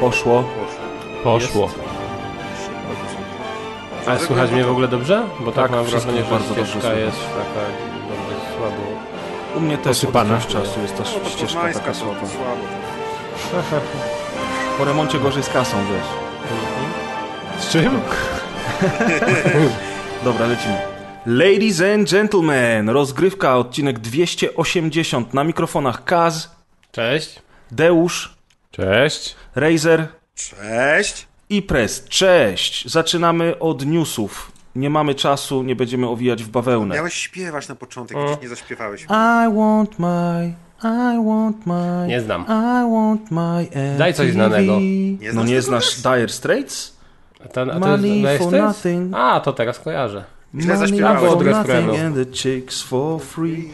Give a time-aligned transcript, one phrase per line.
[0.00, 0.44] Poszło.
[1.24, 1.68] Poszło.
[4.06, 5.22] Ale słychać mnie w ogóle dobrze?
[5.40, 7.60] Bo tak, Tak, mam wrażenie, że bardzo dobrze ścieżka jest taka
[8.08, 8.82] bardzo słabo.
[9.56, 10.36] U mnie też Posypane.
[10.36, 12.20] od czasu jest ta No to ścieżka taka słaba.
[12.20, 12.62] słabo.
[14.78, 16.06] Po remoncie gorzej z kasą, wiesz.
[17.64, 18.00] Z czym?
[20.24, 20.78] Dobra, lecimy.
[21.26, 26.50] Ladies and gentlemen, rozgrywka, odcinek 280 na mikrofonach Kaz,
[26.92, 27.42] Cześć.
[27.70, 28.34] Deusz,
[28.70, 29.36] Cześć.
[29.54, 31.26] Razer Cześć!
[31.48, 32.04] i Press.
[32.08, 32.88] Cześć!
[32.90, 34.52] Zaczynamy od newsów.
[34.76, 36.94] Nie mamy czasu, nie będziemy owijać w bawełnę.
[36.94, 38.24] Miałeś śpiewać na początek, O.
[38.26, 39.04] gdzieś nie zaśpiewałeś.
[39.04, 42.42] I want my, I want my, Nie znam.
[42.44, 43.66] I want my
[43.98, 44.32] Daj coś MTV.
[44.48, 44.78] znanego.
[45.20, 46.96] Nie no nie znasz Dire Straits?
[47.44, 49.14] A to, a to Money jest, for nothing.
[49.14, 50.24] A, to teraz kojarzę.
[50.54, 51.20] Źle Money zaśpiewałeś.
[51.20, 52.06] for Albo od nothing refrenu.
[52.06, 53.70] and the chicks for free.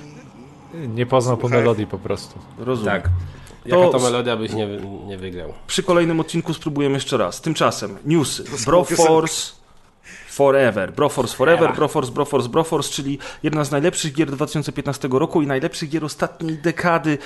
[0.75, 2.39] Nie poznał po melodii po prostu.
[2.59, 3.03] Rozumiem.
[3.03, 3.11] Tak.
[3.69, 4.67] Jaka to To- melodia byś nie,
[5.07, 5.53] nie wygrał?
[5.67, 7.41] Przy kolejnym odcinku spróbujemy jeszcze raz.
[7.41, 8.45] Tymczasem newsy.
[8.67, 9.53] Broforce
[10.29, 10.93] Forever.
[10.93, 11.75] Broforce Forever.
[11.75, 17.19] Broforce, Broforce, Broforce, czyli jedna z najlepszych gier 2015 roku i najlepszych gier ostatniej dekady.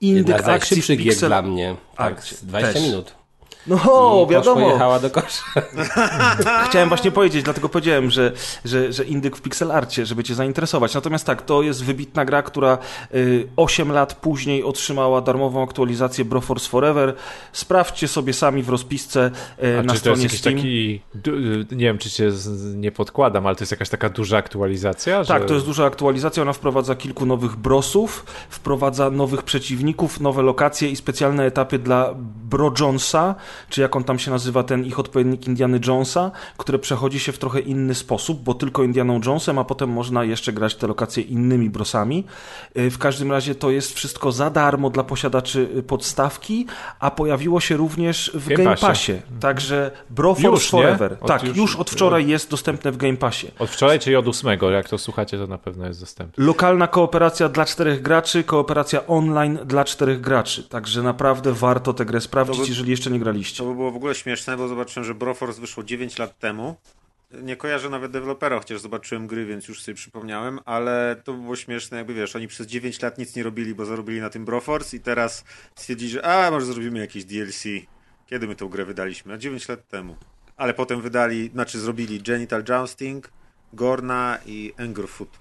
[0.00, 1.76] Jedna Indyk z akcji gier dla mnie.
[1.96, 2.36] Tak, Akcji.
[2.36, 2.82] z 20 Też.
[2.82, 3.14] minut.
[3.66, 4.68] No, I wiadomo.
[4.72, 5.42] jechała do kosza.
[6.68, 8.32] Chciałem właśnie powiedzieć, dlatego powiedziałem, że,
[8.64, 10.94] że, że indyk w pixel arcie, żeby cię zainteresować.
[10.94, 12.78] Natomiast tak, to jest wybitna gra, która
[13.14, 17.14] y, 8 lat później otrzymała darmową aktualizację Broforce Forever.
[17.52, 19.30] Sprawdźcie sobie sami w rozpisce
[19.64, 20.56] y, A na czy to jest stronie jakiś Steam.
[20.56, 22.30] taki, du- nie wiem czy cię
[22.74, 25.24] nie podkładam, ale to jest jakaś taka duża aktualizacja?
[25.24, 25.48] Tak, że...
[25.48, 26.42] to jest duża aktualizacja.
[26.42, 32.72] Ona wprowadza kilku nowych brosów, wprowadza nowych przeciwników, nowe lokacje i specjalne etapy dla Bro
[32.80, 33.33] Jonesa,
[33.68, 37.38] czy jak on tam się nazywa, ten ich odpowiednik Indiana Jonesa, które przechodzi się w
[37.38, 41.70] trochę inny sposób, bo tylko Indianą Jonesem, a potem można jeszcze grać te lokacje innymi
[41.70, 42.24] brosami.
[42.78, 46.66] Y, W każdym razie to jest wszystko za darmo dla posiadaczy y, podstawki,
[47.00, 48.86] a pojawiło się również w Game Game Passie.
[48.86, 49.12] Passie.
[49.40, 50.70] Także Broforce Już?
[50.70, 51.16] Forever.
[51.20, 53.46] Od tak, już- już od wczoraj jest dostępne w Game Passie.
[53.58, 56.44] Od wczoraj, czyli od ósmego, jak to słuchacie, to na pewno jest dostępne.
[56.44, 60.62] Lokalna kooperacja dla czterech graczy, kooperacja online dla czterech graczy.
[60.62, 63.58] Także naprawdę warto tę grę sprawdzić, by- jeżeli jeszcze nie graliście.
[63.58, 66.76] To by było w ogóle śmieszne, bo zobaczyłem, że Broforce wyszło 9 lat temu.
[67.42, 71.56] Nie kojarzę nawet dewelopera, chociaż zobaczyłem gry, więc już sobie przypomniałem, ale to by było
[71.56, 74.96] śmieszne, jakby wiesz, oni przez 9 lat nic nie robili, bo zarobili na tym Broforce
[74.96, 77.64] i teraz stwierdzili, że a, może zrobimy jakieś DLC.
[78.26, 79.34] Kiedy my tą grę wydaliśmy?
[79.34, 80.16] A 9 lat temu.
[80.56, 83.30] Ale potem wydali, znaczy zrobili Genital Jousting,
[83.72, 85.38] Gorna i Angerfoot.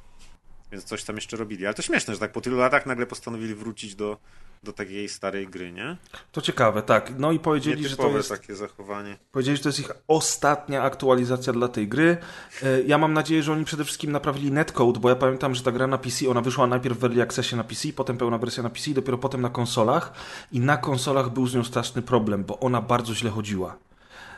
[0.72, 1.66] Więc coś tam jeszcze robili.
[1.66, 4.18] Ale to śmieszne, że tak po tylu latach nagle postanowili wrócić do,
[4.63, 5.97] do takiej starej gry, nie?
[6.31, 7.13] To ciekawe, tak.
[7.18, 9.18] No i powiedzieli, że to jest, takie zachowanie.
[9.31, 12.18] powiedzieli, że to jest ich ostatnia aktualizacja dla tej gry.
[12.63, 15.72] E, Ja mam nadzieję, że oni przede wszystkim naprawili netcode, bo ja pamiętam, że ta
[15.72, 18.69] gra na PC, ona wyszła najpierw w Early Accessie na PC, potem pełna wersja na
[18.69, 20.13] PC, dopiero potem na konsolach.
[20.51, 23.75] I na konsolach był z nią straszny problem, bo ona bardzo źle chodziła.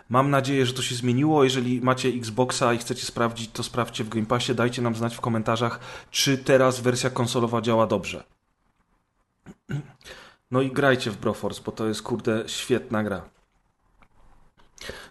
[0.09, 1.43] Mam nadzieję, że to się zmieniło.
[1.43, 4.55] Jeżeli macie Xboxa i chcecie sprawdzić, to sprawdźcie w Game Passie.
[4.55, 5.79] Dajcie nam znać w komentarzach,
[6.11, 8.23] czy teraz wersja konsolowa działa dobrze.
[10.51, 13.21] No i grajcie w Broforce, bo to jest kurde świetna gra.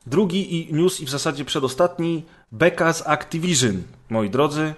[0.06, 4.74] Drugi i news i w zasadzie przedostatni beka z Activision, moi drodzy.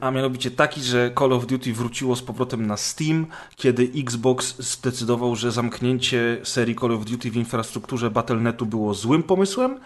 [0.00, 3.26] A mianowicie taki, że Call of Duty wróciło z powrotem na Steam,
[3.56, 9.80] kiedy Xbox zdecydował, że zamknięcie serii Call of Duty w infrastrukturze Battle.netu było złym pomysłem.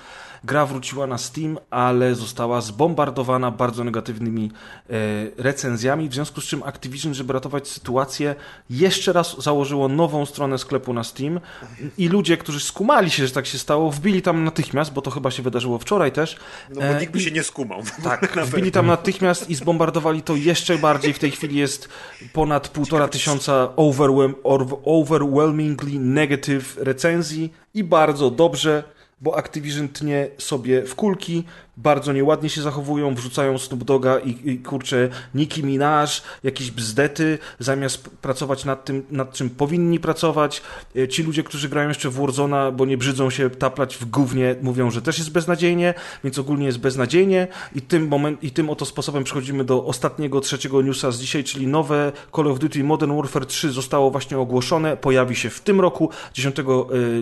[0.44, 4.50] Gra wróciła na Steam, ale została zbombardowana bardzo negatywnymi
[4.90, 4.92] e,
[5.38, 8.34] recenzjami, w związku z czym Activision, żeby ratować sytuację,
[8.70, 11.40] jeszcze raz założyło nową stronę sklepu na Steam
[11.98, 15.30] i ludzie, którzy skumali się, że tak się stało, wbili tam natychmiast, bo to chyba
[15.30, 16.36] się wydarzyło wczoraj też.
[16.70, 17.82] No bo e, nikt by się nie skumał.
[18.04, 21.12] tak, wbili tam natychmiast i zbombardowali to jeszcze bardziej.
[21.12, 21.88] W tej chwili jest
[22.32, 24.34] ponad półtora tysiąca overwhelm,
[24.84, 31.44] overwhelmingly negative recenzji i bardzo dobrze, bo Activision tnie sobie w kulki,
[31.76, 36.06] bardzo nieładnie się zachowują, wrzucają Snoop Doga i, i kurczę Nicki Minaj,
[36.44, 40.62] jakieś bzdety, zamiast pracować nad tym, nad czym powinni pracować.
[40.96, 44.54] E, Ci ludzie, którzy grają jeszcze w Warzona, bo nie brzydzą się taplać w gównie,
[44.62, 45.94] mówią, że też jest beznadziejnie,
[46.24, 50.82] więc ogólnie jest beznadziejnie i tym, moment, i tym oto sposobem przechodzimy do ostatniego, trzeciego
[50.82, 55.36] newsa z dzisiaj, czyli nowe Call of Duty Modern Warfare 3 zostało właśnie ogłoszone, pojawi
[55.36, 56.56] się w tym roku, 10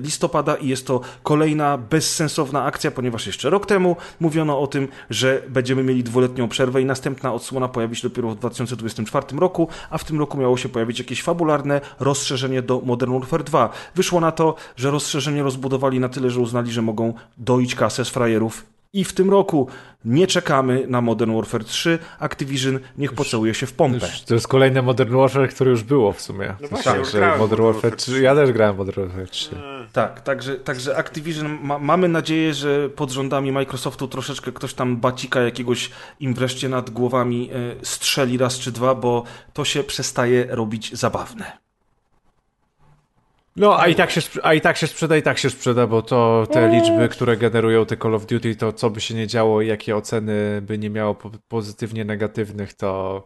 [0.01, 5.43] listopada i jest to kolejna bezsensowna akcja, ponieważ jeszcze rok temu mówiono o tym, że
[5.49, 10.05] będziemy mieli dwuletnią przerwę i następna odsłona pojawi się dopiero w 2024 roku, a w
[10.05, 13.71] tym roku miało się pojawić jakieś fabularne rozszerzenie do Modern Warfare 2.
[13.95, 18.09] Wyszło na to, że rozszerzenie rozbudowali na tyle, że uznali, że mogą doić kasę z
[18.09, 19.69] frajerów I w tym roku
[20.05, 21.99] nie czekamy na Modern Warfare 3.
[22.19, 24.07] Activision niech pocałuje się w pompę.
[24.07, 26.55] Już, to jest kolejne Modern Warfare, które już było w sumie.
[26.61, 28.23] No właśnie, tak, już że Modern Modern Warfare Warfare 3.
[28.23, 29.57] Ja też grałem Modern Warfare 3.
[29.93, 35.41] Tak, także, także Activision, ma, mamy nadzieję, że pod rządami Microsoftu troszeczkę ktoś tam bacika
[35.41, 40.93] jakiegoś im wreszcie nad głowami e, strzeli raz czy dwa, bo to się przestaje robić
[40.97, 41.64] zabawne.
[43.57, 46.03] No, a i, tak się, a i tak się sprzeda, i tak się sprzeda, bo
[46.03, 49.63] to te liczby, które generują te Call of Duty, to co by się nie działo,
[49.63, 53.23] jakie oceny by nie miało po- pozytywnie negatywnych, to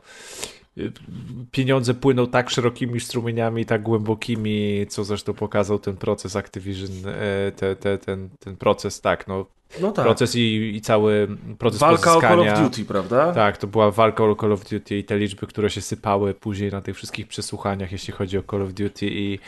[1.50, 7.76] pieniądze płyną tak szerokimi strumieniami, tak głębokimi, co zresztą pokazał ten proces Activision, e, te,
[7.76, 9.46] te, ten, ten proces, tak, no,
[9.80, 10.04] No tak.
[10.04, 11.28] proces i, i cały
[11.58, 12.20] proces Walka o.
[12.20, 13.32] Call of Duty, prawda?
[13.32, 16.70] Tak, to była walka o Call of Duty i te liczby, które się sypały później
[16.70, 19.38] na tych wszystkich przesłuchaniach, jeśli chodzi o Call of Duty i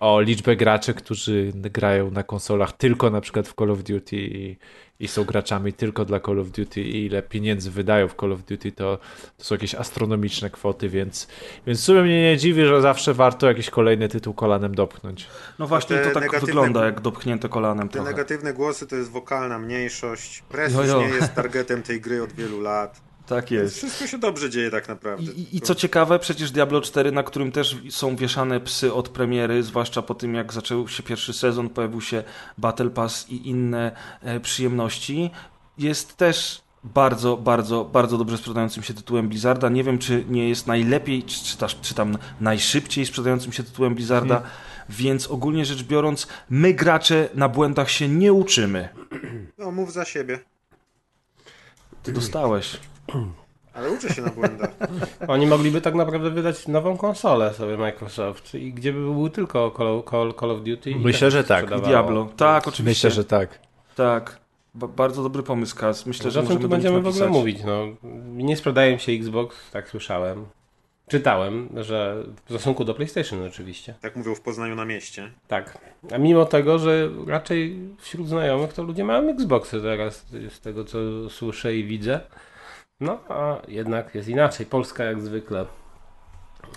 [0.00, 4.56] o liczbę graczy, którzy grają na konsolach tylko na przykład w Call of Duty i,
[5.00, 8.42] i są graczami tylko dla Call of Duty i ile pieniędzy wydają w Call of
[8.42, 8.98] Duty, to,
[9.36, 11.28] to są jakieś astronomiczne kwoty, więc,
[11.66, 15.26] więc w sumie mnie nie dziwi, że zawsze warto jakiś kolejny tytuł kolanem dopchnąć.
[15.58, 18.10] No właśnie to tak negatywne- wygląda, jak dopchnięte kolanem Te trochę.
[18.10, 20.42] negatywne głosy to jest wokalna mniejszość.
[20.74, 21.00] Jo, już jo.
[21.00, 23.07] nie jest targetem tej gry od wielu lat.
[23.28, 23.76] Tak jest.
[23.76, 25.32] wszystko się dobrze dzieje tak naprawdę.
[25.32, 29.62] I, i, co ciekawe, przecież Diablo 4, na którym też są wieszane psy od premiery,
[29.62, 32.24] zwłaszcza po tym jak zaczął się pierwszy sezon, pojawił się
[32.58, 33.92] Battle Pass i inne
[34.22, 35.30] e, przyjemności,
[35.78, 39.68] jest też bardzo, bardzo, bardzo dobrze sprzedającym się tytułem Blizzarda.
[39.68, 43.94] Nie wiem, czy nie jest najlepiej, czy, czy, też- czy tam najszybciej sprzedającym się tytułem
[43.94, 44.42] Blizzarda,
[44.88, 48.88] więc ogólnie rzecz biorąc, my gracze na błędach się nie uczymy.
[49.58, 50.38] No, mów za siebie.
[52.02, 52.76] Ty dostałeś.
[53.74, 54.70] Ale uczę się na błędach.
[55.28, 60.02] Oni mogliby tak naprawdę wydać nową konsolę sobie Microsoft i gdzie by był tylko Call,
[60.10, 60.90] Call, Call of Duty.
[60.90, 61.64] i Myślę, tak że tak.
[61.64, 61.88] sprzedawało.
[61.88, 62.28] Diablo.
[62.36, 63.08] Tak, oczywiście.
[63.08, 63.58] Myślę, że tak.
[63.96, 64.38] Tak.
[64.74, 66.06] Ba- bardzo dobry pomysł, Kaz.
[66.06, 67.58] Myślę, że O czym możemy tu będziemy w ogóle mówić?
[67.64, 67.86] No,
[68.26, 70.46] nie sprzedaje się Xbox, tak słyszałem.
[71.08, 73.94] Czytałem, że w stosunku do PlayStation oczywiście.
[74.00, 75.30] Tak mówią w Poznaniu na mieście.
[75.48, 75.78] Tak.
[76.12, 80.98] A mimo tego, że raczej wśród znajomych to ludzie mają Xboxy teraz, z tego co
[81.30, 82.20] słyszę i widzę.
[83.00, 84.66] No, a jednak jest inaczej.
[84.66, 85.66] Polska jak zwykle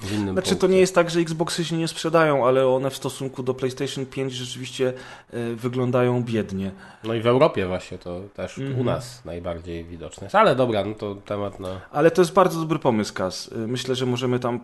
[0.01, 0.67] w innym Znaczy to punkcie.
[0.75, 4.33] nie jest tak, że Xboxy się nie sprzedają, ale one w stosunku do PlayStation 5
[4.33, 4.93] rzeczywiście
[5.29, 6.71] e, wyglądają biednie.
[7.03, 8.79] No i w Europie właśnie to też Mhm.
[8.79, 10.35] u nas najbardziej widoczne jest.
[10.35, 11.81] Ale dobra, no to temat na...
[11.91, 13.49] Ale to jest bardzo dobry pomysł, Kaz.
[13.53, 14.59] E, Myślę, że możemy tam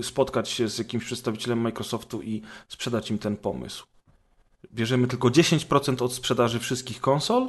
[0.00, 3.86] e, spotkać się z jakimś przedstawicielem Microsoftu i sprzedać im ten pomysł.
[4.74, 7.48] Bierzemy tylko 10% od sprzedaży wszystkich konsol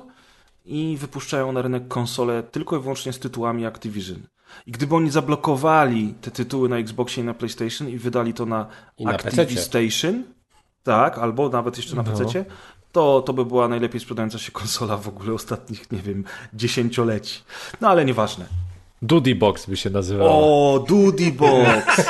[0.67, 4.17] i wypuszczają na rynek konsole tylko i wyłącznie z tytułami Activision.
[4.65, 8.67] I gdyby oni zablokowali te tytuły na Xboxie i na PlayStation i wydali to na
[8.99, 10.23] na Activistation,
[10.83, 12.11] tak, albo nawet jeszcze na No.
[12.11, 12.45] PC,
[12.91, 16.23] to, to by była najlepiej sprzedająca się konsola w ogóle ostatnich, nie wiem,
[16.53, 17.41] dziesięcioleci.
[17.81, 18.45] No ale nieważne.
[19.01, 20.31] Duty Box by się nazywało.
[20.73, 22.01] O, Duty Box!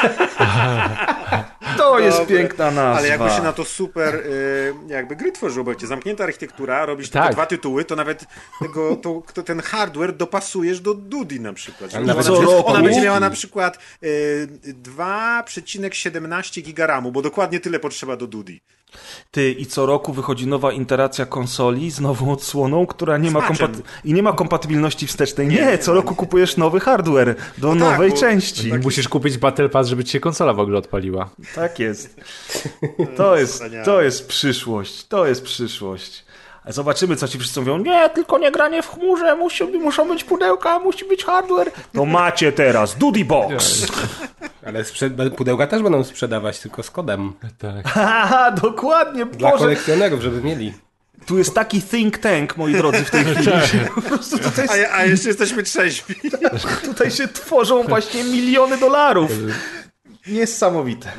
[1.97, 2.37] To jest Dobre.
[2.37, 2.97] piękna nazwa.
[2.97, 7.09] Ale jakby się na to super y, jakby gry tworzyło, bo wiecie, zamknięta architektura, robisz
[7.09, 7.33] tylko Tak.
[7.35, 8.25] dwa tytuły, to nawet
[8.61, 11.95] tego, to, to, ten hardware dopasujesz do Dudi na przykład.
[11.95, 14.47] Ale Ona, ona będzie miała na przykład y,
[14.83, 18.61] 2,17 gigaramu, bo dokładnie tyle potrzeba do Dudi.
[19.31, 23.49] Ty i co roku wychodzi nowa iteracja konsoli z nową odsłoną, która nie ma,
[24.03, 25.47] i nie ma kompatybilności wstecznej.
[25.47, 28.67] Nie, co roku kupujesz nowy hardware do tak, nowej bo- części.
[28.67, 31.29] I musisz kupić Battle Pass, żeby ci się konsola w ogóle odpaliła.
[31.55, 32.15] Tak jest.
[33.17, 35.07] To jest, to jest przyszłość.
[35.07, 36.26] To jest przyszłość.
[36.69, 37.77] Zobaczymy, co ci wszyscy mówią.
[37.77, 41.71] Nie, tylko nie granie w chmurze, musi, muszą być pudełka, musi być hardware.
[41.93, 43.85] To macie teraz, Duty Box.
[44.67, 44.83] Ale
[45.37, 47.33] pudełka też będą sprzedawać, tylko z kodem.
[47.57, 47.87] Tak.
[47.93, 49.63] Haha, dokładnie, Dla Boże.
[49.63, 50.73] kolekcjonerów, żeby mieli.
[51.25, 53.51] Tu jest taki think tank, moi drodzy, w tej chwili.
[53.95, 56.15] Po prostu tutaj, A, a jeszcze jesteśmy trzeźwi.
[56.85, 59.31] tutaj się tworzą właśnie miliony dolarów.
[60.27, 61.11] Niesamowite.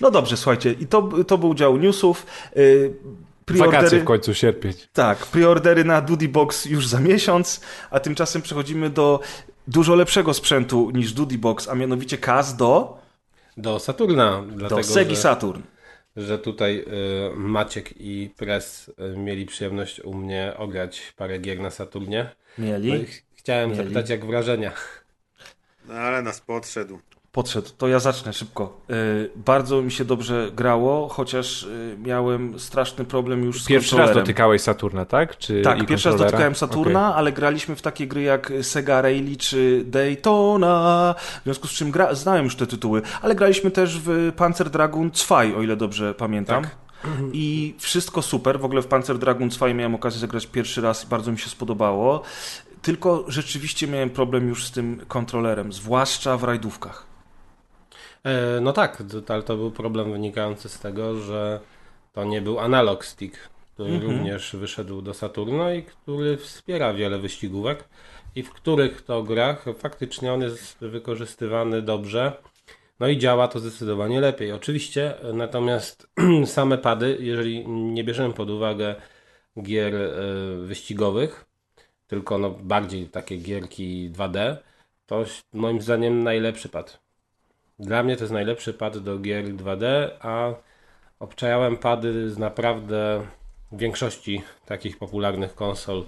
[0.00, 2.26] No dobrze, słuchajcie, i to, to był dział newsów.
[2.56, 2.94] Yy,
[3.54, 4.72] Wakacje w końcu, sierpień.
[4.92, 7.60] tak, preordery na Duty Box już za miesiąc,
[7.90, 9.20] a tymczasem przechodzimy do
[9.68, 12.98] dużo lepszego sprzętu niż Duty Box, a mianowicie KAS do,
[13.56, 14.42] Do Saturna.
[14.42, 15.60] do Dlatego, Segi że, Saturn.
[16.16, 16.78] że tutaj
[17.32, 22.30] y, Maciek i Press y, mieli przyjemność u mnie ograć parę gier na Saturnie.
[22.58, 23.06] No Mieli?
[23.06, 23.82] ch- chciałem Mieli.
[23.82, 24.72] zapytać, jak wrażenia.
[25.88, 26.98] No ale nas podszedł.
[27.36, 28.80] Podszedł, to ja zacznę szybko.
[28.88, 28.96] Yy,
[29.36, 34.62] bardzo mi się dobrze grało, chociaż yy, miałem straszny problem już z Pierwszy raz dotykałeś
[34.62, 35.38] Saturna, tak?
[35.38, 39.84] Czy Tak, pierwszy raz dotykałem Saturna, ale graliśmy w takie gry jak Sega Rally czy
[39.86, 42.14] Daytona, w związku z czym gra...
[42.14, 46.62] znałem już te tytuły, ale graliśmy też w Panzer Dragoon 2, o ile dobrze pamiętam.
[46.62, 46.76] Tak.
[47.32, 48.60] i wszystko super.
[48.60, 51.50] W ogóle w Panzer Dragoon 2 miałem okazję zagrać pierwszy raz i bardzo mi się
[51.50, 52.22] spodobało.
[52.82, 57.15] Tylko rzeczywiście miałem problem już z tym kontrolerem, zwłaszcza w rajdówkach.
[58.26, 61.60] E, no tak, ale to był problem wynikający z tego, że
[62.12, 63.38] to nie był analog stick,
[63.74, 64.12] który Mhm.
[64.12, 67.84] również wyszedł do Saturna i który wspiera wiele wyścigówek
[68.34, 72.32] i w których to grach faktycznie on jest wykorzystywany dobrze.
[73.00, 74.52] No i działa to zdecydowanie lepiej.
[74.52, 76.08] Oczywiście, e, natomiast
[76.44, 78.94] same pady, jeżeli nie bierzemy pod uwagę
[79.62, 80.10] gier e,
[80.56, 81.44] wyścigowych,
[82.06, 84.56] tylko no bardziej takie gierki 2D,
[85.06, 87.05] to moim zdaniem najlepszy pad.
[87.78, 90.54] Dla mnie to jest najlepszy pad do gier 2D, a
[91.20, 93.26] obczajałem pady z naprawdę
[93.72, 96.04] większości takich popularnych konsol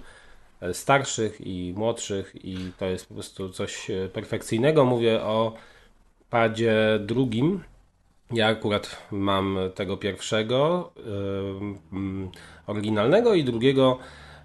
[0.61, 4.85] e, starszych i młodszych i to jest po prostu coś e, perfekcyjnego.
[4.85, 5.53] Mówię o
[6.29, 7.63] padzie drugim.
[8.31, 10.91] Ja akurat mam tego pierwszego,
[11.91, 12.29] mm,
[12.67, 13.99] oryginalnego i drugiego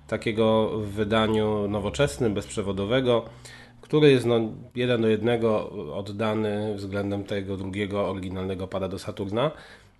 [0.06, 3.24] takiego w wydaniu nowoczesnym, bezprzewodowego,
[3.94, 4.40] który jest no,
[4.74, 9.50] jeden do jednego oddany względem tego drugiego oryginalnego pada do Saturna.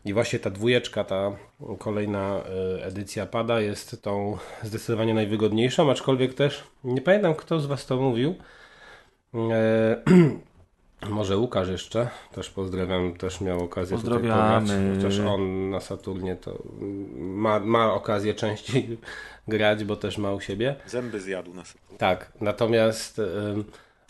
[0.05, 1.33] I właśnie ta dwójeczka, ta
[1.79, 2.41] kolejna
[2.79, 7.97] e, edycja pada jest tą zdecydowanie najwygodniejszą, aczkolwiek też nie pamiętam kto z Was to
[7.97, 8.35] mówił.
[9.35, 10.03] E,
[11.11, 14.65] może Łukasz jeszcze, też pozdrawiam, też miał okazję tutaj pograć,
[14.97, 16.63] chociaż on na Saturnie to
[17.17, 18.99] ma, ma okazję częściej
[19.49, 20.77] grać, bo też ma u siebie.
[20.87, 21.85] Zęby zjadł na sobie.
[21.99, 23.21] Tak, natomiast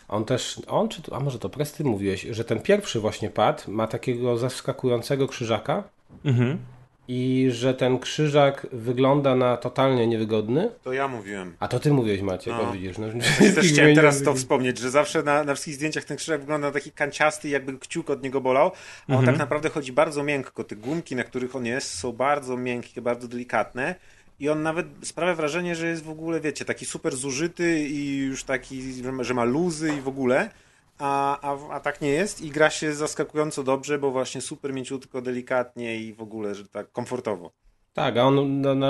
[0.07, 3.67] on też, on czy, to- a może to Presty mówiłeś, że ten pierwszy właśnie pad
[3.67, 5.83] ma takiego zaskakującego krzyżaka
[6.25, 6.57] Mhm.
[7.07, 10.71] i że ten krzyżak wygląda na totalnie niewygodny.
[10.83, 11.55] To ja mówiłem.
[11.59, 12.71] A to ty mówiłeś Macie, No.
[12.71, 12.97] widzisz.
[12.97, 13.07] No,
[13.55, 16.73] Też chciałem teraz to wspomnieć, że zawsze na, na wszystkich zdjęciach ten krzyżak wygląda na
[16.73, 18.71] taki kanciasty, jakby kciuk od niego bolał,
[19.09, 20.63] a on tak naprawdę chodzi bardzo miękko.
[20.63, 23.95] Te gumki, na których on jest, są bardzo miękkie, bardzo delikatne
[24.39, 28.43] i on nawet sprawia wrażenie, że jest w ogóle, wiecie, taki super zużyty i już
[28.43, 28.81] taki,
[29.21, 30.49] że ma- luzy i w ogóle,
[30.97, 35.21] a, a, a tak nie jest i gra się zaskakująco dobrze, bo właśnie super mięciutko,
[35.21, 37.51] delikatnie i w ogóle, że tak komfortowo.
[37.93, 38.87] Tak, a on no, no,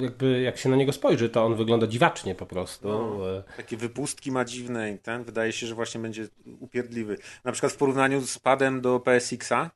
[0.00, 2.88] jakby jak się na niego spojrzy, to on wygląda dziwacznie po prostu.
[3.26, 6.28] E, Takie wypustki ma dziwne i ten wydaje się, że właśnie będzie
[6.60, 7.16] upierdliwy.
[7.44, 9.70] Na przykład w porównaniu z padem do PSX-a,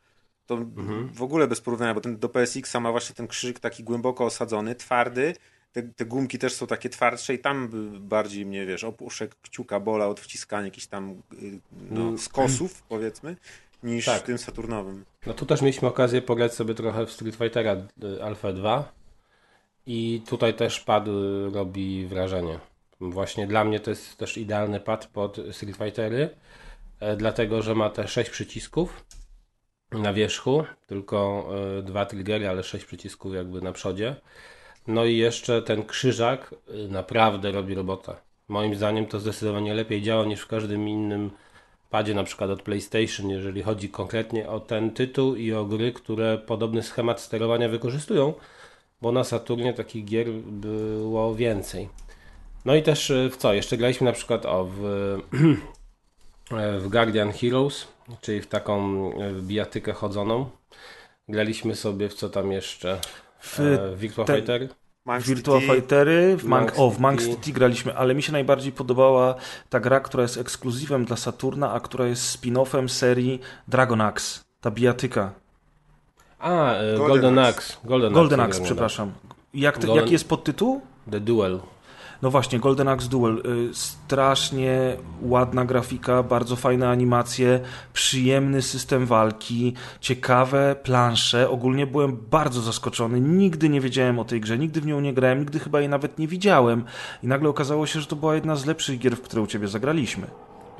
[0.46, 0.58] to
[1.12, 4.74] w ogóle bez porównania, bo ten do PSX-a ma właśnie ten krzyk taki głęboko osadzony,
[4.74, 5.34] twardy.
[5.72, 7.70] Te, te gumki też są takie twardsze i tam
[8.00, 11.60] bardziej mnie, wiesz, opuszek kciuka bola od wciskania jakichś tam y,
[11.90, 13.36] no, skosów, powiedzmy,
[13.82, 14.22] niż Tak.
[14.22, 15.04] w tym Saturnowym.
[15.26, 18.92] No tu też mieliśmy okazję pograć sobie trochę w Street Fightera y, Alpha 2
[19.86, 21.10] i tutaj też pad y,
[21.52, 22.58] robi wrażenie.
[23.00, 26.30] Właśnie dla mnie to jest też idealny pad pod Street Fightery,
[27.00, 29.04] e, dlatego że ma te 6 przycisków
[29.94, 31.48] na wierzchu, tylko
[31.78, 34.16] e, dwa triggery, ale 6 przycisków jakby na przodzie.
[34.86, 38.16] No i jeszcze ten krzyżak y, naprawdę robi robotę.
[38.48, 41.30] Moim zdaniem to zdecydowanie lepiej działa niż w każdym innym
[41.90, 46.38] padzie, na przykład od PlayStation, jeżeli chodzi konkretnie o ten tytuł i o gry, które
[46.38, 48.34] podobny schemat sterowania wykorzystują,
[49.02, 51.88] bo na Saturnie takich gier było więcej.
[52.64, 53.54] No i też y, w co?
[53.54, 54.84] Jeszcze graliśmy na przykład o w,
[56.50, 57.88] e, w Guardian Heroes,
[58.20, 60.50] czyli w taką e, bijatykę chodzoną.
[61.28, 63.00] Graliśmy sobie w co tam jeszcze?
[63.40, 64.68] W E, Virtua ten- Fighter.
[65.04, 67.28] Manx Virtua TT, Fightery, w Mank, Manx o, w Manx.
[67.28, 69.34] TT graliśmy, ale mi się najbardziej podobała
[69.68, 74.70] ta gra, która jest ekskluzywem dla Saturna, a która jest spin-offem serii Dragon Axe, ta
[74.70, 75.32] bijatyka.
[76.38, 77.48] A, e, Golden Golden, Axe.
[77.58, 77.76] Axe.
[77.84, 79.12] Golden, Golden Axe, Axe, nie przepraszam.
[79.54, 80.80] Jak ty, Golden- Jaki jest podtytuł?
[81.10, 81.60] The Duel.
[82.24, 83.42] No właśnie, Golden Axe Duel.
[83.70, 87.60] Y, Strasznie ładna grafika, bardzo fajne animacje,
[87.92, 91.50] przyjemny system walki, ciekawe plansze.
[91.50, 93.20] Ogólnie byłem bardzo zaskoczony.
[93.20, 96.18] Nigdy nie wiedziałem o tej grze, nigdy w nią nie grałem, nigdy chyba jej nawet
[96.18, 96.84] nie widziałem.
[97.22, 99.68] I nagle okazało się, że to była jedna z lepszych gier, w które u ciebie
[99.68, 100.26] zagraliśmy.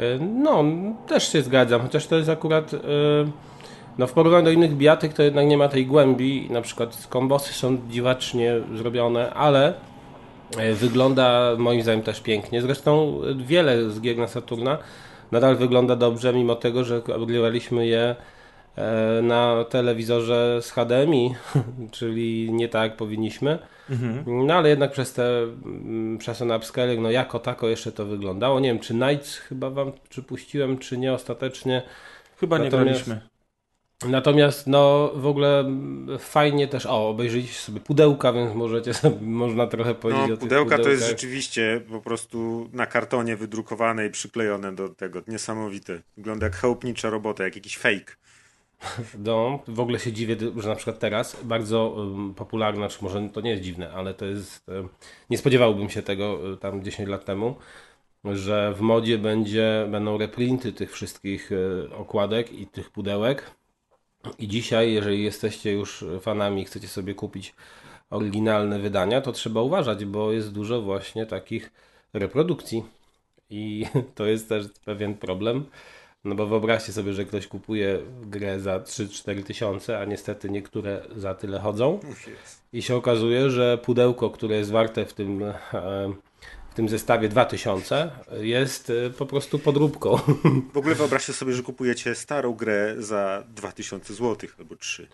[0.00, 0.64] E, No,
[1.06, 2.74] też się zgadzam, chociaż to jest akurat.
[2.74, 2.78] e,
[3.98, 6.48] No, w porównaniu do innych bijatyk to jednak nie ma tej głębi.
[6.50, 9.74] Na przykład kombosy są dziwacznie zrobione, ale
[10.74, 12.62] wygląda moim zdaniem też pięknie.
[12.62, 14.78] Zresztą e, wiele z gier na Saturna
[15.32, 18.16] nadal wygląda dobrze, mimo tego, że ogrywaliśmy je
[18.76, 21.34] e, na telewizorze z HDMI,
[21.96, 23.58] czyli nie tak jak powinniśmy.
[24.26, 28.60] No ale jednak przez te mm, przez ten upscaling, no jako tako jeszcze to wyglądało.
[28.60, 31.82] Nie wiem, czy Nights chyba wam przypuściłem, czy nie ostatecznie.
[32.40, 33.33] Chyba nie Natomiast- graliśmy.
[34.08, 35.64] Natomiast no w ogóle
[36.18, 40.78] fajnie też, o obejrzeliście sobie pudełka, więc możecie sobie, można trochę powiedzieć No, o pudełka
[40.78, 45.22] to jest rzeczywiście po prostu na kartonie wydrukowane i przyklejone do tego.
[45.28, 46.00] Niesamowite.
[46.16, 48.12] Wygląda jak chałupnicza robota, jak jakiś fake.
[49.24, 53.40] No, w ogóle się dziwię, że na przykład teraz bardzo um, popularna, czy może to
[53.40, 54.68] nie jest dziwne, ale to jest.
[54.68, 54.88] Um,
[55.30, 57.56] nie spodziewałbym się tego um, tam 10 lat temu,
[58.24, 63.50] że w modzie będzie, będą reprinty tych wszystkich e, okładek i tych pudełek.
[64.38, 67.54] I dzisiaj, jeżeli jesteście już fanami i chcecie sobie kupić
[68.10, 71.72] oryginalne wydania, to trzeba uważać, bo jest dużo właśnie takich
[72.12, 72.84] reprodukcji.
[73.50, 75.64] I to jest też pewien problem.
[76.24, 81.34] No bo wyobraźcie sobie, że ktoś kupuje grę za 3-4 tysiące, a niestety niektóre za
[81.34, 82.00] tyle chodzą.
[82.72, 85.54] I się okazuje, że pudełko, które jest warte w tym e,
[86.74, 90.18] w tym zestawie 2000 jest e, po prostu podróbką.
[90.74, 95.08] W ogóle wyobraźcie sobie, że kupujecie starą grę za 2000 zł albo 3.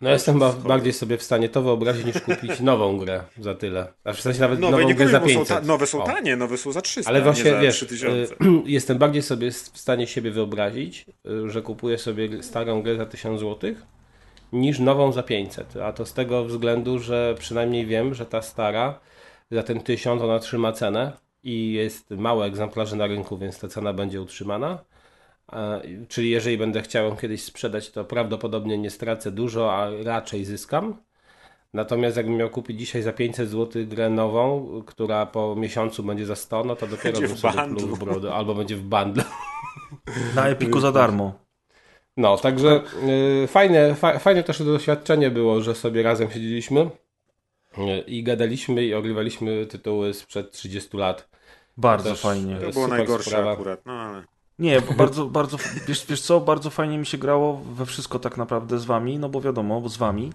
[0.00, 3.92] No ja jestem bardziej sobie w stanie to wyobrazić niż kupić nową grę za tyle.
[4.04, 5.48] A w sensie nawet nowe, nową grę za powiem, 500.
[5.48, 8.34] Są ta, nowe są tanie, nowe są za 300, Ale właśnie nie za wiesz, 3000.
[8.34, 13.06] y, jestem bardziej sobie w stanie siebie wyobrazić, y, że kupuję sobie starą grę za
[13.06, 13.74] 1000 zł
[14.52, 15.76] niż nową za 500.
[15.76, 19.00] A to z tego względu, że przynajmniej wiem, że ta stara
[19.54, 23.92] za ten 1000 ona trzyma cenę i jest mało egzemplarzy na rynku, więc ta cena
[23.92, 24.78] będzie utrzymana.
[26.08, 30.96] Czyli jeżeli będę chciał kiedyś sprzedać, to prawdopodobnie nie stracę dużo, a raczej zyskam.
[31.74, 36.36] Natomiast jakbym miał kupić dzisiaj za 500 zł grę nową, która po miesiącu będzie za
[36.36, 39.24] 100, no to dopiero Będzie bym w sobie pluł w brodę, albo będzie w bundle.
[40.36, 41.32] Na Epiku za darmo.
[42.16, 42.82] No, także
[43.44, 46.90] y, fajne, fa, fajne też to doświadczenie było, że sobie razem siedzieliśmy
[48.06, 51.28] i gadaliśmy i ogrywaliśmy tytuły sprzed 30 lat.
[51.76, 52.56] Bardzo Też- fajnie.
[52.56, 53.52] To było najgorsze sprawa.
[53.52, 54.22] akurat, no ale...
[54.58, 55.56] Nie, bo bardzo, bardzo,
[55.88, 59.28] wiesz, wiesz co, bardzo fajnie mi się grało we wszystko tak naprawdę z wami, no
[59.28, 60.32] bo wiadomo, z wami,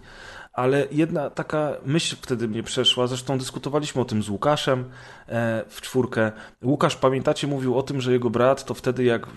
[0.54, 4.86] ale jedna taka myśl wtedy mnie przeszła, zresztą dyskutowaliśmy o tym z Łukaszem
[5.28, 6.32] e, w czwórkę.
[6.64, 9.28] Łukasz, pamiętacie, mówił o tym, że jego brat to wtedy jak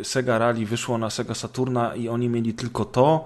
[0.00, 3.24] e, Sega Rally wyszło na Sega Saturna i oni mieli tylko to,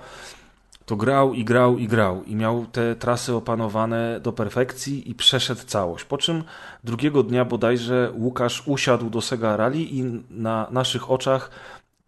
[0.89, 5.61] to grał i grał i grał i miał te trasy opanowane do perfekcji i przeszedł
[5.67, 6.05] całość.
[6.05, 6.45] Po czym
[6.85, 11.51] drugiego dnia bodajże Łukasz usiadł do Sega Rally i na naszych oczach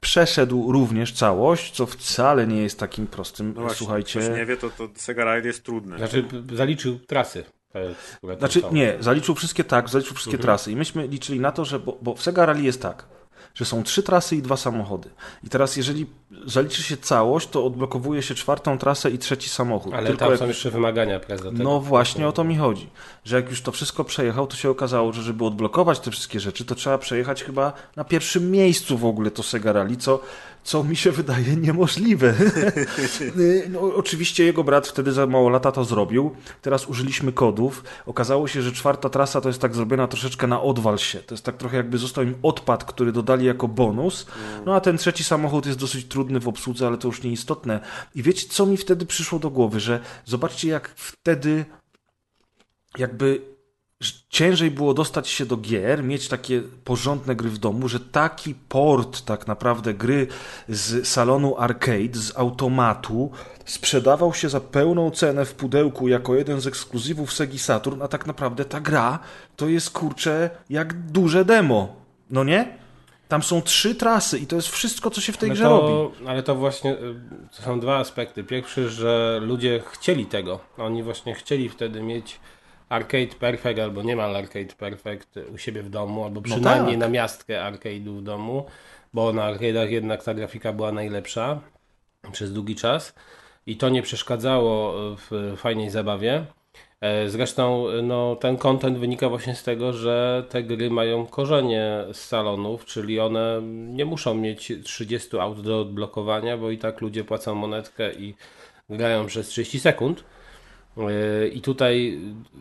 [0.00, 4.20] przeszedł również całość, co wcale nie jest takim prostym, No właśnie, słuchajcie.
[4.20, 5.96] ktoś nie wie, to, to Sega Ride jest trudne.
[5.98, 7.44] Znaczy, zaliczył trasy.
[8.22, 11.78] tam Znaczy, nie, zaliczył wszystkie tak, zaliczył wszystkie trasy i myśmy liczyli na to, że,
[11.78, 13.06] bo, bo w Sega Rally jest tak,
[13.54, 15.10] że są trzy trasy i dwa samochody.
[15.44, 16.06] I teraz jeżeli
[16.46, 19.94] zaliczy się całość, to odblokowuje się czwartą trasę i trzeci samochód.
[19.94, 21.50] Ale Tylko tam jak są jeszcze wymagania do tego.
[21.52, 22.88] No właśnie o to mi chodzi.
[23.24, 26.64] Że jak już to wszystko przejechał, to się okazało, że żeby odblokować te wszystkie rzeczy,
[26.64, 30.20] to trzeba przejechać chyba na pierwszym miejscu w ogóle to Sega Rally, co,
[30.64, 32.34] co mi się wydaje niemożliwe.
[33.70, 36.30] no, oczywiście jego brat wtedy za mało lata to zrobił.
[36.62, 37.84] Teraz użyliśmy kodów.
[38.06, 41.18] Okazało się, że czwarta trasa to jest tak zrobiona troszeczkę na odwal się.
[41.18, 44.26] To jest tak trochę jakby został im odpad, który dodali jako bonus.
[44.66, 47.80] No a ten trzeci samochód jest dosyć trudny w obsłudze, ale to już nieistotne.
[48.14, 51.64] I wiecie, co mi wtedy przyszło do głowy, że zobaczcie, jak wtedy
[52.98, 53.42] jakby
[54.28, 59.24] ciężej było dostać się do gier, mieć takie porządne gry w domu, że taki port
[59.24, 60.26] tak naprawdę gry
[60.68, 63.30] z salonu arcade, z automatu
[63.64, 68.26] sprzedawał się za pełną cenę w pudełku jako jeden z ekskluzywów Segi Saturn, a tak
[68.26, 69.18] naprawdę ta gra
[69.56, 71.96] to jest kurczę jak duże demo.
[72.30, 72.78] No nie?
[73.28, 75.80] Tam są trzy trasy i to jest wszystko, co się w tej ale grze to,
[75.80, 76.28] robi.
[76.28, 77.14] Ale to właśnie y,
[77.56, 78.44] to są dwa aspekty.
[78.44, 80.60] Pierwszy, że ludzie chcieli tego.
[80.78, 82.40] Oni właśnie chcieli wtedy mieć
[82.90, 87.00] Arcade Perfect albo niemal Arcade Perfect u siebie w domu, albo przynajmniej tak.
[87.00, 88.66] na miastkę arcade'u w domu,
[89.14, 91.60] bo na arcade'ach jednak ta grafika była najlepsza
[92.32, 93.14] przez długi czas
[93.66, 96.44] i to nie przeszkadzało w fajnej zabawie.
[97.00, 102.20] E, Zresztą no, ten content wynika właśnie z tego, że te gry mają korzenie z
[102.20, 107.54] salonów, czyli one nie muszą mieć 30 aut do odblokowania, bo i tak ludzie płacą
[107.54, 108.34] monetkę i
[108.90, 110.24] grają przez 30 sekund.
[110.96, 112.18] E, I tutaj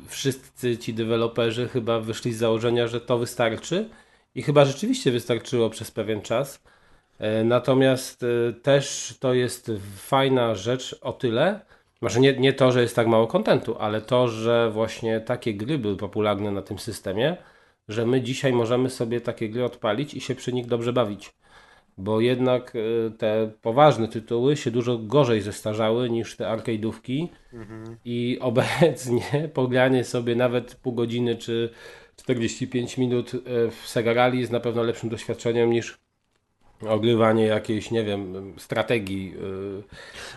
[0.08, 3.90] wszyscy ci deweloperzy chyba wyszli z założenia, że to wystarczy
[4.36, 6.64] i chyba rzeczywiście wystarczyło przez pewien czas.
[7.20, 11.60] E, Natomiast e, też to jest fajna rzecz o tyle,
[12.02, 15.78] może nie, nie to, że jest tak mało kontentu, ale to, że właśnie takie gry
[15.78, 17.38] były popularne na tym systemie,
[17.88, 21.39] że my dzisiaj możemy sobie takie gry odpalić i się przy nich dobrze bawić.
[22.00, 27.28] Bo jednak e, te poważne tytuły się dużo gorzej zestarzały niż te arcade'ówki
[28.06, 29.22] i obecnie
[29.54, 31.70] pogranie sobie nawet pół godziny czy
[32.16, 35.98] 45 minut e, w Sega Rally jest na pewno lepszym doświadczeniem niż
[36.88, 39.34] ogrywanie jakiejś, nie wiem, strategii.
[39.36, 39.84] e,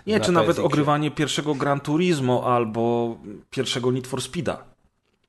[0.07, 3.17] Nie, na czy nawet ogrywanie pierwszego Gran Turismo albo
[3.51, 4.65] pierwszego Need for Speeda.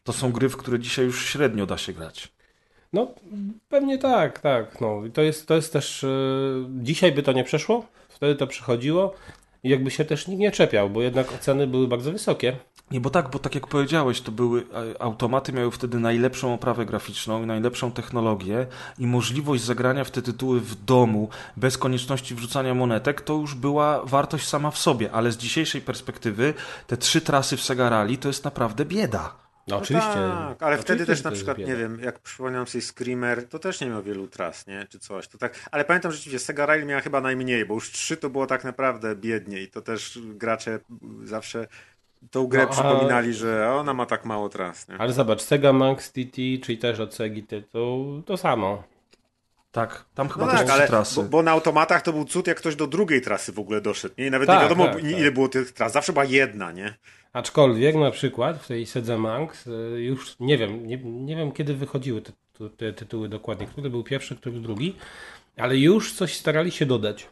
[0.03, 2.33] To są gry, w które dzisiaj już średnio da się grać.
[2.93, 3.07] No,
[3.69, 4.81] pewnie tak, tak.
[4.81, 5.05] No.
[5.05, 6.03] I to, jest, to jest też.
[6.03, 6.07] e,
[6.69, 7.85] dzisiaj by to nie przeszło
[8.23, 9.13] wtedy to przychodziło
[9.63, 12.55] i jakby się też nikt nie czepiał, bo jednak oceny były bardzo wysokie.
[12.91, 14.63] Nie, bo tak, bo tak jak powiedziałeś, to były
[14.99, 18.67] automaty miały wtedy najlepszą oprawę graficzną i najlepszą technologię
[18.99, 24.05] i możliwość zagrania w te tytuły w domu bez konieczności wrzucania monetek, to już była
[24.05, 26.53] wartość sama w sobie, ale z dzisiejszej perspektywy
[26.87, 29.42] te trzy trasy w Sega Rally to jest naprawdę bieda.
[29.67, 30.09] No, oczywiście.
[30.49, 33.87] tak, ale wtedy też na przykład, nie wiem, jak przypomniałem sobie Screamer, to też nie
[33.87, 34.85] miał wielu tras, nie?
[34.89, 35.27] Czy coś.
[35.27, 38.47] To tak, ale pamiętam rzeczywiście, Sega Rally miała chyba najmniej, bo już trzy to było
[38.47, 40.79] tak naprawdę biednie i to też gracze
[41.23, 41.67] zawsze
[42.31, 44.97] tą grę No, a- przypominali, że ona ma tak mało tras, nie?
[44.97, 48.83] Ale zobacz, Sega Max TT, czyli też od Segi tytuł, to samo.
[49.71, 51.15] Tak, tam chyba No też tak, ale trasy.
[51.15, 54.15] bo, bo na automatach to był cud, jak ktoś do drugiej trasy w ogóle doszedł.
[54.17, 54.27] Nie?
[54.27, 55.33] I nawet Tak, nie wiadomo, tak, ile tak.
[55.33, 55.93] było tych tras.
[55.93, 56.93] Zawsze była jedna, nie?
[57.33, 61.73] Aczkolwiek na przykład w tej Sedze Max y, już nie wiem, nie, nie wiem kiedy
[61.73, 62.31] wychodziły te,
[62.77, 64.95] te, tytuły dokładnie, który był pierwszy, który drugi,
[65.57, 67.27] ale już coś starali się dodać.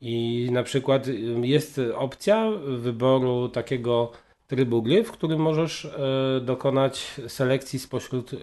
[0.00, 4.12] I na przykład y, jest opcja wyboru takiego
[4.46, 8.38] trybu gry, w którym możesz e, dokonać selekcji spośród y,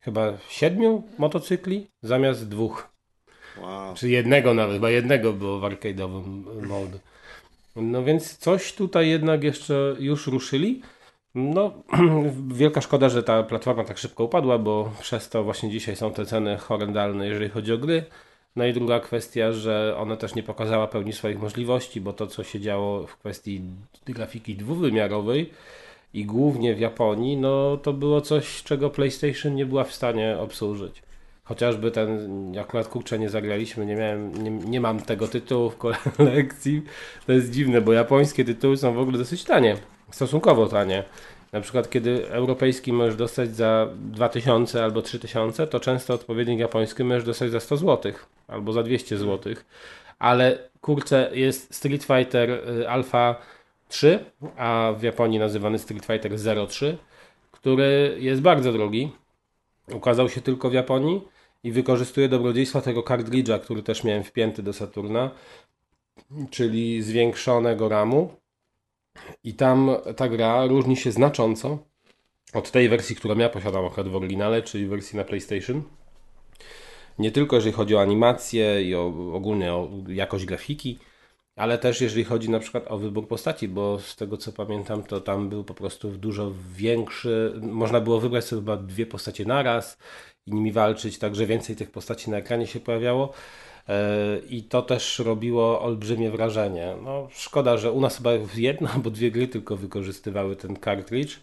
[0.00, 2.88] chyba siedmiu motocykli zamiast dwóch.
[3.60, 3.94] Wow.
[3.94, 6.98] Czy jednego nawet, bo jednego było w arcade'owym mode.
[7.76, 10.82] No więc coś tutaj jednak jeszcze już ruszyli.
[11.34, 11.72] No,
[12.54, 16.26] wielka szkoda, że ta platforma tak szybko upadła, bo przez to właśnie dzisiaj są te
[16.26, 18.04] ceny horrendalne, jeżeli chodzi o gry.
[18.56, 22.44] No i druga kwestia, że ona też nie pokazała pełni swoich możliwości, bo to, co
[22.44, 23.60] się działo w kwestii
[24.04, 25.50] grafiki dwuwymiarowej
[26.14, 31.02] i głównie w Japonii, no to było coś, czego PlayStation nie była w stanie obsłużyć.
[31.44, 35.76] Chociażby ten, akurat kurczę nie zagraliśmy, nie miałem, nie, nie mam tego tytułu w
[36.16, 36.82] kolekcji.
[37.26, 39.76] To jest dziwne, bo japońskie tytuły są w ogóle dosyć tanie,
[40.10, 41.04] stosunkowo tanie.
[41.52, 47.24] Na przykład kiedy europejski możesz dostać za 2000 albo 3000, to często odpowiednik japoński możesz
[47.24, 48.12] dostać za 100 zł
[48.48, 49.54] albo za 200 zł.
[50.18, 53.36] Ale kurczę, jest Street Fighter y, Alpha
[53.88, 54.24] 3,
[54.56, 56.32] a w Japonii nazywany Street Fighter
[56.68, 56.98] 03,
[57.50, 59.12] który jest bardzo drogi.
[59.94, 61.31] Ukazał się tylko w Japonii
[61.64, 65.30] i wykorzystuje dobrodziejstwa tego kartridża, który też miałem wpięty do Saturna,
[66.50, 68.34] czyli zwiększonego RAMu.
[69.44, 71.78] I tam ta gra różni się znacząco
[72.54, 75.82] od tej wersji, którą ja posiadam akurat w oryginale, czyli wersji na PlayStation.
[77.18, 80.98] Nie tylko jeżeli chodzi o animację i o, ogólnie o jakość grafiki,
[81.56, 85.20] ale też jeżeli chodzi na przykład o wybór postaci, bo z tego co pamiętam, to
[85.20, 87.60] tam był po prostu dużo większy.
[87.62, 89.98] Można było wybrać sobie chyba dwie postacie naraz
[90.46, 93.32] i nimi walczyć, także więcej tych postaci na ekranie się pojawiało.
[93.88, 96.94] E, I to też robiło olbrzymie wrażenie.
[97.04, 101.40] No, szkoda, że u nas chyba jedna albo dwie gry tylko wykorzystywały ten cartridge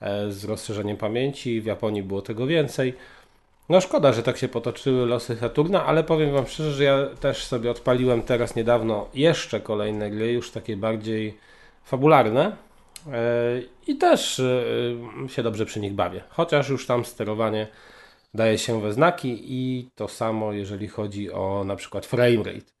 [0.00, 1.60] e, z rozszerzeniem pamięci.
[1.60, 2.94] W Japonii było tego więcej.
[3.68, 7.44] No szkoda, że tak się potoczyły losy Saturna, ale powiem Wam szczerze, że ja też
[7.44, 11.38] sobie odpaliłem teraz niedawno jeszcze kolejne gry, już takie bardziej
[11.84, 12.56] fabularne
[13.12, 14.42] e, i też
[15.28, 16.22] się dobrze przy nich bawię.
[16.28, 17.66] Chociaż już tam sterowanie
[18.36, 22.72] daje się we znaki i to samo jeżeli chodzi o na przykład framerate,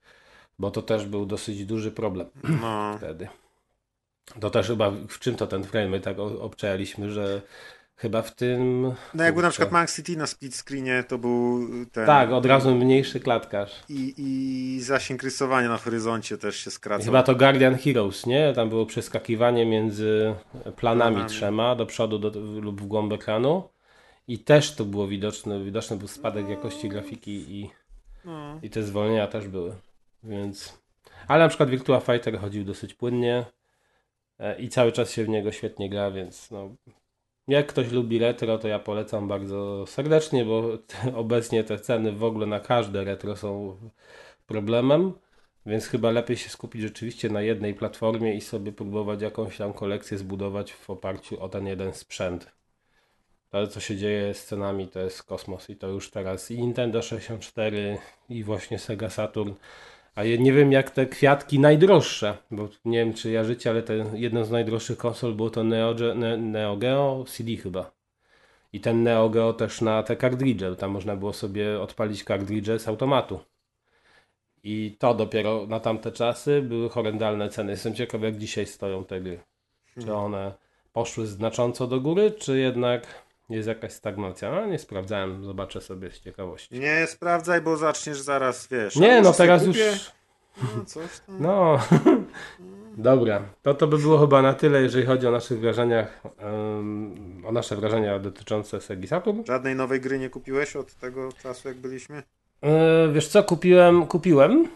[0.58, 2.26] bo to też był dosyć duży problem
[2.62, 2.94] No.
[2.98, 3.28] wtedy.
[4.40, 7.42] To też chyba w czym to ten framerate tak obczajaliśmy, że
[7.96, 8.92] chyba w tym...
[9.14, 12.06] No jakby na przykład Max City na split screenie to był ten...
[12.06, 13.82] Tak, od razu mniejszy klatkarz.
[13.88, 17.04] I, I zasięg rysowania na horyzoncie też się skracał.
[17.04, 18.52] Chyba to Guardian Heroes, nie?
[18.52, 21.26] Tam było przeskakiwanie między planami Planami.
[21.26, 23.68] trzema do przodu do, lub w głąb ekranu.
[24.28, 27.70] I też to było widoczne, widoczny był spadek jakości grafiki i,
[28.24, 28.58] No.
[28.62, 29.76] i te zwolnienia też były.
[30.22, 30.78] Więc.
[31.28, 33.44] Ale na przykład Virtua Fighter chodził dosyć płynnie
[34.38, 36.74] e, i cały czas się w niego świetnie gra, więc no.
[37.48, 40.78] Jak ktoś lubi retro, to ja polecam bardzo serdecznie, bo
[41.14, 43.76] obecnie te ceny w ogóle na każde retro są
[44.46, 45.12] problemem.
[45.66, 50.18] Więc chyba lepiej się skupić rzeczywiście na jednej platformie i sobie próbować jakąś tam kolekcję
[50.18, 52.52] zbudować w oparciu o ten jeden sprzęt.
[53.56, 57.02] To, co się dzieje z cenami, to jest kosmos i to już teraz i Nintendo
[57.02, 59.52] 64 i właśnie Sega Saturn.
[60.14, 63.82] A ja nie wiem jak te kwiatki najdroższe, bo nie wiem czy ja życie, ale
[63.82, 67.90] ten, jedną z najdroższych konsol było to Neo, Ge- Ne, Neo Geo CD chyba.
[68.72, 72.88] I ten Neo Geo też na te kartridże, tam można było sobie odpalić kartridże z
[72.88, 73.40] automatu.
[74.64, 77.72] I to dopiero na tamte czasy były horrendalne ceny.
[77.72, 79.40] Jestem ciekaw jak dzisiaj stoją te gry.
[80.00, 80.52] Czy one
[80.92, 84.50] poszły znacząco do góry, czy jednak jest jakaś stagnacja?
[84.50, 86.80] No nie sprawdzałem, zobaczę sobie z ciekawości.
[86.80, 88.96] Nie sprawdzaj, bo zaczniesz zaraz, wiesz.
[88.96, 89.76] Nie, no teraz już...
[90.62, 91.36] No, coś tam.
[91.40, 91.78] No,
[92.96, 93.42] dobra.
[93.62, 97.76] To to by było chyba na tyle, jeżeli chodzi o naszych wrażeniach, em, o nasze
[97.76, 99.42] wrażenia dotyczące Segi Saturn.
[99.46, 102.22] Żadnej nowej gry nie kupiłeś od tego czasu, jak byliśmy?
[102.62, 104.68] E, wiesz co, kupiłem, kupiłem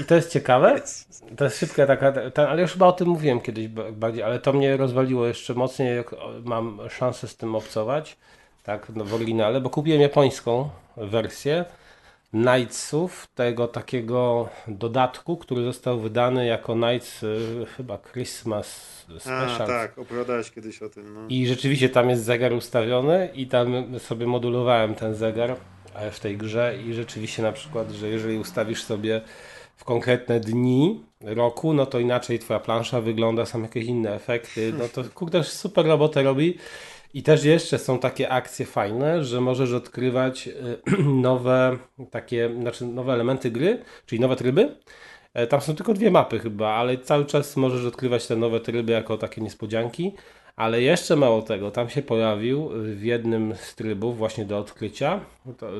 [0.00, 0.82] I to jest ciekawe.
[1.36, 4.52] To jest szybka taka, ten, ale już chyba o tym mówiłem kiedyś bardziej, ale to
[4.52, 6.14] mnie rozwaliło jeszcze mocniej, jak
[6.44, 8.16] mam szansę z tym obcować,
[8.62, 11.64] tak, no w oryginale, bo kupiłem japońską wersję
[12.30, 19.62] Knightsów, tego takiego dodatku, który został wydany jako Knights y, chyba Christmas Special.
[19.62, 21.14] A, tak, opowiadałeś kiedyś o tym.
[21.14, 21.20] No.
[21.28, 25.56] I rzeczywiście tam jest zegar ustawiony i tam sobie modulowałem ten zegar
[25.94, 29.20] e, w tej grze i rzeczywiście na przykład, że jeżeli ustawisz sobie
[29.80, 34.88] w konkretne dni roku, no to inaczej twoja plansza wygląda, są jakieś inne efekty, no
[34.88, 36.58] to kurde super robotę robi
[37.14, 40.52] i też jeszcze są takie akcje fajne, że możesz odkrywać y,
[41.28, 41.78] nowe
[42.10, 44.76] takie, znaczy nowe elementy gry, czyli nowe tryby.
[45.34, 48.92] E, tam są tylko dwie mapy chyba, ale cały czas możesz odkrywać te nowe tryby
[48.92, 50.14] jako takie niespodzianki.
[50.56, 55.20] Ale jeszcze mało tego, tam się pojawił w jednym z trybów właśnie do odkrycia,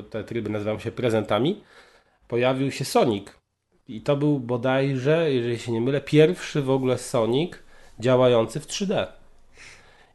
[0.09, 1.63] te tryby nazywają się prezentami,
[2.27, 3.40] pojawił się Sonic.
[3.91, 7.53] I to był bodajże, jeżeli się nie mylę, pierwszy w ogóle Sonic
[7.99, 9.07] działający w 3D.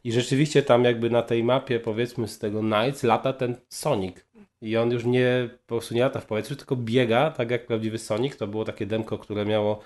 [0.03, 4.25] I rzeczywiście tam jakby na tej mapie powiedzmy z tego Nights lata ten Sonic.
[4.61, 7.97] I on już nie po prostu nie lata w powietrzu, tylko biega tak jak prawdziwy
[7.97, 8.37] Sonic.
[8.37, 9.79] To było takie demko, które miało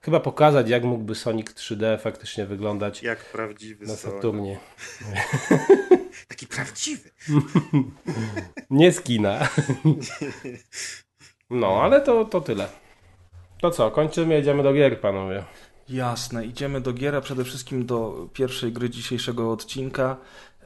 [0.00, 3.96] chyba pokazać jak mógłby Sonic 3D faktycznie wyglądać Jak prawdziwy na.
[3.96, 4.58] Saturnie.
[6.28, 7.10] Taki prawdziwy.
[8.70, 9.38] Nie z kina.
[11.50, 12.68] No, ale to, to tyle.
[13.60, 15.44] To co, kończymy, jedziemy do gier, panowie.
[15.88, 20.16] Jasne, idziemy do gier, a przede wszystkim do pierwszej gry dzisiejszego odcinka,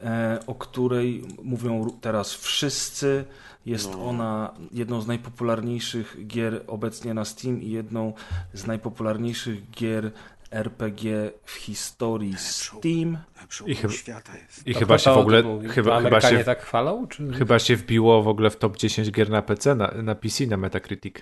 [0.02, 3.24] e, o której mówią teraz wszyscy.
[3.66, 4.04] Jest No.
[4.06, 8.12] ona jedną z najpopularniejszych gier obecnie na Steam i jedną
[8.52, 10.10] z najpopularniejszych gier
[10.50, 13.18] RPG w historii Steam.
[13.48, 14.66] Przełom I chyba- świata jest.
[14.66, 17.06] I chyba się w ogóle, chyba, chyba, Amerykanie się, tak chwalą?
[17.06, 17.32] Czy...
[17.32, 20.56] chyba się wbiło w ogóle w top 10 gier na PC, na, na PC, na
[20.56, 21.14] Metacritic.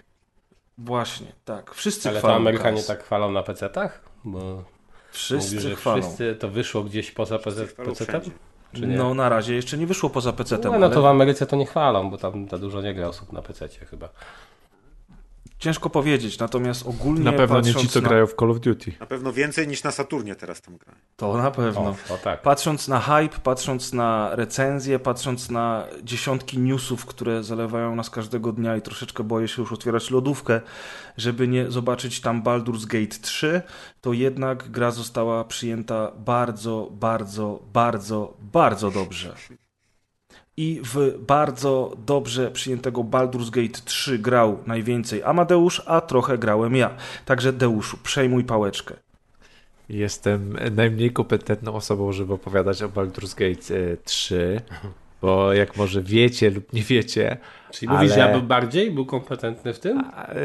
[0.78, 1.74] Właśnie, tak.
[1.74, 2.34] Wszyscy Ale to chwalą.
[2.40, 2.86] Amerykanie Kaz.
[2.86, 4.00] tak chwalą na PC-tach?
[4.24, 4.64] Bo
[5.12, 6.02] Wszyscy mówi, że chwalą.
[6.02, 8.30] wszyscy to wyszło gdzieś poza PC-tem?
[8.74, 11.56] No na razie jeszcze nie wyszło poza PC-tem, No, no ale to w Ameryce to
[11.56, 14.08] nie chwalą, bo tam za dużo nie gra osób na PC-cie chyba.
[15.62, 16.38] Ciężko powiedzieć.
[16.38, 18.08] Natomiast ogólnie Na pewno nie ci, co na...
[18.08, 18.92] grają w Call of Duty.
[19.00, 20.94] Na pewno więcej niż na Saturnie teraz tam gra.
[21.16, 21.94] To na pewno.
[22.10, 22.42] O, o tak.
[22.42, 28.76] Patrząc na hype, patrząc na recenzje, patrząc na dziesiątki newsów, które zalewają nas każdego dnia
[28.76, 30.60] i troszeczkę boję się już otwierać lodówkę,
[31.16, 33.62] żeby nie zobaczyć tam Baldur's Gate 3,
[34.00, 39.34] to jednak gra została przyjęta bardzo, bardzo, bardzo, bardzo dobrze.
[40.62, 46.96] I w bardzo dobrze przyjętego Baldur's Gate 3 grał najwięcej Amadeusz, a trochę grałem ja.
[47.24, 48.94] Także Deuszu, przejmuj pałeczkę.
[49.88, 54.60] Jestem najmniej kompetentną osobą, żeby opowiadać o Baldur's Gate e, 3,
[55.22, 57.36] bo jak może wiecie lub nie wiecie,
[57.70, 60.04] Czyli mówisz, że ale- ja był bardziej był kompetentny w tym?
[60.14, 60.36] a, e,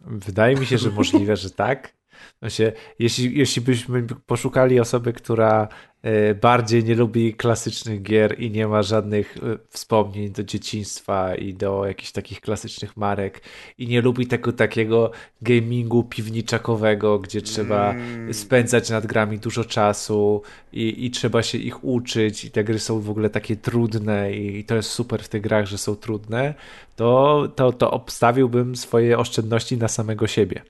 [0.00, 1.95] wydaje mi się, że możliwe, że tak.
[2.38, 5.68] Znaczy, jeśli, jeśli byśmy poszukali osoby, która
[6.02, 11.54] e, bardziej nie lubi klasycznych gier i nie ma żadnych e, wspomnień do dzieciństwa i
[11.54, 13.40] do jakichś takich klasycznych marek
[13.78, 15.10] i nie lubi tego takiego
[15.42, 18.34] gamingu piwniczakowego, gdzie trzeba Mm.
[18.34, 23.00] spędzać nad grami dużo czasu i, i trzeba się ich uczyć i te gry są
[23.00, 26.54] w ogóle takie trudne i to jest super w tych grach, że są trudne,
[26.96, 30.62] to, to, to obstawiłbym swoje oszczędności na samego siebie.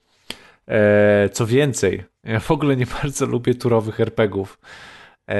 [0.70, 4.58] E, co więcej, ja w ogóle nie bardzo lubię turowych RPGów.
[5.28, 5.36] E,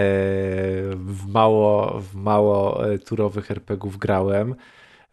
[0.97, 4.55] w mało, w mało e, turowych RPGów grałem.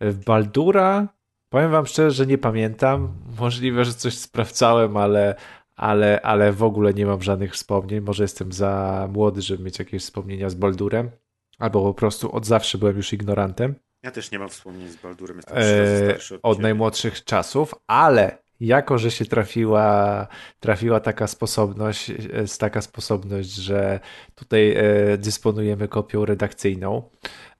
[0.01, 1.07] W Baldura
[1.49, 3.13] powiem wam szczerze, że nie pamiętam.
[3.39, 5.35] Możliwe, że coś sprawdzałem, ale,
[5.75, 8.01] ale, ale w ogóle nie mam żadnych wspomnień.
[8.01, 11.11] Może jestem za młody, żeby mieć jakieś wspomnienia z Baldurem.
[11.59, 15.37] Albo po prostu od zawsze byłem już ignorantem Ja też nie mam wspomnień z Baldurem,
[15.37, 20.27] jestem e, starszy od, od najmłodszych czasów, ale jako, że się trafiła,
[20.59, 22.11] trafiła taka sposobność,
[22.59, 23.99] taka sposobność, że
[24.35, 27.09] tutaj e, dysponujemy kopią redakcyjną,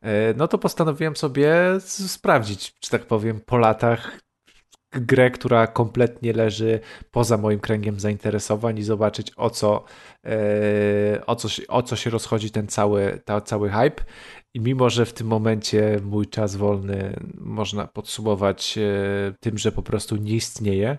[0.01, 4.22] e, no to postanowiłem sobie sprawdzić, czy tak powiem, po latach
[4.95, 6.79] grę, która kompletnie leży
[7.11, 9.83] poza moim kręgiem zainteresowań i zobaczyć o co,
[10.25, 14.03] e, o co, o co się rozchodzi ten cały, ta, cały hype.
[14.53, 19.83] I mimo, że w tym momencie mój czas wolny można podsumować e, tym, że po
[19.83, 20.97] prostu nie istnieje,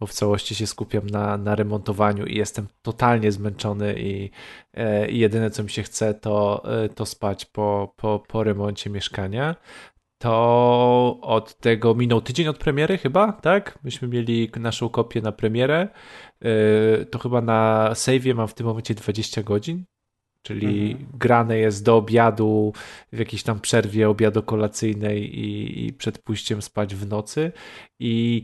[0.00, 4.30] bo w całości się skupiam na, na remontowaniu i jestem totalnie zmęczony i,
[4.74, 6.62] e, i jedyne co mi się chce to,
[6.94, 9.56] to spać po, po, po remoncie mieszkania.
[10.20, 13.78] To od tego minął tydzień od premiery chyba, tak?
[13.84, 15.88] Myśmy mieli naszą kopię na premierę.
[16.42, 19.84] E, To chyba na save'ie mam w tym momencie 20 godzin,
[20.42, 22.72] czyli grane jest do obiadu,
[23.12, 27.52] w jakiejś tam przerwie obiado-kolacyjnej i, i przed pójściem spać w nocy.
[27.98, 28.42] I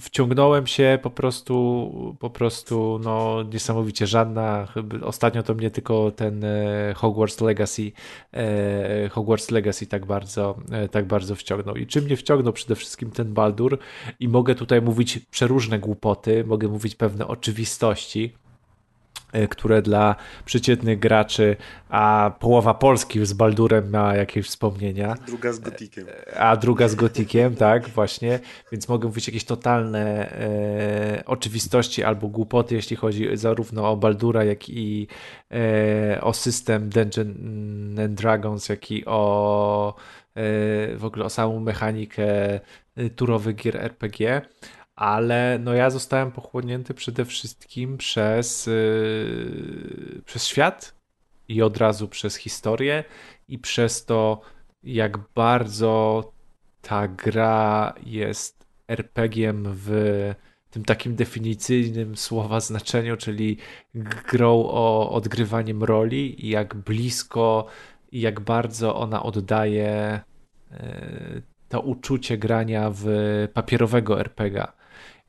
[0.00, 4.68] wciągnąłem się po prostu, po prostu no niesamowicie żadna.
[5.02, 7.92] Ostatnio to mnie tylko ten e, Hogwarts Legacy,
[8.32, 11.76] e, Hogwarts Legacy tak bardzo, e, tak bardzo wciągnął.
[11.76, 13.78] I czym mnie wciągnął przede wszystkim ten Baldur
[14.20, 18.32] i mogę tutaj mówić przeróżne głupoty, mogę mówić pewne oczywistości,
[19.50, 21.56] które dla przeciętnych graczy,
[21.88, 25.14] a połowa Polski z Baldurem ma jakieś wspomnienia.
[25.26, 26.06] Druga z Gotikiem.
[26.36, 28.40] A druga z Gotikiem, tak, właśnie.
[28.72, 34.68] Więc mogę mówić jakieś totalne e, oczywistości albo głupoty, jeśli chodzi zarówno o Baldura, jak
[34.68, 35.06] i
[35.50, 37.34] e, o system Dungeon
[38.04, 39.94] and Dragons, jak i o
[40.36, 40.42] e,
[40.96, 42.24] w ogóle o samą mechanikę
[42.96, 44.42] e, turowych gier RPG
[44.96, 50.94] ale no ja zostałem pochłonięty przede wszystkim przez, yy, przez świat
[51.48, 53.04] i od razu przez historię
[53.48, 54.40] i przez to,
[54.82, 56.32] jak bardzo
[56.82, 59.90] ta gra jest RPG-iem w
[60.70, 63.56] tym takim definicyjnym słowa znaczeniu, czyli
[64.32, 67.66] grą o odgrywaniem roli i jak blisko
[68.12, 70.20] i jak bardzo ona oddaje
[70.70, 73.06] yy, to uczucie grania w
[73.54, 74.66] papierowego RPG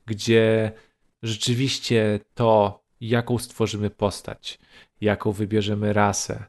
[0.06, 0.72] gdzie
[1.22, 4.58] rzeczywiście to, jaką stworzymy postać,
[5.00, 6.44] jaką wybierzemy rasę,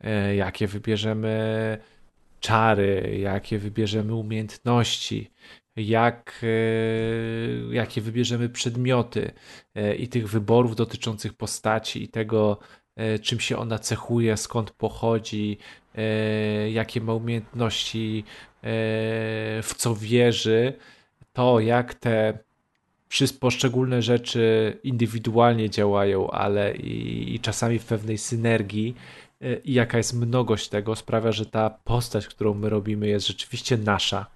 [0.00, 1.78] e, jakie wybierzemy
[2.40, 5.30] czary, jakie wybierzemy umiejętności,
[5.76, 9.30] jak, e, jakie wybierzemy przedmioty
[9.74, 12.58] e, i tych wyborów dotyczących postaci i tego,
[13.22, 15.58] czym się ona cechuje, skąd pochodzi,
[16.70, 18.24] jakie ma umiejętności,
[19.62, 20.72] w co wierzy,
[21.32, 22.38] to jak te
[23.40, 28.94] poszczególne rzeczy indywidualnie działają, ale i, i czasami w pewnej synergii
[29.40, 33.76] e, i jaka jest mnogość tego sprawia, że ta postać, którą my robimy jest rzeczywiście
[33.78, 34.26] nasza.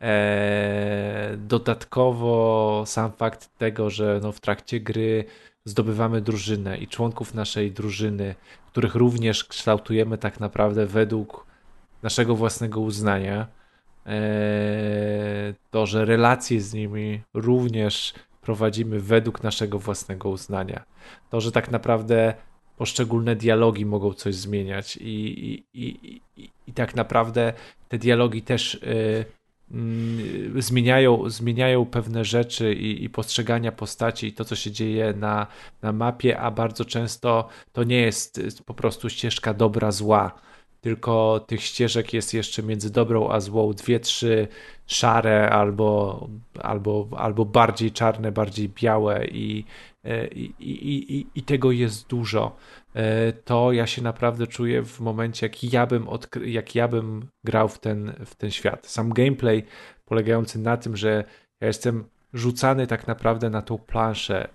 [0.00, 5.24] Eee, dodatkowo sam fakt tego, że no w trakcie gry
[5.64, 8.34] zdobywamy drużynę i członków naszej drużyny,
[8.72, 11.46] których również kształtujemy tak naprawdę według
[12.02, 13.59] naszego własnego uznania, E,
[15.70, 20.84] to, że relacje z nimi również prowadzimy według naszego własnego uznania.
[21.30, 22.34] To, że tak naprawdę
[22.76, 26.20] poszczególne dialogi mogą coś zmieniać i, i, i,
[26.66, 27.52] i, tak naprawdę
[27.88, 29.24] te dialogi też y,
[30.56, 35.46] y, zmieniają, zmieniają pewne rzeczy i, i postrzegania postaci i to, co się dzieje na,
[35.82, 40.49] na mapie, a bardzo często to nie jest po prostu ścieżka dobra, zła
[40.80, 44.48] tylko tych ścieżek jest jeszcze między dobrą a złą dwie, trzy
[44.86, 46.28] szare albo,
[46.60, 49.64] albo, albo bardziej czarne, bardziej białe i,
[50.04, 52.56] e, i, i, i, i tego jest dużo.
[52.94, 57.28] E, to ja się naprawdę czuję w momencie, jak ja bym, odkry- jak ja bym
[57.44, 58.86] grał w ten, w ten świat.
[58.86, 59.64] Sam gameplay
[60.04, 61.24] polegający na tym, że
[61.60, 64.48] ja jestem rzucany tak naprawdę na tą planszę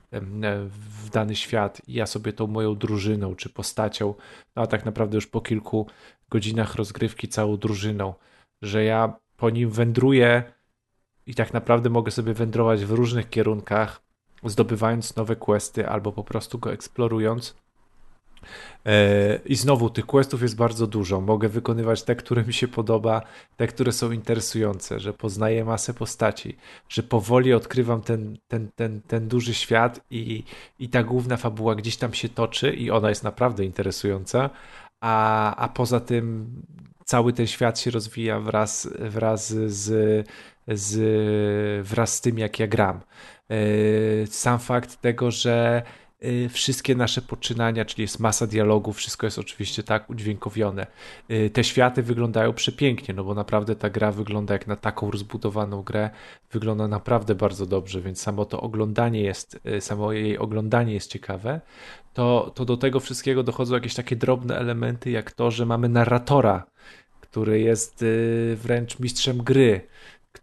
[1.02, 4.14] w dany świat ja sobie tą moją drużyną czy postacią,
[4.56, 5.88] no a tak naprawdę już po kilku
[6.30, 8.14] godzinach rozgrywki całą drużyną,
[8.62, 10.44] że ja po nim wędruję
[11.26, 14.02] i tak naprawdę mogę sobie wędrować w różnych kierunkach,
[14.44, 17.56] zdobywając nowe questy albo po prostu go eksplorując
[18.86, 21.22] E, I znowu tych questów jest bardzo dużo.
[21.22, 23.22] Mogę wykonywać te, które mi się podoba,
[23.58, 26.58] te, które są interesujące, że poznaję masę postaci,
[26.90, 30.44] że powoli odkrywam ten, ten, ten, ten duży świat i,
[30.80, 34.50] i ta główna fabuła gdzieś tam się toczy i ona jest naprawdę interesująca,
[35.02, 36.62] a, a poza tym
[37.06, 40.28] cały ten świat się rozwija wraz, wraz z,
[40.68, 43.02] z, wraz z tym, jak ja gram.
[43.50, 43.58] E,
[44.28, 45.84] sam fakt tego, że
[46.50, 50.88] wszystkie nasze poczynania, czyli jest masa dialogów, wszystko jest oczywiście tak udźwiękowione.
[51.32, 55.82] Y, te światy wyglądają przepięknie, no bo naprawdę ta gra wygląda jak na taką rozbudowaną
[55.82, 56.10] grę,
[56.52, 61.62] wygląda naprawdę bardzo dobrze, więc samo to oglądanie jest, y, samo jej oglądanie jest ciekawe.
[62.14, 66.66] To, to do tego wszystkiego dochodzą jakieś takie drobne elementy, jak to, że mamy narratora,
[67.22, 68.06] który jest
[68.56, 69.88] wręcz mistrzem gry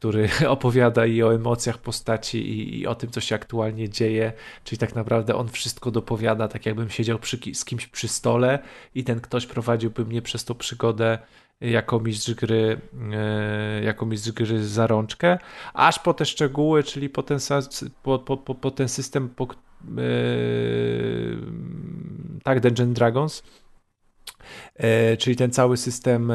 [0.03, 4.33] który opowiada i o emocjach postaci i, i, o tym, co się aktualnie dzieje.
[4.65, 8.59] Czyli tak naprawdę on wszystko dopowiada, tak jakbym siedział przy, z kimś przy stole
[8.95, 11.19] i ten ktoś prowadziłby mnie przez tą przygodę
[11.61, 12.81] jako mistrz gry,
[13.13, 15.39] e, jako mistrz gry za rączkę,
[15.75, 17.39] aż po te szczegóły, czyli po ten,
[18.03, 19.49] po, po, po, ten system, po, e,
[22.43, 23.43] tak, Dungeon Dragons,
[25.18, 26.33] czyli ten cały system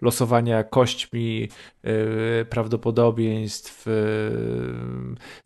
[0.00, 1.48] losowania kośćmi,
[1.84, 3.86] y, prawdopodobieństw,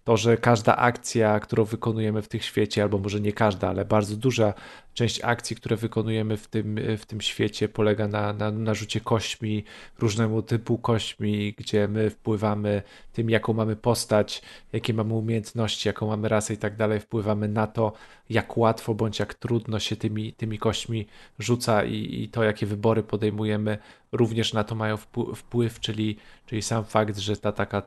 [0.04, 4.16] to, że każda akcja, którą wykonujemy w tych świecie, albo może nie każda, ale bardzo
[4.16, 4.54] duża
[4.94, 9.64] część akcji, które wykonujemy w tym, w tym świecie polega na, na, na rzucie kośćmi,
[9.98, 12.82] różnemu typu kośćmi, gdzie my wpływamy
[13.12, 14.42] tym, jaką mamy postać,
[14.72, 17.92] jakie mamy umiejętności, jaką mamy rasę i tak dalej, wpływamy na to,
[18.30, 21.06] jak łatwo bądź jak trudno się tymi, tymi kośćmi
[21.38, 23.78] rzuca i, i to, jakie wybory podejmujemy,
[24.12, 24.96] również na to mają
[25.36, 27.82] wpływ, czyli, czyli sam fakt, że ta taka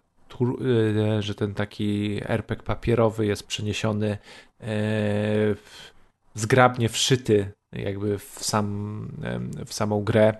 [0.61, 4.17] y, że ten taki RPG papierowy jest przeniesiony
[4.61, 4.67] e,
[6.33, 9.07] zgrabnie wszyty jakby w, sam,
[9.65, 10.33] w samą grę,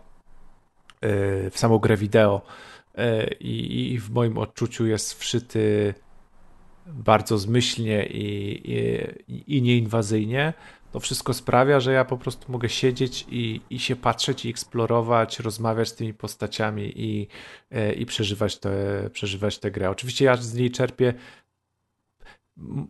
[1.02, 2.42] e, w samą grę wideo
[2.96, 5.94] e, i, i w moim odczuciu jest wszyty
[6.86, 8.62] bardzo zmyślnie i,
[9.28, 10.54] i, i nieinwazyjnie,
[10.96, 15.40] to wszystko sprawia, że ja po prostu mogę siedzieć i, i się patrzeć i eksplorować,
[15.40, 17.28] rozmawiać z tymi postaciami i,
[17.72, 18.70] e, i przeżywać, te,
[19.14, 19.90] przeżywać tę grę.
[19.90, 21.14] Oczywiście ja z niej czerpię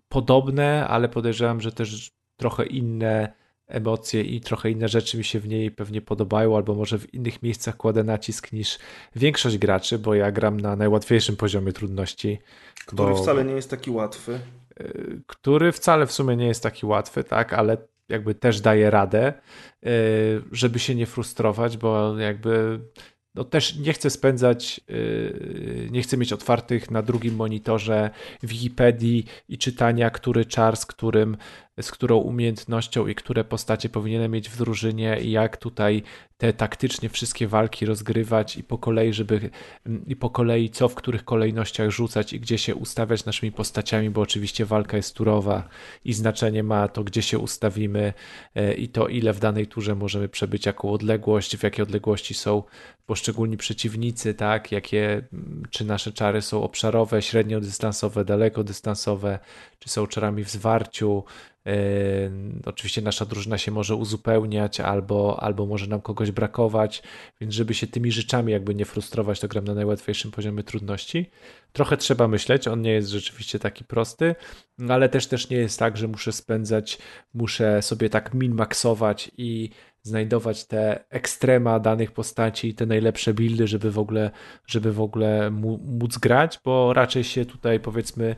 [0.08, 3.34] podobne, ale podejrzewam, że też trochę inne
[3.68, 7.43] emocje i trochę inne rzeczy mi się w niej pewnie podobają, albo może w innych
[7.43, 8.80] miejscach kładę nacisk niż
[9.16, 12.39] większość graczy, bo ja gram na najłatwiejszym poziomie trudności.
[12.86, 14.39] Który bo, wcale nie jest taki łatwy.
[14.82, 17.78] Y, który wcale w sumie nie jest taki łatwy, tak, ale
[18.10, 19.34] jakby też daje radę,
[19.86, 22.80] y, żeby się nie frustrować, bo jakby
[23.36, 28.10] no też nie chcę spędzać, y, nie chcę mieć otwartych na drugim monitorze
[28.43, 31.38] Wikipedii i czytania, który czar z którym
[31.82, 36.04] z którą umiejętnością i które postacie powinienem mieć w drużynie i jak tutaj
[36.38, 39.50] te taktycznie wszystkie walki rozgrywać i po kolei, żeby
[40.08, 44.22] i po kolei co w których kolejnościach rzucać i gdzie się ustawiać naszymi postaciami, bo
[44.22, 45.70] oczywiście walka jest turowa
[46.06, 48.14] i znaczenie ma to, gdzie się ustawimy
[48.56, 52.64] e, i to ile w danej turze możemy przebyć, jaką odległość, w jakiej odległości są
[53.06, 55.22] poszczególni przeciwnicy, tak, jakie,
[55.70, 59.40] czy nasze czary są obszarowe, średniodystansowe, dalekodystansowe,
[59.80, 61.24] czy są czarami w zwarciu,
[62.66, 67.03] Oczywiście nasza drużyna się może uzupełniać, albo, albo może nam kogoś brakować,
[67.41, 71.30] więc żeby się tymi rzeczami jakby nie frustrować, to gram na najłatwiejszym poziomie trudności.
[71.74, 74.36] Trochę trzeba myśleć, on nie jest rzeczywiście taki prosty,
[74.89, 76.97] ale też też nie jest tak, że muszę spędzać,
[77.34, 79.70] muszę sobie tak min-maxować i
[80.01, 84.32] znajdować te ekstrema danych postaci i te najlepsze buildy, żeby w ogóle,
[84.68, 88.36] żeby w ogóle móc grać, bo raczej się tutaj powiedzmy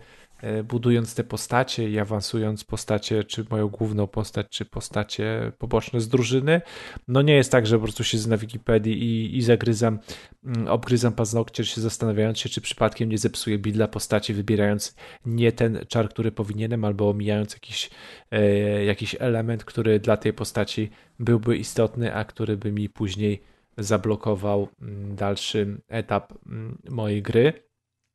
[0.64, 6.62] budując te postacie i awansując postacie, czy moją główną postać, czy postacie poboczne z drużyny.
[7.08, 10.00] No nie jest tak, że po prostu się na Wikipedii i, i zagryzam,
[10.46, 15.80] mm, obgryzam paznokcie, się zastanawiając się, czy przypadkiem nie zepsuję builda postaci, wybierając nie ten
[15.88, 17.90] czar, który powinienem, albo omijając jakiś,
[18.32, 23.42] e, jakiś element, który dla tej postaci byłby istotny, a który by mi później
[23.78, 27.67] zablokował mm, dalszy etap mm, mojej gry.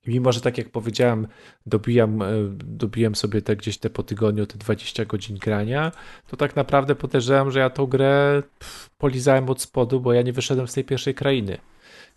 [0.07, 1.27] Mimo, że tak jak powiedziałem,
[1.67, 2.29] e,
[2.65, 5.93] dobijam sobie te gdzieś te po tygodniu te 20 godzin grania,
[6.27, 8.43] to tak naprawdę podejrzewam, że ja tą grę
[8.99, 11.59] polizałem od spodu, bo ja nie wyszedłem z tej pierwszej krainy.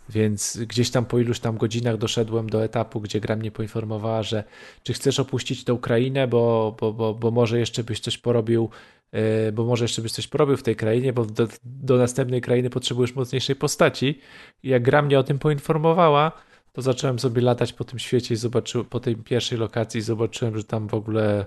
[0.09, 4.43] Więc gdzieś tam po iluś tam godzinach doszedłem do etapu, gdzie gra mnie poinformowała, że
[4.83, 8.69] czy chcesz opuścić tę Ukrainę, bo, bo, bo, bo może jeszcze byś coś porobił,
[9.11, 12.69] e, bo może jeszcze byś coś porobił w tej krainie, bo do, do następnej krainy
[12.69, 14.19] potrzebujesz mocniejszej postaci.
[14.63, 16.31] I jak gra mnie o tym poinformowała,
[16.75, 20.63] to zacząłem sobie latać po tym świecie i zobaczyłem, po tej pierwszej lokacji zobaczyłem, że
[20.63, 21.45] tam w ogóle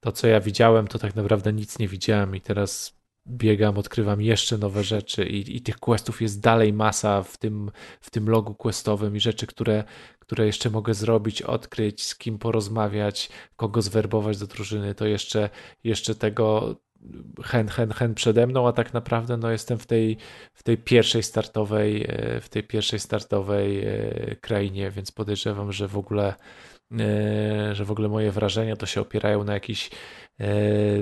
[0.00, 4.58] to, co ja widziałem, to tak naprawdę nic nie widziałem i teraz biegam, odkrywam jeszcze
[4.58, 9.16] nowe rzeczy i, i tych questów jest dalej masa w tym, w tym logu questowym
[9.16, 9.84] i rzeczy, które,
[10.18, 15.50] które jeszcze mogę zrobić, odkryć, z kim porozmawiać, kogo zwerbować do drużyny, to jeszcze,
[15.84, 16.76] jeszcze tego,
[17.44, 20.16] hen, hen, hen przede mną, a tak naprawdę no, jestem w tej,
[20.52, 25.98] w tej pierwszej startowej, e, w tej pierwszej startowej e, krainie, więc podejrzewam, że w
[25.98, 26.34] ogóle
[27.00, 29.90] e, że w ogóle moje wrażenia to się opierają na jakiś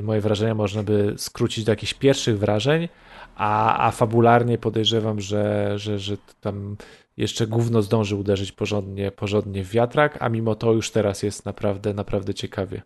[0.03, 2.89] moje wrażenia można by skrócić do jakichś pierwszych wrażeń,
[3.35, 6.77] a, a fabularnie podejrzewam, że, że, że tam
[7.17, 11.95] jeszcze gówno zdąży uderzyć porządnie, porządnie w wiatrak, a mimo to już teraz jest naprawdę,
[11.95, 12.83] naprawdę ciekawie.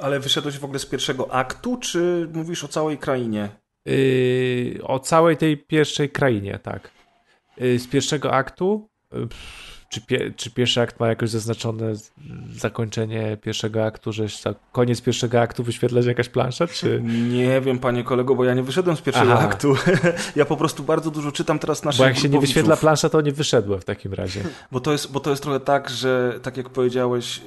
[0.00, 3.48] Ale wyszedłeś w ogóle z pierwszego aktu, czy mówisz o całej krainie?
[3.86, 6.90] Yy, o całej tej pierwszej krainie, tak.
[7.56, 8.88] Yy, z pierwszego aktu.
[9.12, 9.28] Yy,
[9.94, 11.92] czy, pie, czy pierwszy akt ma jakoś zaznaczone
[12.56, 14.26] zakończenie pierwszego aktu, że
[14.72, 17.02] koniec pierwszego aktu wyświetlać jakaś plansza, czy...
[17.30, 19.44] Nie wiem, panie kolego, bo ja nie wyszedłem z pierwszego Aha.
[19.44, 19.74] aktu.
[20.36, 23.20] ja po prostu bardzo dużo czytam teraz naszych Bo jak się nie wyświetla plansza, to
[23.20, 24.40] nie wyszedłem w takim razie.
[24.72, 27.40] bo, to jest, bo to jest trochę tak, że tak jak powiedziałeś,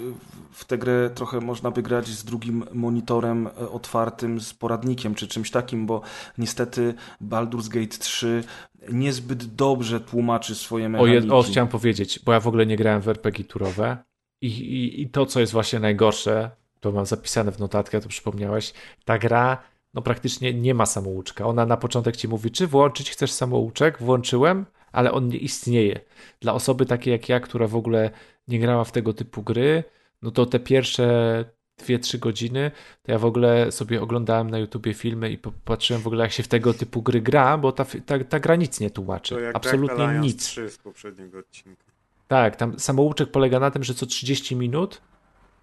[0.51, 5.27] w tę grę trochę można by grać z drugim monitorem e, otwartym, z poradnikiem czy
[5.27, 6.01] czymś takim, bo
[6.37, 8.43] niestety Baldur's Gate 3
[8.91, 11.27] niezbyt dobrze tłumaczy swoje O, mechaniki.
[11.27, 13.97] jed- o, chciałem powiedzieć, bo ja w ogóle nie grałem w RPG turowe
[14.41, 18.73] i, i, i to, co jest właśnie najgorsze, to mam zapisane w notatkę, to przypomniałeś,
[19.05, 19.57] ta gra
[19.93, 21.45] no praktycznie nie ma samouczka.
[21.45, 23.97] Ona na początek ci mówi, czy włączyć chcesz samouczek?
[23.99, 25.99] Włączyłem, ale on nie istnieje.
[26.39, 28.09] Dla osoby takiej jak ja, która w ogóle
[28.47, 29.83] nie grała w tego typu gry,
[30.21, 31.45] no to te pierwsze
[31.81, 32.71] 2-3 godziny,
[33.03, 36.43] to ja w ogóle sobie oglądałem na YouTubie filmy i popatrzyłem w ogóle jak się
[36.43, 39.51] w tego typu gry gra, bo ta, ta, ta gra nic nie tłumaczy.
[39.53, 40.43] Absolutnie nic.
[40.45, 41.83] 3 z poprzedniego odcinka.
[42.27, 45.01] Tak, tam samouczek polega na tym, że co 30 minut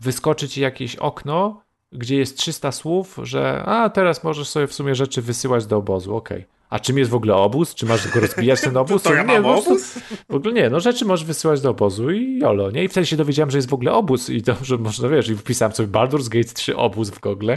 [0.00, 1.62] wyskoczy ci jakieś okno,
[1.92, 6.16] gdzie jest 300 słów, że a teraz możesz sobie w sumie rzeczy wysyłać do obozu,
[6.16, 6.46] okej.
[6.74, 7.74] A czym jest w ogóle obóz?
[7.74, 9.02] Czy masz go rozbijać ten obóz?
[9.02, 9.98] To ja nie, mam obóz?
[10.28, 12.84] W ogóle nie, no rzeczy możesz wysyłać do obozu i jolo, nie?
[12.84, 15.36] I wtedy się dowiedziałem, że jest w ogóle obóz i to, że można, wiesz, i
[15.36, 17.52] wpisałem sobie Baldur's Gate 3 obóz w Google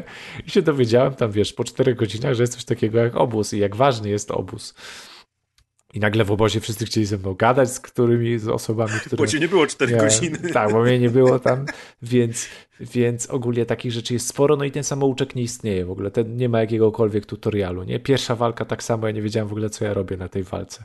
[0.48, 3.60] i się dowiedziałem tam, wiesz, po 4 godzinach, że jest coś takiego jak obóz i
[3.60, 4.74] jak ważny jest obóz.
[5.98, 9.18] I nagle w obozie wszyscy chcieli ze mną gadać, z którymi, z osobami, które...
[9.18, 10.38] Bo cię nie było 4 Ja- godziny.
[10.54, 11.66] Tak, bo mnie nie było tam,
[12.02, 12.46] więc,
[12.80, 16.38] więc ogólnie takich rzeczy jest sporo, no i ten samouczek nie istnieje w ogóle, ten
[16.38, 18.00] nie ma jakiegokolwiek tutorialu, nie?
[18.00, 20.84] Pierwsza walka tak samo, ja nie wiedziałem w ogóle, co ja robię na tej walce.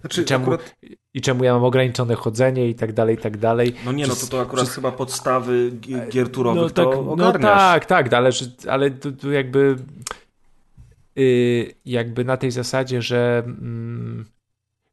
[0.00, 0.74] Znaczy, I czemu, akurat,
[1.14, 3.74] I czemu ja mam ograniczone chodzenie i tak dalej, i tak dalej.
[3.84, 7.12] no nie, no to to akurat chyba podstawy gi- gier turowych No, to tak, no
[7.12, 7.42] ogarniasz.
[7.42, 9.76] tak, tak, ale, że- ale tu, tu jakby
[11.84, 14.26] jakby na tej zasadzie, że mm,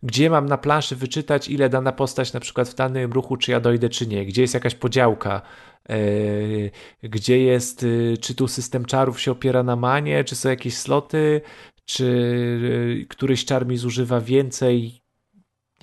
[0.03, 3.59] gdzie mam na planszy wyczytać, ile dana postać na przykład w danym ruchu, czy ja
[3.59, 5.41] dojdę, czy nie, gdzie jest jakaś podziałka,
[5.89, 6.71] yy,
[7.03, 11.41] gdzie jest, yy, czy tu system czarów się opiera na manie, czy są jakieś sloty,
[11.85, 15.01] czy któryś czar mi zużywa więcej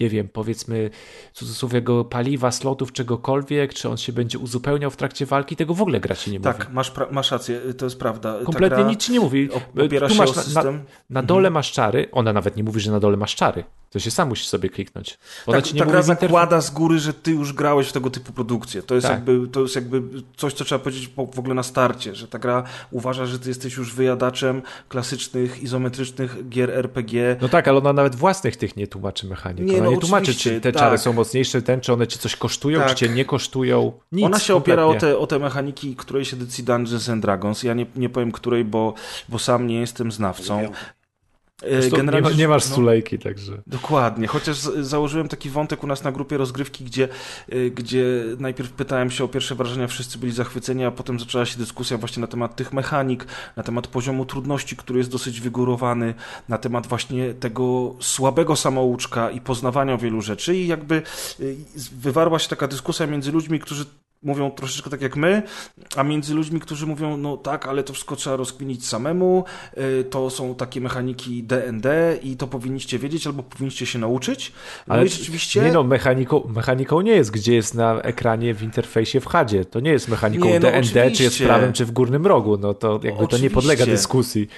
[0.00, 0.90] nie wiem, powiedzmy
[1.32, 6.00] cudzysłowiego paliwa, slotów, czegokolwiek, czy on się będzie uzupełniał w trakcie walki, tego w ogóle
[6.00, 6.52] gra ci nie mówi.
[6.52, 8.34] Tak, masz, masz rację, to jest prawda.
[8.44, 9.48] Kompletnie gra nic ci nie mówi.
[9.50, 10.72] op- Opiera Tu się masz na, na,
[11.10, 13.64] na dole masz czary, ona nawet nie mówi, że na dole masz czary.
[13.90, 15.18] To się sam musisz sobie kliknąć.
[15.46, 17.92] Ona Tak, ci nie ta mówi gra zakłada z góry, że ty już grałeś w
[17.92, 18.82] tego typu produkcje.
[18.82, 19.16] To jest, Tak.
[19.16, 20.02] jakby, to jest jakby
[20.36, 23.48] coś, co trzeba powiedzieć po- w ogóle na starcie, że ta gra uważa, że ty
[23.48, 27.36] jesteś już wyjadaczem klasycznych, izometrycznych gier RPG.
[27.40, 29.66] No tak, ale ona nawet własnych tych nie tłumaczy mechanik.
[29.66, 30.82] Nie, no nie tłumaczy, czy te tak.
[30.82, 32.88] czary są mocniejsze, ten, czy one ci coś kosztują, Tak.
[32.88, 33.92] czy cię nie kosztują.
[34.12, 37.62] Nic, Ona się opiera o te, o te mechaniki którejś edycji Dungeons and Dragons.
[37.62, 38.94] Ja nie, nie powiem której, bo,
[39.28, 40.68] bo sam nie jestem znawcą.
[41.62, 43.62] E, Zresztą nie, nie masz no, sulejki, także.
[43.66, 47.08] Dokładnie, chociaż założyłem taki wątek u nas na grupie rozgrywki, gdzie,
[47.52, 51.58] y, gdzie najpierw pytałem się o pierwsze wrażenia, wszyscy byli zachwyceni, a potem zaczęła się
[51.58, 53.26] dyskusja właśnie na temat tych mechanik,
[53.56, 56.14] na temat poziomu trudności, który jest dosyć wygórowany,
[56.48, 61.02] na temat właśnie tego słabego samouczka i poznawania wielu rzeczy i jakby
[61.40, 61.56] y,
[61.92, 63.84] wywarła się taka dyskusja między ludźmi, którzy
[64.24, 65.42] mówią troszeczkę tak jak my,
[65.96, 69.44] a między ludźmi, którzy mówią, no tak, ale to wszystko trzeba rozkminić samemu,
[70.00, 74.52] y, to są takie mechaniki D&D i to powinniście wiedzieć albo powinniście się nauczyć.
[74.88, 75.62] No Ale i rzeczywiście...
[75.62, 79.64] Nie no, mechaniką, mechaniką nie jest, gdzie jest na ekranie w interfejsie w HUDzie.
[79.64, 82.58] To nie jest mechaniką Nie, no D&D, czy jest prawym, czy w górnym rogu.
[82.58, 84.48] No to jakby to nie podlega dyskusji.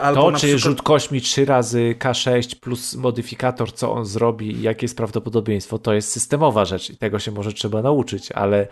[0.00, 4.62] Albo To, czy przykład- rzut kośmi 3 razy K6 plus modyfikator, co on zrobi i
[4.62, 8.68] jakie jest prawdopodobieństwo, to jest systemowa rzecz i tego się może trzeba nauczyć, ale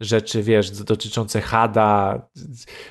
[0.00, 2.22] rzeczy, wiesz, dotyczące hada,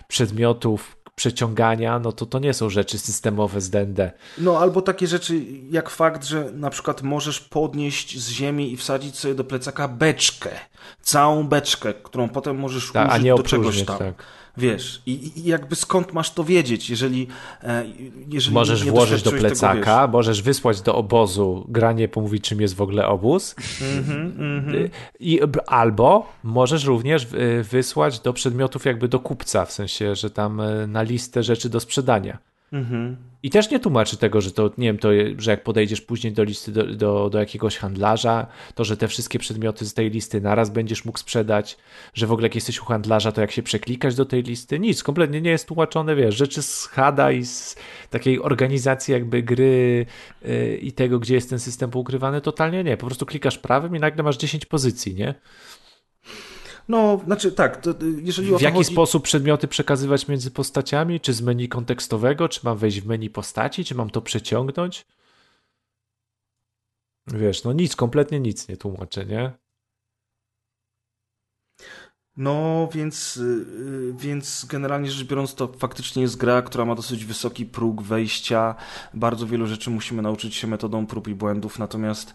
[0.08, 4.12] przedmiotów, przeciągania, no to to nie są rzeczy systemowe z D&D.
[4.38, 5.42] No, albo takie rzeczy
[5.72, 10.50] jak fakt, że na przykład możesz podnieść z ziemi i wsadzić sobie do plecaka beczkę.
[11.02, 13.98] Całą beczkę, którą potem możesz Tak, a użyć nie do czegoś tam.
[13.98, 14.14] tak.
[14.60, 17.28] Wiesz, i, i jakby skąd masz to wiedzieć, jeżeli,
[17.64, 17.86] e,
[18.30, 22.62] jeżeli Możesz nie włożyć do doświadczyłeś tego, plecaka, możesz wysłać do obozu, granie pomówić, czym
[22.62, 23.55] jest w ogóle obóz.
[23.97, 24.20] Mhm,
[24.76, 24.89] Y,
[25.20, 30.60] I, albo możesz również y, wysłać do przedmiotów jakby do kupca, w sensie, że tam
[30.60, 32.38] y, na listę rzeczy do sprzedania.
[32.74, 33.18] Mhm.
[33.44, 36.44] I też nie tłumaczy tego, że to, nie wiem, to, że jak podejdziesz później do
[36.44, 40.70] listy, do, do, do jakiegoś handlarza, to, że te wszystkie przedmioty z tej listy naraz
[40.70, 41.78] będziesz mógł sprzedać,
[42.14, 45.04] że w ogóle jak jesteś u handlarza, to jak się przeklikasz do tej listy, nic,
[45.04, 47.76] kompletnie nie jest tłumaczone, wiesz, rzeczy z HADA i z
[48.10, 50.06] takiej organizacji jakby gry
[50.42, 52.98] yy, i tego, gdzie jest ten system poukrywany, totalnie nie.
[52.98, 55.34] Po prostu klikasz prawym i nagle masz 10 pozycji, nie?
[56.90, 58.94] No, znaczy tak, to, jeżeli W jaki chodzi...
[58.94, 61.20] sposób przedmioty przekazywać między postaciami?
[61.20, 62.50] Czy z menu kontekstowego?
[62.50, 63.86] Czy mam wejść w menu postaci?
[63.86, 65.06] Czy mam to przeciągnąć?
[67.28, 69.52] Wiesz, no nic, kompletnie nic nie tłumaczę, nie?
[72.38, 77.66] No, więc, y, więc generalnie rzecz biorąc, to faktycznie jest gra, która ma dosyć wysoki
[77.66, 78.76] próg wejścia.
[79.14, 82.34] Bardzo wielu rzeczy musimy nauczyć się metodą prób i błędów, natomiast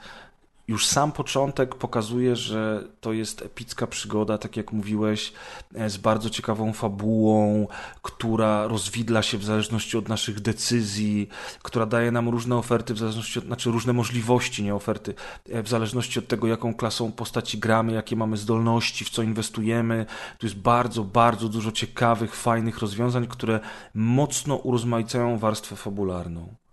[0.68, 5.32] już sam początek pokazuje, że to jest epicka przygoda, tak jak mówiłeś,
[5.74, 7.66] e, z bardzo ciekawą fabułą,
[8.02, 11.28] która rozwidla się w zależności od naszych decyzji,
[11.62, 15.14] która daje nam różne oferty w zależności od, znaczy różne możliwości, nie oferty,
[15.48, 20.06] e, w zależności od tego, jaką klasą postaci gramy, jakie mamy zdolności, w co inwestujemy.
[20.38, 23.60] Tu jest bardzo, bardzo dużo ciekawych, fajnych rozwiązań, które
[23.94, 26.63] mocno urozmaicają warstwę fabularną.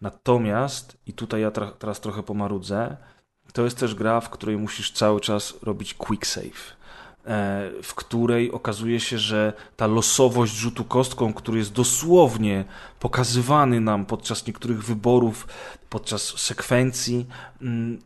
[0.00, 2.96] Natomiast, i tutaj ja tra teraz trochę pomarudzę,
[3.52, 6.76] to jest też gra, w której musisz cały czas robić quick save
[7.26, 12.64] e, w której okazuje się, że ta losowość rzutu kostką, który jest dosłownie
[13.00, 15.46] pokazywany nam podczas niektórych wyborów,
[15.88, 17.26] podczas sekwencji,
[17.60, 17.98] mm,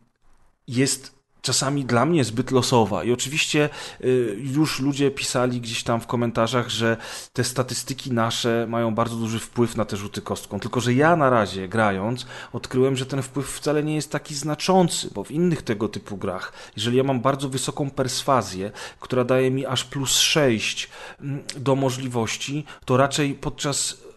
[0.67, 3.03] jest czasami dla mnie zbyt losowa.
[3.03, 3.69] I oczywiście
[4.01, 6.97] y, już ludzie pisali gdzieś tam w komentarzach, że
[7.33, 10.59] te statystyki nasze mają bardzo duży wpływ na te rzuty kostką.
[10.59, 15.09] Tylko, że ja na razie grając odkryłem, że ten wpływ wcale nie jest taki znaczący,
[15.15, 19.65] bo w innych tego typu grach, jeżeli ja mam bardzo wysoką perswazję, która daje mi
[19.65, 20.89] aż plus 6
[21.21, 24.09] mm, do możliwości, to raczej podczas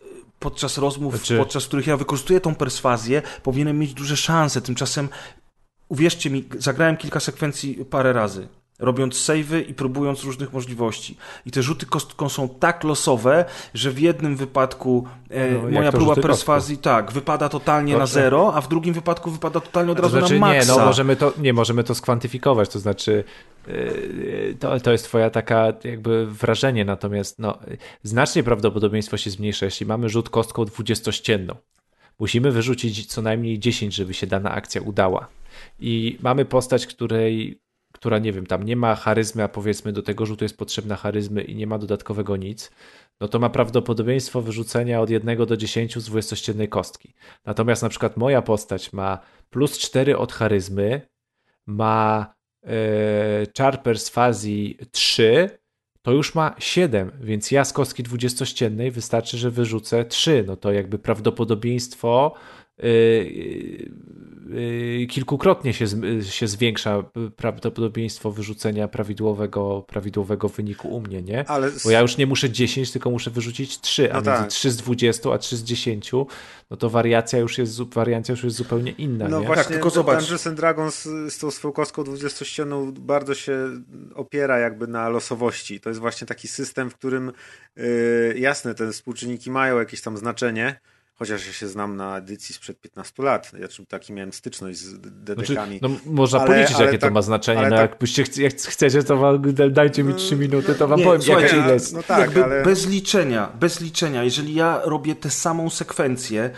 [0.42, 1.38] podczas rozmów, znaczy...
[1.38, 4.60] podczas których ja wykorzystuję tą perswazję, powinienem mieć duże szanse.
[4.60, 5.08] Tymczasem
[5.92, 11.16] uwierzcie mi, zagrałem kilka sekwencji parę razy, robiąc savey i próbując różnych możliwości.
[11.46, 16.14] I te rzuty kostką są tak losowe, że w jednym wypadku e, no, moja próba
[16.14, 18.02] perswazji tak, wypada totalnie Dobrze.
[18.02, 20.72] na zero, a w drugim wypadku wypada totalnie od razu znaczy, na maksa.
[20.72, 23.24] Nie, no możemy to, nie, możemy to skwantyfikować, to znaczy
[23.68, 27.58] e, to, to jest twoja taka jakby wrażenie, natomiast no,
[28.02, 31.54] znacznie prawdopodobieństwo się zmniejsza, jeśli mamy rzut kostką dwudziestościenną.
[32.18, 35.28] Musimy wyrzucić co najmniej 10, żeby się dana akcja udała
[35.80, 37.60] i mamy postać, której,
[37.92, 41.42] która nie wiem, tam nie ma charyzmy, a powiedzmy do tego rzutu jest potrzebna charyzmy
[41.42, 42.70] i nie ma dodatkowego nic,
[43.20, 47.14] no to ma prawdopodobieństwo wyrzucenia od 1 do 10 z dwudziestościennej kostki.
[47.44, 49.18] Natomiast na przykład moja postać ma
[49.50, 51.00] plus 4 od charyzmy,
[51.66, 52.34] ma
[52.66, 55.62] e, czar perswazji 3,
[56.02, 60.44] to już ma 7, więc ja z kostki dwudziestościennej wystarczy, że wyrzucę 3.
[60.46, 62.34] No to jakby prawdopodobieństwo
[65.08, 65.86] kilkukrotnie się,
[66.22, 67.04] się zwiększa
[67.36, 71.48] prawdopodobieństwo wyrzucenia prawidłowego, prawidłowego wyniku u mnie, nie?
[71.48, 71.70] Ale...
[71.84, 74.48] Bo ja już nie muszę 10, tylko muszę wyrzucić 3, a no tak.
[74.48, 76.12] 3 z 20, a 3 z 10,
[76.70, 79.46] no to wariacja już jest, wariacja już jest zupełnie inna, no nie?
[79.46, 80.18] właśnie, tak, tylko zobacz.
[80.18, 83.68] Dungeons and Dragons z tą swoją kostką 20-ścienną bardzo się
[84.14, 85.80] opiera jakby na losowości.
[85.80, 87.32] To jest właśnie taki system, w którym
[87.76, 87.84] yy,
[88.36, 90.80] jasne, te współczynniki mają jakieś tam znaczenie,
[91.22, 93.52] Chociaż ja się znam na edycji sprzed 15 lat.
[93.60, 95.78] Ja taki miałem styczność z DDK-ami.
[95.78, 97.62] Znaczy, no, można ale, policzyć, ale jakie tak, to ma znaczenie.
[97.62, 101.22] No, tak, jakbyście jak chcecie, to wam, dajcie mi 3 minuty, to wam nie, powiem,
[101.26, 101.94] jaka ile jest.
[101.94, 102.62] No tak, Jakby ale...
[102.62, 104.24] bez liczenia, bez liczenia.
[104.24, 106.50] Jeżeli ja robię tę samą sekwencję,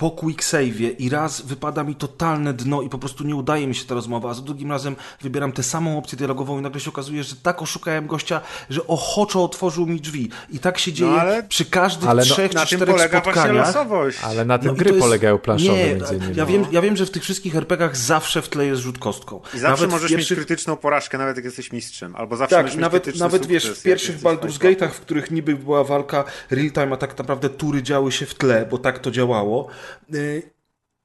[0.00, 3.74] po quick save'ie i raz wypada mi totalne dno i po prostu nie udaje mi
[3.74, 6.90] się ta rozmowa, a za drugim razem wybieram tę samą opcję dialogową i nagle się
[6.90, 8.40] okazuje, że tak oszukałem gościa,
[8.70, 10.30] że ochoczo otworzył mi drzwi.
[10.50, 11.76] I tak się dzieje no, ale, tych
[12.08, 13.74] ale no, trzech czy czterech spotkaniach.
[14.22, 16.36] Ale na tym no, gry jest, polegają planszowe nie, między innymi.
[16.36, 19.40] Ja wiem, ja wiem, że w tych wszystkich RPGach zawsze w tle jest rzut kostką.
[19.54, 20.38] I zawsze nawet możesz pierwszych...
[20.38, 22.16] mieć krytyczną porażkę, nawet jak jesteś mistrzem.
[22.16, 26.24] Albo zawsze tak, nawet, nawet wiesz, w pierwszych Baldur's Gate'ach, w których niby była walka
[26.50, 29.68] real time, a tak naprawdę tury działy się w tle, bo tak to działało.
[30.08, 30.42] Yy,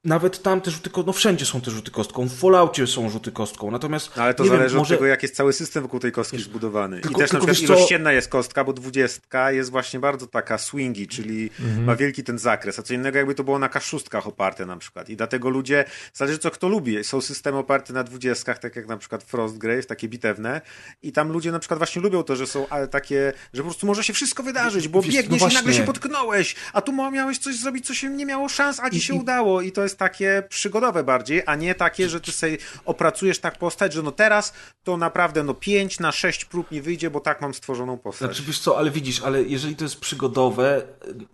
[0.06, 3.32] nawet tam te rzuty kostką, no wszędzie są te rzuty kostką, w Falloutie są rzuty
[3.32, 4.16] kostką, natomiast...
[4.16, 4.94] No ale to zależy wiem, może...
[4.94, 7.00] od tego, jak jest cały system wokół tej kostki wiesz, zbudowany.
[7.00, 10.58] Tylko, I też tylko, na przykład ilościenna jest kostka, bo dwudziestka jest właśnie bardzo taka
[10.58, 11.84] swingi, czyli mhm.
[11.84, 15.08] ma wielki ten zakres, a co innego jakby to było na kaszustkach oparte na przykład.
[15.08, 15.84] I dlatego ludzie,
[16.14, 20.08] zależy co kto lubi, są systemy oparte na dwudziestkach, tak jak na przykład Frostgrave, takie
[20.08, 20.60] bitewne
[21.02, 23.86] i tam ludzie na przykład właśnie lubią to, że są ale takie, że po prostu
[23.86, 26.92] może się wszystko wydarzyć, bo wiesz, no biegniesz no i nagle się potknąłeś, a tu
[26.92, 29.82] miałeś coś zrobić, co się nie miało szans, a ci się I, udało i to
[29.82, 34.12] jest takie przygodowe bardziej, a nie takie, że ty sobie opracujesz tak postać, że no
[34.12, 34.52] teraz
[34.84, 38.28] to naprawdę no 5 na 6 prób nie wyjdzie, bo tak mam stworzoną postać.
[38.28, 40.82] Znaczy wiesz co, ale widzisz, ale jeżeli to jest przygodowe,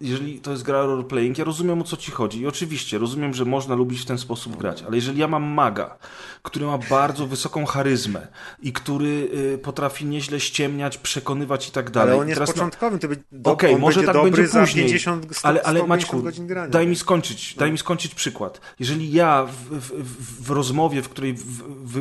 [0.01, 3.45] jeżeli to jest gra roleplaying, ja rozumiem o co ci chodzi i oczywiście rozumiem, że
[3.45, 5.99] można lubić w ten sposób grać, ale jeżeli ja mam maga,
[6.43, 8.27] który ma bardzo wysoką charyzmę
[8.63, 12.13] i który y, potrafi nieźle ściemniać, przekonywać i tak dalej.
[12.13, 15.49] Ale on jest teraz początkowym, to będzie do, okay, może tak będzie później, 50, 100,
[15.49, 16.23] ale, ale Maćku,
[16.69, 17.61] daj mi skończyć, no.
[17.61, 18.15] daj mi skończyć
[18.53, 18.77] przykład.
[18.81, 21.43] Jeżeli ja w, w, w rozmowie, w której w,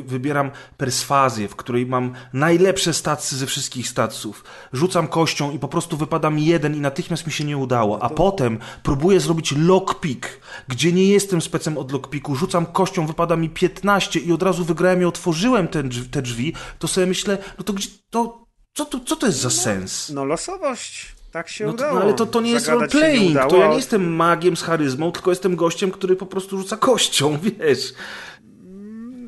[0.07, 4.43] wybieram perswazję, w której mam najlepsze stacje ze wszystkich stacjów,
[4.73, 8.09] rzucam kością i po prostu wypada mi jeden i natychmiast mi się nie udało, a
[8.09, 8.15] to...
[8.15, 10.27] potem próbuję zrobić lockpick,
[10.67, 15.01] gdzie nie jestem specem od lockpicku, rzucam kością, wypada mi 15 i od razu wygrałem
[15.01, 19.15] i otworzyłem ten, te drzwi, to sobie myślę, no to gdzie, to, co, to, co
[19.15, 20.09] to jest za sens?
[20.09, 21.20] No losowość.
[21.31, 21.95] Tak się no, udało.
[21.95, 23.39] No, ale to, to nie jest roleplaying.
[23.49, 27.37] To ja nie jestem magiem z charyzmą, tylko jestem gościem, który po prostu rzuca kością,
[27.59, 27.93] wiesz.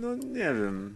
[0.02, 0.93] No nie wiem.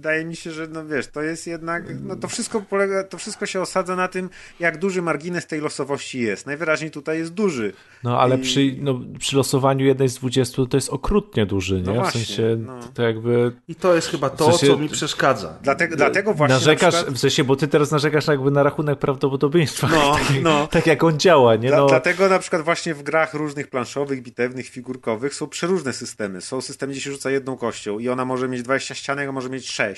[0.00, 3.46] Wydaje mi się, że no wiesz, to jest jednak, no to wszystko polega, to wszystko
[3.46, 4.30] się osadza na tym,
[4.60, 6.46] jak duży margines tej losowości jest.
[6.46, 7.72] Najwyraźniej tutaj jest duży.
[8.04, 11.82] No ale I- przy, no, przy losowaniu jednej z 20 to jest okrutnie duży, nie?
[11.82, 12.80] No właśnie, w sensie no.
[12.94, 15.58] to jakby I to jest chyba to, W sensie- co mi przeszkadza.
[15.62, 18.98] Dlatego, dlatego właśnie narzekasz, na przykład, w sensie, bo ty teraz narzekasz jakby na rachunek
[18.98, 19.88] prawdopodobieństwa.
[19.88, 20.66] No, tak, no.
[20.66, 21.68] tak jak on działa, nie?
[21.68, 26.40] Dla, No, Dlatego na przykład właśnie w grach różnych planszowych, bitewnych, figurkowych są przeróżne systemy.
[26.40, 29.48] Są systemy, gdzie się rzuca jedną kością i ona może mieć 20 ścianek, a może
[29.50, 29.89] mieć 6.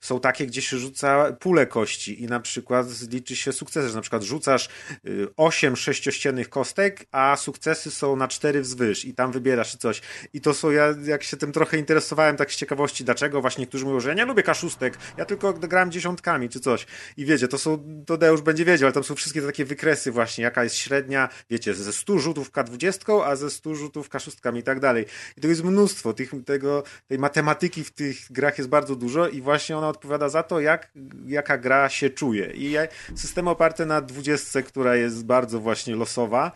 [0.00, 4.00] Są takie, gdzie się rzuca pulę kości i na przykład liczy się sukcesy, że na
[4.00, 4.68] przykład rzucasz
[5.06, 10.00] y, 8 sześciościennych kostek, a sukcesy są na 4 wzwyż i tam wybierasz coś.
[10.32, 13.84] I to są, ja jak się tym trochę interesowałem tak z ciekawości, dlaczego właśnie niektórzy
[13.84, 16.86] mówią, że ja nie lubię kaszustek, ja tylko gram dziesiątkami czy coś.
[17.16, 20.44] I wiecie, to są, to Deusz będzie wiedział, ale tam są wszystkie takie wykresy właśnie,
[20.44, 24.80] jaka jest średnia, wiecie, ze 100 rzutów K20, a ze 100 rzutów kaszustkami i tak
[24.80, 25.06] dalej.
[25.36, 29.40] I to jest mnóstwo tych, tego, tej matematyki w tych grach jest bardzo dużo i
[29.40, 30.90] właśnie ona odpowiada za to, jak,
[31.26, 32.52] jaka gra się czuje.
[32.54, 32.76] I
[33.14, 36.52] systemy oparte na 20, która jest bardzo właśnie losowa,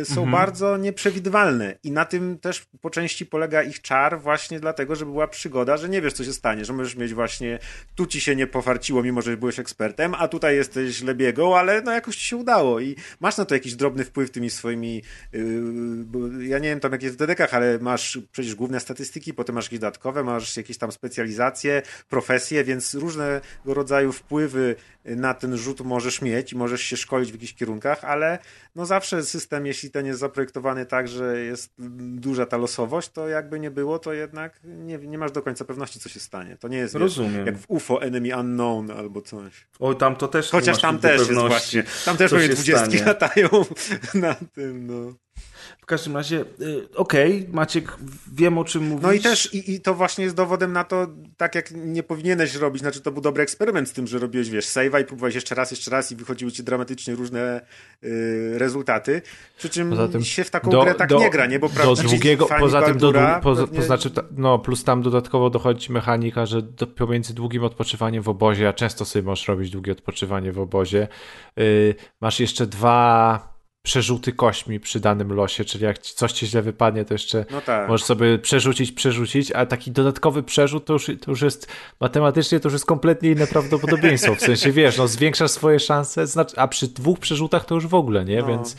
[0.00, 4.96] y, są bardzo nieprzewidywalne i na tym też po części polega ich czar właśnie dlatego,
[4.96, 7.58] że była przygoda, że nie wiesz co się stanie, że możesz mieć właśnie
[7.94, 11.92] tu ci się nie pofarciło, mimo że byłeś ekspertem, a tutaj jesteś lebiegą, ale no
[11.92, 15.02] jakoś ci się udało i masz na to jakiś drobny wpływ tymi swoimi
[15.32, 19.54] yy, ja nie wiem tam jak jest w dedekach, ale masz przecież główne statystyki, potem
[19.54, 24.76] masz jakieś dodatkowe, masz jakieś tam specjalizacje, profesje, więc różnego rodzaju wpływy
[25.16, 28.38] na ten rzut możesz mieć i możesz się szkolić w jakichś kierunkach, ale
[28.74, 33.60] no zawsze system, jeśli ten jest zaprojektowany tak, że jest duża ta losowość, to jakby
[33.60, 36.56] nie było, to jednak nie, nie masz do końca pewności, co się stanie.
[36.56, 37.46] To nie jest Rozumiem.
[37.46, 39.66] jak w UFO Enemy Unknown albo coś.
[39.80, 41.84] Oj, tam to też Chociaż tam też jest właśnie.
[42.04, 43.48] Tam też pewnie dwudziestki latają
[44.14, 45.14] na tym, no.
[45.88, 47.96] W każdym razie, y, okej, Maciek,
[48.32, 49.02] wiem o czym mówisz.
[49.02, 52.54] No i też, i, i to właśnie jest dowodem na to, tak jak nie powinieneś
[52.54, 55.54] robić, znaczy to był dobry eksperyment z tym, że robiłeś, wiesz, save'a i próbowałeś jeszcze
[55.54, 57.60] raz, jeszcze raz i wychodziły ci dramatycznie różne
[58.04, 59.22] y, rezultaty,
[59.58, 61.58] przy czym się w taką grę tak nie gra, nie?
[61.58, 64.24] Bo do prawdziwi długiego, fani poza tym do, Baldura dłu- poza, pewnie- to znaczy, ta-
[64.36, 69.04] no plus tam dodatkowo dochodzi mechanika, że do, pomiędzy długim odpoczywaniem w obozie, a często
[69.04, 71.08] sobie możesz robić długie odpoczywanie w obozie,
[71.56, 77.04] yy, masz jeszcze dwa przerzuty kośćmi przy danym losie, czyli jak coś ci źle wypadnie,
[77.04, 77.88] to jeszcze No tak.
[77.88, 81.66] możesz sobie przerzucić, przerzucić, a taki dodatkowy przerzut to już, to już jest
[82.00, 84.34] matematycznie to już jest kompletnie inne prawdopodobieństwo.
[84.34, 87.94] W sensie wiesz, no zwiększasz swoje szanse, znaczy, a przy dwóch przerzutach to już w
[87.94, 88.40] ogóle, nie?
[88.40, 88.46] No.
[88.46, 88.76] Więc,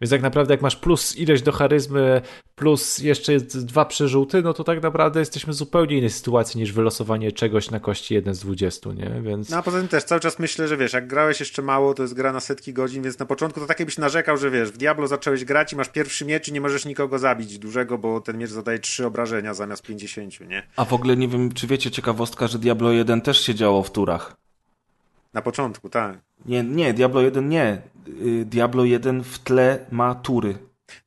[0.00, 2.20] więc tak naprawdę jak masz plus ileś do charyzmy,
[2.54, 7.32] plus jeszcze dwa przerzuty, no to tak naprawdę jesteśmy w zupełnie innej sytuacji niż wylosowanie
[7.32, 9.22] czegoś na kości 1 z 20, nie?
[9.22, 11.94] Więc No a poza tym też cały czas myślę, że wiesz, jak grałeś jeszcze mało,
[11.94, 14.70] to jest gra na setki godzin, więc na początku to tak jakbyś narzekał, że wiesz,
[14.70, 18.20] w Diablo zacząłeś grać i masz pierwszy miecz i nie możesz nikogo zabić dużego, bo
[18.20, 20.62] ten miecz zadaje trzy obrażenia zamiast 50, nie?
[20.76, 23.90] A w ogóle nie wiem, czy wiecie ciekawostka, że Diablo 1 też się działo w
[23.90, 24.36] turach.
[25.32, 26.18] Na początku, tak.
[26.46, 27.82] Nie, nie, Diablo 1 nie.
[28.08, 30.58] Y, Diablo 1 w tle ma tury.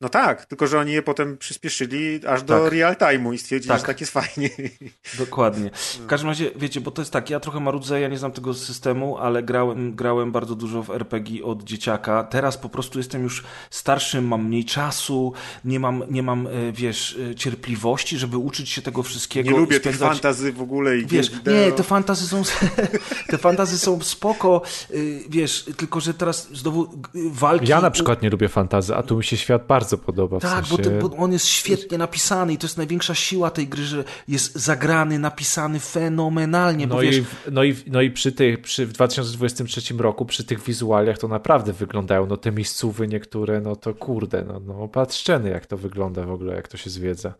[0.02, 2.72] No tak, tylko że oni je potem przyspieszyli aż do Tak.
[2.74, 3.80] real time'u i stwierdzili, Tak.
[3.80, 4.50] że tak jest fajnie.
[5.20, 5.70] Dokładnie.
[6.04, 8.54] W każdym razie, wiecie, bo to jest tak, ja trochę marudzę, ja nie znam tego
[8.54, 12.24] systemu, ale grałem, grałem bardzo dużo w RPG od dzieciaka.
[12.24, 15.34] Teraz po prostu jestem już starszym, mam mniej czasu,
[15.66, 19.52] nie mam, nie mam e, wiesz, e, cierpliwości, żeby uczyć się tego wszystkiego.
[19.52, 21.54] Nie lubię tych spędzać- fantazy w ogóle i Wiesz, wideo.
[21.66, 22.44] nie, te fantazy są,
[23.30, 24.62] te fantazy są spoko,
[24.92, 27.68] y, wiesz, tylko że teraz znowu walki...
[27.68, 30.40] ja na przykład nie lubię fantazy, a tu mi się świat bardzo podoba.
[30.40, 30.92] W Tak, sensie...
[30.92, 34.04] bo, to, bo on jest świetnie napisany i to jest największa siła tej gry, że
[34.28, 38.94] jest zagrany, napisany fenomenalnie, No, wiesz, i, no, i, no i przy tych, przy, w
[38.94, 44.44] 2023 roku, przy tych wizualiach to naprawdę wyglądają, no te miejscówy niektóre, no to kurde,
[44.48, 47.34] no, no patrzczeny jak to wygląda w ogóle, jak to się zwiedza.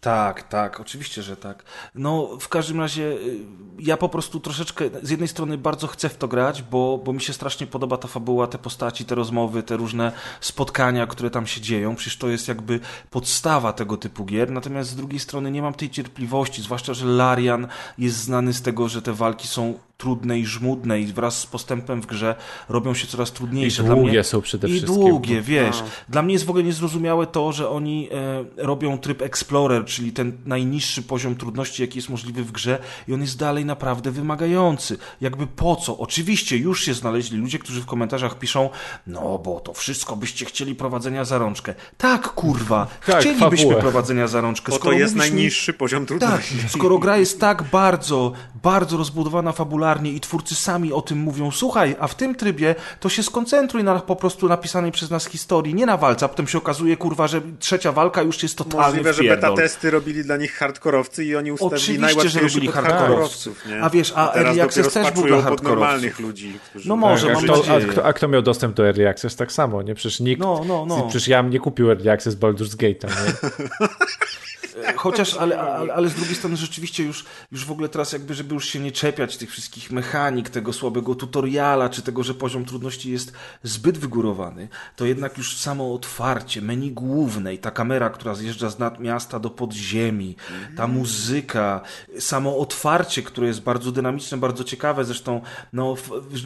[0.00, 1.64] Tak, tak, oczywiście, że tak.
[1.94, 3.38] No, w każdym razie y,
[3.78, 7.20] ja po prostu troszeczkę, z jednej strony bardzo chcę w to grać, bo, bo mi
[7.20, 11.60] się strasznie podoba ta fabuła, te postaci, te rozmowy, te różne spotkania, które tam się
[11.60, 11.96] dzieją.
[11.96, 12.80] Przecież to jest jakby
[13.10, 14.50] podstawa tego typu gier.
[14.50, 17.68] Natomiast z drugiej strony nie mam tej cierpliwości, zwłaszcza, że Larian
[17.98, 22.02] jest znany z tego, że te walki są trudne i żmudne i wraz z postępem
[22.02, 22.34] w grze
[22.68, 23.82] robią się coraz I trudniejsze.
[23.82, 24.94] Dla długie mnie- są przede I wszystkim.
[24.94, 25.80] długie, wiesz.
[25.80, 25.86] No.
[26.08, 30.32] Dla mnie jest w ogóle niezrozumiałe to, że oni e, robią tryb Explorer, czyli ten
[30.46, 32.78] najniższy poziom trudności, jaki jest możliwy w grze
[33.08, 34.98] i on jest dalej naprawdę wymagający.
[35.20, 35.98] Jakby po co?
[35.98, 38.70] Oczywiście już się znaleźli ludzie, którzy w komentarzach piszą,
[39.06, 41.74] no bo to wszystko byście chcieli prowadzenia za rączkę.
[41.98, 43.80] Tak, kurwa, Tak, chcielibyśmy fabułę.
[43.80, 44.72] prowadzenia za rączkę.
[44.72, 46.56] Bo to skoro jest mówisz mi- najniższy poziom tak, trudności.
[46.68, 48.32] skoro gra jest tak bardzo,
[48.62, 53.08] bardzo rozbudowana fabularnie, i twórcy sami o tym mówią, słuchaj, a w tym trybie to
[53.08, 56.58] się skoncentruj na po prostu napisanej przez nas historii, nie na walce, a potem się
[56.58, 60.54] okazuje, kurwa, że trzecia walka już jest totalnie Możliwe, że beta testy robili dla nich
[60.54, 63.66] hardkorowcy i oni ustawili Oczywiście, że najłatwiejszy robili pod hardkorowców.
[63.66, 63.82] Nie?
[63.82, 66.58] A wiesz, a teraz Early Access też był dla normalnych ludzi.
[66.70, 69.08] Którzy No może, Tak, mam a, kto, a, kto, a kto miał dostęp do Early
[69.08, 69.94] Access tak samo, nie?
[69.94, 71.02] Przecież nikt, No, no, no.
[71.08, 73.32] przecież ja nie kupił Early Access Baldur's Gate'a, nie?
[74.96, 78.54] Chociaż, ale, ale, ale z drugiej strony rzeczywiście już, już w ogóle teraz jakby, żeby
[78.54, 83.12] już się nie czepiać tych wszystkich mechanik, tego słabego tutoriala, czy tego, że poziom trudności
[83.12, 88.70] jest zbyt wygórowany, to jednak już samo otwarcie, menu główne i ta kamera, która zjeżdża
[88.70, 90.36] z nad miasta do podziemi,
[90.76, 91.80] ta muzyka,
[92.18, 95.40] samo otwarcie, które jest bardzo dynamiczne, bardzo ciekawe, zresztą
[95.72, 95.94] no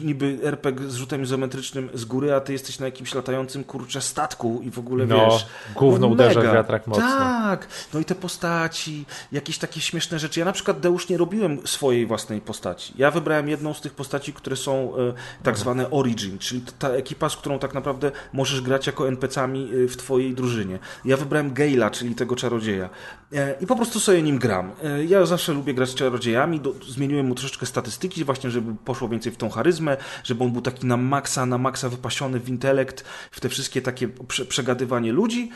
[0.03, 4.59] niby RPG z rzutem izometrycznym z góry, a ty jesteś na jakimś latającym kurcze statku
[4.63, 5.45] i w ogóle No, wiesz...
[5.75, 6.53] gówno uderza w mega.
[6.53, 7.03] wiatrak mocno.
[7.07, 10.39] Tak, no i te postaci, jakieś takie śmieszne rzeczy.
[10.39, 12.93] Ja na przykład Deusz nie robiłem swojej własnej postaci.
[12.97, 15.13] Ja wybrałem jedną z tych postaci, które są e,
[15.43, 19.87] tak zwane origin, czyli ta ekipa, z którą tak naprawdę możesz grać jako NPC-ami e,
[19.87, 20.79] w twojej drużynie.
[21.05, 22.89] Ja wybrałem Gale'a, czyli tego czarodzieja.
[23.33, 24.71] E, I po prostu sobie nim gram.
[25.07, 29.31] Ja zawsze lubię grać z czarodziejami, do, zmieniłem mu troszeczkę statystyki, właśnie żeby poszło więcej
[29.31, 33.39] w tą charyzmę, żeby on był taki na maksa, na maksa wypasiony w intelekt, w
[33.39, 35.49] te wszystkie takie prze, przegadywanie ludzi,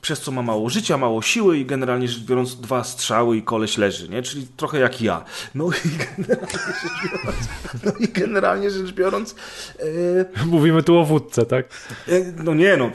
[0.00, 3.78] przez co ma mało życia, mało siły i generalnie rzecz biorąc dwa strzały i koleś
[3.78, 4.22] leży, nie?
[4.22, 5.24] Czyli trochę jak ja.
[5.54, 5.88] No i
[6.20, 7.48] generalnie rzecz biorąc,
[7.84, 9.34] no i generalnie rzecz biorąc
[9.78, 11.66] e, Mówimy tu o wódce, tak?
[12.08, 12.90] E, No nie no,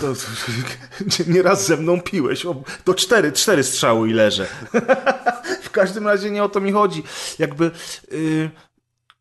[0.00, 4.46] to, to, nieraz ze mną piłeś, o, to cztery, cztery strzały i leżę.
[5.62, 7.02] w każdym razie nie o to mi chodzi.
[7.38, 7.70] Jakby
[8.12, 8.50] y,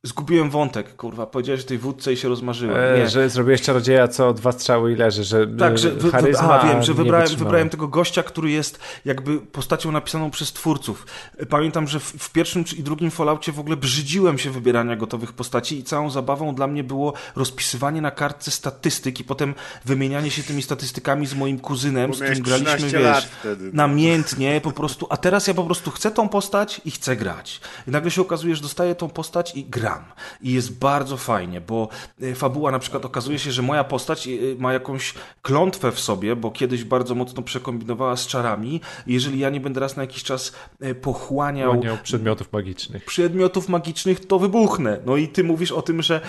[0.06, 2.78] zgubiłem wątek, kurwa, powiedziałeś o tej wódce i się rozmarzyłem.
[2.96, 3.10] E, Nie.
[3.10, 6.68] że zrobiłeś czarodzieja, co dwa strzały i leży, że Tak, że wy, wy, charyzma a,
[6.68, 11.06] wiem, że wybrałem, wybrałem tego gościa, który jest jakby postacią napisaną przez twórców.
[11.50, 15.34] Pamiętam, że w, w pierwszym czy- i drugim Falloutie w ogóle brzydziłem się wybierania gotowych
[15.34, 19.54] postaci i całą zabawą dla mnie było rozpisywanie na kartce statystyk i potem
[19.86, 23.72] wymienianie się tymi statystykami z moim kuzynem, Bo z którym graliśmy, 13 wiesz, wtedy, no.
[23.74, 27.62] namiętnie po prostu, a teraz ja po prostu chcę tą postać i chcę grać.
[27.88, 29.66] I nagle się okazuje, że dostaję tą postać i
[29.96, 30.06] gram.
[30.42, 31.90] I jest bardzo fajnie, bo
[32.22, 36.36] y, fabuła na przykład okazuje się, że moja postać y, ma jakąś klątwę w sobie,
[36.36, 38.82] bo kiedyś bardzo mocno przekombinowała z czarami.
[39.08, 40.54] Jeżeli ja nie będę raz na jakiś czas
[41.02, 43.06] pochłaniał Chłaniał przedmiotów magicznych.
[43.06, 45.00] przedmiotów magicznych, to wybuchnę.
[45.06, 46.22] No i ty mówisz o tym, że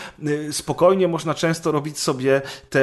[0.52, 2.80] spokojnie można często robić sobie te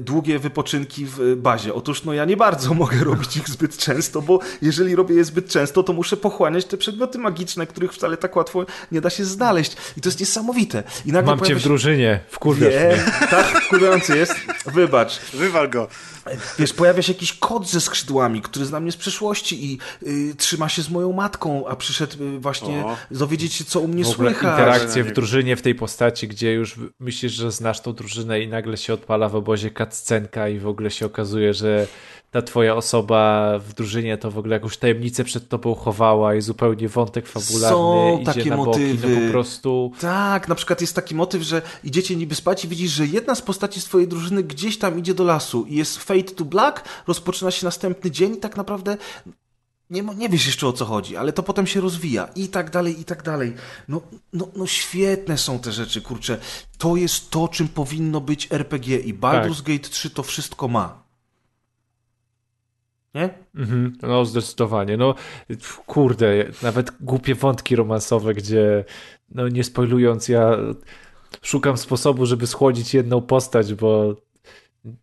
[0.00, 1.74] długie wypoczynki w bazie.
[1.74, 5.48] Otóż no ja nie bardzo mogę robić ich zbyt często, bo jeżeli robię je zbyt
[5.48, 9.76] często, to muszę pochłaniać te przedmioty magiczne, których wcale tak łatwo nie da się znaleźć.
[9.96, 10.82] I to jest niesamowite.
[11.06, 13.04] I nagle Mam cię w się- drużynie, wkurwiasz Nie, mnie.
[13.30, 14.34] tak wkurzający jest.
[14.66, 15.20] Wybacz.
[15.34, 15.88] Wywal go.
[16.58, 19.78] Wiesz, pojawia się jakiś kot ze skrzydłami, który zna mnie z przeszłości i
[20.30, 22.96] y, trzyma się z moją matką, a przyszedł y, właśnie O.
[23.10, 24.50] dowiedzieć się, co u mnie W ogóle słychać.
[24.60, 28.76] interakcje w drużynie w tej postaci, gdzie już myślisz, że znasz tą drużynę i nagle
[28.76, 31.86] się odpala w obozie cutscenka i w ogóle się okazuje, że
[32.34, 36.88] ta twoja osoba w drużynie to w ogóle jakąś tajemnicę przed tobą chowała i zupełnie
[36.88, 39.08] wątek fabularny Są idzie takie na boki, motywy.
[39.08, 39.92] no po prostu...
[40.00, 43.42] Tak, na przykład jest taki motyw, że idziecie niby spać i widzisz, że jedna z
[43.42, 47.50] postaci z twojej drużyny gdzieś tam idzie do lasu i jest fade to black, rozpoczyna
[47.50, 48.96] się następny dzień i tak naprawdę
[49.90, 53.00] nie, nie wiesz jeszcze o co chodzi, ale to potem się rozwija i tak dalej,
[53.00, 53.54] i tak dalej.
[53.88, 54.00] No,
[54.32, 56.38] no, no świetne są te rzeczy, kurczę.
[56.78, 61.03] To jest to, czym powinno być RPG i Baldur's Gate 3 to wszystko ma.
[63.14, 63.30] Nie?
[63.54, 64.96] Mhm, no zdecydowanie.
[64.96, 65.14] No
[65.86, 68.84] kurde, nawet głupie wątki romansowe, gdzie
[69.30, 70.56] no nie spoilując, ja
[71.42, 74.16] szukam sposobu, żeby schłodzić jedną postać, bo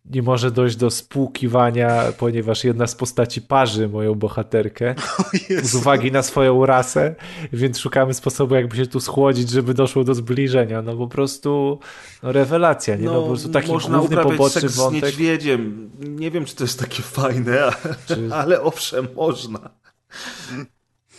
[0.04, 4.94] nie może dojść do spłukiwania, ponieważ jedna z postaci parzy moją bohaterkę
[5.62, 7.14] z uwagi na swoją rasę,
[7.52, 10.82] więc szukamy sposobu, jakby się tu schłodzić, żeby doszło do zbliżenia.
[10.82, 11.78] No po prostu
[12.22, 13.04] no, rewelacja, nie?
[13.04, 15.02] No, po prostu taki można główny poboczny seks z wątek.
[15.02, 15.90] niedźwiedziem.
[16.00, 19.70] Nie wiem, czy to jest takie fajne, ale, Czy- ale owszem, można.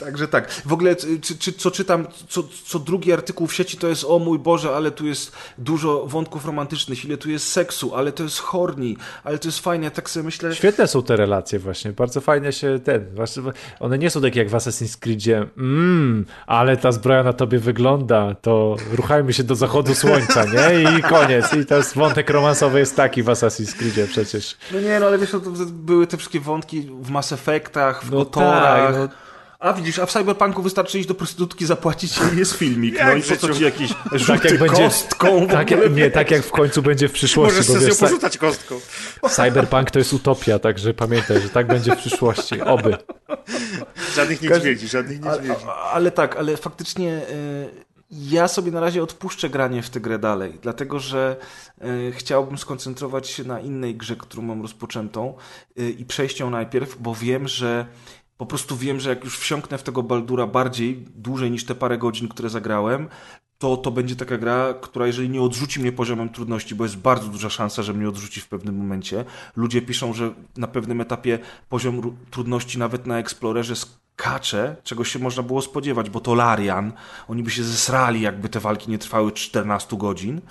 [0.03, 0.51] Także tak.
[0.65, 4.19] W ogóle, czy, czy, co czytam, co, co drugi artykuł w sieci to jest o
[4.19, 8.39] mój Boże, ale tu jest dużo wątków romantycznych, ile tu jest seksu, ale to jest
[8.39, 9.91] horni, ale to jest fajne.
[9.91, 13.43] Tak sobie myślę, Świetne są te relacje właśnie, bardzo fajnie się ten, właśnie,
[13.79, 18.35] one nie są takie jak w Assassin's Creedzie, mmm, ale ta zbroja na tobie wygląda,
[18.41, 20.97] to ruchajmy się do zachodu słońca, nie?
[20.97, 21.53] I koniec.
[21.53, 24.57] I teraz wątek romansowy jest taki w Assassin's Creedzie przecież.
[24.71, 28.11] no nie, no ale wiesz, no, to były te wszystkie wątki w Mass Effectach, w
[28.11, 28.93] No Kotorach.
[28.93, 29.22] tak, no.
[29.63, 32.95] A widzisz, a w Cyberpunku wystarczy iść do prostytutki, zapłacić i jest filmik.
[32.95, 35.47] Jak No i po co ci jakiś Tak rzuty jak będzie, kostką?
[35.47, 38.79] tak, nie, tak jak w końcu będzie w przyszłości, Możesz sobie wiesz, porzucać kostką.
[39.29, 42.97] Cyberpunk to jest utopia, także pamiętaj, że tak będzie w przyszłości, oby.
[44.15, 45.61] Żadnych niedźwiedzi, żadnych Ale, niedźwiedzi.
[45.93, 50.59] ale tak, ale faktycznie e, ja sobie na razie odpuszczę granie w tę grę dalej,
[50.61, 51.35] dlatego że
[51.85, 55.33] y, chciałbym skoncentrować się na innej grze, którą mam rozpoczętą
[55.79, 57.85] y, i przejść ją najpierw, bo wiem, że
[58.43, 61.97] po prostu wiem, że jak już wsiąknę w tego Baldura bardziej, dłużej niż te parę
[61.97, 63.07] godzin, które zagrałem,
[63.57, 67.27] to to będzie taka gra, która jeżeli nie odrzuci mnie poziomem trudności, bo jest bardzo
[67.27, 69.25] duża szansa, że mnie odrzuci w pewnym momencie.
[69.55, 71.39] Ludzie piszą, że na pewnym etapie
[71.69, 76.93] poziom trudności nawet na Explorerze skacze, czego się można było spodziewać, bo to Larian,
[77.27, 80.41] oni by się zesrali, jakby te walki nie trwały 14 godzin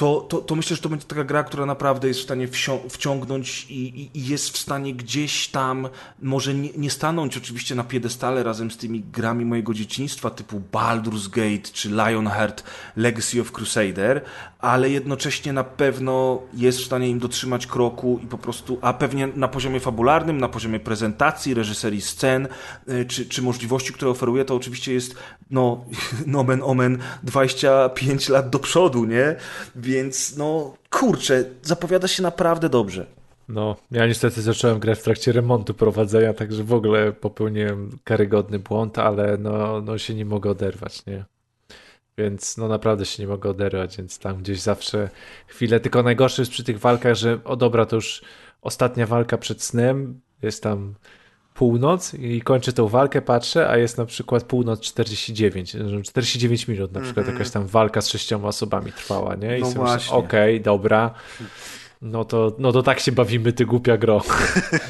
[0.00, 2.48] to, to, to myślę, że to będzie taka gra, która naprawdę jest w stanie
[2.88, 5.88] wciągnąć i, i, i jest w stanie gdzieś tam,
[6.22, 11.28] może nie, nie, stanąć oczywiście na piedestale razem z tymi grami mojego dzieciństwa typu Baldur's
[11.28, 12.64] Gate czy Lionheart
[12.96, 14.24] Legacy of Crusader,
[14.58, 19.26] ale jednocześnie na pewno jest w stanie im dotrzymać kroku i po prostu, a pewnie
[19.26, 22.48] na poziomie fabularnym, na poziomie prezentacji, reżyserii scen,
[22.88, 25.14] y, czy, czy możliwości, które oferuje, to oczywiście jest,
[25.50, 25.84] no,
[26.26, 29.36] nomen omen, 25 lat do przodu, nie?
[29.76, 33.06] Więc, no, kurczę, zapowiada się naprawdę dobrze.
[33.48, 38.98] No, ja niestety zacząłem grać w trakcie remontu prowadzenia, także w ogóle popełniłem karygodny błąd,
[38.98, 41.24] ale no, no się nie mogę oderwać, nie?
[42.18, 45.10] Więc no naprawdę się nie mogę oderwać, więc tam gdzieś zawsze
[45.46, 45.80] chwilę.
[45.80, 48.22] Tylko najgorsze jest przy tych walkach, że o dobra, to już
[48.62, 50.94] ostatnia walka przed snem, jest tam
[51.54, 57.00] północ i kończę tą walkę, patrzę, a jest na przykład północ 49, 49 minut na
[57.00, 57.38] przykład mm -hmm.
[57.38, 59.58] jakaś tam walka z sześcioma osobami trwała, nie?
[59.58, 61.14] I no sobie myślę, okej, okay, dobra,
[62.02, 64.22] no to, no to tak się bawimy, ty głupia gro.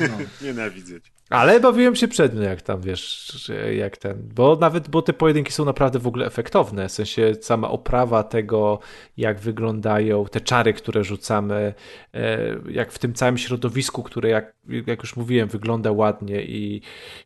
[0.01, 0.47] No.
[0.47, 1.20] Nienawidzę cię.
[1.31, 5.65] Ale bawiłem się przed jak tam, wiesz, jak ten, bo nawet, bo te pojedynki są
[5.65, 8.79] naprawdę w ogóle efektowne, w sensie sama oprawa tego,
[9.17, 11.75] jak wyglądają te czary, które rzucamy,
[12.15, 12.39] e,
[12.71, 14.55] jak w tym całym środowisku, które jak,
[14.87, 16.83] jak już mówiłem, wygląda ładnie i,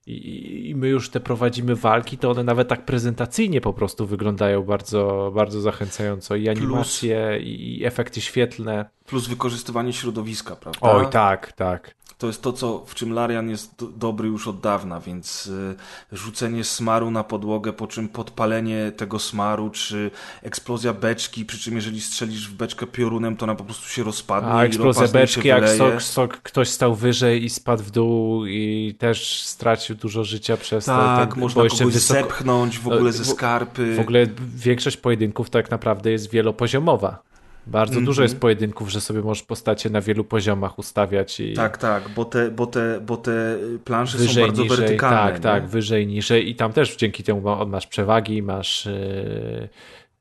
[0.07, 4.63] i, i my już te prowadzimy walki, to one nawet tak prezentacyjnie po prostu wyglądają
[4.63, 7.49] bardzo, bardzo zachęcająco i animacje, Plus...
[7.49, 8.85] i efekty świetlne.
[9.07, 10.81] Plus wykorzystywanie środowiska, prawda?
[10.83, 11.95] Oj, tak, tak
[12.25, 15.75] to jest to, co, w czym Larian jest do, dobry już od dawna, więc y,
[16.13, 20.11] rzucenie smaru na podłogę, po czym podpalenie tego smaru, czy
[20.43, 24.51] eksplozja beczki, przy czym jeżeli strzelisz w beczkę piorunem, to ona po prostu się rozpadnie.
[24.51, 29.43] A eksplozja beczki, jak sok, sok, ktoś stał wyżej i spadł w dół i też
[29.43, 31.27] stracił dużo życia przez tak, to.
[31.27, 32.21] Tak, można kogoś wysoko...
[32.21, 33.97] zepchnąć w ogóle ze skarpy.
[33.97, 37.34] W ogóle większość pojedynków tak naprawdę jest wielopoziomowa.
[37.67, 38.07] Bardzo mm -hmm.
[38.07, 41.41] dużo jest pojedynków, że sobie możesz postacie na wielu poziomach ustawiać.
[41.41, 41.55] I...
[41.55, 45.17] Tak, tak, bo te, bo te, bo te plansze wyżej, są bardzo niżej, wertykalne.
[45.17, 45.41] Tak, nie?
[45.41, 49.69] tak, wyżej, niżej i tam też dzięki temu masz przewagi, masz yy,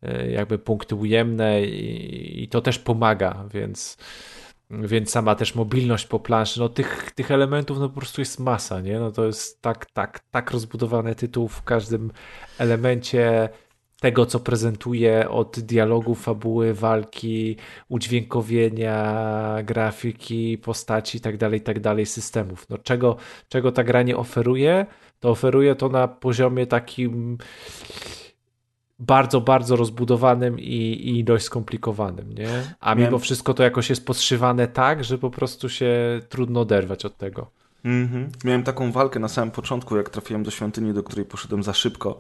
[0.02, 3.98] yy, jakby punkty ujemne i, i, to też pomaga, więc
[4.82, 8.82] więc sama też mobilność po planszy, no tych, tych elementów no po prostu jest masa,
[8.82, 9.00] nie?
[9.00, 12.12] No to jest tak, tak, tak rozbudowany tytuł w każdym
[12.58, 13.50] elemencie
[14.04, 17.56] tego, co prezentuje od dialogu, fabuły, walki,
[17.90, 19.04] udźwiękowienia,
[19.64, 22.70] grafiki, postaci itd., tak itd., tak systemów.
[22.70, 23.16] No, czego,
[23.50, 24.86] czego ta gra nie oferuje,
[25.20, 27.38] to oferuje to na poziomie takim
[29.00, 32.50] bardzo, bardzo rozbudowanym i, i dość skomplikowanym, nie?
[32.80, 37.18] A mimo wszystko to jakoś jest podszywane tak, że po prostu się trudno oderwać od
[37.18, 37.52] tego.
[37.86, 38.46] Mm -hmm.
[38.46, 42.18] Miałem taką walkę na samym początku, jak trafiłem do świątyni, do której poszedłem za szybko.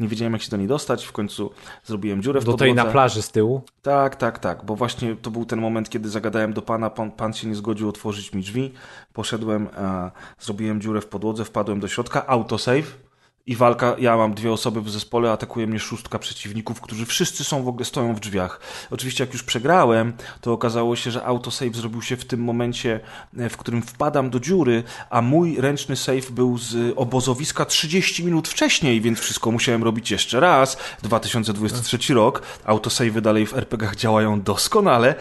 [0.00, 1.04] Nie wiedziałem, jak się do niej dostać.
[1.06, 1.50] W końcu
[1.84, 3.62] zrobiłem dziurę w Do tej na plaży z tyłu?
[3.82, 4.64] Tak, tak, tak.
[4.64, 6.90] Bo właśnie to był ten moment, kiedy zagadałem do pana.
[6.90, 8.72] Pan, pan się nie zgodził otworzyć mi drzwi.
[9.12, 12.26] Poszedłem, a, zrobiłem dziurę w podłodze, wpadłem do środka.
[12.26, 13.09] Autosave
[13.50, 17.62] i walka, ja mam dwie osoby w zespole, atakuje mnie szóstka przeciwników, którzy wszyscy są
[17.62, 18.60] w ogóle, stoją w drzwiach.
[18.90, 23.00] Oczywiście jak już przegrałem, to okazało się, że autosave zrobił się w tym momencie,
[23.38, 28.48] e, w którym wpadam do dziury, a mój ręczny save był z obozowiska 30 minut
[28.48, 30.76] wcześniej, więc wszystko musiałem robić jeszcze raz.
[31.02, 35.14] 2023 rok, autosavey dalej w RPGach działają doskonale,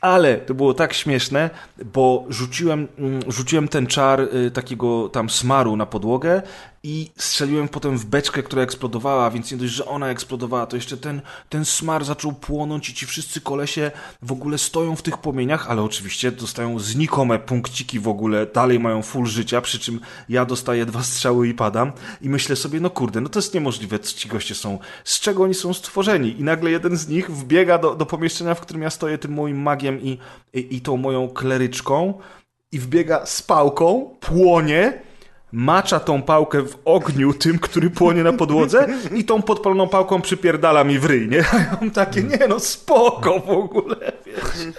[0.00, 1.50] ale to było tak śmieszne,
[1.94, 6.42] bo rzuciłem, mm, rzuciłem ten czar y, takiego tam smaru na podłogę
[6.88, 10.96] i strzeliłem potem w beczkę, która eksplodowała, więc nie dość, że ona eksplodowała, to jeszcze
[10.96, 13.90] ten, ten smar zaczął płonąć i ci wszyscy kolesie
[14.22, 19.02] w ogóle stoją w tych płomieniach, ale oczywiście dostają znikome punkciki w ogóle, dalej mają
[19.02, 21.92] full życia, przy czym ja dostaję dwa strzały i padam.
[22.20, 25.42] I myślę sobie, no kurde, no to jest niemożliwe, co ci goście są, z czego
[25.42, 26.40] oni są stworzeni?
[26.40, 29.62] I nagle jeden z nich wbiega do, do pomieszczenia, w którym ja stoję tym moim
[29.62, 30.18] magiem i,
[30.54, 32.14] i, i tą moją kleryczką
[32.72, 35.05] i wbiega z pałką, płonie
[35.56, 40.84] macza tą pałkę w ogniu tym, który płonie na podłodze i tą podpaloną pałką przypierdala
[40.84, 41.44] mi w ryj, nie?
[41.52, 44.74] A ja mam takie, nie no, spoko w ogóle, wiesz.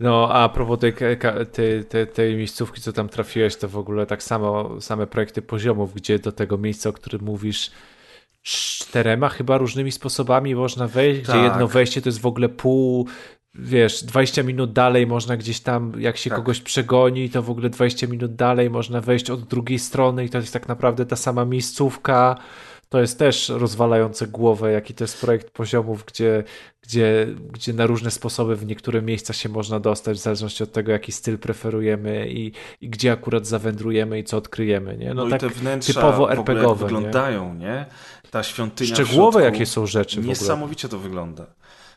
[0.00, 0.94] No, a propos tej,
[1.52, 5.94] tej, tej, tej miejscówki, co tam trafiłeś, to w ogóle tak samo, same projekty poziomów,
[5.94, 7.70] gdzie do tego miejsca, o którym mówisz,
[8.42, 11.36] czterema chyba różnymi sposobami można wejść, Tak.
[11.36, 13.06] gdzie jedno wejście to jest w ogóle pół,
[13.58, 16.38] wiesz, 20 minut dalej można gdzieś tam, jak się Tak.
[16.38, 20.38] kogoś przegoni, to w ogóle 20 minut dalej można wejść od drugiej strony i to
[20.38, 22.36] jest tak naprawdę ta sama miejscówka.
[22.88, 26.44] To jest też rozwalające głowę, jaki to jest projekt poziomów, gdzie,
[26.82, 30.92] gdzie, gdzie na różne sposoby w niektóre miejsca się można dostać, w zależności od tego,
[30.92, 34.96] jaki styl preferujemy i, i gdzie akurat zawędrujemy i co odkryjemy.
[34.96, 35.14] Nie?
[35.14, 36.84] No, No, i tak te wnętrza typowo RPGowe.
[36.84, 36.88] nie?
[36.90, 37.86] wyglądają, nie?
[38.30, 40.20] Ta świątynia Szczegółowe jakie są rzeczy.
[40.20, 41.46] Niesamowicie to wygląda.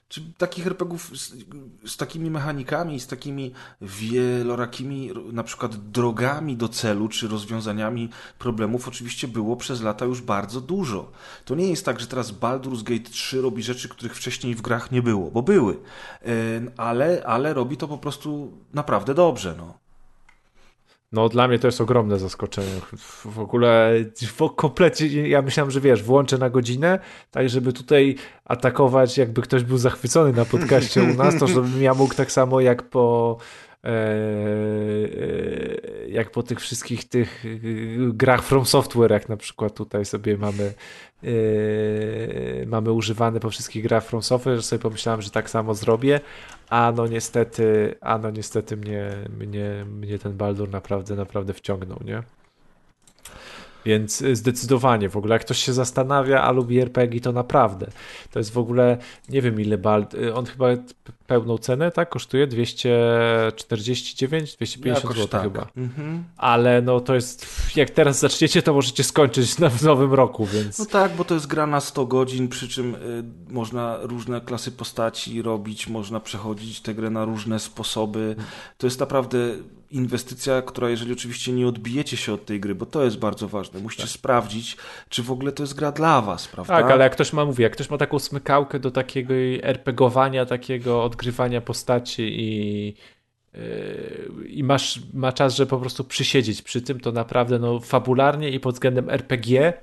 [0.09, 1.33] Czy takich RPGów z,
[1.85, 3.51] z takimi mechanikami, z takimi
[3.81, 10.61] wielorakimi na przykład drogami do celu, czy rozwiązaniami problemów oczywiście było przez lata już bardzo
[10.61, 11.11] dużo.
[11.45, 14.91] To nie jest tak, że teraz Baldur's Gate 3 robi rzeczy, których wcześniej w grach
[14.91, 15.77] nie było, bo były.
[16.21, 19.88] Em, Ale, ale robi to po prostu naprawdę dobrze, no.
[21.11, 22.71] No dla mnie to jest ogromne zaskoczenie.
[23.25, 26.99] W ogóle w komplecie, ja myślałem, że wiesz, włączę na godzinę,
[27.31, 31.93] tak żeby tutaj atakować, jakby ktoś był zachwycony na podcaście u nas, to żebym ja
[31.93, 33.37] mógł tak samo jak po
[33.83, 33.99] e, e,
[36.09, 37.49] jak po tych wszystkich tych e,
[38.13, 40.73] grach From Software, jak na przykład tutaj sobie mamy
[42.65, 46.19] mamy używane po wszystkich grach From Software, że sobie pomyślałem, że tak samo zrobię,
[46.69, 52.23] a no niestety, a no niestety mnie, mnie, mnie ten Baldur naprawdę, naprawdę wciągnął, nie?
[53.85, 57.87] Więc y, zdecydowanie w ogóle, jak ktoś się zastanawia, a lubi RPG, to naprawdę.
[58.31, 58.97] To jest w ogóle,
[59.29, 60.67] nie wiem ile Bald, y, on chyba
[61.29, 62.09] pełną cenę, tak?
[62.09, 65.41] Kosztuje 249, 250 Jakoś zł tak.
[65.41, 65.67] chyba.
[65.77, 66.23] Mhm.
[66.37, 70.79] Ale no to jest, jak teraz zaczniecie, to możecie skończyć na, w nowym roku, więc...
[70.79, 74.71] No tak, bo to jest gra na 100 godzin, przy czym y, można różne klasy
[74.71, 78.35] postaci robić, można przechodzić tę grę na różne sposoby.
[78.77, 79.37] To jest naprawdę
[79.91, 83.79] inwestycja, która jeżeli oczywiście nie odbijecie się od tej gry, bo to jest bardzo ważne,
[83.79, 84.77] musicie sprawdzić,
[85.09, 86.73] czy w ogóle to jest gra dla was, prawda?
[86.73, 91.03] Tak, ale jak ktoś ma, mówię, jak ktoś ma taką smykałkę do takiego RPGowania, takiego
[91.19, 92.85] odgrywania postaci i,
[93.53, 98.49] yy, i masz, ma czas, że po prostu przysiedzieć przy tym, to naprawdę no, fabularnie
[98.49, 99.73] i pod względem RPG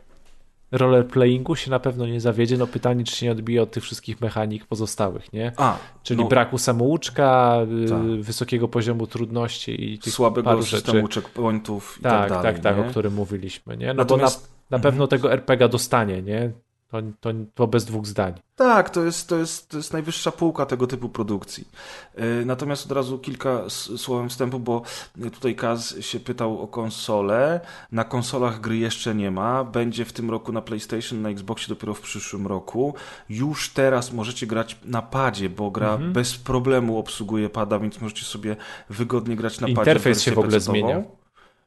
[0.72, 2.56] rollerplayingu się na pewno nie zawiedzie.
[2.56, 5.52] No pytanie, czy się nie odbije od tych wszystkich mechanik pozostałych, nie?
[5.56, 8.02] A, Czyli no, braku samouczka, yy, Tak.
[8.20, 12.62] wysokiego poziomu trudności i tych słabego paru systemu checkpointów i Tak, tak tak, dalej.
[12.62, 12.82] tak, nie?
[12.82, 13.86] o którym mówiliśmy, nie?
[13.86, 16.52] No Natomiast bo na, na pewno tego RPG dostanie, nie?
[16.90, 18.34] To, to, to bez dwóch zdań.
[18.56, 21.68] Tak, to jest, to, jest, to jest najwyższa półka tego typu produkcji.
[22.18, 23.62] Yy, Natomiast od razu kilka
[23.96, 24.82] słowem wstępu, bo
[25.32, 27.60] tutaj Kaz się pytał o konsolę.
[27.92, 29.64] Na konsolach gry jeszcze nie ma.
[29.64, 32.94] Będzie w tym roku na PlayStation, na Xboxie dopiero w przyszłym roku.
[33.28, 36.12] Już teraz możecie grać na padzie, bo gra Mhm.
[36.12, 38.56] bez problemu obsługuje pada, więc możecie sobie
[38.90, 39.80] wygodnie grać na padzie.
[39.80, 41.02] Interfejs się w ogóle zmienia.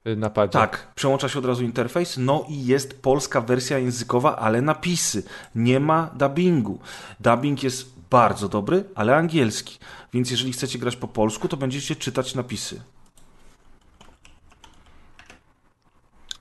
[0.07, 0.51] Y, Na padzie.
[0.53, 5.23] Tak, przełącza się od razu interfejs, no i jest polska wersja językowa, ale napisy.
[5.55, 6.79] Nie ma dubbingu.
[7.19, 9.77] Dubbing jest bardzo dobry, ale angielski.
[10.13, 12.81] Więc jeżeli chcecie grać po polsku, to będziecie czytać napisy.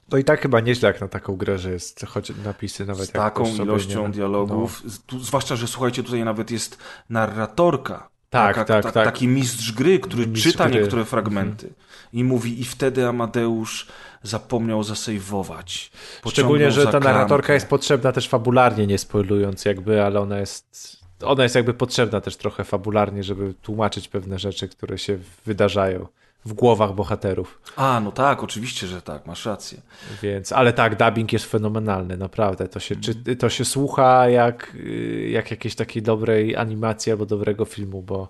[0.08, 3.14] To i tak chyba nieźle jak na taką grę, że jest choć napisy nawet Z
[3.14, 4.82] jak taką ilością nie- dialogów.
[4.86, 6.78] Z- Tu, zwłaszcza, że słuchajcie, tutaj nawet jest
[7.10, 8.08] narratorka.
[8.30, 9.04] Tak, Taka- tak, ta- tak.
[9.04, 10.80] Taki mistrz gry, który Mistrz czyta gry.
[10.80, 11.72] niektóre fragmenty.
[12.12, 13.86] I mówi, i wtedy Amadeusz
[14.22, 15.90] zapomniał zasejwować.
[16.28, 21.42] Szczególnie, że ta narratorka jest potrzebna też fabularnie, nie spoilując jakby, ale ona jest ona
[21.42, 26.06] jest jakby potrzebna też trochę fabularnie, żeby tłumaczyć pewne rzeczy, które się wydarzają
[26.44, 27.60] w głowach bohaterów.
[27.76, 29.80] A, no tak, oczywiście, że tak, masz rację.
[30.22, 32.68] Więc, ale tak, dubbing jest fenomenalny, naprawdę.
[32.68, 33.24] To się, Mhm.
[33.24, 38.28] czy, to się słucha jak, y, jak jakiejś takiej dobrej animacji albo dobrego filmu, bo,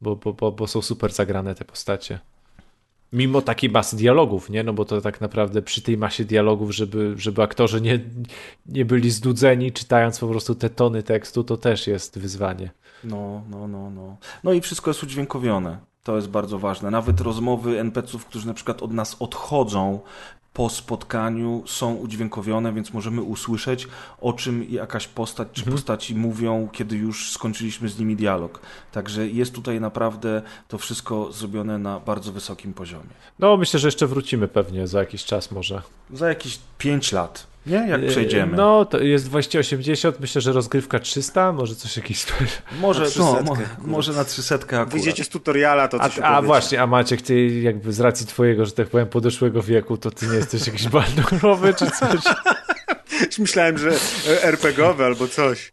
[0.00, 2.18] bo, bo, bo, bo są super zagrane te postacie.
[3.12, 4.62] Mimo takiej masy dialogów, nie?
[4.62, 8.00] No bo to tak naprawdę przy tej masie dialogów, żeby, żeby aktorzy nie,
[8.66, 12.70] nie byli znudzeni czytając po prostu te tony tekstu, to też jest wyzwanie.
[13.04, 14.16] No, no, no, no.
[14.44, 15.78] No i wszystko jest udźwiękowione.
[16.02, 16.90] To jest bardzo ważne.
[16.90, 20.00] Nawet rozmowy NPC-ów, którzy na przykład od nas odchodzą
[20.54, 23.88] po spotkaniu, są udźwiękowione, więc możemy usłyszeć,
[24.20, 28.60] o czym jakaś postać czy postaci mówią, kiedy już skończyliśmy z nimi dialog.
[28.92, 33.10] Także jest tutaj naprawdę to wszystko zrobione na bardzo wysokim poziomie.
[33.38, 35.82] No myślę, że jeszcze wrócimy pewnie za jakiś czas może.
[36.12, 37.86] Za jakieś 5 lat, nie?
[37.88, 38.56] Jak przejdziemy.
[38.56, 42.26] No, to jest 280, myślę, że rozgrywka 300, może coś jakiś...
[42.80, 44.90] może, na no, mo, może na 300 akurat.
[44.90, 46.46] Wyjdziecie z tutoriala, to A, coś a opowiecie.
[46.46, 50.26] właśnie, a Maciek, ty jakby z racji twojego, że tak powiem, podeszłego wieku, to ty
[50.26, 52.20] nie jesteś jakiś baldurowy czy coś?
[53.38, 53.90] Myślałem, że
[54.42, 55.70] RPGowy albo coś.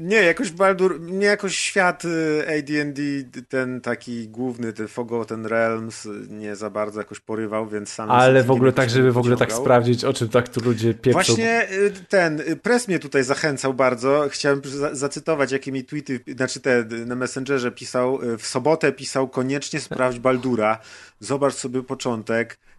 [0.00, 3.02] Nie, jakoś Baldur, mnie jakoś świat y, AD&D,
[3.48, 8.10] ten taki główny, ten Forgotten Realms nie za bardzo jakoś porywał, więc sam...
[8.10, 11.12] Ale w ogóle tak, żeby w ogóle tak sprawdzić, o czym tak tu ludzie pieprzą.
[11.12, 14.62] Właśnie y, ten, y, Press mnie tutaj zachęcał bardzo, chciałem
[14.92, 20.78] zacytować, jakie mi tweety, znaczy te na Messengerze pisał, w sobotę pisał, koniecznie sprawdź Baldura,
[21.20, 22.69] zobacz sobie początek, Y,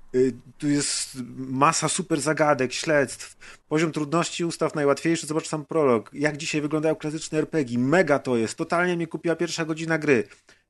[0.58, 3.36] tu jest masa super zagadek, śledztw.
[3.68, 5.28] Poziom trudności ustaw najłatwiejszy.
[5.28, 6.10] Zobacz sam prolog.
[6.14, 7.80] Jak dzisiaj wyglądają klasyczne RPG.
[7.80, 8.56] Mega to jest.
[8.56, 10.28] Totalnie mnie kupiła pierwsza godzina gry.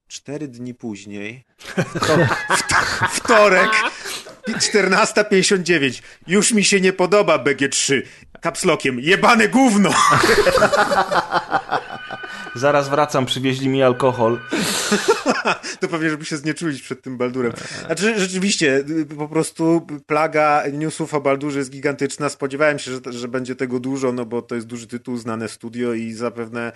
[0.08, 1.46] Cztery dni później,
[3.12, 3.70] wtorek,
[4.48, 6.02] 14.59.
[6.28, 8.02] Już mi się nie podoba BG3.
[8.42, 9.00] Kapslokiem.
[9.00, 9.94] Jebane gówno!
[12.56, 14.40] Zaraz wracam, przywieźli mi alkohol.
[15.80, 17.54] to pewnie, żeby się znieczulić przed tym Baldurem.
[17.86, 18.84] Znaczy, rzeczywiście,
[19.18, 22.30] po prostu plaga newsów o Baldurze jest gigantyczna.
[22.30, 25.94] Spodziewałem się, że, że będzie tego dużo, no bo to jest duży tytuł, znane studio
[25.94, 26.72] i zapewne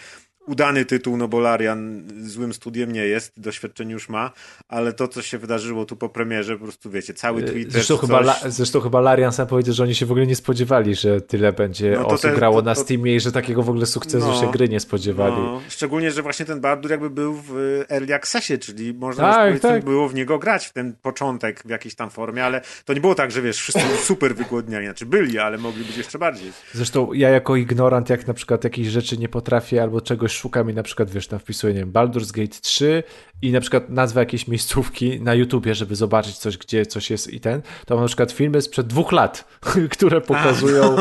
[0.45, 4.31] udany tytuł, no bo Larian złym studiem nie jest, doświadczenie już ma,
[4.67, 7.72] ale to, co się wydarzyło tu po premierze, po prostu wiecie, cały e, Twitter.
[7.72, 8.09] Zresztą, coś...
[8.09, 11.53] chyba, zresztą chyba Larian sam powiedział, że oni się w ogóle nie spodziewali, że tyle
[11.53, 14.27] będzie no osób te, grało to, to, na Steamie i że takiego w ogóle sukcesu
[14.27, 15.35] no, się gry nie spodziewali.
[15.35, 19.85] No, szczególnie, że właśnie ten Bardur jakby był w Early Accessie, czyli można tak, tak.
[19.85, 23.15] było w niego grać w ten początek w jakiejś tam formie, ale to nie było
[23.15, 26.51] tak, że wiesz, wszyscy super wygłodniali, znaczy byli, ale mogli być jeszcze bardziej.
[26.73, 30.74] Zresztą ja jako ignorant, jak na przykład jakichś rzeczy nie potrafię albo czegoś szukam i
[30.74, 33.03] na przykład wiesz, tam wpisuję, nie wiem, Baldur's Gate 3
[33.41, 37.40] i na przykład nazwę jakiejś miejscówki na YouTubie, żeby zobaczyć coś, gdzie coś jest i
[37.40, 39.60] ten, to mam na przykład filmy sprzed dwóch lat,
[39.98, 40.95] które pokazują,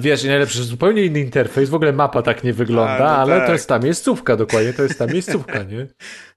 [0.00, 3.16] wiesz, i najlepsze, że zupełnie inny interfejs, w ogóle mapa tak nie wygląda, A, no
[3.16, 3.46] ale tak.
[3.46, 5.86] to jest ta miejscówka, dokładnie, to jest ta miejscówka, nie?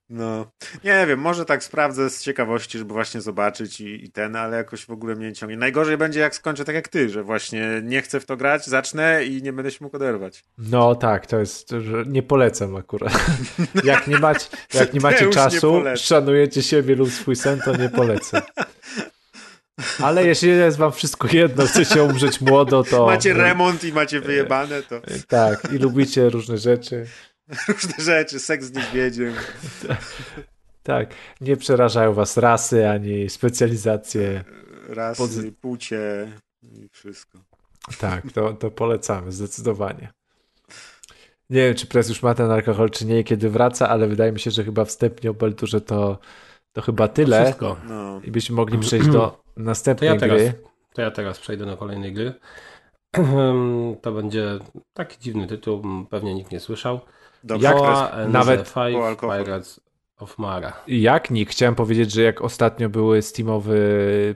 [0.08, 0.46] No,
[0.84, 4.86] nie wiem, może tak sprawdzę z ciekawości, żeby właśnie zobaczyć i, i, ten, ale jakoś
[4.86, 5.56] w ogóle mnie nie ciągnie.
[5.56, 9.24] Najgorzej będzie, jak skończę tak jak ty, że właśnie nie chcę w to grać, zacznę
[9.24, 10.44] i nie będę się mógł oderwać.
[10.58, 13.12] No tak, to jest, że nie polecam akurat.
[13.84, 17.88] jak nie macie, jak nie macie czasu, nie szanujecie siebie lub swój sen, to nie
[17.88, 18.42] polecam.
[20.02, 23.06] Ale jeśli jest wam wszystko jedno, chcecie umrzeć młodo, to...
[23.06, 25.00] Macie remont i macie wyjebane, to...
[25.28, 27.06] Tak, i lubicie różne rzeczy.
[27.68, 29.34] różne rzeczy, seks z niedźwiedziem.
[30.82, 34.44] tak, nie przerażają was rasy ani specjalizacje.
[34.88, 35.54] Rasy, pod...
[35.60, 36.32] płcie
[36.62, 37.38] i wszystko.
[37.98, 40.12] Tak, to, to polecamy zdecydowanie.
[41.50, 44.40] Nie wiem, czy Press już ma ten alkohol, czy nie, kiedy wraca, ale wydaje mi
[44.40, 46.18] się, że chyba wstępnie o Belturze to,
[46.72, 47.44] to chyba tyle.
[47.44, 47.76] Wszystko.
[47.88, 48.20] No.
[48.24, 50.52] I byśmy mogli przejść do następnej to ja teraz, gry.
[50.94, 52.34] To ja teraz przejdę do kolejnej gry.
[54.02, 54.58] To będzie
[54.92, 57.00] taki dziwny tytuł, pewnie nikt nie słyszał.
[57.44, 59.80] Dobrze, jak nawet Five Pirates
[60.18, 60.72] of Mara.
[60.88, 61.52] Jak nikt?
[61.52, 63.74] Chciałem powiedzieć, że jak ostatnio były Steamowe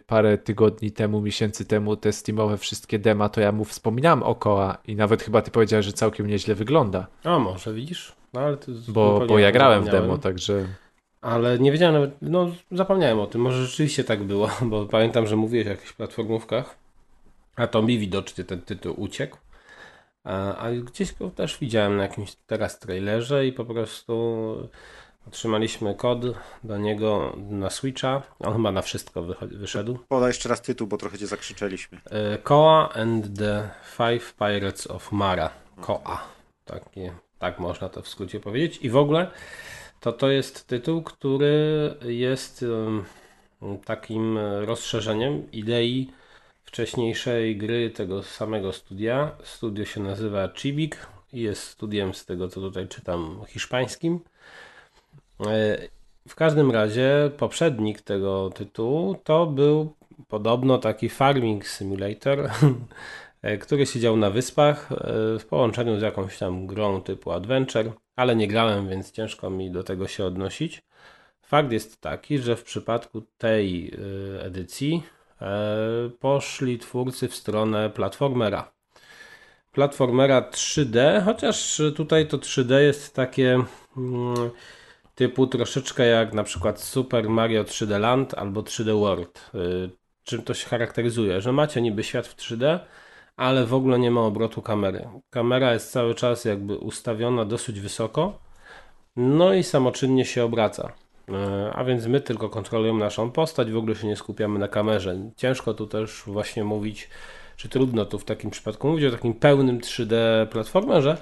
[0.06, 4.78] parę tygodni temu, miesięcy temu, te Steamowe wszystkie dema, to ja mu wspominałem o koła
[4.86, 7.06] i nawet chyba ty powiedziałeś, że całkiem nieźle wygląda.
[7.24, 8.12] A może widzisz?
[8.32, 8.56] No, ale
[8.88, 10.66] bo, bo ja grałem w demo, także...
[11.20, 15.36] Ale nie wiedziałem nawet, no zapomniałem o tym, może rzeczywiście tak było, bo pamiętam, że
[15.36, 16.76] mówiłeś o jakichś platformówkach,
[17.56, 19.36] a to mi widocznie ten tytuł uciekł.
[20.24, 24.68] A gdzieś go też widziałem na jakimś teraz trailerze i po prostu
[25.26, 26.20] otrzymaliśmy kod
[26.64, 28.22] do niego na Switcha.
[28.38, 29.98] On chyba na wszystko wyszedł.
[30.08, 32.00] Podaj jeszcze raz tytuł, bo trochę cię zakrzyczeliśmy.
[32.10, 35.50] E, Koa and the Five Pirates of Mara.
[35.80, 36.24] Koa.
[36.64, 38.78] Takie, tak można to w skrócie powiedzieć.
[38.82, 39.30] I w ogóle
[40.00, 42.64] to to jest tytuł, który jest
[43.84, 46.10] takim rozszerzeniem idei
[46.70, 49.36] wcześniejszej gry tego samego studia.
[49.42, 54.20] Studio się nazywa Chibik i jest studiem z tego, co tutaj czytam, hiszpańskim.
[55.46, 55.78] E,
[56.28, 59.94] w każdym razie poprzednik tego tytułu to był
[60.28, 62.50] podobno taki farming simulator,
[63.42, 64.96] e, który siedział na wyspach e,
[65.38, 69.82] w połączeniu z jakąś tam grą typu adventure, ale nie grałem, więc ciężko mi do
[69.82, 70.82] tego się odnosić.
[71.42, 73.94] Fakt jest taki, że w przypadku tej
[74.40, 75.02] edycji
[76.20, 78.72] poszli twórcy w stronę platformera.
[79.72, 83.64] Platformera 3D, chociaż tutaj to 3D jest takie
[83.96, 84.50] mm,
[85.14, 89.50] typu troszeczkę jak na przykład Super Mario 3D Land albo 3D World.
[89.54, 89.58] E,
[90.24, 91.40] czym to się charakteryzuje?
[91.40, 92.78] Że macie niby świat w 3D,
[93.36, 95.08] ale w ogóle nie ma obrotu kamery.
[95.30, 98.38] Kamera jest cały czas jakby ustawiona dosyć wysoko,
[99.16, 100.92] no i samoczynnie się obraca.
[101.32, 105.16] E, a więc my tylko kontrolujemy naszą postać, w ogóle się nie skupiamy na kamerze.
[105.36, 107.08] Ciężko tu też właśnie mówić,
[107.56, 110.14] czy trudno tu w takim przypadku mówić o takim pełnym 3D
[110.46, 111.16] platformerze,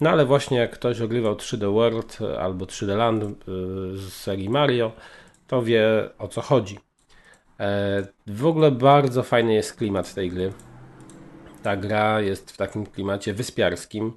[0.00, 3.26] no ale właśnie jak ktoś ogrywał 3D World albo 3D Land e,
[3.94, 4.92] z serii Mario,
[5.46, 6.78] to wie o co chodzi.
[7.60, 10.52] E, w ogóle bardzo fajny jest klimat tej gry.
[11.62, 14.12] Ta gra jest w takim klimacie wyspiarskim.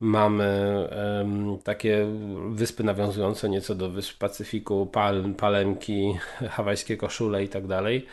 [0.00, 0.44] Mamy
[0.90, 2.06] em, takie
[2.50, 6.14] wyspy nawiązujące nieco do wysp Pacyfiku, Palm, Palemki,
[6.56, 8.06] hawajskie koszule i tak dalej.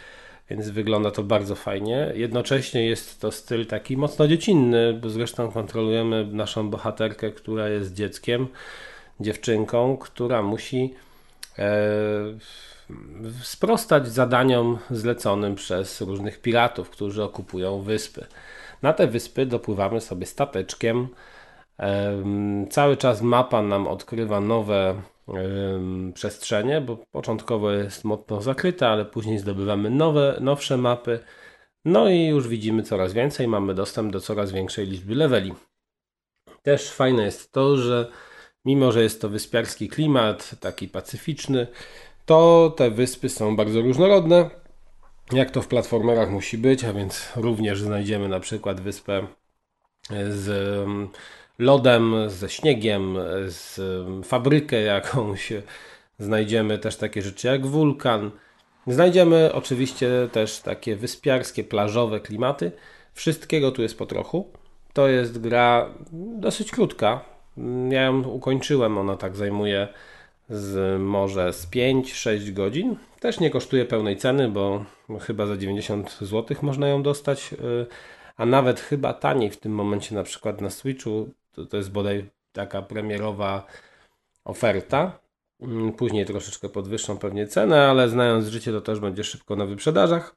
[0.49, 2.11] Więc wygląda to bardzo fajnie.
[2.15, 8.47] Jednocześnie jest to styl taki mocno dziecinny, bo zresztą kontrolujemy naszą bohaterkę, która jest dzieckiem,
[9.19, 10.93] dziewczynką, która musi
[11.59, 11.79] e,
[13.41, 18.25] sprostać zadaniom zleconym przez różnych piratów, którzy okupują wyspy.
[18.81, 21.07] Na te wyspy dopływamy sobie stateczkiem.
[22.69, 25.01] Cały czas mapa nam odkrywa nowe
[26.13, 31.19] przestrzenie, bo początkowo jest mocno zakryta, ale później zdobywamy nowe, nowsze mapy.
[31.85, 35.53] No i już widzimy coraz więcej, mamy dostęp do coraz większej liczby leveli.
[36.61, 38.11] Też fajne jest to, że
[38.65, 41.67] mimo, że jest to wyspiarski klimat, taki pacyficzny,
[42.25, 44.49] to te wyspy są bardzo różnorodne,
[45.31, 49.27] jak to w platformerach musi być, a więc również znajdziemy na przykład wyspę
[50.29, 50.87] z
[51.59, 53.79] lodem, ze śniegiem, z
[54.25, 55.53] fabrykę jakąś.
[56.19, 58.31] Znajdziemy też takie rzeczy jak wulkan.
[58.87, 62.71] Znajdziemy oczywiście też takie wyspiarskie, plażowe klimaty.
[63.13, 64.51] Wszystkiego tu jest po trochu.
[64.93, 65.89] To jest gra
[66.39, 67.21] dosyć krótka.
[67.89, 69.87] Ja ją ukończyłem, ona tak zajmuje
[70.49, 72.95] z może z 5-6 godzin.
[73.19, 74.85] Też nie kosztuje pełnej ceny, bo
[75.19, 77.85] chyba za 90 zł można ją dostać, y,
[78.37, 81.29] a nawet chyba taniej w tym momencie na przykład na Switchu.
[81.57, 83.65] To, to jest bodaj taka premierowa
[84.45, 85.19] oferta.
[85.61, 90.35] Mm, później troszeczkę podwyższą pewnie cenę, ale znając życie to też będzie szybko na wyprzedażach.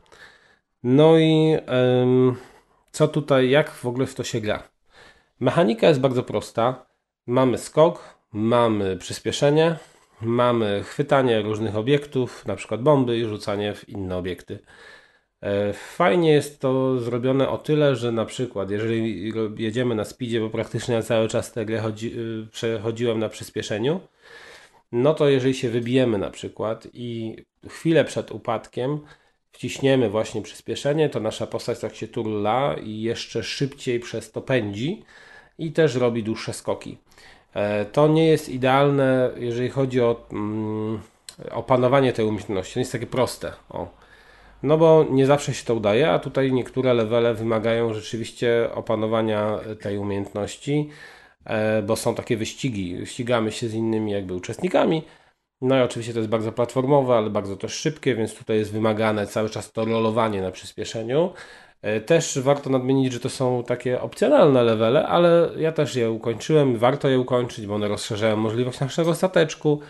[0.83, 1.57] No i
[2.03, 2.37] ym,
[2.93, 4.63] co tutaj, jak w ogóle w to się gra?
[5.41, 6.87] Mechanika jest bardzo prosta.
[7.27, 9.77] Mamy skok, mamy przyspieszenie,
[10.21, 14.59] mamy chwytanie różnych obiektów, na przykład bomby i rzucanie w inne obiekty.
[15.43, 20.51] E, fajnie jest to zrobione o tyle, że na przykład jeżeli jedziemy na speedzie, bo
[20.51, 24.01] praktycznie cały czas tę grę chodzi, y, przechodziłem na przyspieszeniu,
[24.93, 27.37] no to jeżeli się wybijemy na przykład i
[27.69, 29.01] chwilę przed upadkiem
[29.53, 35.05] wciśniemy właśnie przyspieszenie, to nasza postać tak się turla i jeszcze szybciej przez to pędzi
[35.59, 36.99] i też robi dłuższe skoki.
[37.55, 41.01] E, to nie jest idealne, jeżeli chodzi o mm,
[41.51, 42.75] opanowanie tej umiejętności.
[42.75, 43.53] To jest takie proste.
[43.69, 44.00] O.
[44.63, 49.99] No bo nie zawsze się to udaje, a tutaj niektóre levele wymagają rzeczywiście opanowania tej
[49.99, 50.89] umiejętności,
[51.45, 53.07] e, bo są takie wyścigi.
[53.07, 55.03] Ścigamy się z innymi jakby uczestnikami.
[55.61, 59.27] No i oczywiście to jest bardzo platformowe, ale bardzo też szybkie, więc tutaj jest wymagane
[59.27, 61.33] cały czas to rolowanie na przyspieszeniu.
[61.83, 66.77] E, też warto nadmienić, że to są takie opcjonalne levele, ale ja też je ukończyłem.
[66.79, 69.81] Warto je ukończyć, bo one rozszerzają możliwość naszego stateczku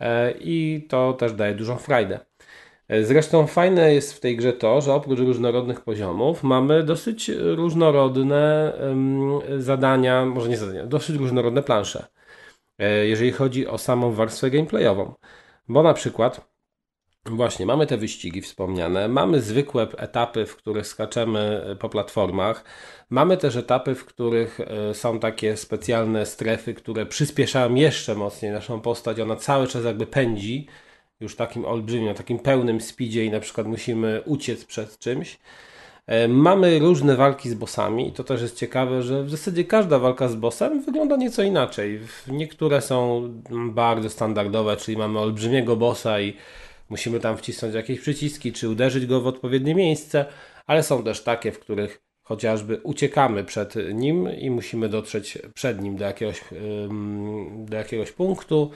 [0.00, 2.29] e, i to też daje dużą frajdę.
[2.90, 8.72] E, zresztą fajne jest w tej grze to, że oprócz różnorodnych poziomów mamy dosyć różnorodne
[9.58, 12.06] zadania, może nie zadania, dosyć różnorodne plansze,
[13.02, 15.14] jeżeli chodzi o samą warstwę gameplayową.
[15.68, 16.50] Bo na przykład
[17.24, 22.64] Właśnie, mamy te wyścigi wspomniane, mamy zwykłe etapy, w których skaczemy e, po platformach,
[23.10, 28.80] mamy też etapy, w których e, są takie specjalne strefy, które przyspieszają jeszcze mocniej naszą
[28.80, 30.66] postać, ona cały czas jakby pędzi,
[31.20, 35.38] już takim olbrzymim, takim pełnym speedzie i na przykład musimy uciec przed czymś.
[36.06, 39.98] E, mamy różne walki z bossami i to też jest ciekawe, że w zasadzie każda
[39.98, 42.00] walka z bossem wygląda nieco inaczej.
[42.28, 43.28] Niektóre są
[43.70, 46.36] bardzo standardowe, czyli mamy olbrzymiego bossa i
[46.88, 50.24] musimy tam wcisnąć jakieś przyciski, czy uderzyć go w odpowiednie miejsce,
[50.66, 55.96] ale są też takie, w których chociażby uciekamy przed nim i musimy dotrzeć przed nim
[55.96, 56.40] do jakiegoś,
[57.54, 58.70] do jakiegoś punktu.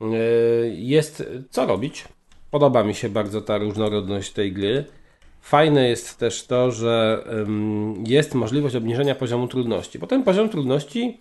[0.00, 2.04] Yy, jest co robić.
[2.50, 4.84] Podoba mi się bardzo ta różnorodność tej gry.
[5.40, 7.24] Fajne jest też to, że
[8.06, 11.20] jest możliwość obniżenia poziomu trudności, bo ten poziom trudności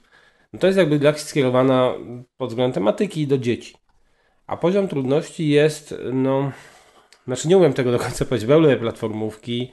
[0.53, 1.93] no to jest jakby gra skierowana
[2.37, 3.75] pod względem tematyki do dzieci.
[4.47, 6.51] A poziom trudności jest, no,
[7.25, 9.71] znaczy nie umiem tego do końca powiedzieć, lubię platformówki,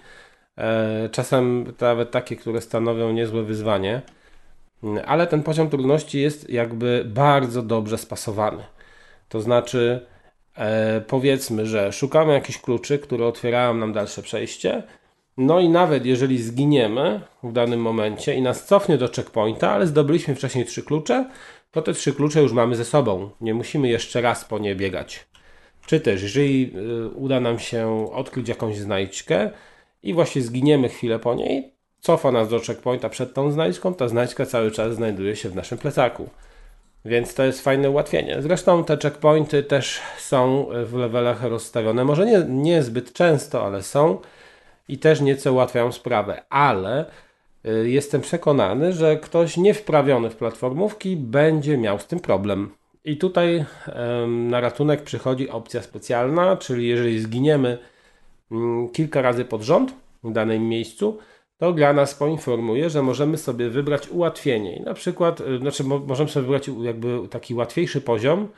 [0.58, 4.02] e, czasem nawet takie, które stanowią niezłe wyzwanie,
[5.06, 8.64] ale ten poziom trudności jest jakby bardzo dobrze spasowany.
[9.28, 10.06] To znaczy,
[10.56, 14.82] e, powiedzmy, że szukamy jakichś kluczy, które otwierają nam dalsze przejście,
[15.36, 20.34] no i nawet jeżeli zginiemy w danym momencie i nas cofnie do checkpointa, ale zdobyliśmy
[20.34, 21.30] wcześniej trzy klucze,
[21.70, 23.30] to te trzy klucze już mamy ze sobą.
[23.40, 25.26] Nie musimy jeszcze raz po nie biegać.
[25.86, 29.50] Czy też, jeżeli y, uda nam się odkryć jakąś znajdźkę
[30.02, 34.46] i właśnie zginiemy chwilę po niej, cofa nas do checkpointa przed tą znajdźką, ta znajdźka
[34.46, 36.28] cały czas znajduje się w naszym plecaku.
[37.04, 38.42] Więc to jest fajne ułatwienie.
[38.42, 42.04] Zresztą te checkpointy też są w levelach rozstawione.
[42.04, 44.18] Może nie, nie zbyt często, ale są
[44.88, 46.42] i też nieco ułatwiają sprawę.
[46.50, 47.04] Ale
[47.66, 52.70] y, jestem przekonany, że ktoś niewprawiony w platformówki będzie miał z tym problem.
[53.04, 53.64] I tutaj
[54.26, 57.78] na ratunek przychodzi opcja specjalna, czyli jeżeli zginiemy
[58.52, 59.94] mm, kilka razy pod rząd
[60.24, 61.18] w danym miejscu,
[61.64, 64.76] to gra nas poinformuje, że możemy sobie wybrać ułatwienie.
[64.76, 68.48] I na przykład, y, znaczy mo- możemy sobie wybrać jakby taki łatwiejszy poziom,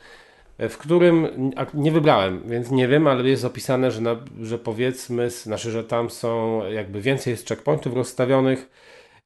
[0.60, 1.28] y, w którym
[1.74, 6.10] nie wybrałem, więc nie wiem, ale jest opisane, że, na, że powiedzmy, znaczy, że tam
[6.10, 8.70] są jakby więcej jest checkpointów rozstawionych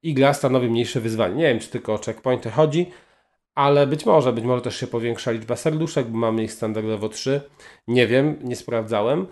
[0.03, 1.35] i gra stanowi mniejsze wyzwanie.
[1.35, 2.87] Nie wiem, czy tylko o checkpointy chodzi,
[3.55, 7.41] ale być może, być może też się powiększa liczba serduszek, bo mamy ich standardowo 3.
[7.89, 9.27] Nie wiem, nie sprawdzałem.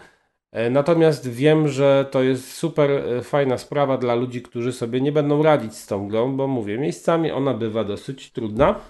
[0.52, 5.12] E, Natomiast wiem, że to jest super e, fajna sprawa dla ludzi, którzy sobie nie
[5.12, 8.80] będą radzić z tą grą, bo mówię, miejscami ona bywa dosyć trudna.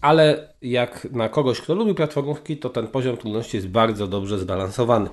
[0.00, 5.10] Ale jak na kogoś, kto lubi platformówki, to ten poziom trudności jest bardzo dobrze zbalansowany.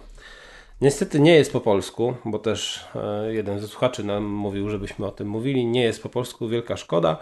[0.82, 5.12] Niestety nie jest po polsku, bo też e, jeden ze słuchaczy nam mówił, żebyśmy o
[5.12, 5.66] tym mówili.
[5.66, 7.18] Nie jest po polsku, wielka szkoda,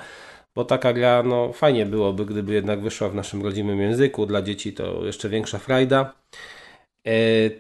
[0.56, 4.26] bo taka gra, no fajnie byłoby, gdyby jednak wyszła w naszym rodzimym języku.
[4.26, 6.14] Dla dzieci to jeszcze większa frajda.
[7.06, 7.12] E,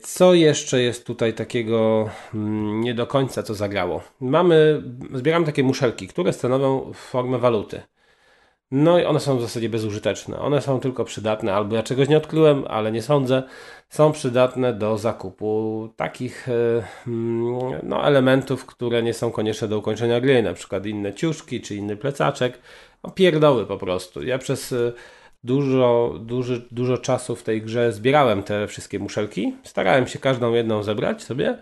[0.01, 4.01] Co jeszcze jest tutaj takiego mm, nie do końca, co zagrało?
[4.19, 7.81] Mamy, zbieramy takie muszelki, które stanowią formę waluty.
[8.71, 10.39] No i one są w zasadzie bezużyteczne.
[10.39, 13.43] One są tylko przydatne, albo ja czegoś nie odkryłem, ale nie sądzę.
[13.89, 20.21] Są przydatne do zakupu takich e, mm, no, elementów, które nie są konieczne do ukończenia
[20.21, 22.59] gry, na przykład inne ciuszki czy inny plecaczek.
[23.03, 24.23] No, pierdoły po prostu.
[24.23, 24.91] Ja przez e,
[25.43, 29.53] dużo, duży, dużo czasu w tej grze zbierałem te wszystkie muszelki.
[29.63, 31.57] Starałem się każdą jedną zebrać sobie,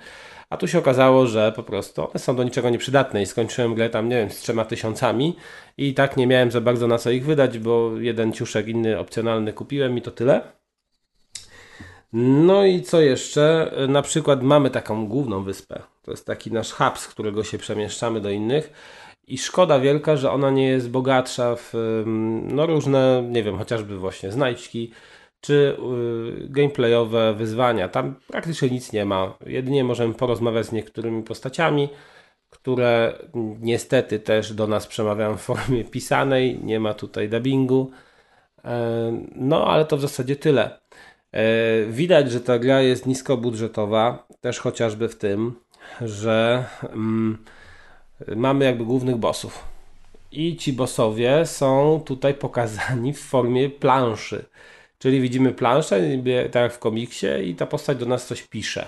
[0.49, 3.89] a tu się okazało, że po prostu one są do niczego nieprzydatne i skończyłem grę
[3.89, 5.35] tam, nie wiem, z trzema tysiącami
[5.77, 9.53] i tak nie miałem za bardzo na co ich wydać, bo jeden ciuszek inny opcjonalny
[9.53, 10.41] kupiłem i to tyle.
[12.13, 13.71] No i co jeszcze?
[13.87, 15.81] Na przykład mamy taką główną wyspę.
[16.03, 18.73] To jest taki nasz hub, z którego się przemieszczamy do innych.
[19.29, 21.73] I szkoda wielka, że ona nie jest bogatsza w
[22.43, 24.91] no różne, nie wiem, chociażby właśnie znajdźki
[25.41, 25.77] czy
[26.43, 27.89] y, gameplayowe wyzwania.
[27.89, 29.37] Tam praktycznie nic nie ma.
[29.45, 31.89] Jedynie możemy porozmawiać z niektórymi postaciami,
[32.49, 33.19] które
[33.59, 36.59] niestety też do nas przemawiają w formie pisanej.
[36.63, 37.91] Nie ma tutaj dubbingu.
[38.65, 40.79] E, No, ale to w zasadzie tyle.
[41.31, 45.55] E, Widać, że ta gra jest niskobudżetowa, też chociażby w tym,
[46.01, 47.37] że mm,
[48.35, 49.63] mamy jakby głównych bossów.
[50.31, 54.45] I ci bossowie są tutaj pokazani w formie planszy.
[54.99, 56.01] Czyli widzimy planszę,
[56.51, 58.87] tak jak w komiksie, i ta postać do nas coś pisze.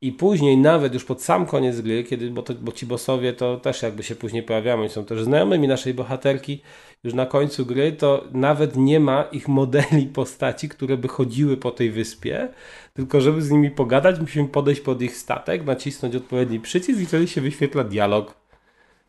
[0.00, 3.56] I później, nawet już pod sam koniec gry, kiedy, bo, to, bo ci bossowie to
[3.56, 6.62] też jakby się później pojawiają, oni są też znajomymi naszej bohaterki,
[7.04, 11.70] już na końcu gry, to nawet nie ma ich modeli postaci, które by chodziły po
[11.70, 12.48] tej wyspie,
[12.94, 17.28] tylko żeby z nimi pogadać, musimy podejść pod ich statek, nacisnąć odpowiedni przycisk i wtedy
[17.28, 18.34] się wyświetla dialog.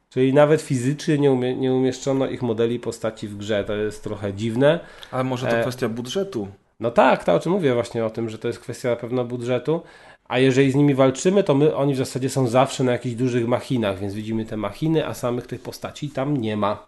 [0.10, 3.64] Czyli nawet fizycznie nie, umie, nie umieszczono ich modeli postaci w grze.
[3.64, 4.80] To jest trochę dziwne.
[5.11, 6.48] Ale może to E, kwestia budżetu.
[6.80, 9.26] No tak, to o czym mówię właśnie o tym, że to jest kwestia na pewno
[9.26, 9.82] budżetu.
[10.28, 13.48] A jeżeli z nimi walczymy, to my, oni w zasadzie są zawsze na jakichś dużych
[13.48, 16.88] machinach, więc widzimy te machiny, a samych tych postaci tam nie ma.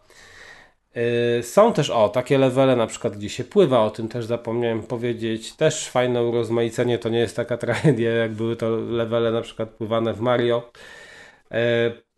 [0.95, 4.83] Yy, Są też, o, takie levele na przykład, gdzie się pływa, o tym też zapomniałem
[4.83, 5.53] powiedzieć.
[5.53, 10.13] Też fajne urozmaicenie, to nie jest taka tragedia, jak były to levele na przykład pływane
[10.13, 10.71] w Mario.
[11.51, 11.57] Yy,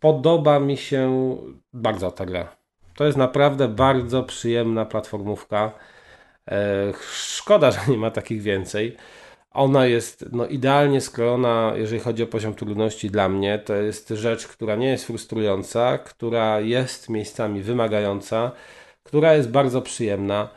[0.00, 1.36] Podoba mi się
[1.72, 2.56] bardzo ta gra.
[2.96, 5.72] To jest naprawdę bardzo przyjemna platformówka.
[6.50, 8.96] E, Szkoda, że nie ma takich więcej.
[9.54, 13.58] Ona jest no, idealnie skrojona, jeżeli chodzi o poziom trudności dla mnie.
[13.58, 18.52] To jest rzecz, która nie jest frustrująca, która jest miejscami wymagająca,
[19.02, 20.48] która jest bardzo przyjemna.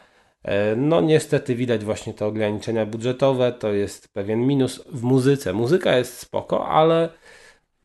[0.44, 5.54] E, No niestety widać właśnie te ograniczenia budżetowe, to jest pewien minus w muzyce.
[5.54, 7.10] Muzyka jest spoko, ale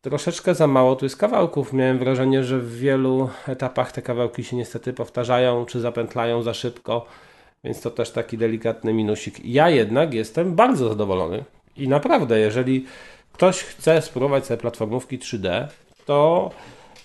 [0.01, 1.73] troszeczkę za mało tu jest kawałków.
[1.73, 7.05] Miałem wrażenie, że w wielu etapach te kawałki się niestety powtarzają, czy zapętlają za szybko,
[7.63, 9.45] więc to też taki delikatny minusik.
[9.45, 11.43] Ja jednak jestem bardzo zadowolony
[11.77, 12.85] i naprawdę, jeżeli
[13.33, 15.67] ktoś chce spróbować sobie platformówki 3D,
[16.05, 16.49] to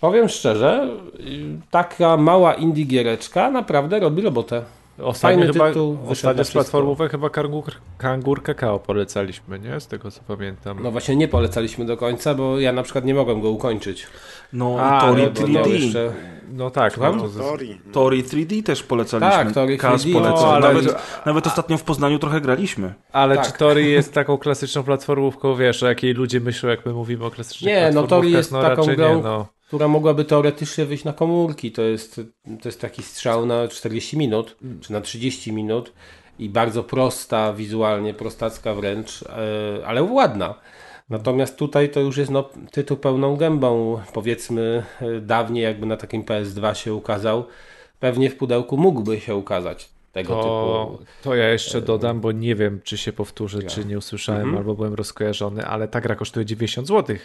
[0.00, 0.88] powiem szczerze,
[1.20, 4.64] y, taka mała indie giereczka naprawdę robi robotę.
[5.02, 7.64] Ostatnio Fajny chyba, tytuł, ostatnio z platformówek chyba kangur,
[7.98, 9.80] kangur kakao polecaliśmy, nie?
[9.80, 10.78] Z tego co pamiętam.
[10.82, 14.06] No właśnie nie polecaliśmy do końca, bo ja na przykład nie mogłem go ukończyć.
[14.52, 15.70] No A, i Tori no, Bo miał 3D.
[15.70, 16.12] jeszcze...
[16.52, 17.16] No tak, Słucham?
[17.16, 17.36] no to z...
[17.36, 17.80] Tori.
[17.92, 19.32] Tori 3D też polecaliśmy.
[19.44, 20.36] Tak, Tori Kaz 3D, polecał.
[20.46, 20.94] no, ale- nawet,
[21.26, 22.94] nawet ostatnio w Poznaniu trochę graliśmy.
[23.12, 23.46] Ale Tak.
[23.46, 27.30] czy Tori jest taką klasyczną platformówką, wiesz, o jakiej ludzie myślą, jak my mówimy o
[27.30, 29.46] klasycznych Nie, no Tori jest no, taką raczej grą, nie, no.
[29.68, 31.72] Która mogłaby teoretycznie wyjść na komórki.
[31.72, 32.14] To jest,
[32.62, 35.92] to jest taki strzał na 40 minut, czy na 30 minut
[36.38, 40.54] i bardzo prosta wizualnie, prostacka wręcz, e, ale ładna.
[41.08, 44.00] Natomiast tutaj to już jest no, tytuł pełną gębą.
[44.12, 47.44] Powiedzmy, e, dawniej jakby na takim PS2 się ukazał,
[48.00, 50.42] pewnie w pudełku mógłby się ukazać tego To,
[50.92, 51.04] typu.
[51.22, 54.58] to ja jeszcze dodam, bo nie wiem, czy się powtórzy, czy nie usłyszałem, Mhm.
[54.58, 57.16] albo byłem rozkojarzony, ale ta gra kosztuje 90 zł.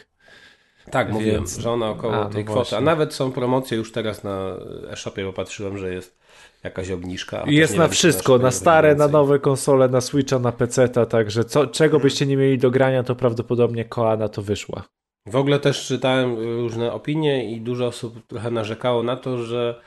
[0.92, 2.78] Tak, mówiłem, Więc- że ona około A, no tej kwoty.
[2.78, 4.56] A nawet są promocje już teraz na
[4.92, 6.18] e-shopie, bo patrzyłem, że jest
[6.64, 7.44] jakaś obniżka.
[7.48, 11.68] Jest na wszystko, eShopie na stare, na nowe konsole, na Switcha, na PC-ta, także co,
[11.68, 14.84] czego byście nie mieli do grania, to prawdopodobnie Koa na to wyszła.
[15.26, 19.82] W ogóle też czytałem różne opinie i dużo osób trochę narzekało na to, że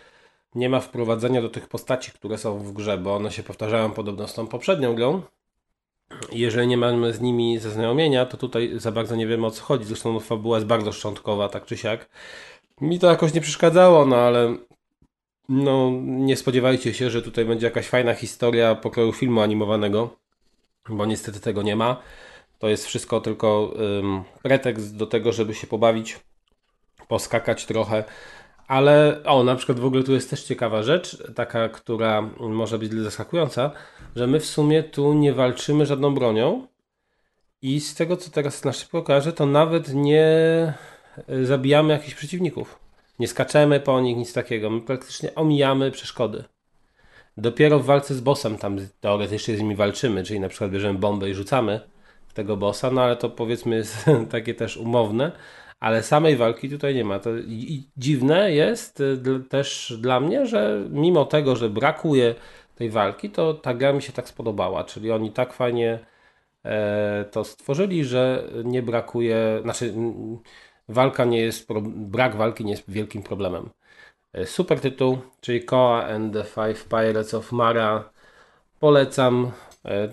[0.54, 4.28] nie ma wprowadzenia do tych postaci, które są w grze, bo one się powtarzają podobno
[4.28, 5.22] z tą poprzednią grą.
[6.32, 9.84] Jeżeli nie mamy z nimi zaznajomienia, to tutaj za bardzo nie wiemy o co chodzi.
[9.84, 12.08] Zresztą no, fabuła jest bardzo szczątkowa, tak czy siak.
[12.80, 14.56] Mi to jakoś nie przeszkadzało, no ale
[15.48, 20.16] no nie spodziewajcie się, że tutaj będzie jakaś fajna historia pokroju filmu animowanego,
[20.88, 22.02] bo niestety tego nie ma.
[22.58, 26.20] To jest wszystko tylko ym, pretekst do tego, żeby się pobawić,
[27.08, 28.04] poskakać trochę.
[28.68, 32.92] Ale o, na przykład w ogóle tu jest też ciekawa rzecz, taka, która może być
[32.92, 33.70] zaskakująca,
[34.16, 36.66] że my w sumie tu nie walczymy żadną bronią
[37.62, 40.28] i z tego, co teraz na szybko kojarzę, to nawet nie
[41.30, 42.78] y, zabijamy jakichś przeciwników.
[43.18, 44.70] Nie skaczemy po nich, nic takiego.
[44.70, 46.44] My praktycznie omijamy przeszkody.
[47.36, 51.30] Dopiero w walce z bossem tam teoretycznie z nimi walczymy, czyli na przykład bierzemy bombę
[51.30, 51.80] i rzucamy
[52.26, 55.32] w tego bossa, no ale to powiedzmy jest takie też umowne,
[55.80, 57.18] ale samej walki tutaj nie ma.
[57.18, 62.34] To i, dziwne jest y, też dla mnie, że mimo tego, że brakuje
[62.74, 65.98] tej walki, to ta gra mi się tak spodobała, czyli oni tak fajnie
[66.64, 69.94] e, to stworzyli, że nie brakuje, znaczy
[70.88, 73.70] walka nie jest, brak walki nie jest wielkim problemem.
[74.32, 78.10] E, Super tytuł, czyli Koa and the Five Pirates of Mara.
[78.80, 79.52] Polecam.
[79.86, 80.08] E,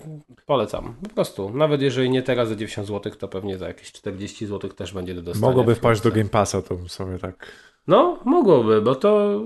[0.46, 0.94] polecam.
[1.02, 1.50] Po prostu.
[1.50, 5.14] Nawet jeżeli nie teraz za 90 zł, to pewnie za jakieś 40 zł też będzie
[5.14, 5.46] do dostania.
[5.46, 6.10] Mogłoby wpaść do.
[6.10, 7.52] Game Passa, to sobie tak...
[7.86, 9.40] No, mogłoby, bo to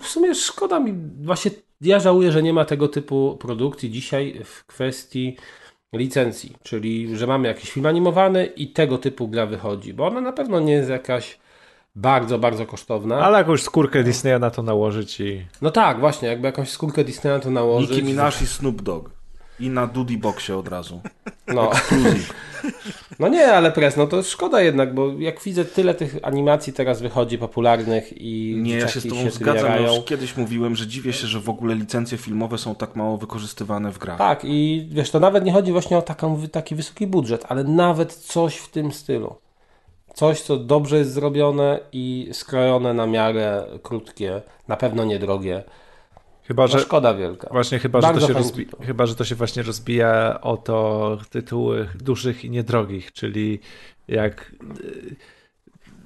[0.00, 0.94] w sumie szkoda mi.
[1.22, 1.50] Właśnie
[1.80, 5.36] ja żałuję, że nie ma tego typu produkcji dzisiaj w kwestii
[5.92, 10.32] licencji, czyli że mamy jakiś film animowany i tego typu gra wychodzi, bo ona na
[10.32, 11.38] pewno nie jest jakaś
[11.96, 13.18] bardzo, bardzo kosztowna.
[13.18, 15.46] Ale jakąś skórkę Disneya na to nałożyć i...
[15.62, 17.90] No tak, właśnie, jakby jakąś skórkę Disneya to nałożyć.
[17.90, 19.17] Nicki Minaj i Snoop Dogg.
[19.60, 21.00] I na Duty Boxie od razu.
[21.46, 21.70] No.
[23.18, 27.00] no nie, ale pres, no to szkoda jednak, bo jak widzę tyle tych animacji teraz
[27.02, 29.72] wychodzi popularnych i Nie, ja się z tobą tym zgadzam.
[29.72, 33.16] Ja już kiedyś mówiłem, że dziwię się, że w ogóle licencje filmowe są tak mało
[33.16, 34.18] wykorzystywane w grach.
[34.18, 38.14] Tak, i wiesz, to nawet nie chodzi właśnie o taką, taki wysoki budżet, ale nawet
[38.14, 39.34] coś w tym stylu.
[40.14, 45.64] Coś, co dobrze jest zrobione i skrojone na miarę krótkie, na pewno niedrogie.
[46.48, 46.80] Chyba, No że...
[46.80, 47.48] szkoda wielka.
[47.52, 48.66] Właśnie chyba, że to się rozbi...
[48.86, 53.60] chyba, że to się właśnie rozbija o to tytuły dużych i niedrogich, czyli
[54.08, 55.16] jak y,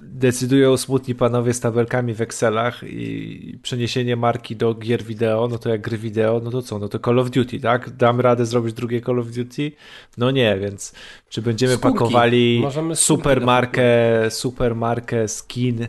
[0.02, 5.68] decydują smutni panowie z tabelkami w Excelach i przeniesienie marki do gier wideo, no to
[5.68, 6.78] jak gry wideo, no to co?
[6.78, 7.90] No to Call of Duty, tak?
[7.90, 9.72] Dam radę zrobić drugie Call of Duty?
[10.18, 10.92] No nie, więc
[11.28, 11.98] czy będziemy Skórki.
[11.98, 13.82] pakowali Możemy skórki super do markę,
[14.30, 15.86] super markę, skin,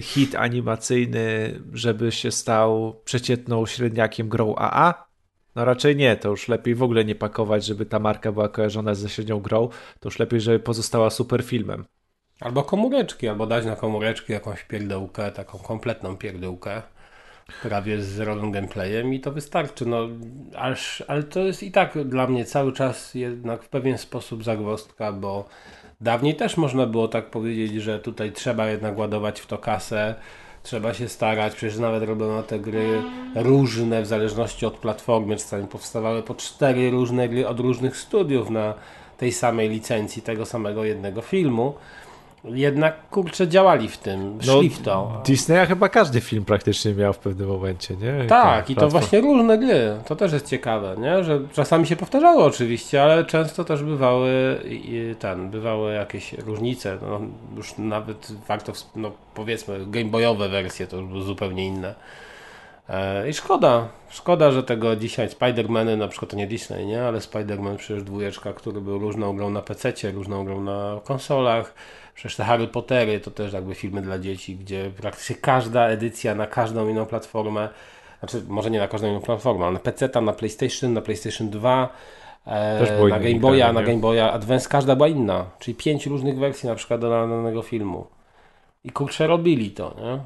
[0.00, 5.10] hit animacyjny, żeby się stał przeciętną średniakiem grą AA?
[5.54, 8.94] No raczej nie, to już lepiej w ogóle nie pakować, żeby ta marka była kojarzona
[8.94, 9.68] ze średnią grą,
[10.00, 11.84] to już lepiej, żeby pozostała super filmem.
[12.40, 16.82] Albo komóreczki, albo dać na komóreczki jakąś pierdełkę, taką kompletną pierdełkę,
[17.62, 19.86] prawie z zerowym gameplayem i to wystarczy.
[19.86, 20.08] No,
[20.56, 25.12] aż, ale to jest i tak dla mnie cały czas jednak w pewien sposób zagwozdka,
[25.12, 25.48] bo
[26.00, 30.14] dawniej też można było tak powiedzieć, że tutaj trzeba jednak ładować w to kasę,
[30.62, 33.02] trzeba się starać, przecież nawet robiono te gry
[33.34, 38.74] różne w zależności od platformy, czasami powstawały po cztery różne gry od różnych studiów na
[39.18, 41.74] tej samej licencji, tego samego jednego filmu.
[42.44, 45.22] Jednak kurczę działali w tym, No, szli w to.
[45.26, 48.24] Disneya chyba każdy film praktycznie miał w pewnym momencie, nie?
[48.28, 49.96] Tak, i to platform- właśnie różne gry.
[50.06, 51.24] To też jest ciekawe, nie?
[51.24, 54.60] Że czasami się powtarzało oczywiście, ale często też bywały
[55.18, 56.98] ten, bywały jakieś różnice.
[57.02, 57.20] No,
[57.56, 61.94] już nawet warto, no, powiedzmy, gameboyowe wersje to już były zupełnie inne.
[62.88, 67.02] E, I szkoda, szkoda, że tego dzisiaj Spider-Many, na przykład to nie Disney, nie?
[67.04, 71.74] Ale Spider-Man przecież dwójeczka, który był różną grą na PC, różną grą na konsolach.
[72.20, 76.46] Przecież te Harry Pottery to też jakby filmy dla dzieci, gdzie praktycznie każda edycja na
[76.46, 77.68] każdą inną platformę,
[78.18, 81.88] znaczy może nie na każdą inną platformę, ale na PC, na PlayStation, na PlayStation 2,
[82.46, 83.82] e, na Game Boya, na?
[83.82, 85.46] Game Boya Advance, każda była inna.
[85.58, 88.06] Czyli pięć różnych wersji na przykład do danego filmu.
[88.84, 90.18] I kurczę robili to, nie?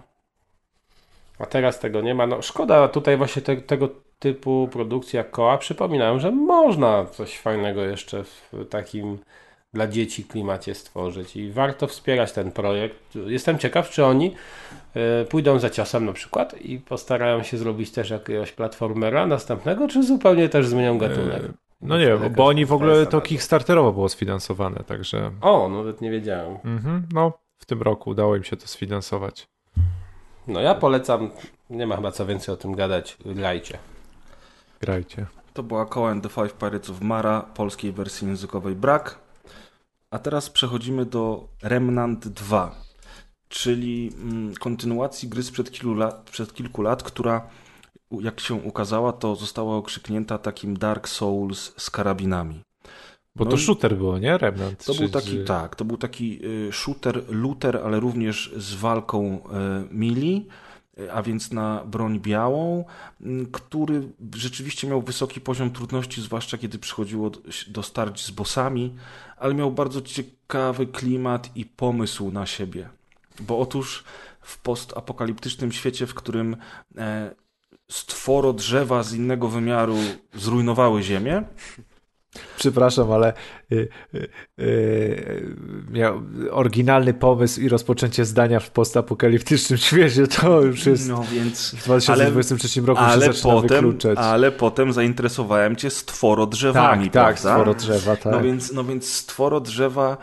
[1.38, 2.26] A teraz tego nie ma.
[2.26, 3.88] No szkoda tutaj właśnie te, tego
[4.18, 9.18] typu produkcji jak koła przypominają, że można coś fajnego jeszcze w takim
[9.74, 12.96] dla dzieci klimacie stworzyć i warto wspierać ten projekt.
[13.26, 14.34] Jestem ciekaw, czy oni
[15.22, 20.02] y, pójdą za ciosem na przykład i postarają się zrobić też jakiegoś platformera następnego, czy
[20.02, 21.44] zupełnie też zmienią gatunek.
[21.44, 21.52] E,
[21.82, 25.30] no nie, bo, oni w ogóle to Kickstarterowo było sfinansowane, także.
[25.40, 26.56] O, nawet nie wiedziałem.
[26.64, 29.48] Mhm, no, w tym roku udało im się to sfinansować.
[30.46, 31.30] No ja polecam,
[31.70, 33.78] nie ma chyba co więcej o tym gadać, grajcie.
[34.80, 35.26] Grajcie.
[35.55, 39.23] To była Call and the Five Pirates of Mara, polskiej wersji językowej brak.
[40.15, 42.74] A teraz przechodzimy do Remnant 2,
[43.49, 47.49] czyli mm, kontynuacji gry sprzed kilku lat, przed kilku lat, która
[48.20, 52.61] jak się ukazała, to została okrzyknięta takim Dark Souls z karabinami.
[53.36, 54.39] Bo No to shooter było, nie?
[54.39, 54.85] Remnant.
[54.85, 59.36] To czy- był taki, tak, to był taki y, shooter, looter, ale również z walką
[59.36, 59.41] y,
[59.91, 60.47] mili,
[61.12, 62.84] a więc na broń białą,
[63.52, 68.94] który rzeczywiście miał wysoki poziom trudności, zwłaszcza kiedy przychodziło do, do starć z bossami,
[69.36, 72.88] ale miał bardzo ciekawy klimat i pomysł na siebie.
[73.40, 74.04] Bo otóż
[74.40, 76.56] w postapokaliptycznym świecie, w którym
[76.96, 77.34] e,
[77.90, 79.96] stworo drzewa z innego wymiaru
[80.34, 81.42] zrujnowały Ziemię,
[82.56, 83.32] Przepraszam, ale
[83.73, 84.28] y, y,
[84.61, 85.56] y,
[85.90, 91.85] miał oryginalny pomysł i rozpoczęcie zdania w postapokaliptycznym świecie, to już jest no więc w
[91.85, 94.19] 2023 roku się ale zaczyna potem, wykluczać.
[94.19, 97.51] ale potem zainteresowałem cię stworo drzewami, tak, tak, prawda?
[97.51, 98.32] stworo drzewa, tak.
[98.32, 100.16] No więc, no więc stworo drzewa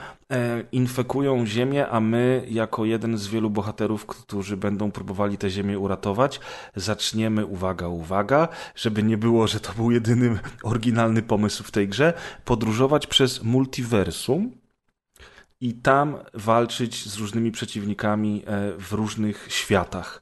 [0.72, 6.40] infekują ziemię, a my jako jeden z wielu bohaterów, którzy będą próbowali tę ziemię uratować,
[6.76, 12.14] zaczniemy, uwaga, uwaga, żeby nie było, że to był jedyny oryginalny pomysł w tej grze,
[12.46, 14.52] podróżować przez multiversum
[15.62, 20.22] i tam walczyć z różnymi przeciwnikami e, w różnych światach.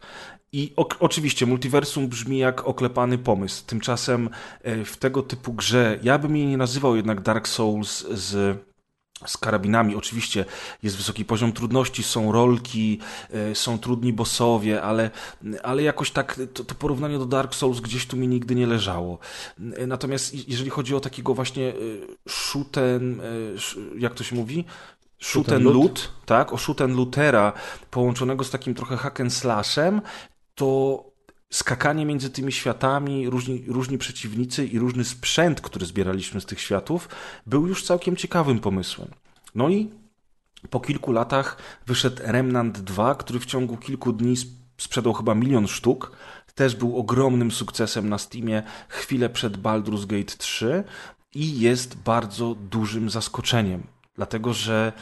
[0.51, 3.65] I o, oczywiście multiversum brzmi jak oklepany pomysł.
[3.65, 4.29] Tymczasem
[4.61, 8.59] e, w tego typu grze, ja bym jej nie nazywał jednak Dark Souls z
[9.25, 9.95] z karabinami.
[9.95, 10.45] Oczywiście
[10.83, 12.99] jest wysoki poziom trudności, są rolki,
[13.31, 15.11] e, są trudni bossowie, ale,
[15.63, 19.19] ale jakoś tak to, to porównanie do Dark Souls gdzieś tu mi nigdy nie leżało.
[19.77, 21.73] E, Natomiast jeżeli chodzi o takiego właśnie e,
[22.29, 24.65] shoot and, e, sh- jak to się mówi?
[25.21, 25.75] Shoot and loot?
[25.75, 26.53] loot, tak?
[26.53, 27.53] O shoot and lootera
[27.91, 30.01] połączonego z takim trochę hack and slashem,
[30.55, 31.03] to
[31.49, 37.09] skakanie między tymi światami, różni, różni przeciwnicy i różny sprzęt, który zbieraliśmy z tych światów,
[37.45, 39.07] był już całkiem ciekawym pomysłem.
[39.55, 39.89] No i
[40.69, 41.57] po kilku latach
[41.87, 46.11] wyszedł Remnant 2, który w ciągu kilku dni sp- sprzedał chyba milion sztuk.
[46.55, 50.83] Też był ogromnym sukcesem na Steamie chwilę przed Baldur's Gate 3
[51.33, 53.83] i jest bardzo dużym zaskoczeniem,
[54.15, 54.93] dlatego że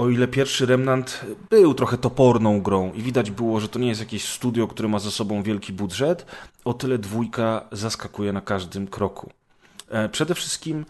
[0.00, 4.00] o ile pierwszy Remnant był trochę toporną grą i widać było, że to nie jest
[4.00, 6.26] jakieś studio, które ma za sobą wielki budżet,
[6.64, 9.30] o tyle dwójka zaskakuje na każdym kroku.
[9.88, 10.84] E, Przede wszystkim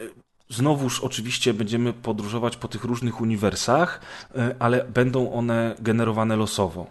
[0.00, 0.04] e,
[0.48, 4.00] znowuż oczywiście będziemy podróżować po tych różnych uniwersach,
[4.34, 6.86] e, ale będą one generowane losowo.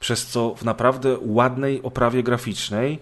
[0.00, 2.98] Przez co w naprawdę ładnej oprawie graficznej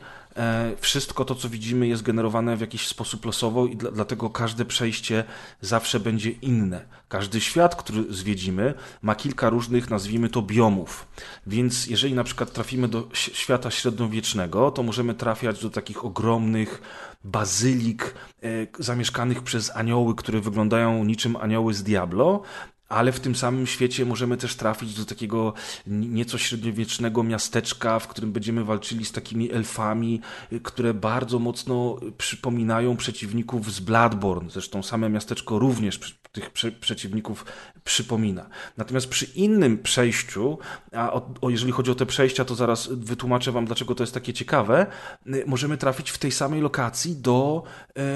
[0.81, 5.25] wszystko to, co widzimy, jest generowane w jakiś sposób losowo i dla, dlatego każde przejście
[5.61, 6.85] zawsze będzie inne.
[7.09, 11.07] Każdy świat, który zwiedzimy, ma kilka różnych, nazwijmy to, biomów.
[11.47, 16.83] Więc jeżeli na przykład trafimy do świata średniowiecznego, to możemy trafiać do takich ogromnych
[17.25, 18.49] bazylik e,
[18.79, 22.43] zamieszkanych przez anioły, które wyglądają niczym anioły z Diablo,
[22.89, 25.55] ale w tym samym świecie możemy też trafić do takiego
[25.87, 30.21] nieco średniowiecznego miasteczka, w którym będziemy walczyli z takimi elfami,
[30.53, 34.51] y, które bardzo mocno przypominają przeciwników z Bloodborne.
[34.51, 37.45] Zresztą same miasteczko również tych prze, przeciwników
[37.85, 38.47] przypomina.
[38.77, 40.59] Natomiast przy innym przejściu,
[40.93, 44.15] a o, o, jeżeli chodzi o te przejścia, to zaraz wytłumaczę Wam, dlaczego to jest
[44.15, 44.87] takie ciekawe,
[45.27, 47.63] y, możemy trafić w tej samej lokacji do,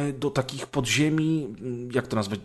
[0.09, 1.49] y, do takich podziemi,
[1.93, 2.41] jak to nazwać,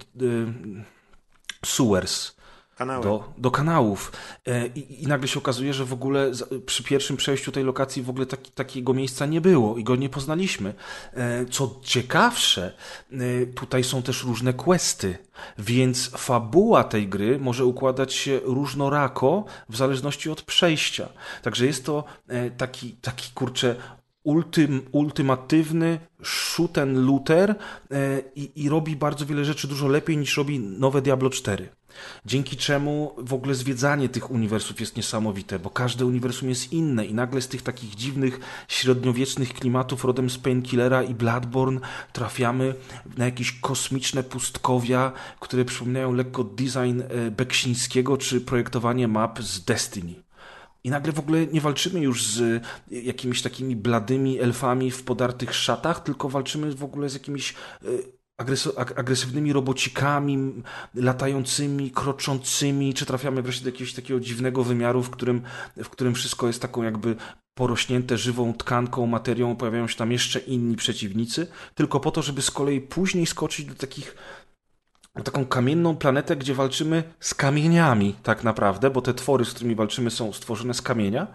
[1.66, 2.36] sewers,
[2.76, 3.04] Kanały.
[3.04, 4.12] do, do kanałów.
[4.48, 6.32] E, I, I nagle się okazuje, że w ogóle
[6.66, 10.10] przy pierwszym przejściu tej lokacji w ogóle taki, takiego miejsca nie było i go nie
[10.10, 10.74] poznaliśmy.
[11.14, 12.74] E, Co ciekawsze,
[13.12, 15.18] e, tutaj są też różne questy,
[15.58, 21.10] więc fabuła tej gry może układać się różnorako w zależności od przejścia.
[21.42, 22.04] Także jest to
[22.58, 23.76] taki, taki kurczę,
[24.26, 27.56] ultym, ultimatywny shoot and looter
[27.92, 31.70] e, i, i robi bardzo wiele rzeczy dużo lepiej niż robi nowe Diablo 4.
[32.26, 37.14] Dzięki czemu w ogóle zwiedzanie tych uniwersów jest niesamowite, bo każde uniwersum jest inne i
[37.14, 41.80] nagle z tych takich dziwnych, średniowiecznych klimatów rodem z Painkillera i Bloodborne
[42.14, 42.76] trafiamy
[43.18, 50.25] na jakieś kosmiczne pustkowia, które przypominają lekko design e, Beksińskiego czy projektowanie map z Destiny.
[50.86, 55.56] I nagle w ogóle nie walczymy już z y, jakimiś takimi bladymi elfami w podartych
[55.56, 57.54] szatach, tylko walczymy w ogóle z jakimiś
[57.84, 58.16] y,
[58.96, 60.64] agresywnymi robocikami,
[60.96, 65.42] latającymi, kroczącymi, czy trafiamy wreszcie do jakiegoś takiego dziwnego wymiaru, w którym,
[65.84, 67.16] w którym wszystko jest taką jakby
[67.58, 72.52] porośnięte żywą tkanką, materią, pojawiają się tam jeszcze inni przeciwnicy, tylko po to, żeby z
[72.52, 74.16] kolei później skoczyć do takich
[75.24, 80.12] taką kamienną planetę, gdzie walczymy z kamieniami tak naprawdę, bo te twory, z którymi walczymy
[80.12, 81.28] są stworzone z kamienia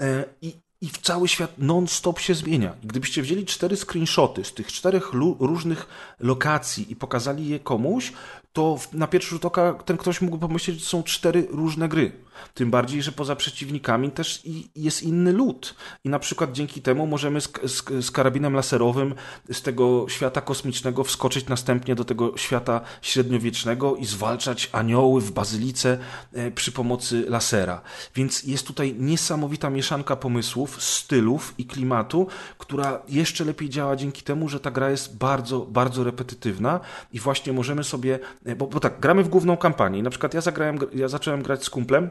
[0.00, 2.74] e, i, i cały świat non-stop się zmienia.
[2.82, 5.86] I gdybyście wzięli cztery screenshoty z tych czterech różnych
[6.20, 8.12] lokacji i pokazali je komuś,
[8.58, 12.12] to na pierwszy rzut oka ten ktoś mógł pomyśleć, że są cztery różne gry.
[12.54, 14.42] Tym bardziej, że poza przeciwnikami też
[14.76, 15.74] jest inny lód.
[16.04, 19.14] I na przykład dzięki temu możemy z, z, z, karabinem laserowym
[19.52, 25.98] z tego świata kosmicznego wskoczyć następnie do tego świata średniowiecznego i zwalczać anioły w bazylice
[26.32, 27.80] e, przy pomocy lasera.
[28.14, 32.26] Więc jest tutaj niesamowita mieszanka pomysłów, stylów i klimatu,
[32.58, 36.80] która jeszcze lepiej działa dzięki temu, że ta gra jest bardzo, bardzo repetytywna
[37.12, 40.02] i właśnie możemy sobie, e, bo, bo tak, gramy w główną kampanię.
[40.02, 42.10] Na przykład ja zagrałem, ja zacząłem grać z kumplem,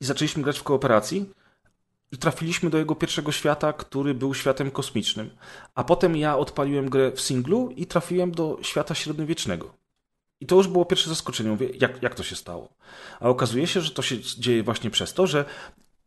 [0.00, 1.30] i zaczęliśmy grać w kooperacji
[2.12, 5.30] i trafiliśmy do jego pierwszego świata, który był światem kosmicznym.
[5.74, 9.74] A potem ja odpaliłem grę w singlu i trafiłem do świata średniowiecznego.
[10.40, 11.50] I to już było pierwsze zaskoczenie.
[11.50, 12.68] Mówię, jak, jak to się stało?
[13.20, 15.44] A okazuje się, że to się dzieje właśnie przez to, że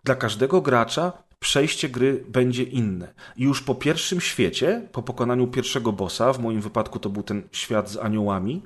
[0.03, 3.13] dla każdego gracza przejście gry będzie inne.
[3.35, 7.43] I już po pierwszym świecie, po pokonaniu pierwszego bossa, w moim wypadku to był ten
[7.51, 8.61] świat z aniołami,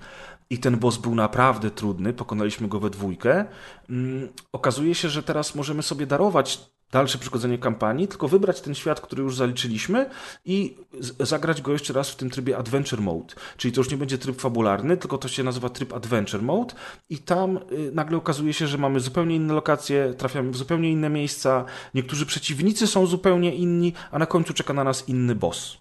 [0.49, 3.45] i ten boss był naprawdę trudny, pokonaliśmy go we dwójkę.
[3.89, 6.59] Mm, okazuje się, że teraz możemy sobie darować
[6.91, 10.09] dalsze przychodzenie kampanii, tylko wybrać ten świat, który już zaliczyliśmy
[10.45, 10.77] i
[11.19, 13.33] zagrać go jeszcze raz w tym trybie Adventure Mode.
[13.57, 16.73] Czyli to już nie będzie tryb fabularny, tylko to się nazywa tryb Adventure Mode
[17.09, 21.09] i tam y, nagle okazuje się, że mamy zupełnie inne lokacje, trafiamy w zupełnie inne
[21.09, 25.77] miejsca, niektórzy przeciwnicy są zupełnie inni, a na końcu czeka na nas inny boss.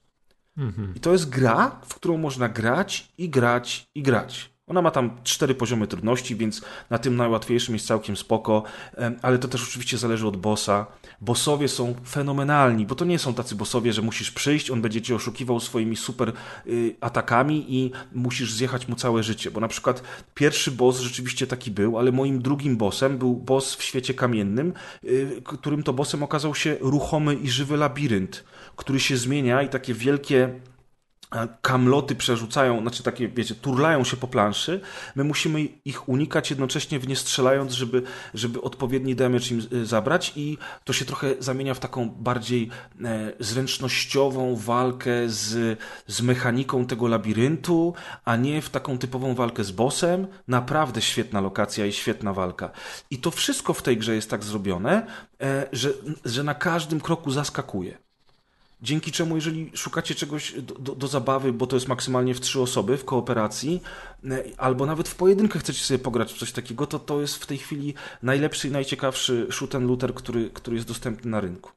[0.57, 0.93] Mhm.
[0.97, 4.54] I to jest gra, w którą można grać i grać i grać.
[4.67, 8.63] Ona ma tam cztery poziomy trudności, więc na tym najłatwiejszym jest całkiem spoko,
[9.23, 10.87] ale to też oczywiście zależy od bossa.
[11.21, 15.15] Bossowie są fenomenalni, bo to nie są tacy bossowie, że musisz przyjść, on będzie cię
[15.15, 16.33] oszukiwał swoimi super
[16.67, 20.03] y, atakami i musisz zjechać mu całe życie, bo na przykład
[20.35, 24.73] pierwszy boss rzeczywiście taki był, ale moim drugim bossem był boss w świecie kamiennym,
[25.05, 28.45] y, którym to bossem okazał się ruchomy i żywy labirynt,
[28.77, 30.61] który się zmienia i takie wielkie
[31.63, 34.81] kamloty przerzucają, znaczy takie, wiecie, turlają się po planszy,
[35.15, 38.03] my musimy ich unikać jednocześnie w nie strzelając, żeby,
[38.35, 42.71] żeby odpowiedni damage im y, zabrać i to się trochę zamienia w taką bardziej
[43.05, 47.95] e, zręcznościową walkę z, z mechaniką tego labiryntu,
[48.25, 50.27] a nie w taką typową walkę z bossem.
[50.49, 52.71] Naprawdę świetna lokacja i świetna walka.
[53.11, 55.07] I to wszystko w tej grze jest tak zrobione,
[55.41, 55.93] e, że,
[56.25, 58.05] że na każdym kroku zaskakuje.
[58.85, 62.61] Dzięki czemu, jeżeli szukacie czegoś do, do, do, zabawy, bo to jest maksymalnie w trzy
[62.61, 63.83] osoby w kooperacji,
[64.31, 67.47] e, albo nawet w pojedynkę chcecie sobie pograć w coś takiego, to to jest w
[67.47, 71.71] tej chwili najlepszy i najciekawszy shoot and looter, który, który jest dostępny na rynku.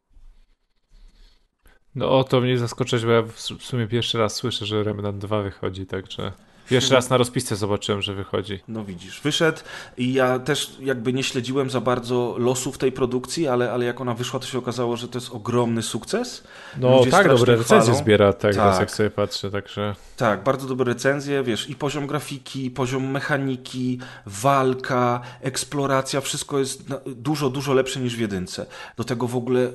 [1.95, 3.23] No o to mnie zaskoczyć, bo ja
[3.57, 6.31] w sumie pierwszy raz słyszę, że Remnant 2 wychodzi, także...
[6.71, 8.59] Jeszcze raz na rozpisce zobaczyłem, że wychodzi.
[8.67, 9.57] No widzisz, wyszedł
[9.97, 14.13] i ja też jakby nie śledziłem za bardzo losów tej produkcji, ale, ale jak ona
[14.13, 16.43] wyszła, to się okazało, że to jest ogromny sukces.
[16.77, 18.79] No Ludzie tak, dobre recenzje zbiera tak, tak.
[18.79, 19.95] jak sobie patrzę, także...
[20.17, 27.49] Tak, bardzo dobre recenzje, wiesz, i poziom grafiki, poziom mechaniki, walka, eksploracja, wszystko jest dużo,
[27.49, 28.65] dużo lepsze niż w jedynce.
[28.97, 29.71] Do tego w ogóle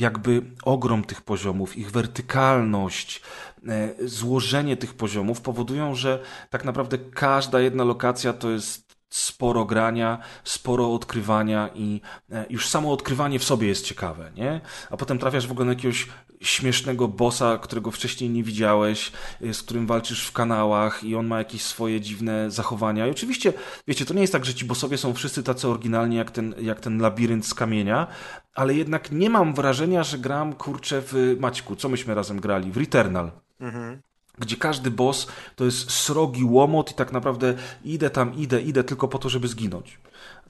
[0.00, 3.22] jakby ogrom tych poziomów, ich wertykalność,
[3.68, 10.18] e, złożenie tych poziomów powodują, że tak naprawdę każda jedna lokacja to jest sporo grania,
[10.44, 12.00] sporo odkrywania i
[12.32, 14.60] e, już samo odkrywanie w sobie jest ciekawe, nie?
[14.90, 16.08] A potem trafiasz w ogóle na jakiegoś
[16.42, 19.12] śmiesznego bossa, którego wcześniej nie widziałeś,
[19.42, 23.06] e, z którym walczysz w kanałach i on ma jakieś swoje dziwne zachowania.
[23.06, 23.52] I oczywiście,
[23.88, 26.80] wiecie, to nie jest tak, że ci bossowie są wszyscy tacy oryginalni jak ten, jak
[26.80, 28.06] ten labirynt z kamienia,
[28.54, 32.72] ale jednak nie mam wrażenia, że gram, kurczę, w Maćku, co myśmy razem grali?
[32.72, 33.30] W Returnal.
[33.60, 34.02] Mhm
[34.40, 35.26] gdzie każdy boss
[35.56, 37.54] to jest srogi łomot i tak naprawdę
[37.84, 39.98] idę tam, idę, idę tylko po to, żeby zginąć.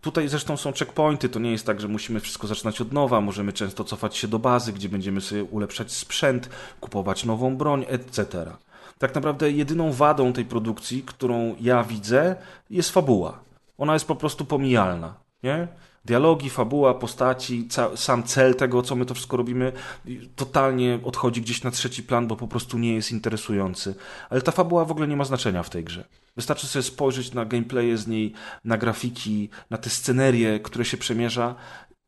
[0.00, 3.52] Tutaj zresztą są checkpointy, to nie jest tak, że musimy wszystko zaczynać od nowa, możemy
[3.52, 6.48] często cofać się do bazy, gdzie będziemy sobie ulepszać sprzęt,
[6.80, 8.46] kupować nową broń, etc.
[8.98, 12.36] Tak naprawdę jedyną wadą tej produkcji, którą ja widzę,
[12.70, 13.38] jest fabuła.
[13.78, 15.68] Ona jest po prostu pomijalna, nie?
[16.04, 19.72] Dialogi, fabuła, postaci, sam cel tego, co my to wszystko robimy,
[20.36, 23.94] totalnie odchodzi gdzieś na trzeci plan, bo po prostu nie jest interesujący.
[24.30, 26.04] Ale ta fabuła w ogóle nie ma znaczenia w tej grze.
[26.36, 28.32] Wystarczy sobie spojrzeć na gameplaye z niej,
[28.64, 31.54] na grafiki, na te scenerie, które się przemierza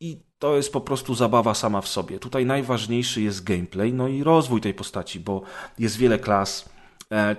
[0.01, 2.19] i to jest po prostu zabawa sama w sobie.
[2.19, 5.43] Tutaj najważniejszy jest gameplay, no i rozwój tej postaci, bo
[5.79, 6.69] jest wiele klas,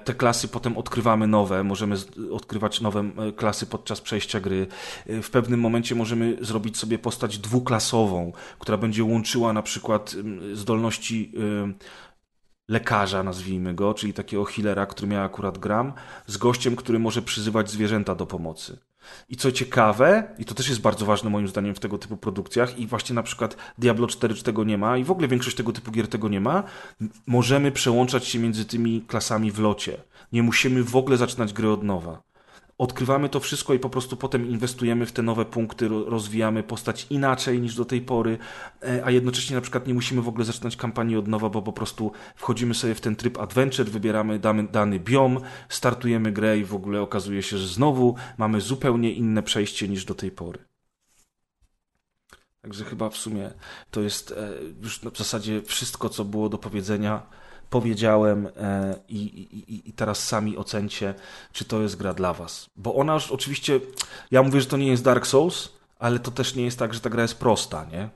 [0.04, 1.96] te klasy potem odkrywamy nowe, możemy
[2.32, 4.68] odkrywać nowe e, klasy podczas przejścia gry.
[5.08, 10.16] E, w pewnym momencie możemy zrobić sobie postać dwuklasową, która będzie łączyła na przykład
[10.54, 11.32] zdolności
[12.68, 15.94] lekarza, nazwijmy go, czyli takiego healera, który miał akurat gram,
[16.28, 18.78] z gościem, który może przyzywać zwierzęta do pomocy.
[19.30, 22.80] I co ciekawe, i to też jest bardzo ważne moim zdaniem w tego typu produkcjach,
[22.80, 25.92] i właśnie na przykład Diablo 4 tego nie ma, i w ogóle większość tego typu
[25.92, 26.64] gier tego nie ma,
[27.28, 29.98] możemy przełączać się między tymi klasami w locie.
[30.32, 32.33] Nie musimy w ogóle zaczynać gry od nowa
[32.84, 37.62] odkrywamy to wszystko i po prostu potem inwestujemy w te nowe punkty, rozwijamy postać inaczej
[37.62, 38.38] niż do tej pory,
[38.82, 41.74] e, a jednocześnie na przykład nie musimy w ogóle zaczynać kampanii od nowa, bo po
[41.74, 45.40] prostu wchodzimy sobie w ten tryb adventure, wybieramy dany, dany biom,
[45.70, 50.16] startujemy grę i w ogóle okazuje się, że znowu mamy zupełnie inne przejście niż do
[50.16, 50.60] tej pory.
[52.62, 53.52] Także chyba w sumie
[53.92, 54.50] to jest e,
[54.82, 57.24] już w zasadzie wszystko, co było do powiedzenia
[57.74, 61.14] powiedziałem e, i, i, i, teraz sami ocencie,
[61.52, 62.70] czy to jest gra dla was.
[62.76, 63.80] Bo ona już oczywiście,
[64.32, 65.70] ja mówię, że to nie jest Dark Souls,
[66.00, 68.10] ale to też nie jest tak, że ta gra jest prosta, nie?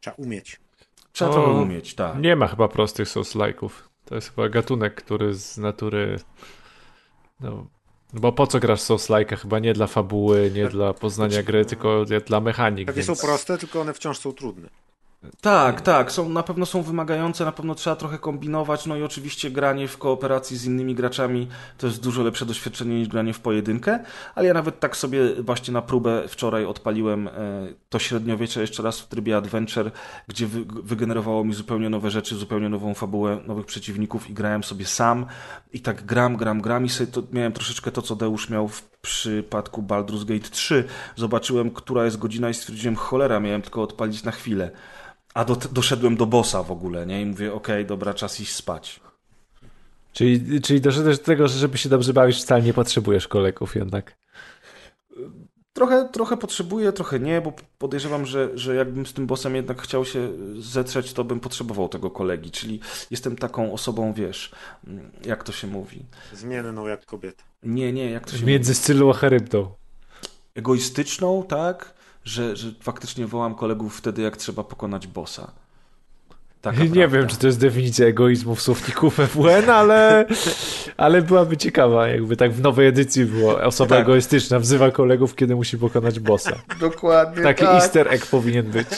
[0.00, 0.60] Trzeba umieć.
[1.12, 2.18] Trzeba to umieć, tak.
[2.18, 3.70] Nie ma chyba prostych Souls-like'ów.
[4.04, 6.20] To jest chyba gatunek, który z natury...
[7.40, 7.66] No,
[8.12, 9.36] no bo po co grasz Souls-like'a?
[9.36, 12.86] Chyba nie dla fabuły, nie dla poznania gry, tylko dla mechanik.
[12.86, 13.20] Pewnie więc...
[13.20, 14.68] są proste, tylko one wciąż są trudne.
[15.40, 19.50] Tak, tak, są, na pewno są wymagające, na pewno trzeba trochę kombinować, no i oczywiście
[19.50, 21.48] granie w kooperacji z innymi graczami
[21.78, 23.98] to jest dużo lepsze doświadczenie niż granie w pojedynkę,
[24.34, 27.32] ale ja nawet tak sobie właśnie na próbę wczoraj odpaliłem e,
[27.88, 29.90] to średniowiecze jeszcze raz w trybie Adventure,
[30.28, 34.86] gdzie wy, wygenerowało mi zupełnie nowe rzeczy, zupełnie nową fabułę, nowych przeciwników i grałem sobie
[34.86, 35.26] sam
[35.72, 38.82] i tak gram, gram, gram i sobie to, miałem troszeczkę to, co Deusz miał w
[38.82, 40.84] przypadku Baldur's Gate 3.
[41.16, 44.70] Zobaczyłem, która jest godzina i stwierdziłem, cholera, miałem tylko odpalić na chwilę.
[45.36, 47.22] A do, doszedłem do bossa w ogóle, nie?
[47.22, 49.00] I mówię, okej, okay, dobra, czas iść spać.
[50.12, 54.16] Czyli, czyli doszedłeś do tego, że żeby się dobrze bawić, wcale nie potrzebujesz kolegów jednak.
[55.72, 60.04] Trochę, trochę potrzebuję, trochę nie, bo podejrzewam, że, że jakbym z tym bossem jednak chciał
[60.04, 62.50] się zetrzeć, to bym potrzebował tego kolegi.
[62.50, 62.80] Czyli
[63.10, 64.52] jestem taką osobą, wiesz,
[65.24, 66.04] jak to się mówi?
[66.32, 67.44] Zmienną jak kobieta.
[67.62, 68.82] Nie, nie, jak to się Między mówi?
[68.82, 69.74] Scyllą a Charybdą.
[70.54, 71.95] Egoistyczną, tak?
[72.26, 75.52] Że, że faktycznie wołam kolegów wtedy, jak trzeba pokonać bossa.
[76.60, 77.08] Taka nie prawda.
[77.18, 80.26] wiem, czy to jest definicja egoizmu w słowniku FWN, ale,
[80.96, 83.62] ale byłaby ciekawa, jakby tak w nowej edycji było.
[83.62, 84.04] Osoba tak.
[84.04, 86.56] egoistyczna wzywa kolegów, kiedy musi pokonać bossa.
[86.80, 87.74] Dokładnie Taki tak.
[87.74, 88.88] easter egg powinien być.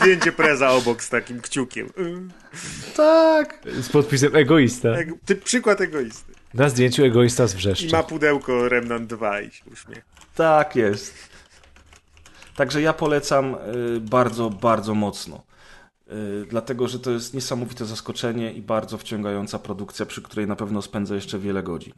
[0.00, 1.88] Zdjęcie preza obok z takim kciukiem.
[2.96, 3.58] Tak.
[3.80, 4.88] Z podpisem egoista.
[5.24, 6.32] Ty przykład egoisty.
[6.54, 7.88] Na zdjęciu egoista z wrzeszczem.
[7.88, 10.02] I ma pudełko Remnant 2 i się uśmiecha.
[10.34, 11.31] Tak jest.
[12.56, 15.42] Także ja polecam y, bardzo, bardzo mocno.
[16.12, 20.82] Y, dlatego, że to jest niesamowite zaskoczenie i bardzo wciągająca produkcja, przy której na pewno
[20.82, 21.92] spędzę jeszcze wiele godzin.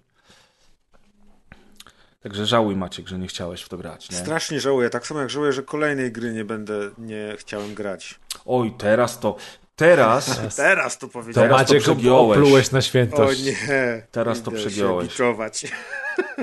[2.23, 4.11] Także żałuj Maciek, że nie chciałeś w to grać.
[4.11, 4.17] Nie?
[4.17, 8.21] Strasznie żałuję, tak samo jak żałuję, że kolejnej gry nie będę, nie chciałem grać.
[8.47, 9.37] Oj, teraz to,
[9.77, 10.41] teraz...
[10.57, 11.51] teraz to powiedziałem.
[11.51, 13.41] To Maciek, to oplułeś na świętość.
[13.41, 14.07] O nie.
[14.11, 15.17] Teraz to przegiąłeś.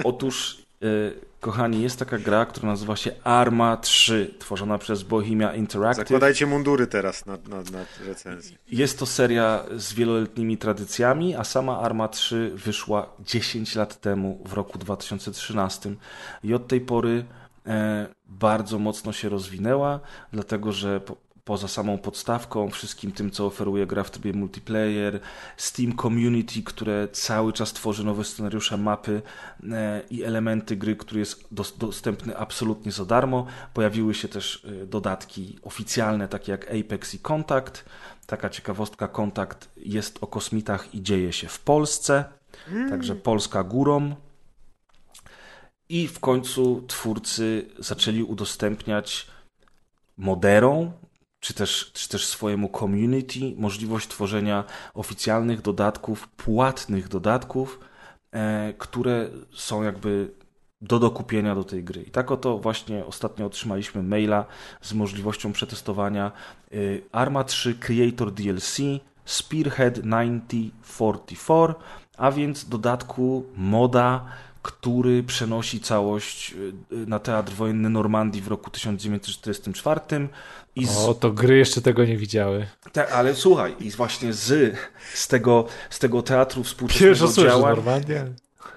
[0.03, 0.60] Otóż...
[0.83, 6.07] Y Kochani, jest taka gra, która nazywa się Arma 3, tworzona przez Bohemia Interactive.
[6.07, 8.57] Zakładajcie mundury teraz na, na, na recenzję.
[8.71, 14.53] Jest to seria z wieloletnimi tradycjami, a sama Arma 3 wyszła 10 lat temu, w
[14.53, 15.95] roku 2013.
[16.43, 17.25] I od tej pory
[17.67, 19.99] e, bardzo mocno się rozwinęła,
[20.33, 21.01] dlatego że
[21.51, 25.19] poza samą podstawką, wszystkim tym, co oferuje gra w trybie multiplayer,
[25.57, 29.21] Steam Community, które cały czas tworzy nowe scenariusze, mapy
[29.71, 31.47] e, i elementy gry, który jest
[31.77, 33.45] dostępny absolutnie za darmo.
[33.73, 37.85] Pojawiły się też e, dodatki oficjalne, takie jak Apex i Contact.
[38.25, 42.25] Taka ciekawostka, Contact jest o kosmitach i dzieje się w Polsce,
[42.67, 42.89] mm.
[42.89, 44.15] także Polska górą.
[45.89, 49.27] I w końcu twórcy zaczęli udostępniać
[50.17, 50.91] moderą,
[51.41, 54.63] czy też, czy też swojemu community możliwość tworzenia
[54.93, 57.79] oficjalnych dodatków, płatnych dodatków,
[58.31, 60.31] e, które są jakby
[60.81, 62.03] do dokupienia do tej gry.
[62.03, 64.45] I tak oto właśnie ostatnio otrzymaliśmy maila
[64.81, 66.31] z możliwością przetestowania
[66.71, 66.75] e,
[67.11, 68.77] Arma 3 Creator DLC
[69.25, 71.73] Spearhead 9044,
[72.17, 74.25] a więc dodatku moda
[74.61, 79.99] który przenosi całość y, y, na teatr wojenny Normandii w roku 1944.
[80.75, 80.97] I z...
[80.97, 82.67] O, to gry jeszcze tego nie widziały.
[82.91, 84.77] Tak, ale słuchaj, i właśnie z,
[85.13, 87.75] z, tego, z tego teatru współczesnego Pierwsza działań...
[87.75, 88.25] Normandia?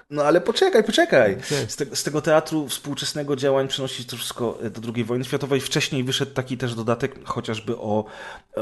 [0.09, 1.37] No ale poczekaj, poczekaj.
[1.67, 5.61] Z, te, z, tego teatru współczesnego działań przenosi to wszystko do II wojny światowej.
[5.61, 8.05] Wcześniej wyszedł taki też dodatek chociażby o,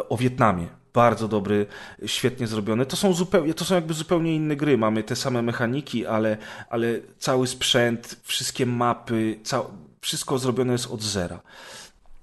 [0.09, 0.67] o Wietnamie.
[0.93, 1.65] Bardzo dobry,
[2.05, 2.85] świetnie zrobiony.
[2.85, 4.77] To są, zupełnie, to są jakby zupełnie inne gry.
[4.77, 6.37] Mamy te same mechaniki, ale,
[6.69, 6.87] ale
[7.19, 9.69] cały sprzęt, wszystkie mapy, cał,
[10.01, 11.39] wszystko zrobione jest od zera.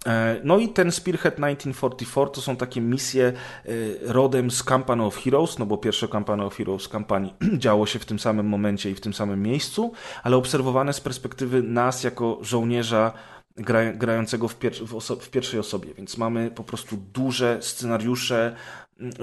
[0.07, 3.33] E, no i ten Spearhead 1944 to są takie misje e,
[4.13, 8.05] rodem z Company of Heroes, no bo pierwsze Company of Heroes kampanii działo się w
[8.05, 13.13] tym samym momencie i w tym samym miejscu, ale obserwowane z perspektywy nas jako żołnierza
[13.95, 15.95] grającego w, pier w, w pierwszej osobie.
[15.95, 18.57] Więc mamy po prostu duże scenariusze,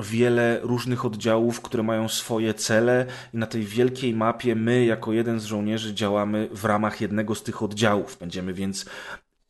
[0.04, 5.40] wiele różnych oddziałów, które mają swoje cele i na tej wielkiej mapie my jako jeden
[5.40, 8.18] z żołnierzy działamy w ramach jednego z tych oddziałów.
[8.20, 8.86] Będziemy więc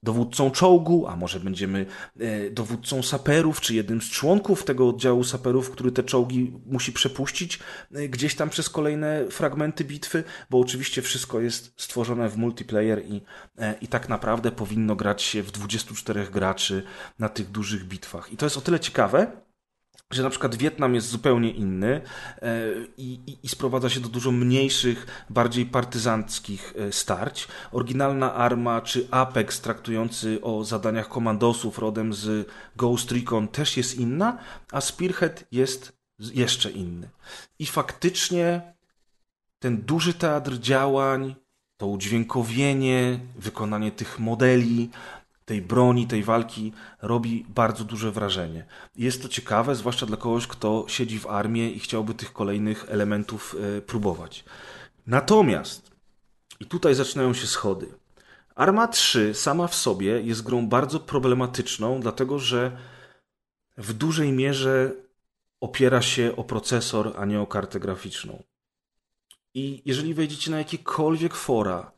[0.08, 1.86] dowódcą czołgu, a może będziemy
[2.20, 7.60] e, dowódcą saperów, czy jednym z członków tego oddziału saperów, który te czołgi musi przepuścić
[7.94, 13.22] e, gdzieś tam przez kolejne fragmenty bitwy, bo oczywiście wszystko jest stworzone w multiplayer i,
[13.58, 16.84] e, i tak naprawdę powinno grać się w 24 graczy
[17.20, 18.34] na tych dużych bitwach.
[18.34, 19.32] I to jest o tyle ciekawe,
[20.12, 22.02] że na przykład Wietnam jest zupełnie inny
[22.42, 22.60] e,
[22.98, 27.48] i, i, i, sprowadza się do dużo mniejszych, bardziej partyzanckich e, starć.
[27.72, 34.38] Oryginalna Arma czy Apex traktujący o zadaniach komandosów rodem z Ghost Recon też jest inna,
[34.72, 37.10] a Spearhead jest jeszcze inny.
[37.60, 38.74] I faktycznie
[39.60, 41.36] ten duży teatr działań,
[41.78, 44.90] to udźwiękowienie, wykonanie tych modeli,
[45.48, 48.66] tej broni, tej walki robi bardzo duże wrażenie.
[48.96, 53.56] Jest to ciekawe, zwłaszcza dla kogoś, kto siedzi w armii i chciałby tych kolejnych elementów
[53.78, 54.44] e, próbować.
[55.06, 55.92] Natomiast,
[56.60, 57.88] i tutaj zaczynają się schody.
[58.56, 62.78] Arma 3 sama w sobie jest grą bardzo problematyczną, dlatego że
[63.78, 64.92] w dużej mierze
[65.62, 68.44] opiera się o procesor, a nie o kartę graficzną.
[69.54, 71.92] I jeżeli wejdziecie na jakiekolwiek fora,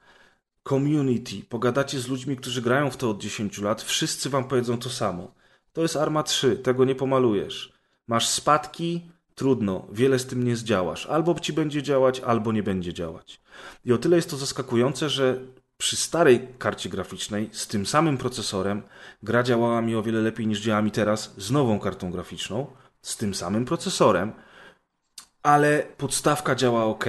[0.70, 4.90] community, pogadacie z ludźmi, którzy grają w to od 10 lat, wszyscy wam powiedzą to
[4.90, 5.32] samo.
[5.74, 7.74] To jest Arma 3, tego nie pomalujesz.
[8.08, 9.02] Masz spadki,
[9.36, 11.06] trudno, wiele z tym nie zdziałasz.
[11.06, 13.42] Albo ci będzie działać, albo nie będzie działać.
[13.86, 15.40] I o tyle jest to zaskakujące, że
[15.78, 18.82] przy starej karcie graficznej z tym samym procesorem
[19.24, 22.68] gra działała mi o wiele lepiej niż działa mi teraz z nową kartą graficzną,
[23.02, 24.32] z tym samym procesorem,
[25.44, 27.06] ale podstawka działa ok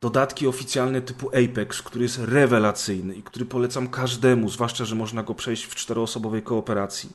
[0.00, 5.34] dodatki oficjalne typu Apex, który jest rewelacyjny i który polecam każdemu, zwłaszcza, że można go
[5.34, 7.10] przejść w czteroosobowej kooperacji,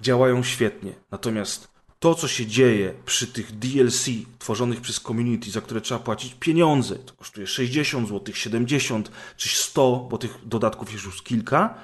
[0.00, 0.92] działają świetnie.
[1.10, 1.68] Natomiast
[1.98, 4.08] to, co się dzieje przy tych DLC
[4.38, 10.06] tworzonych przez community, za które trzeba płacić pieniądze, to kosztuje 60 zł, 70 czy 100,
[10.10, 11.74] bo tych dodatków jest już kilka,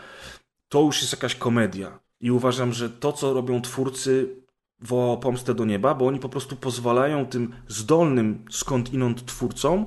[0.68, 1.98] to już jest jakaś komedia.
[2.20, 4.36] I uważam, że to, co robią twórcy,
[4.80, 9.86] woła o pomstę do nieba, bo oni po prostu pozwalają tym zdolnym skądinąd twórcom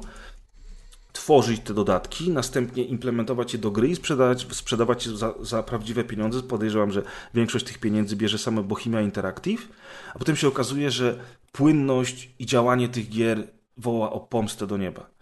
[1.14, 6.04] tworzyć te dodatki, następnie implementować je do gry i sprzedawać, sprzedawać je za, za prawdziwe
[6.04, 6.44] pieniądze.
[6.44, 7.04] Podejrzewam, że
[7.34, 9.68] większość tych pieniędzy bierze same Bohemia Interactive,
[10.14, 11.20] a potem się okazuje, że
[11.52, 15.13] płynność i działanie tych gier woła o pomstę do nieba.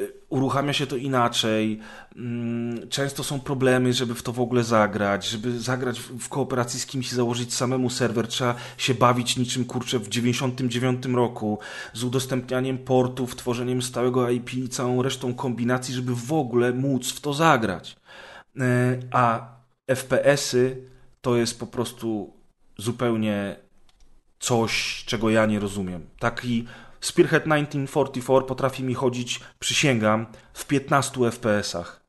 [0.00, 1.80] Y, uruchamia się to inaczej.
[2.16, 5.28] Mm, często są problemy, żeby w to w ogóle zagrać.
[5.28, 9.98] Żeby zagrać w kooperacji z kimś i założyć samemu serwer, trzeba się bawić niczym kurczę
[9.98, 11.58] w 99 roku
[11.92, 17.20] z udostępnianiem portów, tworzeniem stałego IP i całą resztą kombinacji, żeby w ogóle móc w
[17.20, 17.96] to zagrać.
[18.56, 18.60] Y,
[19.10, 19.56] a
[19.86, 20.82] FPS-y
[21.20, 22.32] to jest po prostu
[22.76, 23.56] zupełnie
[24.38, 26.06] coś, czego ja nie rozumiem.
[26.18, 26.66] Taki
[27.00, 32.08] Spearhead 1944 potrafi mi chodzić, przysięgam, w 15 FPS-ach.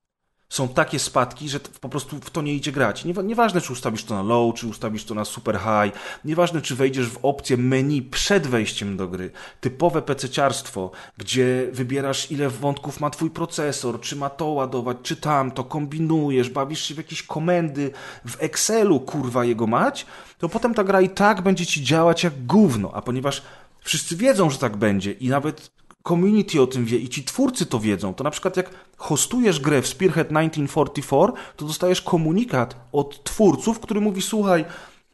[0.49, 3.05] Są takie spadki, że po prostu w to nie idzie grać.
[3.05, 7.07] nieważne, czy ustawisz to na low, czy ustawisz to na super high, nieważne, czy wejdziesz
[7.07, 9.31] w opcję menu przed wejściem do gry.
[9.61, 15.51] Typowe pececiarstwo, gdzie wybierasz, ile wątków ma twój procesor, czy ma to ładować, czy tam,
[15.51, 17.91] to kombinujesz, bawisz się w jakieś komendy,
[18.25, 20.05] w Excelu, kurwa, jego mać,
[20.37, 23.41] to potem ta gra i tak będzie ci działać jak gówno, a ponieważ
[23.89, 25.71] Wszyscy wiedzą, że tak będzie i nawet
[26.07, 28.13] community o tym wie i ci twórcy to wiedzą.
[28.13, 34.01] To na przykład jak hostujesz grę w Spearhead 1944, to dostajesz komunikat od twórców, który
[34.01, 34.65] mówi: Słuchaj,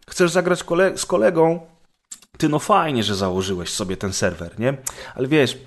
[0.09, 1.59] chcesz zagrać kole z kolegą,
[2.37, 4.77] ty no fajnie, że założyłeś sobie ten serwer, nie?
[5.15, 5.57] Ale wiesz,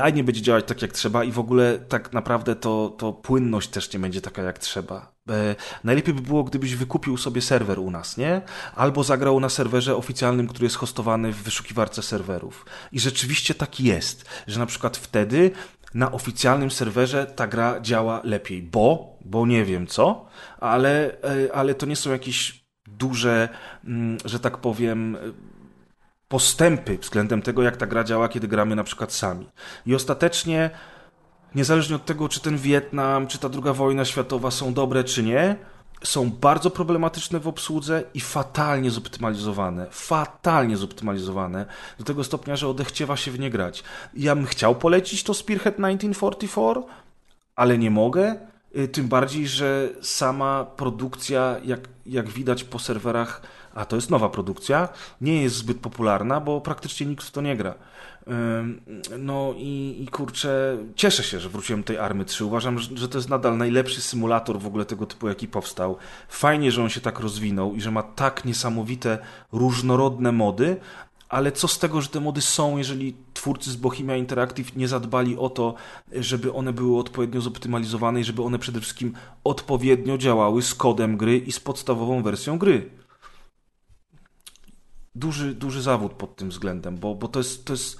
[0.00, 3.68] AI nie będzie działać tak jak trzeba i w ogóle tak naprawdę to, to płynność
[3.68, 5.12] też nie będzie taka jak trzeba.
[5.30, 5.54] E,
[5.84, 8.40] najlepiej by było, gdybyś wykupił sobie serwer u nas, nie?
[8.74, 12.66] Albo zagrał na serwerze oficjalnym, który jest hostowany w wyszukiwarce serwerów.
[12.92, 15.50] I rzeczywiście tak jest, że na przykład wtedy
[15.94, 20.26] na oficjalnym serwerze ta gra działa lepiej, bo, bo nie wiem co,
[20.60, 23.48] ale, e, ale to nie są jakieś duże,
[23.84, 25.16] mm, że tak powiem,
[26.28, 29.48] postępy względem tego, jak ta gra działa, kiedy gramy na przykład sami.
[29.86, 30.70] I ostatecznie
[31.54, 35.56] niezależnie od tego, czy ten Wietnam, czy ta druga wojna światowa są dobre, czy nie,
[36.04, 39.86] są bardzo problematyczne w obsłudze i fatalnie zoptymalizowane.
[39.90, 41.66] Fatalnie zoptymalizowane.
[41.98, 43.84] Do tego stopnia, że odechciewa się w nie grać.
[44.14, 46.80] Ja bym chciał polecić to Spearhead 1944,
[47.56, 48.36] ale nie mogę.
[48.76, 53.42] Y, tym bardziej, że sama produkcja, jak, jak widać po serwerach,
[53.76, 54.88] a to jest nowa produkcja,
[55.20, 57.74] nie jest zbyt popularna, bo praktycznie nikt w to nie gra.
[59.18, 62.44] No i, i kurczę, cieszę się, że wróciłem do tej Army 3.
[62.44, 65.96] Uważam, że, to jest nadal najlepszy symulator w ogóle tego typu, jaki powstał.
[66.28, 69.18] Fajnie, że on się tak rozwinął i że ma tak niesamowite,
[69.52, 70.76] różnorodne mody,
[71.28, 75.36] ale co z tego, że te mody są, jeżeli twórcy z Bohemia Interactive nie zadbali
[75.36, 75.74] o to,
[76.12, 79.12] żeby one były odpowiednio zoptymalizowane i żeby one przede wszystkim
[79.44, 82.90] odpowiednio działały z kodem gry i z podstawową wersją gry.
[85.16, 87.96] Duży, duży zawód pod tym względem, bo, bo to, jest, to, jest,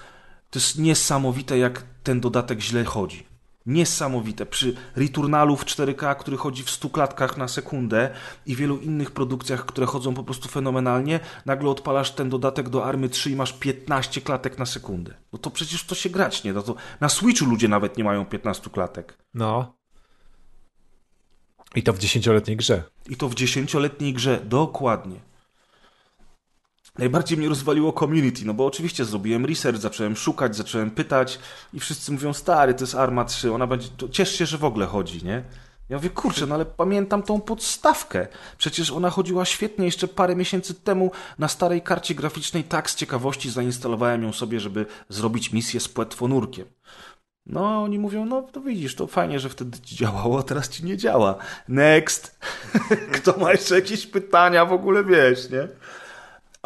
[0.51, 3.27] to jest niesamowite, jak ten dodatek źle chodzi.
[3.67, 4.47] Niesamowite.
[4.47, 8.11] Przy Returnalu w 4K, który chodzi w 100 klatkach na sekundę
[8.47, 13.09] i wielu innych produkcjach, które chodzą po prostu fenomenalnie, nagle odpalasz ten dodatek do Army
[13.09, 15.15] 3 i masz 15 klatek na sekundę.
[15.33, 16.63] No to przecież to się grać nie da.
[16.63, 19.19] To na Switchu ludzie nawet nie mają 15 klatek.
[19.35, 19.77] No.
[21.75, 22.83] I to w dziesięcioletniej grze.
[23.09, 25.21] I to w dziesięcioletniej grze, dokładnie.
[26.99, 31.39] Najbardziej mnie rozwaliło community, no bo oczywiście zrobiłem research, zacząłem szukać, zacząłem pytać
[31.73, 34.65] i wszyscy mówią, stary, to jest Arma 3, ona będzie, to ciesz się, że w
[34.65, 35.45] ogóle chodzi, nie?
[35.89, 38.27] Ja mówię, kurczę, no ale pamiętam tą podstawkę.
[38.59, 42.65] Przecież ona chodziła świetnie jeszcze parę miesięcy temu na starej karcie graficznej.
[42.65, 46.67] Tak z ciekawości zainstalowałem ją sobie, żeby zrobić misję z płetwonurkiem.
[47.47, 50.85] No, oni mówią, no to widzisz, to fajnie, że wtedy ci działało, a teraz ci
[50.85, 51.37] nie działa.
[51.69, 52.39] Next.
[53.15, 55.69] Kto ma jeszcze jakieś pytania w ogóle, wiesz, nie?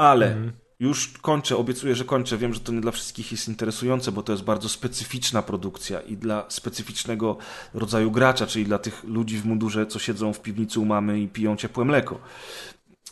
[0.00, 0.52] Ale mhm.
[0.78, 2.38] już kończę, obiecuję, że kończę.
[2.38, 6.16] Wiem, że to nie dla wszystkich jest interesujące, bo to jest bardzo specyficzna produkcja i
[6.16, 7.36] dla specyficznego
[7.74, 11.28] rodzaju gracza, czyli dla tych ludzi w mundurze, co siedzą w piwnicy u mamy i
[11.28, 12.20] piją ciepłe mleko.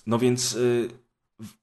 [0.07, 0.89] No więc y,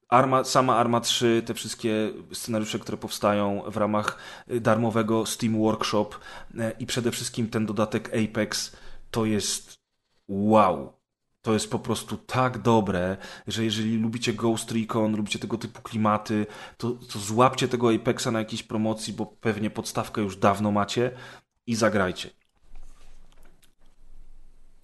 [0.10, 4.18] Arma, sama Arma 3, te wszystkie scenariusze, które powstają w ramach
[4.52, 6.10] y, darmowego Steam Workshop
[6.56, 8.76] y, i przede wszystkim ten dodatek Apex,
[9.12, 9.74] to jest
[10.28, 11.05] wow
[11.46, 13.18] to jest po prostu tak dobre,
[13.48, 16.46] że jeżeli lubicie Ghost Recon, lubicie tego typu klimaty,
[16.78, 21.12] to, to złapcie tego Apexa na jakiejś promocji, bo pewnie podstawkę już dawno macie
[21.68, 22.30] i zagrajcie.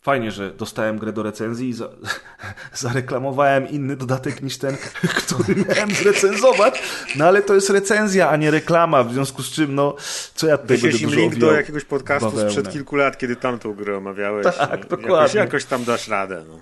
[0.02, 1.90] Fajnie, że dostałem grę do recenzji i za,
[2.74, 4.78] zareklamowałem inny dodatek niż ten,
[5.20, 6.84] który miałem zrecenzować.
[7.16, 9.96] No ale to jest recenzja, a nie reklama, w związku z czym, no,
[10.36, 12.52] co ja tutaj Wyślesz im link do jakiegoś podcastu bawełnę.
[12.52, 14.46] sprzed kilku lat, kiedy tamtą grę omawiałeś.
[14.46, 15.16] Tak, no, dokładnie.
[15.18, 16.44] Jakoś, jakoś, tam dasz radę.
[16.48, 16.60] No.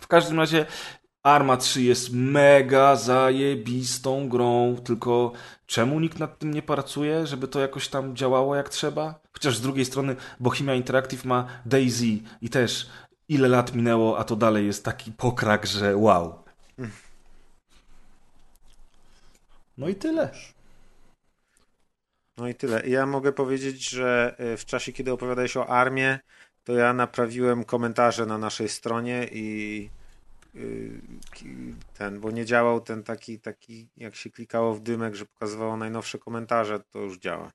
[0.00, 0.66] W każdym razie
[1.22, 5.32] Arma 3 jest mega zajebistą grą, tylko
[5.66, 9.23] czemu nikt nad tym nie pracuje, żeby to jakoś tam działało jak trzeba?
[9.34, 12.90] Chociaż z drugiej strony Bohemia Interactive ma Daisy i też
[13.28, 16.44] ile lat minęło, a to dalej jest taki pokrak, że wow.
[19.78, 20.30] No i tyle.
[22.36, 22.86] No i tyle.
[22.86, 26.16] Ja mogę powiedzieć, że y, w czasie, kiedy opowiadałeś o armii,
[26.64, 29.90] to ja naprawiłem komentarze na naszej stronie i
[30.54, 31.00] y,
[31.94, 36.18] ten, bo nie działał ten taki, taki, jak się klikało w dymek, że pokazywało najnowsze
[36.18, 37.50] komentarze, to już działa.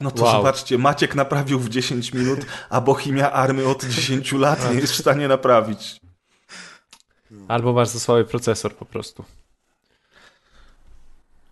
[0.00, 0.32] No to wow.
[0.32, 2.40] zobaczcie, Maciek naprawił w 10 minut,
[2.70, 6.00] a Bohemia Army od 10 lat nie jest w stanie naprawić.
[7.48, 9.24] Albo masz za słaby procesor po prostu.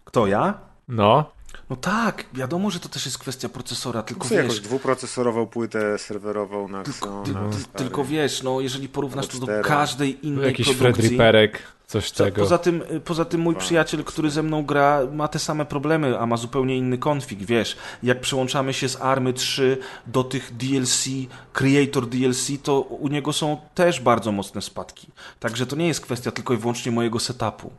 [0.04, 0.58] Kto, ja?
[0.88, 1.32] No.
[1.72, 4.42] No tak, wiadomo, że to też jest kwestia procesora, tylko Co wiesz...
[4.42, 9.46] jakąś dwuprocesorową płynę serwerową na Tylko, ty, ty, tylko wiesz, no jeżeli porównasz to do
[9.62, 11.04] każdej innej Jakiś produkcji...
[11.04, 12.42] Jakiś Fred coś tego.
[12.42, 16.26] Poza tym, poza tym mój przyjaciel, który ze mną gra, ma te same problemy, a
[16.26, 17.76] ma zupełnie inny konfig, wiesz.
[18.02, 21.04] Jak przełączamy się z Army 3 do tych DLC,
[21.52, 25.06] Creator DLC, to u niego są też bardzo mocne spadki.
[25.40, 27.70] Także to nie jest kwestia tylko i wyłącznie mojego setupu.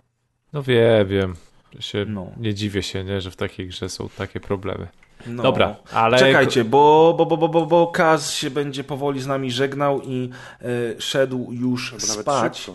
[0.54, 1.36] No wiem, wiem
[1.80, 2.32] się, no.
[2.38, 4.88] Nie dziwię się, nie, że w takiej grze są takie problemy.
[5.28, 5.44] No.
[5.44, 6.20] Dobra, ale...
[6.20, 10.30] Czekajcie, bo, bo, bo, bo, bo, bo Kaz się będzie powoli z nami żegnał i
[10.62, 10.66] e,
[11.02, 12.72] szedł już spać.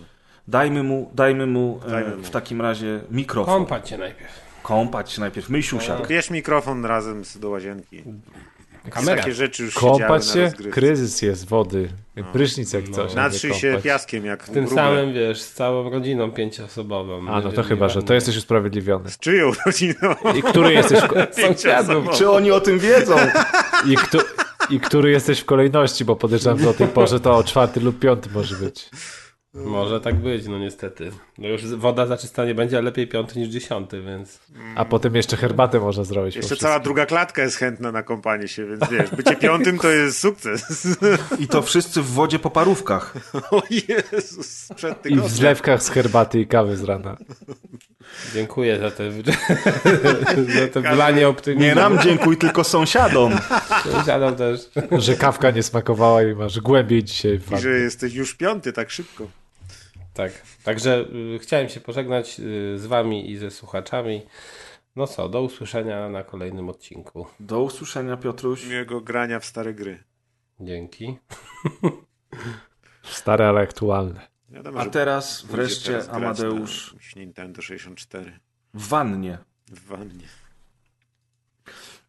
[0.49, 3.55] Dajmy mu, dajmy mu, e, dajmy mu w takim razie mikrofon.
[3.55, 4.33] Kąpać się najpierw.
[4.63, 6.01] Kąpać się najpierw, myślusiak.
[6.01, 8.03] No, bierz mikrofon razem z, do łazienki.
[8.91, 9.23] Kamera.
[9.23, 10.53] Takie rzeczy już Kąpać się?
[10.71, 11.89] Kryzys jest wody.
[12.17, 12.25] No.
[12.33, 12.97] Prysznic jak no.
[12.97, 13.15] coś.
[13.15, 14.83] Natrzyj się piaskiem jak W tym grube.
[14.83, 17.29] samym, wiesz, z całą rodziną pięcioosobową.
[17.29, 19.11] A, no to chyba, że to jesteś usprawiedliwiony.
[19.11, 20.15] Z czyją rodziną?
[20.39, 21.01] I który jesteś...
[21.47, 22.11] Sąsiadów.
[22.11, 23.17] Czy oni o tym wiedzą?
[23.87, 24.19] I, kto...
[24.71, 27.99] I który jesteś w kolejności, bo podejrzewam, że o tej porze to o czwarty lub
[27.99, 28.91] piąty może być.
[29.55, 31.11] Może tak być, no niestety.
[31.39, 34.41] No już woda za czysta nie będzie, a lepiej piąty niż dziesiąty, więc...
[34.77, 36.37] A potem jeszcze herbatę można zrobić.
[36.37, 40.19] Jeszcze cała druga klatka jest chętna na kąpanie się, więc wiesz, bycie piątym to jest
[40.19, 40.89] sukces.
[41.39, 43.15] I to wszyscy w wodzie po parówkach.
[43.51, 45.29] O Jezus, przed I w tygodniem.
[45.29, 47.17] zlewkach z herbaty i kawy z rana.
[48.35, 49.13] Dziękuję za te,
[50.61, 51.65] za te wlanie optymizmu.
[51.65, 53.33] Nie nam dziękuj, tylko sąsiadom.
[54.07, 54.61] Siadam też.
[54.99, 58.91] Że kawka nie smakowała i masz głębiej dzisiaj w I że jesteś już piąty tak
[58.91, 59.27] szybko.
[60.19, 60.33] Tak,
[60.63, 61.05] także
[61.35, 64.23] y, chciałem się pożegnać y, z wami i ze słuchaczami.
[64.97, 67.27] No co, do usłyszenia na kolejnym odcinku.
[67.41, 68.67] Do usłyszenia, Piotruś.
[68.67, 70.05] Miłego grania w stare gry.
[70.61, 71.19] Dzięki.
[73.03, 74.21] Stare, ale aktualne.
[74.49, 78.39] Wiadomo, A teraz wreszcie teraz Amadeusz Nintendo 64
[78.75, 79.39] w wannie.
[79.69, 80.25] w wannie.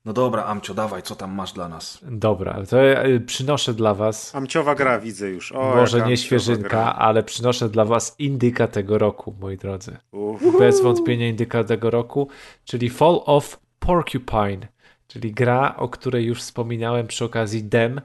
[0.10, 2.00] No dobra, Amcio, dawaj, co tam masz dla nas?
[2.02, 5.52] Dobra, to ja y, przynoszę dla was, Amciowa gra widzę już.
[5.52, 6.96] O, może nie świeżynka, gra.
[6.98, 9.98] ale przynoszę dla was indyka tego roku, moi drodzy.
[10.12, 10.60] Uff.
[10.60, 12.28] Bez wątpienia indyka tego roku,
[12.66, 14.68] czyli Fall of Porcupine,
[15.08, 18.02] czyli gra, o której już wspominałem przy okazji dem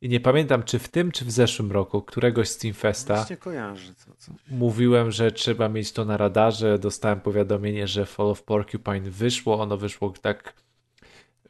[0.00, 3.14] i nie pamiętam czy w tym, czy w zeszłym roku, któregoś z Steamfesta.
[3.14, 3.94] Właśnie kojarzę.
[3.94, 4.32] Co, co.
[4.50, 6.78] Mówiłem, że trzeba mieć to na radarze.
[6.78, 9.60] Dostałem powiadomienie, że Fall of Porcupine wyszło.
[9.60, 10.62] Ono wyszło tak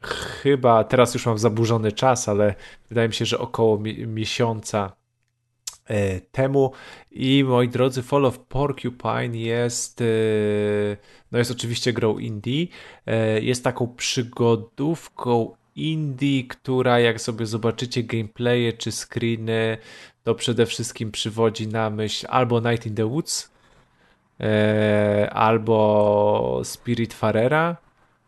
[0.07, 2.55] chyba, teraz już mam zaburzony czas, ale
[2.89, 4.95] wydaje mi się, że około mi miesiąca
[5.85, 6.71] e, temu.
[7.11, 10.05] I moi drodzy, Fall of Porcupine jest, e,
[11.31, 12.67] no jest oczywiście grą indie.
[13.05, 19.77] E, jest taką przygodówką indie, która jak sobie zobaczycie gameplaye czy screeny,
[20.23, 23.53] to przede wszystkim przywodzi na myśl albo Night in the Woods,
[25.31, 27.82] albo Spirit Farera,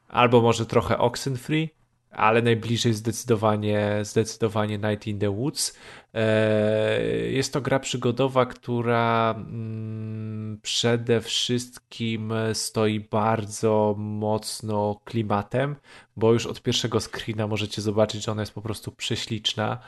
[0.07, 1.69] albo może trochę Oxenfree,
[2.11, 5.77] ale najbliżej zdecydowanie, zdecydowanie Night in the Woods.
[6.13, 6.99] E,
[7.29, 15.75] Jest to gra przygodowa, która mm, przede wszystkim stoi bardzo mocno klimatem,
[16.17, 19.79] bo już od pierwszego screena możecie zobaczyć, że ona jest po prostu prześliczna,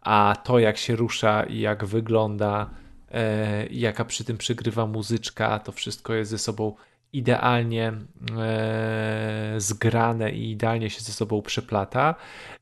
[0.00, 2.70] a to jak się rusza i jak wygląda,
[3.10, 6.74] e, jaka przy tym przygrywa muzyczka, to wszystko jest ze sobą
[7.12, 7.92] idealnie
[8.38, 12.14] e, zgrane i idealnie się ze sobą przeplata.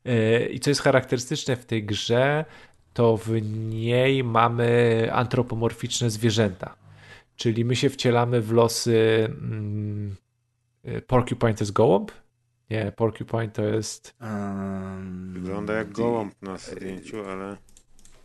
[0.05, 2.45] E, I co jest charakterystyczne w tej grze,
[2.93, 6.75] to w niej mamy antropomorficzne zwierzęta.
[7.35, 9.25] Czyli my się wcielamy w losy.
[9.25, 10.15] Mm,
[10.83, 12.11] e, Porcupine to jest gołąb?
[12.69, 14.15] Nie, Porcupine to jest.
[15.27, 17.57] Wygląda jak gołąb na zdjęciu, ale...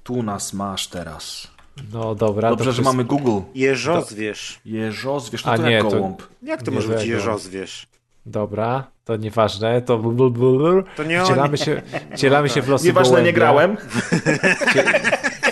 [0.03, 1.52] Tu nas masz teraz.
[1.93, 2.49] No dobra.
[2.51, 3.41] to Dobrze, że wszystko- mamy Google.
[3.55, 4.61] Jeżozwierz.
[4.65, 6.23] Jeżozwierz, no A to nie, jak to- gołąb.
[6.43, 7.87] Jak to Nie może być jeżozwierz?
[8.27, 9.83] Dobra, to nieważne.
[9.83, 9.99] To.
[9.99, 11.83] bl- bl- bl- To nie Wcielamy się,
[12.15, 13.27] wcielamy się w losy Nieważne, gołębia.
[13.27, 13.77] nie grałem.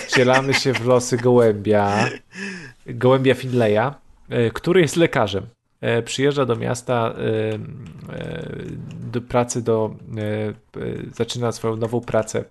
[0.01, 2.09] Wcielamy się w losy gołębia,
[2.85, 3.91] gołębia Finleya,
[4.29, 5.45] e, który jest lekarzem.
[5.81, 7.13] E, Przyjeżdża do miasta, e,
[9.11, 9.95] do pracy, do,
[11.15, 12.43] zaczyna swoją nową pracę.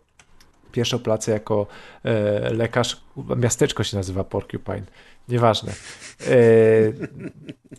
[0.71, 1.67] Pierwszą pracę jako
[2.05, 3.01] e, lekarz.
[3.37, 4.83] Miasteczko się nazywa Porcupine.
[5.29, 5.73] Nieważne.
[5.73, 6.35] E,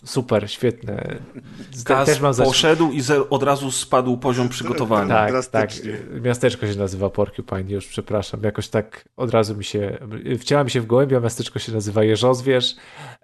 [0.06, 1.16] super, świetne.
[2.06, 5.08] Też mam poszedł i ze- od razu spadł poziom przygotowania.
[5.32, 5.72] Tak, tak.
[6.22, 8.44] Miasteczko się nazywa Porcupine, już przepraszam.
[8.44, 9.98] Jakoś tak od razu mi się.
[10.40, 12.76] Wciela mi się w gołębia, miasteczko się nazywa Jeżozwierz.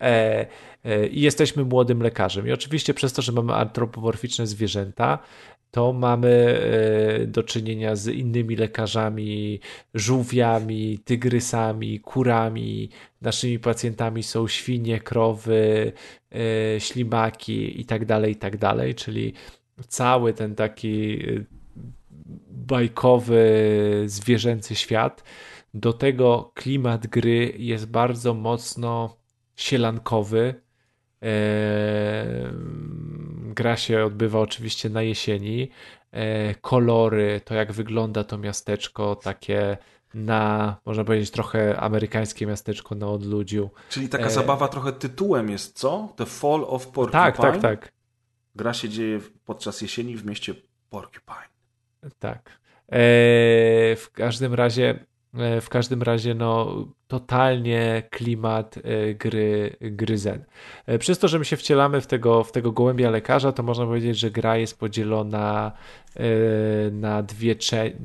[0.02, 0.46] E,
[0.86, 2.48] e, I jesteśmy młodym lekarzem.
[2.48, 5.20] I oczywiście przez to, że mamy antropomorficzne zwierzęta,
[5.72, 6.60] to mamy
[7.22, 9.60] e, do czynienia z innymi lekarzami,
[9.94, 12.90] żółwiami, tygrysami, kurami.
[13.22, 15.92] Naszymi pacjentami są świnie, krowy,
[16.76, 18.58] e, ślimaki i tak dalej, i tak.
[18.96, 19.34] Czyli
[19.88, 21.44] cały ten taki e,
[22.50, 23.44] bajkowy,
[24.06, 25.24] zwierzęcy świat.
[25.74, 29.18] Do tego klimat gry jest bardzo mocno
[29.56, 30.67] sielankowy.
[33.42, 35.70] Gra się odbywa oczywiście na jesieni.
[36.12, 39.78] Eee, Kolory, to jak wygląda to miasteczko, takie
[40.14, 43.70] na, można powiedzieć, trochę amerykańskie miasteczko na odludziu.
[43.90, 44.30] Czyli taka E.
[44.30, 46.14] zabawa trochę tytułem jest, co?
[46.16, 47.24] The Fall of Porcupine.
[47.24, 47.92] Tak, tak, tak.
[48.56, 50.54] Gra się dzieje podczas jesieni w mieście
[50.90, 51.48] Porcupine.
[52.20, 52.60] Tak.
[52.88, 53.00] E,
[53.96, 55.06] w każdym razie, e,
[55.62, 60.46] w każdym razie, no, totalnie klimat e, gry, gry Zen.
[60.86, 63.86] E, Przez to, że my się wcielamy w tego, w tego gołębia lekarza, to można
[63.86, 65.72] powiedzieć, że gra jest podzielona
[66.16, 66.22] e,
[66.92, 67.98] na dwie części,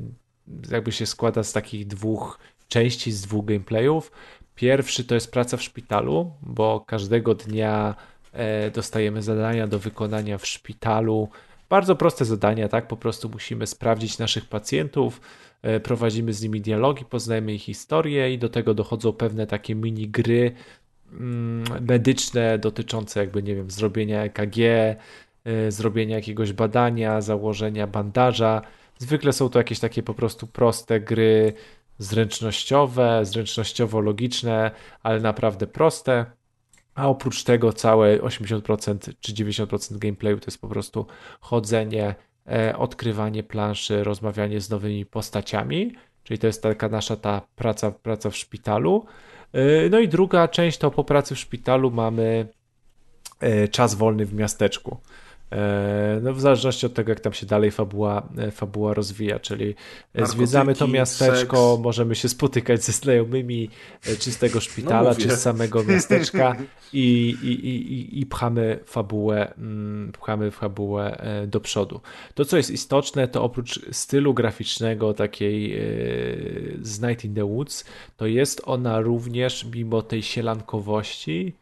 [0.71, 4.11] jakby się składa z takich dwóch części, z dwóch gameplayów.
[4.55, 7.95] Pierwszy to jest praca w szpitalu, bo każdego dnia
[8.31, 11.29] e, dostajemy zadania do wykonania w szpitalu.
[11.69, 12.87] Bardzo proste zadania, tak?
[12.87, 15.52] Po prostu musimy sprawdzić naszych pacjentów, e,
[15.83, 20.51] prowadzimy z nimi dialogi, poznajemy ich historię i do tego dochodzą pewne takie mini gry
[21.11, 28.61] mm, medyczne dotyczące jakby, nie wiem, zrobienia EKG, e, zrobienia jakiegoś badania, założenia bandaża.
[28.97, 31.53] Zwykle są to jakieś takie po prostu proste gry
[31.97, 34.71] zręcznościowe, zręcznościowo-logiczne,
[35.03, 36.25] ale naprawdę proste.
[36.95, 41.05] A oprócz tego całe 80% czy 90% gameplayu to jest po prostu
[41.39, 42.15] chodzenie, e,
[42.77, 48.37] odkrywanie planszy, rozmawianie z nowymi postaciami, czyli to jest taka nasza ta praca, praca w
[48.37, 49.05] szpitalu.
[49.53, 52.47] E, no i druga część to po pracy w szpitalu mamy
[53.39, 54.97] e, czas wolny w miasteczku.
[55.53, 59.65] E, no w zależności od tego, jak tam się dalej fabuła, e, fabuła rozwija, czyli
[59.65, 59.75] e,
[60.13, 61.83] Narkotyki, zwiedzamy to miasteczko, seks.
[61.83, 63.69] możemy się spotykać ze znajomymi
[64.19, 66.55] czy z tego szpitala, no czy z samego miasteczka
[66.93, 72.01] i, i, i, i pchamy fabułę, mm, pchamy fabułę do przodu.
[72.33, 75.79] To, co jest istotne, to oprócz stylu graficznego takiej
[76.81, 77.85] z Night in the Woods,
[78.17, 81.53] to jest ona również, mimo tej sielankowości,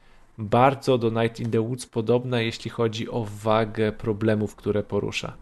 [0.41, 5.33] bardzo do Night in the Woods podobna, jeśli chodzi o wagę problemów, które porusza.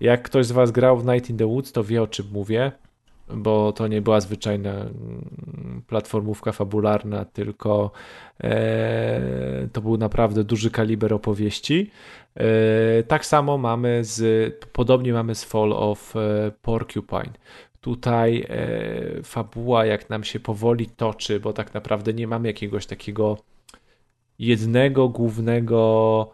[0.00, 2.72] Jak ktoś z Was grał w Night in the Woods, to wie o czym mówię,
[3.34, 7.90] bo to nie była zwyczajna mm, platformówka fabularna, tylko
[8.40, 11.90] e, to był naprawdę duży kaliber opowieści.
[12.34, 17.32] E, tak samo mamy z, podobnie mamy z Fall of e, Porcupine.
[17.80, 23.36] Tutaj e, fabuła, jak nam się powoli toczy, bo tak naprawdę nie mamy jakiegoś takiego
[24.38, 26.30] jednego głównego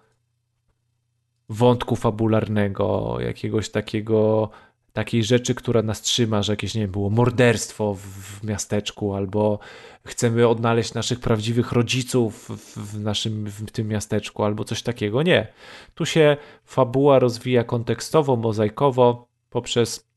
[1.48, 4.50] wątku fabularnego, jakiegoś takiego
[4.92, 9.58] takiej rzeczy, która nas trzyma, że jakieś, nie wiem, było morderstwo w, w miasteczku, albo
[10.06, 15.22] chcemy odnaleźć naszych prawdziwych rodziców w, naszym, w tym miasteczku, albo coś takiego.
[15.22, 15.46] Nie.
[15.94, 20.13] Tu się fabuła rozwija kontekstowo, mozaikowo, poprzez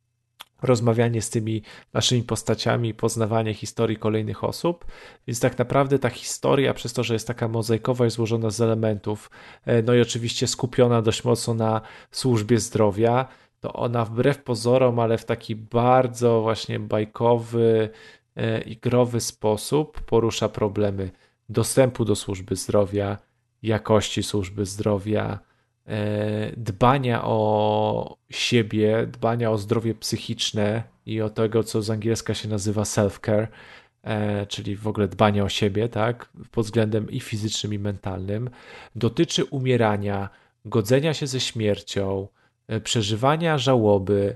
[0.62, 1.62] rozmawianie z tymi
[1.94, 4.86] naszymi postaciami, poznawanie historii kolejnych osób.
[5.28, 9.30] Więc tak naprawdę ta historia, przez to, że jest taka mozaikowa i złożona z elementów,
[9.66, 11.82] e, no i oczywiście skupiona dość mocno na
[12.12, 13.28] służbie zdrowia,
[13.60, 17.90] to ona wbrew pozorom, ale w taki bardzo właśnie bajkowy
[18.36, 21.12] e, i growy sposób porusza problemy
[21.50, 23.18] dostępu do służby zdrowia,
[23.64, 25.40] jakości służby zdrowia,
[26.58, 32.84] dbania o siebie, dbania o zdrowie psychiczne i o tego, co z angielska się nazywa
[32.84, 33.48] self-care,
[34.04, 38.50] e, czyli w ogóle dbanie o siebie, tak, pod względem i fizycznym, i mentalnym,
[38.96, 40.30] dotyczy umierania,
[40.66, 42.28] godzenia się ze śmiercią,
[42.68, 44.36] e, przeżywania żałoby,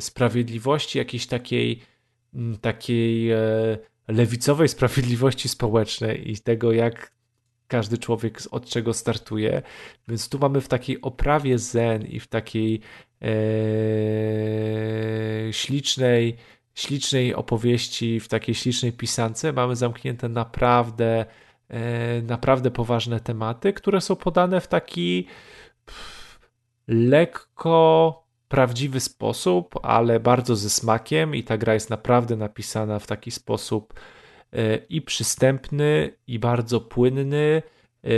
[0.00, 1.82] sprawiedliwości jakiejś takiej,
[2.60, 3.30] takiej
[4.08, 7.12] lewicowej sprawiedliwości społecznej i tego, jak
[7.68, 9.62] każdy człowiek od czego startuje.
[10.08, 12.80] Więc tu mamy w takiej oprawie zen i w takiej
[13.22, 13.26] e,
[15.52, 16.36] ślicznej,
[16.74, 21.26] ślicznej opowieści, w takiej ślicznej pisance mamy zamknięte naprawdę,
[21.68, 25.26] e, naprawdę poważne tematy, które są podane w taki
[26.88, 33.30] lekko prawdziwy sposób, ale bardzo ze smakiem i ta gra jest naprawdę napisana w taki
[33.30, 33.94] sposób,
[34.88, 37.62] i przystępny, i bardzo płynny,
[38.04, 38.08] e,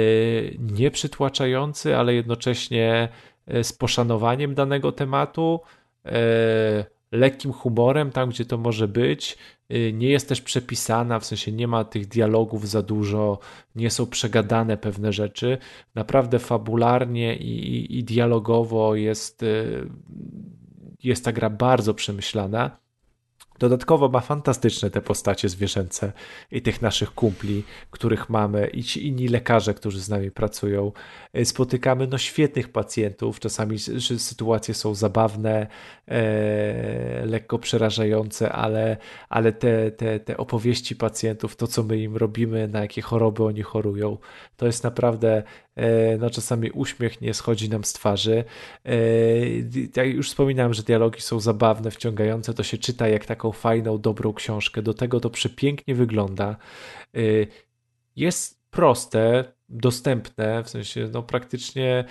[0.59, 3.09] nieprzytłaczający, ale jednocześnie
[3.47, 5.61] e, z poszanowaniem danego tematu,
[6.05, 9.39] e, lekkim humorem tam, gdzie to może być.
[9.93, 13.39] Nie jest też przepisana, w sensie nie ma tych dialogów za dużo,
[13.74, 15.59] nie są przegadane pewne rzeczy.
[15.94, 19.44] Naprawdę fabularnie i, i dialogowo jest,
[21.02, 22.84] jest ta gra bardzo przemyślana.
[23.59, 26.12] Dodatkowo ma fantastyczne te postacie zwierzęce
[26.51, 30.93] i tych naszych kumpli, których mamy, i ci inni lekarze, którzy z nami pracują.
[31.32, 33.78] E, spotykamy no świetnych pacjentów, czasami
[34.18, 35.66] sytuacje są zabawne,
[36.09, 38.97] e, lekko przerażające, ale,
[39.28, 43.62] ale te, te, te opowieści pacjentów, to co my im robimy, na jakie choroby oni
[43.62, 44.18] chorują,
[44.56, 45.43] to jest naprawdę
[46.18, 48.44] no czasami uśmiech nie schodzi nam z twarzy.
[48.84, 48.94] E,
[49.96, 54.32] jak już wspominałem, że dialogi są zabawne, wciągające, to się czyta jak taką fajną, dobrą
[54.32, 54.82] książkę.
[54.82, 56.56] Do tego to przepięknie wygląda.
[57.16, 57.20] E,
[58.16, 62.05] jest proste, dostępne, w sensie no praktycznie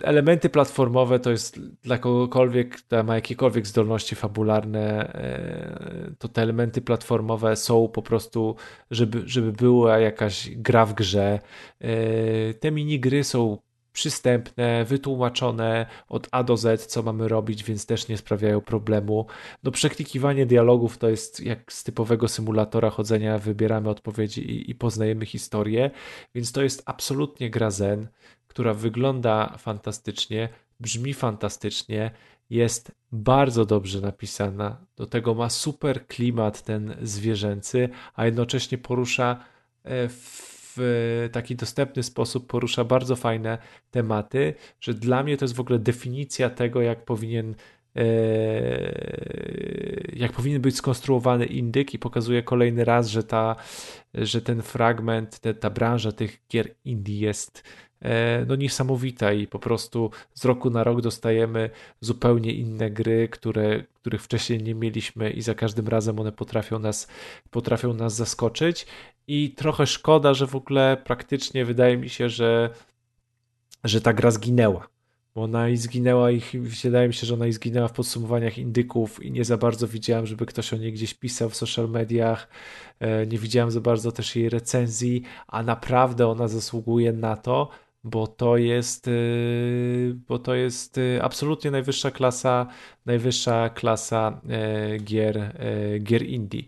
[0.00, 6.80] elementy platformowe to jest dla kogokolwiek, kto ma jakiekolwiek zdolności fabularne, e, to te elementy
[6.80, 8.56] platformowe są po prostu,
[8.90, 11.40] żeby, żeby była jakaś gra w grze.
[11.80, 13.58] E, te minigry są
[13.92, 19.26] przystępne, wytłumaczone od A do Z, co mamy robić, więc też nie sprawiają problemu.
[19.62, 25.26] No przeklikiwanie dialogów to jest jak z typowego symulatora chodzenia, wybieramy odpowiedzi i, i poznajemy
[25.26, 25.90] historię,
[26.34, 28.08] więc to jest absolutnie gra zen,
[28.46, 30.48] która wygląda fantastycznie,
[30.80, 32.10] brzmi fantastycznie,
[32.50, 34.86] jest bardzo dobrze napisana.
[34.96, 39.44] Do tego ma super klimat ten zwierzęcy, a jednocześnie porusza
[39.84, 40.08] e,
[40.76, 43.58] w taki dostępny sposób, porusza bardzo fajne
[43.90, 47.54] tematy, że dla mnie to jest w ogóle definicja tego, jak powinien
[47.96, 48.02] e,
[50.12, 53.56] jak powinien być skonstruowany indyk i pokazuje kolejny raz, że, ta,
[54.14, 57.91] że ten fragment, ta branża tych gier indie jest E,
[58.46, 61.70] no niesamowita i po prostu z roku na rok dostajemy
[62.00, 67.08] zupełnie inne gry, które, których wcześniej nie mieliśmy i za każdym razem one potrafią nas,
[67.50, 68.86] potrafią nas zaskoczyć
[69.26, 72.70] i trochę szkoda, że w ogóle praktycznie wydaje mi się, że,
[73.84, 74.88] że ta gra zginęła.
[75.34, 79.22] Bo ona i zginęła i wydaje mi się, że ona i zginęła w podsumowaniach indyków
[79.22, 82.48] i nie za bardzo widziałem, żeby ktoś o niej gdzieś pisał w social mediach.
[83.00, 87.68] E, nie widziałem za bardzo też jej recenzji, a naprawdę ona zasługuje na to,
[88.04, 92.66] bo to jest, y, bo to jest y, absolutnie najwyższa klasa,
[93.06, 94.40] najwyższa klasa
[94.94, 95.58] y, gier,
[96.02, 96.62] gier indie.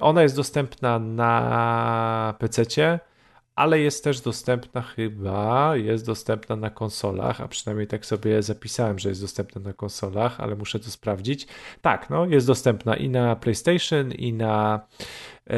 [0.00, 2.98] Ona jest dostępna na PC,
[3.54, 9.08] ale jest też dostępna chyba, jest dostępna na konsolach, a przynajmniej tak sobie zapisałem, że
[9.08, 11.46] jest dostępna na konsolach, ale muszę to sprawdzić.
[11.82, 14.86] Tak, no, jest dostępna i na PlayStation, i na
[15.46, 15.56] e,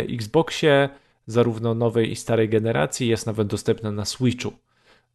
[0.00, 0.88] Xboxie
[1.30, 4.52] zarówno nowej i starej generacji, jest nawet dostępna na Switchu.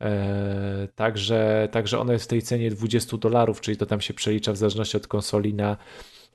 [0.01, 4.51] E, także, także ona jest w tej cenie 20 dolarów, czyli to tam się przelicza
[4.51, 5.77] w zależności od konsoli na,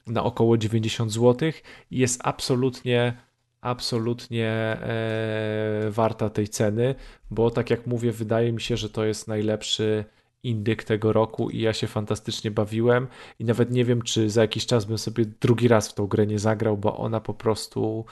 [0.07, 1.51] na około 90 zł
[1.91, 3.17] i jest absolutnie
[3.61, 6.95] absolutnie e, warta tej ceny,
[7.31, 10.05] bo tak jak mówię, wydaje mi się, że to jest najlepszy
[10.43, 13.07] indyk tego roku i ja się fantastycznie bawiłem
[13.39, 16.27] i nawet nie wiem, czy za jakiś czas bym sobie drugi raz w tą grę
[16.27, 18.05] nie zagrał, bo ona po prostu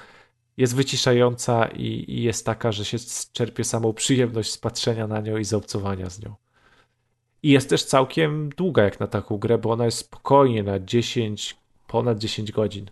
[0.59, 2.99] jest wyciszająca i, i, jest taka, że się
[3.33, 6.35] czerpie samą przyjemność z patrzenia na nią i zaobcowania z nią.
[7.43, 11.57] I jest też całkiem długa jak na taką grę, bo ona jest spokojnie na 10,
[11.87, 12.91] ponad 10 godzin.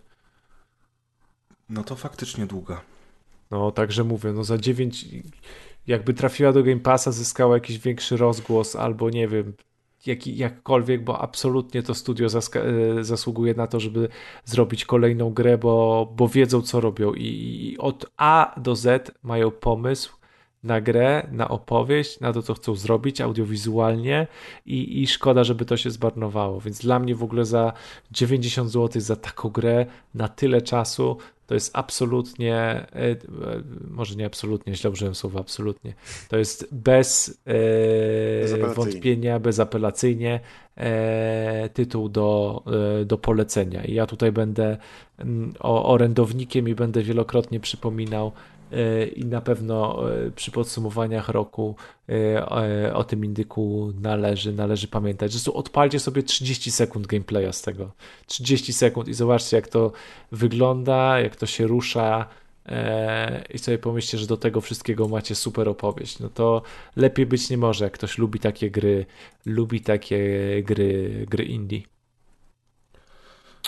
[1.69, 2.81] No to faktycznie długa.
[3.51, 5.05] No, także mówię, no za 9
[5.87, 9.53] jakby trafiła do Game Passa, zyskała jakiś większy rozgłos, albo nie wiem,
[10.05, 14.09] jak, jakkolwiek, bo absolutnie to studio e, zasługuje na to, żeby
[14.45, 19.51] zrobić kolejną grę, bo, bo wiedzą, co robią i, i od A do Z mają
[19.51, 20.17] pomysł
[20.63, 24.27] na grę, na opowieść, na to, co chcą zrobić audiowizualnie
[24.65, 26.61] i, i szkoda, żeby to się zmarnowało.
[26.61, 27.73] Więc dla mnie w ogóle za
[28.11, 31.17] 90 zł za taką grę na tyle czasu
[31.47, 33.17] to jest absolutnie, e, e,
[33.89, 35.93] może nie absolutnie, źle użyłem słowa absolutnie,
[36.29, 40.39] to jest bez e, wątpienia, bezapelacyjnie
[41.73, 42.63] tytuł do,
[43.05, 43.85] do polecenia.
[43.85, 44.77] I ja tutaj będę
[45.17, 48.31] mm, orędownikiem i będę wielokrotnie przypominał
[49.15, 49.99] i na pewno
[50.35, 51.75] przy podsumowaniach roku
[52.93, 55.31] o tym indyku należy, należy pamiętać.
[55.31, 57.91] Zresztą odpalcie sobie 30 sekund gameplaya z tego.
[58.27, 59.91] 30 sekund i zobaczcie jak to
[60.31, 62.25] wygląda, jak to się rusza
[62.65, 66.19] e, i sobie pomyślcie, że do tego wszystkiego macie super opowieść.
[66.19, 66.61] No to
[66.95, 69.05] lepiej być nie może, jak ktoś lubi takie gry,
[69.45, 70.29] lubi takie
[70.63, 71.81] gry, gry indie.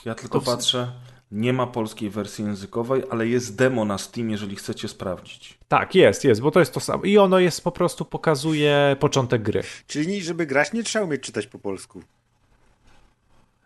[0.05, 0.91] Ja tylko patrzę,
[1.31, 5.57] nie ma polskiej wersji językowej, ale jest demo na Steam, jeżeli chcecie sprawdzić.
[5.67, 7.03] Tak, jest, jest, bo to jest to samo.
[7.03, 9.63] I ono jest po prostu pokazuje początek gry.
[9.87, 12.01] Czyli żeby grać, nie trzeba umieć czytać po polsku.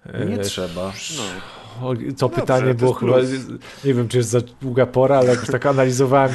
[0.05, 0.43] Nie e...
[0.43, 0.93] trzeba.
[1.17, 1.23] No.
[1.87, 3.17] O, to Dobrze, pytanie było chyba,
[3.85, 6.31] nie wiem, czy jest za długa pora, ale jak tak analizowałem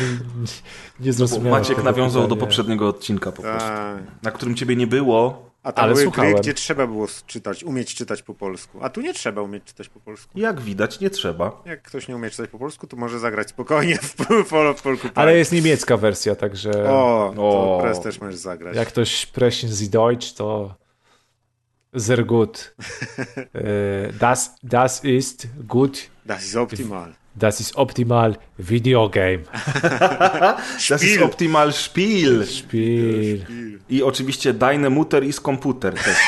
[1.00, 1.60] i nie zrozumiałem.
[1.60, 2.28] Maciek nawiązał pytania.
[2.28, 3.98] do poprzedniego odcinka po prostu, tak.
[4.22, 6.32] na którym ciebie nie było, a tam Ale były słuchałem.
[6.32, 8.78] gry, gdzie trzeba było czytać, umieć czytać po polsku.
[8.82, 10.38] A tu nie trzeba umieć czytać po polsku.
[10.38, 11.62] Jak widać, nie trzeba.
[11.64, 14.16] Jak ktoś nie umie czytać po polsku, to może zagrać spokojnie w
[14.50, 15.08] polo w polku.
[15.14, 16.70] Ale jest niemiecka wersja, także...
[16.90, 17.80] O, to o.
[17.82, 18.76] Press też możesz zagrać.
[18.76, 20.74] Jak ktoś sprechen Sie Deutsch, to
[21.96, 22.74] sehr gut.
[23.54, 26.10] E, das, das ist gut.
[26.26, 27.12] Das ist optimal.
[27.38, 29.44] Das ist optimal Videogame.
[30.88, 32.46] das ist optimal Spiel.
[32.46, 33.46] Spiel.
[33.88, 36.16] I oczywiście Dynamuter i komputer też.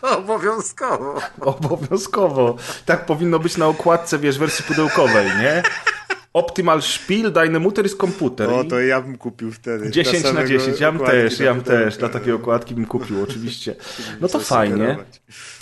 [0.00, 1.20] To obowiązkowo.
[1.40, 2.56] Obowiązkowo.
[2.84, 5.62] Tak powinno być na okładce, wiesz, wersji pudełkowej, nie?
[6.32, 8.50] Optimal Spiel, Dynamuter i komputer.
[8.50, 9.90] O, to ja bym kupił wtedy.
[9.90, 11.96] 10 na 10, ja bym też, ja bym też.
[11.96, 13.74] Dla takiej okładki bym kupił, oczywiście.
[14.20, 14.96] No to fajnie.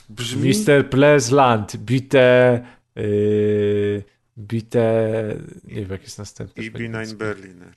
[0.08, 0.48] Brzmi...
[0.50, 0.90] Mr.
[0.90, 2.60] Plesland, bite
[2.96, 4.04] Yy,
[4.38, 5.02] bite.
[5.64, 6.62] Nie wiem, jak jest następny.
[6.62, 7.72] IB9 Berliner.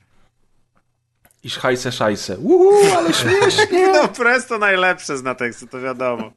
[1.42, 2.38] i szajse szajse.
[2.38, 3.88] Uhu, ale śmiesznie.
[3.92, 6.32] No Presto najlepsze zna teksty, to wiadomo.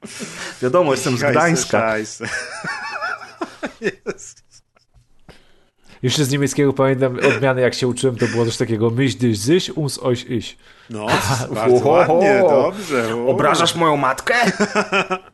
[0.61, 1.79] Wiadomo, jestem z Gdańska.
[1.79, 2.25] Szajse,
[6.03, 9.69] Jeszcze z niemieckiego pamiętam odmiany, jak się uczyłem, to było coś takiego myśl dyś zyś,
[9.69, 10.57] uns euch ich.
[10.89, 11.07] No,
[11.53, 13.15] bardzo ładnie, dobrze.
[13.27, 14.35] Obrażasz moją matkę?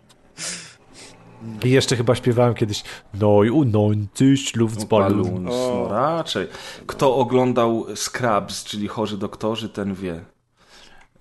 [1.65, 2.83] I jeszcze chyba śpiewałem kiedyś
[3.13, 3.73] Neu und
[4.15, 5.23] 90 Luftballon.
[5.23, 6.47] Balloons, no raczej.
[6.87, 10.21] Kto oglądał Scrubs, czyli chorzy doktorzy, ten wie.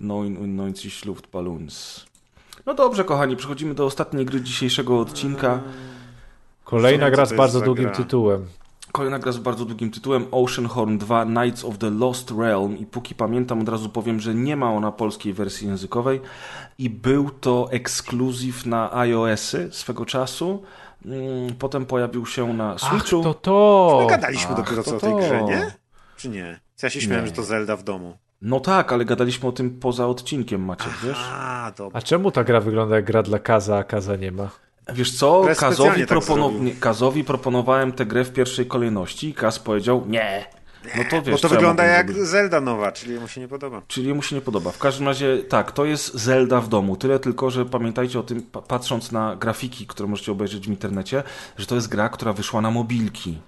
[0.01, 2.07] Und 90 Luftballons.
[2.67, 5.61] No dobrze, kochani, przechodzimy do ostatniej gry dzisiejszego odcinka.
[6.65, 7.95] Kolejna gra z bardzo długim gra?
[7.95, 8.47] tytułem.
[8.97, 13.15] Kolejna gra z bardzo długim tytułem Oceanhorn 2 Knights of the Lost Realm i póki
[13.15, 16.21] pamiętam od razu powiem, że nie ma ona polskiej wersji językowej
[16.79, 20.63] i był to ekskluzyw na iOS-y swego czasu.
[21.05, 23.23] Mm, Potem pojawił się na Ach, Switchu.
[23.23, 23.99] to to!
[24.03, 25.71] My gadaliśmy Ach, dopiero to co o tej grze, nie?
[26.17, 26.61] Czy nie?
[26.83, 27.31] Ja się śmiałem, Nie.
[27.31, 28.17] że to Zelda w domu.
[28.43, 31.19] No tak, ale gadaliśmy o tym poza odcinkiem, Maciek, wiesz?
[31.33, 31.99] A, dobra.
[31.99, 34.49] A czemu ta gra wygląda jak gra dla Kaza, a Kaza nie ma?
[34.95, 36.19] Wiesz co, Kazowi, tak
[36.61, 40.47] nie, Kazowi proponowałem tę grę w pierwszej kolejności i Kaz powiedział nie.
[40.97, 42.29] No to wiesz, Bo to wygląda jak zrobić?
[42.29, 43.83] Zelda nowa, czyli mu się nie podoba.
[43.89, 44.71] Czyli mu się nie podoba.
[44.71, 46.97] W każdym razie tak, to jest Zelda w domu.
[46.97, 51.23] Tyle tylko, że pamiętajcie o tym, pa- patrząc na grafiki, które możecie obejrzeć w internecie,
[51.59, 53.39] że to jest gra, która wyszła na mobilki.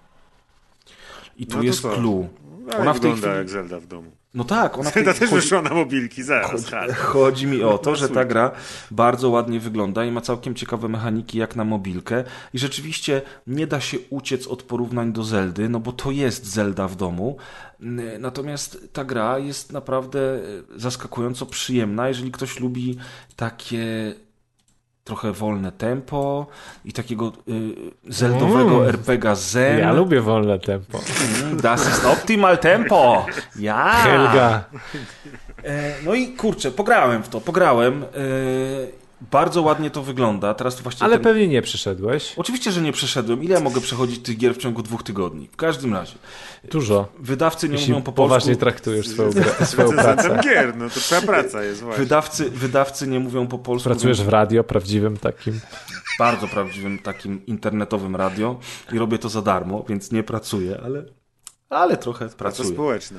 [1.37, 2.29] I tu No jest clue.
[2.71, 3.39] Ale Ona w tej wygląda chwili...
[3.39, 4.11] jak Zelda w domu.
[4.35, 5.05] No tak, ona tej...
[5.05, 6.67] Zelda też chodzi- wyszła na mobilki, zaraz.
[6.67, 6.93] hard.
[6.93, 8.51] Chodzi mi o to, że ta gra
[8.91, 12.25] bardzo ładnie wygląda i ma całkiem ciekawe mechaniki jak na mobilkę
[12.55, 16.89] i rzeczywiście nie da się uciec od porównań do Zeldy, no bo to jest Zelda
[16.89, 17.37] w domu.
[18.19, 20.41] Natomiast ta gra jest naprawdę e,
[20.77, 22.99] zaskakująco przyjemna, jeżeli ktoś lubi
[23.37, 24.15] takie
[25.09, 26.47] trochę wolne tempo
[26.85, 27.75] i takiego y,
[28.09, 28.89] zeldowego Mm.
[28.89, 29.79] RPGa Zen.
[29.79, 31.01] Ja lubię wolne tempo.
[31.45, 33.27] Mm, Das ist optimal tempo.
[33.59, 33.91] Ja.
[33.93, 34.65] Helga.
[35.65, 38.03] E, No i kurczę, pograłem w to, pograłem.
[38.03, 38.07] E,
[39.21, 40.55] Bardzo ładnie to wygląda.
[40.55, 41.05] Teraz to właściwie.
[41.05, 41.23] Ale ten...
[41.25, 42.35] pewnie nie przyszedłeś.
[42.37, 43.45] Oczywiście, że nie przeszedłem.
[43.45, 45.49] Ile ja mogę przechodzić tych gier w ciągu dwóch tygodni?
[45.53, 46.15] W każdym razie.
[46.71, 47.09] Dużo.
[47.19, 48.61] Wydawcy nie Jeśli mówią po poważnie polsku.
[48.61, 50.41] traktujesz swoją, grę, swoją pracę.
[50.45, 52.05] gier, no to twoja praca jest właśnie.
[52.05, 53.89] Wydawcy, wydawcy nie mówią po polsku.
[53.91, 55.61] Pracujesz w radio prawdziwym takim.
[56.19, 58.59] bardzo prawdziwym takim internetowym radio
[58.93, 61.05] i robię to za darmo, więc nie pracuję, ale,
[61.71, 62.69] ale trochę Praca pracuję.
[62.69, 63.19] społeczna.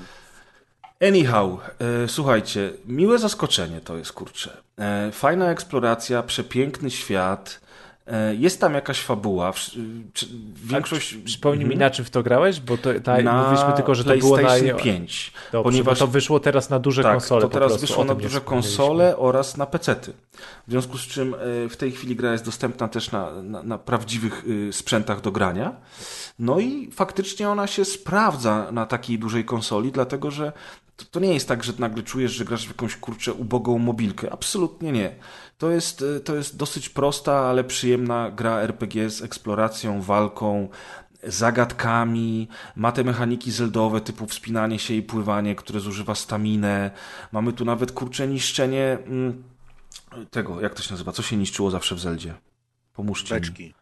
[1.08, 1.60] Anyhow,
[2.04, 4.58] e, słuchajcie, miłe zaskoczenie to jest, kurczę.
[4.80, 7.62] E, fajna eksploracja, przepiękny świat,
[8.08, 9.52] e, jest tam jakaś fabuła.
[9.52, 9.60] W,
[10.14, 11.16] czy, większość...
[11.26, 11.80] Przypomnij mi, Mhm.
[11.80, 12.60] na czym w to grałeś?
[12.60, 14.44] Bo to, ta, na mówiliśmy tylko, że to było na...
[14.44, 15.34] PlayStation 5.
[15.52, 17.42] Dobrze, ponieważ bo to wyszło teraz na duże tak, konsole.
[17.42, 20.14] to teraz wyszło na duże konsole oraz na pecety.
[20.68, 23.78] W związku z czym e, w tej chwili gra jest dostępna też na, na, na
[23.78, 25.76] prawdziwych y, sprzętach do grania.
[26.40, 30.52] No i faktycznie ona się sprawdza na takiej dużej konsoli, dlatego że
[30.98, 34.34] to, to nie jest tak, że nagle czujesz, że grasz w jakąś kurczę ubogą mobilkę.
[34.34, 35.16] Absolutnie nie.
[35.58, 40.70] To jest, y, to jest dosyć prosta, ale przyjemna gra RPG z eksploracją, walką,
[41.24, 46.92] zagadkami, ma te mechaniki zeldowe typu wspinanie się i pływanie, które zużywa staminę.
[47.32, 49.44] Mamy tu nawet kurcze niszczenie mm,
[50.32, 51.12] tego, jak to się nazywa?
[51.12, 52.34] Co się niszczyło zawsze w Zeldzie?
[52.94, 53.42] Pomóżcie mi.
[53.42, 53.74] Beczki,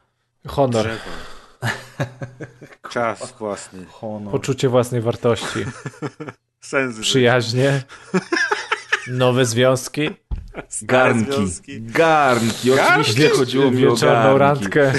[0.47, 0.85] Honor.
[0.85, 1.36] drzewo.
[2.89, 3.85] Czas własny.
[3.91, 4.31] Honor.
[4.31, 5.59] Poczucie własnej wartości.
[6.61, 6.99] Sens.
[6.99, 7.84] Przyjaźnie.
[9.07, 10.09] Nowe związki.
[10.81, 11.31] Garnki.
[11.31, 11.81] związki.
[11.81, 12.71] Garnki.
[12.71, 14.39] Oczywiście chodziło mi o garnki.
[14.39, 14.93] randkę.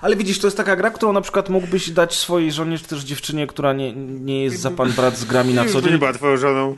[0.00, 3.00] Ale widzisz, to jest taka gra, którą na przykład mógłbyś dać swojej żonie, czy też
[3.04, 5.98] dziewczynie, która nie, nie jest za pan brat z grami na co by nie dzień.
[5.98, 6.74] była twoją żoną.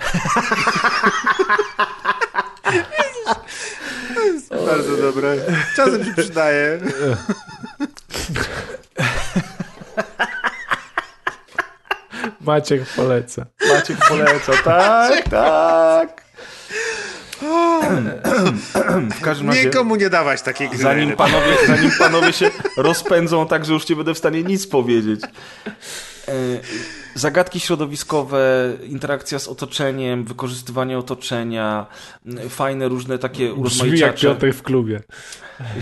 [4.51, 5.37] Bardzo dobre.
[5.77, 6.79] Czasem się przydaje.
[12.41, 13.47] Maciek poleca.
[13.75, 16.23] Maciek poleca, tak, tak.
[19.11, 19.65] W każdym razie...
[19.65, 20.79] Nikomu nie dawać takiej gry.
[20.79, 25.21] Zanim panowie, zanim panowie się rozpędzą tak, że już nie będę w stanie nic powiedzieć.
[27.15, 31.87] Zagadki środowiskowe, interakcja z otoczeniem, wykorzystywanie otoczenia,
[32.27, 34.17] m, fajne różne takie Brzmi jak.
[34.17, 35.03] Piotr w klubie.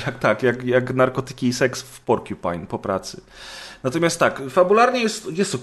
[0.07, 3.21] Jak, tak, jak, jak narkotyki i seks w Porcupine po pracy.
[3.83, 5.59] Natomiast tak, fabularnie jest, jest.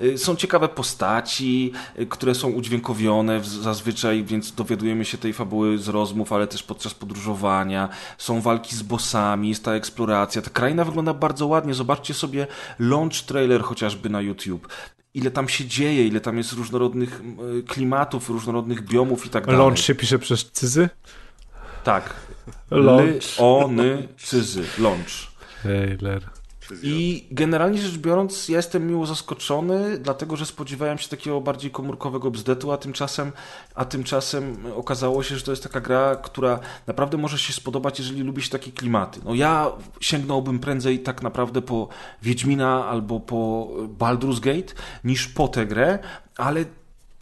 [0.00, 5.88] Y, Są ciekawe postaci, y, które są udźwiękowione zazwyczaj, więc dowiadujemy się tej fabuły z
[5.88, 7.88] rozmów, ale też podczas podróżowania.
[8.18, 10.42] Są walki z bossami, jest ta eksploracja.
[10.42, 11.74] Ta kraina wygląda bardzo ładnie.
[11.74, 12.46] Zobaczcie sobie
[12.78, 14.68] launch trailer chociażby na YouTube.
[15.14, 17.20] Ile tam się dzieje, ile tam jest różnorodnych
[17.58, 19.58] y, klimatów, różnorodnych biomów i tak dalej.
[19.60, 20.88] Launch się pisze przez cyzy?
[21.84, 22.14] Tak.
[22.70, 23.24] Launch.
[23.38, 24.64] Ony, cyzy.
[24.78, 25.32] Launch.
[25.62, 26.41] Trailer.
[26.82, 32.30] I generalnie rzecz biorąc, ja jestem miło zaskoczony, dlatego że spodziewałem się takiego bardziej komórkowego
[32.30, 33.32] bzdetu, a tymczasem,
[33.74, 38.22] a tymczasem okazało się, że to jest taka gra, która naprawdę może się spodobać, jeżeli
[38.22, 39.20] lubisz takie klimaty.
[39.24, 41.88] No ja sięgnąłbym prędzej tak naprawdę po
[42.22, 43.68] Wiedźmina albo po
[43.98, 44.74] Baldur's Gate
[45.04, 45.98] niż po tę grę,
[46.36, 46.64] ale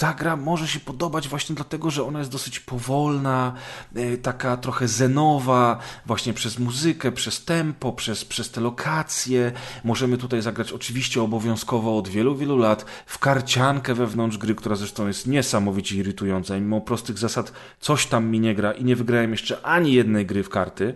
[0.00, 3.52] ta gra może się podobać właśnie dlatego, że ona jest dosyć powolna,
[3.94, 9.52] e, taka trochę zenowa, właśnie przez muzykę, przez tempo, przez, przez te lokacje.
[9.84, 15.06] Możemy tutaj zagrać oczywiście obowiązkowo od wielu, wielu lat w karciankę wewnątrz gry, która zresztą
[15.06, 16.54] jest niesamowicie irytująca.
[16.54, 20.42] Mimo prostych zasad coś tam mi nie gra i nie wygrałem jeszcze ani jednej gry
[20.42, 20.94] w karty.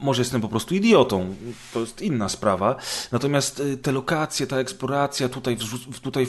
[0.00, 1.34] Może jestem po prostu idiotą,
[1.72, 2.76] to jest inna sprawa.
[3.12, 5.56] Natomiast y, te lokacje, ta eksploracja, tutaj,
[6.02, 6.26] tutaj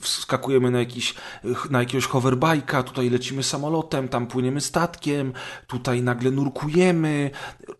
[0.00, 1.14] wskakujemy na, jakiś,
[1.70, 5.32] na jakiegoś hoverbike'a, tutaj lecimy samolotem, tam płyniemy statkiem,
[5.66, 7.30] tutaj nagle nurkujemy,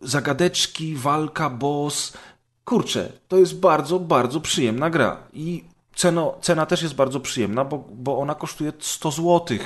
[0.01, 2.13] zagadeczki, walka, boss.
[2.65, 5.17] Kurczę, to jest bardzo, bardzo przyjemna gra.
[5.33, 5.63] I
[5.95, 9.57] Ceno, cena też jest bardzo przyjemna, bo, bo ona kosztuje 100 zł,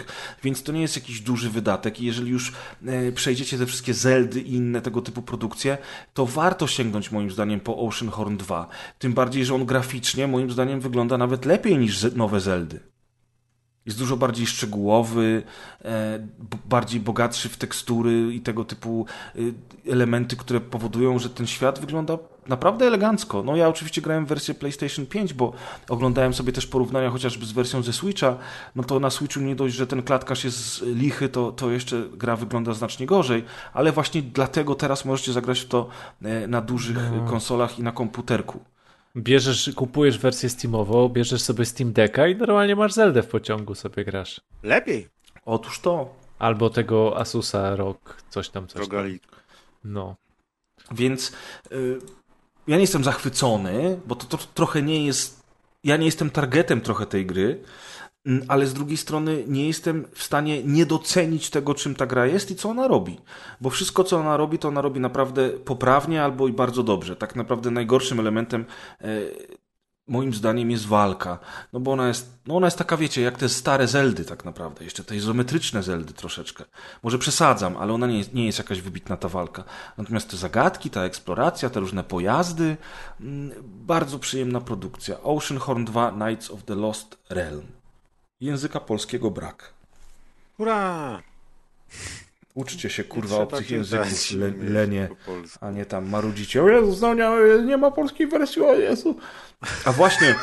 [0.44, 2.02] więc to nie jest jakiś duży wydatek.
[2.02, 2.54] I jeżeli już
[2.86, 5.78] e, przejdziecie te wszystkie Zeldy i inne tego typu produkcje,
[6.14, 8.68] to warto sięgnąć moim zdaniem po Oceanhorn 2.
[9.00, 12.97] Tym bardziej, że on graficznie moim zdaniem wygląda nawet lepiej niż nowe Zeldy.
[13.88, 15.44] Jest dużo bardziej szczegółowy,
[15.86, 16.20] e,
[16.66, 19.06] bardziej bogatszy w tekstury i tego typu
[19.36, 23.44] e, elementy, które powodują, że ten świat wygląda naprawdę elegancko.
[23.44, 25.54] No ja oczywiście grałem w wersję PlayStation 5, bo
[25.90, 28.38] oglądałem sobie też porównania chociażby z wersją ze Switcha,
[28.76, 32.36] no to na Switchu nie dość, że ten klatkarz jest lichy, to, to jeszcze gra
[32.36, 33.44] wygląda znacznie gorzej,
[33.74, 35.88] ale właśnie dlatego teraz możecie zagrać w to
[36.24, 37.30] e, na dużych no.
[37.30, 38.60] konsolach i na komputerku.
[39.16, 44.06] Bierzesz, kupujesz wersję Steamową, bierzesz sobie Steam Decka i normalnie masz Zeldę w pociągu sobie
[44.06, 44.42] grasz.
[44.64, 45.08] Lepiej.
[45.46, 46.16] Otóż to.
[46.40, 49.20] Albo tego Asusa Rock, coś tam, coś Rogali.
[49.20, 49.30] tam.
[49.84, 50.16] No.
[50.92, 51.32] Więc
[51.72, 52.00] y,
[52.68, 55.44] ja nie jestem zachwycony, bo to, to trochę nie jest.
[55.84, 57.64] Ja nie jestem targetem trochę tej gry,
[58.48, 62.52] ale z drugiej strony nie jestem w stanie nie docenić tego, czym ta gra jest
[62.52, 63.18] i co ona robi.
[63.62, 67.16] Bo wszystko, co ona robi, to ona robi naprawdę poprawnie albo i bardzo dobrze.
[67.16, 68.66] Tak naprawdę najgorszym elementem
[69.02, 69.08] e,
[70.08, 71.40] moim zdaniem jest walka.
[71.74, 74.84] No bo ona jest, no ona jest taka, wiecie, jak te stare Zeldy tak naprawdę,
[74.84, 76.64] jeszcze te izometryczne Zeldy troszeczkę.
[77.04, 79.64] Może przesadzam, ale ona nie jest, nie jest jakaś wybitna ta walka.
[79.98, 82.78] Natomiast te zagadki, ta eksploracja, te różne pojazdy,
[83.22, 85.22] mm, bardzo przyjemna produkcja.
[85.24, 87.77] Oceanhorn 2 Knights of the Lost Realm.
[88.42, 89.74] Języka polskiego brak.
[90.58, 91.22] Hurra!
[92.58, 95.10] Uczcie się, kurwa, obcych języków, le, lenie,
[95.62, 96.64] a nie tam marudzicie.
[96.64, 97.30] O Jezu, nie,
[97.66, 99.16] nie ma polskiej wersji, o Jezu.
[99.86, 100.36] A właśnie.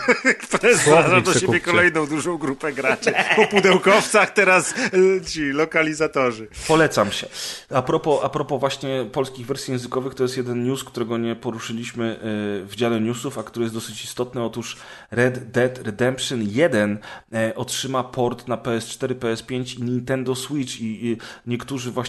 [0.43, 3.13] Który zraża do siebie kolejną dużą grupę graczy.
[3.37, 6.49] Po pudełkowcach teraz y, ci lokalizatorzy.
[6.69, 7.27] Polecam się.
[7.71, 12.13] A propos, a propos właśnie polskich wersji językowych, to jest jeden news, którego nie poruszyliśmy
[12.13, 12.19] y,
[12.67, 14.43] w dziale newsów, a który jest dosyć istotny.
[14.43, 14.77] Otóż
[15.11, 16.99] Red Dead Redemption 1
[17.33, 21.17] y, otrzyma port na PS4, PS5 i Nintendo Switch i
[21.47, 22.04] niektórzy właśnie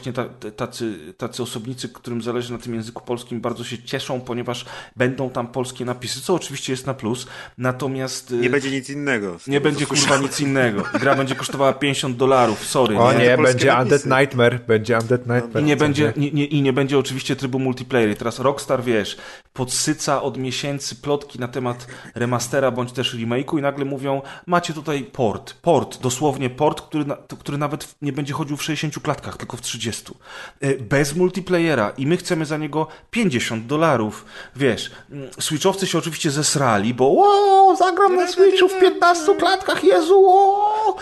[0.56, 4.66] tacy, tacy osobnicy, którym zależy na tym języku polskim, bardzo się cieszą, ponieważ
[4.96, 7.28] będą tam polskie napisy, co oczywiście jest na plus,
[7.58, 8.32] natomiast...
[8.32, 9.38] Y, nie będzie nic innego.
[9.48, 10.84] Nie będzie kurwa nic innego.
[11.00, 12.98] Gra będzie kosztowała 50 dolarów, sorry.
[12.98, 13.84] O nie, nie będzie napisy.
[13.84, 15.64] Undead Nightmare, będzie Undead Nightmare.
[15.64, 18.18] I nie, będzie, nie, nie, I nie będzie oczywiście trybu multiplayer.
[18.18, 19.18] Teraz Rockstar, wiesz,
[19.54, 25.04] podsyca od miesięcy plotki na temat remastera bądź też remake'u i nagle mówią, macie tutaj
[25.04, 29.58] port, port, dosłownie port, który, na, który nawet nie będzie chodził w 60 klatkach, tylko
[29.58, 29.85] w 30.
[30.64, 34.26] Y, bez multiplayera i my chcemy za niego 50 dolarów.
[34.56, 34.92] Wiesz,
[35.40, 40.96] Switchowcy się oczywiście zesrali, bo wow, zagram na Switchu w 15 klatkach, Jezu, wow.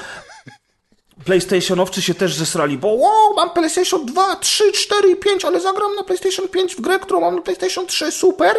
[1.25, 5.95] PlayStationowcy się też zesrali, bo wow, mam PlayStation 2, 3, 4 i 5, ale zagram
[5.95, 8.55] na PlayStation 5 w grę, którą mam na PlayStation 3, super.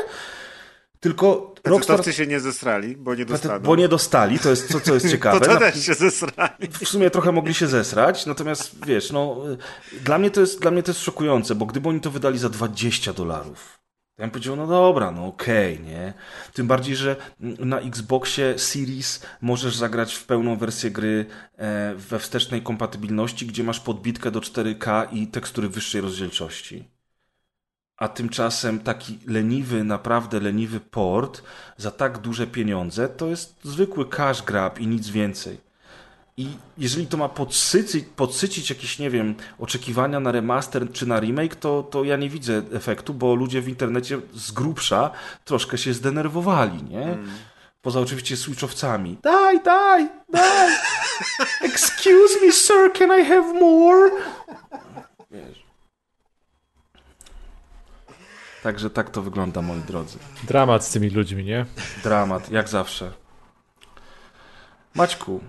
[1.05, 2.15] Tylko Rockstar...
[2.15, 3.65] się nie zesrali, bo nie dostali.
[3.65, 5.41] Bo nie dostali, to jest co, co jest ciekawe.
[5.41, 6.69] to, to też się zesrali.
[6.71, 9.37] W sumie trochę mogli się zesrać, natomiast wiesz, no,
[10.03, 12.49] dla mnie to jest, dla mnie to jest szokujące, bo gdyby oni to wydali za
[12.49, 13.79] 20 dolarów,
[14.19, 16.15] ja bym powiedział, no dobra, no okej, okay, nie?
[16.53, 21.27] Tym bardziej, że na Xboxie Series możesz zagrać w pełną wersję gry
[21.57, 26.94] e, we wstecznej kompatybilności, gdzie masz podbitkę do 4K i tekstury wyższej rozdzielczości.
[27.97, 31.43] A tymczasem taki leniwy, naprawdę leniwy port
[31.77, 35.65] za tak duże pieniądze to jest zwykły cash grab i nic więcej.
[36.37, 36.49] I
[36.79, 41.83] jeżeli to ma podsycić, podsycić jakieś, nie wiem, oczekiwania na remaster czy na remake, to,
[41.83, 45.11] to ja nie widzę efektu, bo ludzie w internecie z grubsza
[45.45, 47.03] troszkę się zdenerwowali, nie?
[47.03, 47.31] Mm.
[47.83, 49.19] Poza oczywiście switchowcami.
[49.23, 50.73] Daj, daj, daj!
[51.71, 54.11] Excuse me, sir, can I have more?
[55.31, 55.64] Wiesz.
[58.65, 60.19] Także tak to wygląda, moi drodzy.
[60.45, 61.67] Dramat z tymi ludźmi, nie?
[62.03, 63.13] Dramat, jak zawsze.
[64.95, 65.41] Maćku,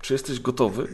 [0.00, 0.88] czy jesteś gotowy?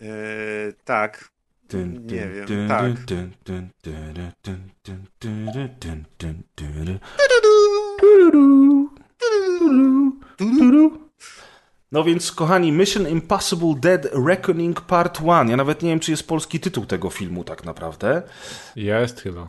[0.00, 1.28] Yy, tak.
[1.68, 2.84] Dyn, nie wiem, tak.
[11.92, 15.48] No więc, kochani, Mission Impossible Dead Reckoning Part 1.
[15.48, 18.22] Ja nawet nie wiem, czy jest polski tytuł tego filmu tak naprawdę.
[18.76, 19.48] Jest chyba.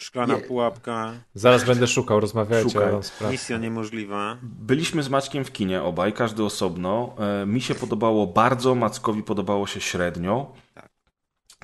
[0.00, 0.40] Szklana Nie.
[0.40, 2.92] pułapka, Zaraz będę szukał, rozmawiajcie, Szukaj.
[2.92, 3.32] wam sprawdzę.
[3.32, 4.36] misja niemożliwa.
[4.42, 7.14] Byliśmy z Maćkiem w kinie obaj, każdy osobno.
[7.42, 10.52] E, Mi się podobało bardzo, Mackowi podobało się średnio.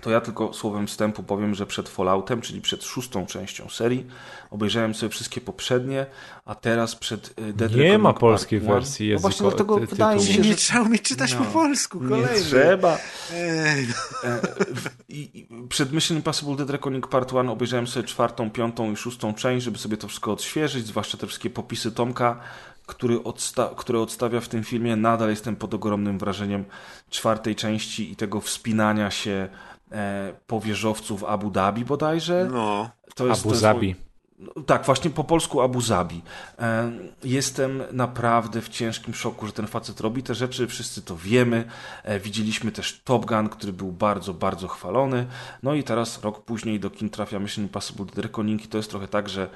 [0.03, 4.07] To ja tylko słowem wstępu powiem, że przed Falloutem, czyli przed szóstą częścią serii,
[4.51, 6.07] obejrzałem sobie wszystkie poprzednie,
[6.45, 8.69] a teraz przed e, Dead Nie Reckoning ma polskiej One.
[8.69, 11.39] wersji No właśnie języko- dlatego ty- wydaje mi się, Nie że trzeba umieć czytać No.
[11.39, 12.41] po polsku, nie kolejny.
[12.41, 12.99] trzeba.
[13.33, 14.29] Ej, no.
[14.31, 14.41] E,
[14.75, 19.35] w- i przed Mission Impossible Dead Reckoning Part 1 obejrzałem sobie czwartą, piątą i szóstą
[19.35, 22.41] część, żeby sobie to wszystko odświeżyć, zwłaszcza te wszystkie popisy Tomka,
[22.87, 24.97] który odsta które odstawia w tym filmie.
[24.97, 26.65] Nadal jestem pod ogromnym wrażeniem
[27.11, 29.49] czwartej części i tego wspinania się
[29.93, 32.49] e, po wieżowcu w Abu Dhabi bodajże.
[32.53, 32.91] no.
[33.15, 33.95] To jest, Abu Zabi.
[34.39, 36.23] no, Tak, właśnie po polsku Abu Zabi.
[36.59, 36.93] E,
[37.25, 41.65] Jestem naprawdę w ciężkim szoku, że ten facet robi te rzeczy, wszyscy to wiemy.
[42.05, 45.27] E, Widzieliśmy też Top Gun, który był bardzo, bardzo chwalony.
[45.63, 49.09] No i teraz rok później do kin trafia Mission Impossible Reckoning i to jest trochę
[49.09, 49.49] tak, że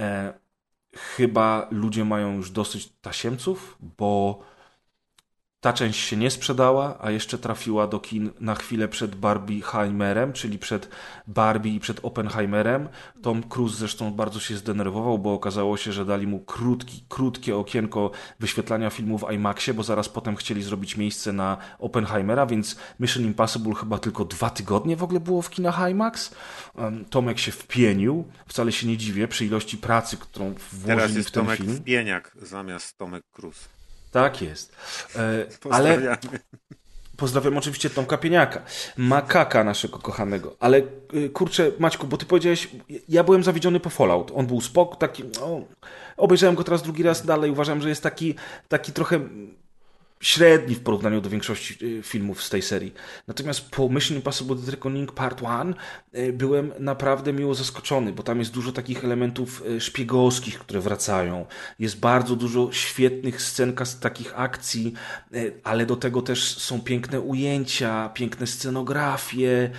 [0.00, 0.32] e,
[0.96, 4.38] chyba ludzie mają już dosyć tasiemców, bo
[5.64, 10.58] ta część się nie sprzedała, a jeszcze trafiła do kin na chwilę przed Barbieheimerem, czyli
[10.58, 10.88] przed
[11.26, 12.88] Barbie i przed Oppenheimerem.
[13.22, 18.10] Tom Cruise zresztą bardzo się zdenerwował, bo okazało się, że dali mu krótki, krótkie okienko
[18.40, 23.74] wyświetlania filmu w IMAXie, bo zaraz potem chcieli zrobić miejsce na Oppenheimera, więc Mission Impossible
[23.74, 26.34] chyba tylko dwa tygodnie w ogóle było w kinach IMAX.
[27.10, 31.32] Tomek się wpienił, wcale się nie dziwię, przy ilości pracy, którą Teraz włożyli jest w
[31.32, 31.76] ten Tomek film.
[31.76, 33.73] Wpieniak zamiast Tomek Cruz.
[34.14, 34.76] Tak jest.
[35.16, 36.16] E, ale.
[37.16, 38.62] Pozdrawiam oczywiście Tomka Pieniaka,
[38.96, 40.56] makaka naszego kochanego.
[40.60, 40.82] Ale
[41.14, 42.68] y, kurczę, Maćku, bo ty powiedziałeś,
[43.08, 44.32] ja byłem zawiedziony po Fallout.
[44.34, 45.60] On był spok, taki, no,
[46.16, 48.34] obejrzałem go teraz drugi raz dalej, uważam, że jest taki,
[48.68, 49.20] taki trochę
[50.24, 52.94] średni w porównaniu do większości y, filmów z tej serii.
[53.26, 55.74] Natomiast po Mission Impossible The Reckoning Part 1
[56.14, 61.46] y, byłem naprawdę miło zaskoczony, bo tam jest dużo takich elementów y, szpiegowskich, które wracają.
[61.78, 64.92] Jest bardzo dużo świetnych scenek z takich akcji,
[65.64, 69.70] ale do tego też są piękne ujęcia, piękne scenografie,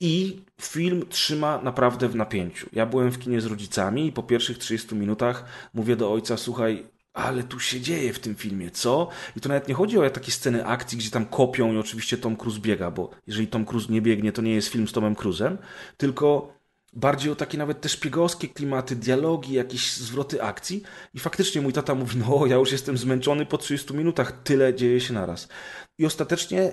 [0.00, 2.68] i film trzyma naprawdę w napięciu.
[2.72, 6.86] Ja byłem w kinie z rodzicami i po pierwszych 30 minutach mówię do ojca, słuchaj,
[7.12, 9.08] ale tu się dzieje w tym filmie, co?
[9.36, 12.36] I to nawet nie chodzi o takie sceny akcji, gdzie tam kopią i oczywiście Tom
[12.36, 15.58] Cruise biega, bo jeżeli Tom Cruise nie biegnie, to nie jest film z Tomem Cruisem,
[15.96, 16.54] tylko
[16.92, 20.82] bardziej o takie nawet te szpiegowskie klimaty, dialogi, jakieś zwroty akcji.
[21.14, 25.00] I faktycznie mój tata mówi, no ja już jestem zmęczony po 30 minutach, tyle dzieje
[25.00, 25.48] się naraz.
[25.98, 26.72] I ostatecznie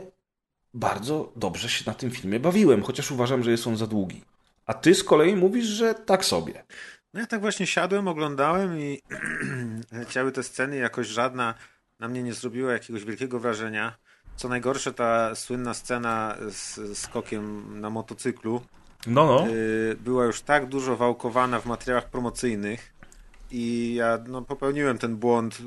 [0.74, 4.22] bardzo dobrze się na tym filmie bawiłem, chociaż uważam, że jest on za długi.
[4.66, 6.64] A ty z kolei mówisz, że tak sobie.
[7.14, 9.02] No ja tak właśnie siadłem, oglądałem i
[9.92, 11.54] leciały te sceny jakoś żadna
[12.00, 13.98] na mnie nie zrobiła jakiegoś wielkiego wrażenia.
[14.36, 18.62] Co najgorsze, ta słynna scena z skokiem na motocyklu
[19.08, 19.48] No, no.
[19.50, 22.94] y, była już tak dużo wałkowana w materiałach promocyjnych
[23.52, 25.60] i ja no, popełniłem ten błąd,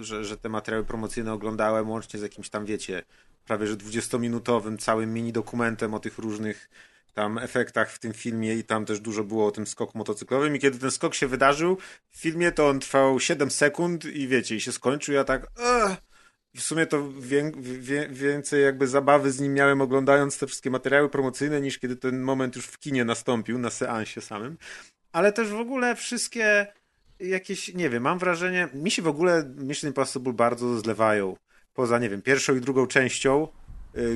[0.00, 3.02] y, że, że te materiały promocyjne oglądałem łącznie z jakimś tam, wiecie,
[3.46, 6.70] prawie że 20-minutowym całym mini dokumentem o tych różnych
[7.14, 10.58] tam efektach w tym filmie i tam też dużo było o tym skoku motocyklowym i
[10.58, 11.78] kiedy ten skok się wydarzył
[12.10, 15.46] w filmie, to on trwał 7 sekund i wiecie, i się skończył, ja tak
[16.56, 17.08] w sumie to
[18.10, 22.56] więcej jakby zabawy z nim miałem oglądając te wszystkie materiały promocyjne niż kiedy ten moment
[22.56, 24.58] już w kinie nastąpił, na seansie samym.
[25.12, 26.66] Ale też w ogóle wszystkie
[27.20, 31.36] jakieś, nie wiem, mam wrażenie, mi się w ogóle Mission Impossible bardzo zlewają.
[31.74, 33.48] Poza, nie wiem, pierwszą i drugą częścią,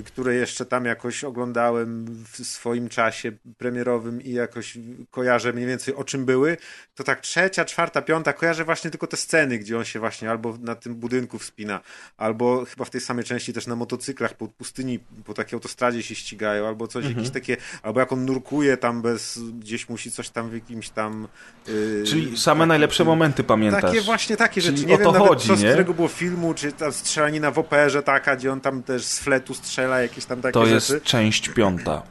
[0.05, 4.79] które jeszcze tam jakoś oglądałem w swoim czasie premierowym i jakoś
[5.11, 6.57] kojarzę mniej więcej o czym były,
[6.95, 10.59] to tak trzecia, czwarta, piąta, kojarzę właśnie tylko te sceny, gdzie on się właśnie albo
[10.61, 11.81] na tym budynku wspina,
[12.17, 16.15] albo chyba w tej samej części też na motocyklach po pustyni, po takiej autostradzie się
[16.15, 20.51] ścigają, albo coś, jakieś takie, albo jak on nurkuje tam bez, gdzieś musi coś tam
[20.51, 21.29] w jakimś tam...
[21.69, 23.83] Yy, Czyli same takim- najlepsze momenty pamiętasz.
[23.83, 24.89] takie właśnie takie Czyli rzeczy.
[24.89, 25.69] Nie o wiem to nawet chodzi, co, z nie?
[25.69, 29.55] którego było filmu, czy ta strzelanina w operze taka, gdzie on tam też z fletu
[29.55, 29.72] strzela,
[30.03, 30.93] jakieś tam takie To rzeczy.
[30.95, 32.03] jest część piąta.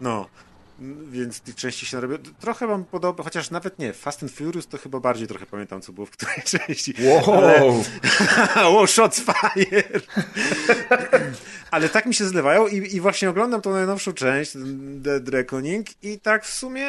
[0.00, 0.26] No.
[1.10, 2.20] Więc tych części się narobiło.
[2.40, 5.92] Trochę mam podobne, chociaż nawet nie, Fast and Furious to chyba bardziej trochę pamiętam, co
[5.92, 6.94] było w której części.
[7.00, 7.34] Wow!
[7.34, 7.62] Ale...
[8.74, 9.82] wow, shots fire!
[11.70, 16.20] Ale tak mi się zlewają i, i właśnie oglądam tą najnowszą część, Dead Reckoning i
[16.20, 16.86] tak w sumie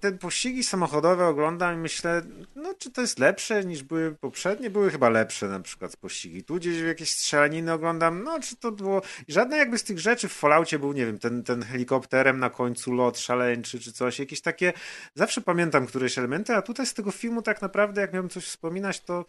[0.00, 2.22] te pościgi samochodowe oglądam i myślę,
[2.56, 4.70] no czy to jest lepsze niż były poprzednie?
[4.70, 6.44] Były chyba lepsze na przykład pościgi.
[6.44, 9.02] Tu gdzieś jakieś strzelaniny oglądam, no czy to było...
[9.28, 12.92] Żadne jakby z tych rzeczy w Falloutie był, nie wiem, ten, ten helikopterem na końcu
[12.92, 14.72] lot szaleńczy czy coś, jakieś takie...
[15.14, 19.00] Zawsze pamiętam któreś elementy, a tutaj z tego filmu tak naprawdę, jak miałem coś wspominać,
[19.00, 19.24] to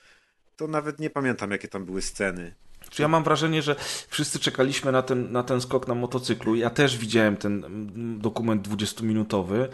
[0.62, 2.56] to nawet nie pamiętam, jakie tam były sceny.
[3.00, 3.76] Ja mam wrażenie, że
[4.08, 6.56] wszyscy czekaliśmy na ten, na ten skok na motocyklu.
[6.56, 7.64] Ja też widziałem ten
[8.20, 9.68] dokument 20-minutowy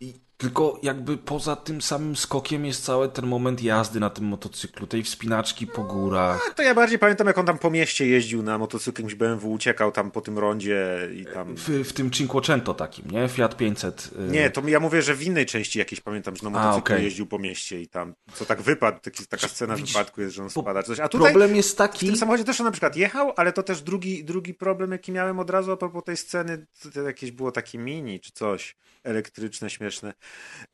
[0.00, 4.86] i tylko jakby poza tym samym skokiem jest cały ten moment jazdy na tym motocyklu,
[4.86, 6.44] tej wspinaczki po górach.
[6.48, 9.52] No, to ja bardziej pamiętam, jak on tam po mieście jeździł na motocyklu, jakimś BMW,
[9.52, 11.56] uciekał tam po tym rondzie i tam...
[11.56, 13.28] W, w tym Cinquecento takim, nie?
[13.28, 14.10] Fiat 500.
[14.28, 16.78] Y- nie, to ja mówię, że w innej części jakiejś pamiętam, że na motocyklu A,
[16.78, 17.02] okay.
[17.02, 20.42] jeździł po mieście i tam, co tak wypadł, taki, taka scena Widzisz, wypadku jest, że
[20.42, 21.00] on spada coś.
[21.00, 22.06] A tutaj problem jest taki...
[22.06, 25.12] W tym samochodzie też on na przykład jechał, ale to też drugi, drugi problem, jaki
[25.12, 29.70] miałem od razu a propos tej sceny, to jakieś było takie mini czy coś elektryczne,
[29.70, 29.89] śmieszne.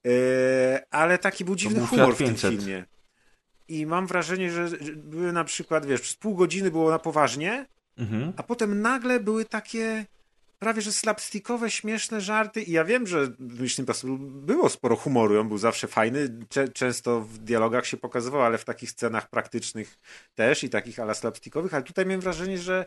[0.05, 0.13] Yy,
[0.91, 2.85] ale taki był dziwny był humor w tym filmie.
[3.69, 7.67] I mam wrażenie, że były na przykład, wiesz, pół godziny było na poważnie,
[7.99, 8.33] mhm.
[8.37, 10.07] a potem nagle były takie
[10.59, 15.41] prawie że slapstickowe, śmieszne żarty i ja wiem, że w Mission Impossible było sporo humoru,
[15.41, 16.29] on był zawsze fajny,
[16.75, 19.99] często w dialogach się pokazywał, ale w takich scenach praktycznych
[20.35, 22.85] też i takich ala slapstickowych, ale tutaj miałem wrażenie, że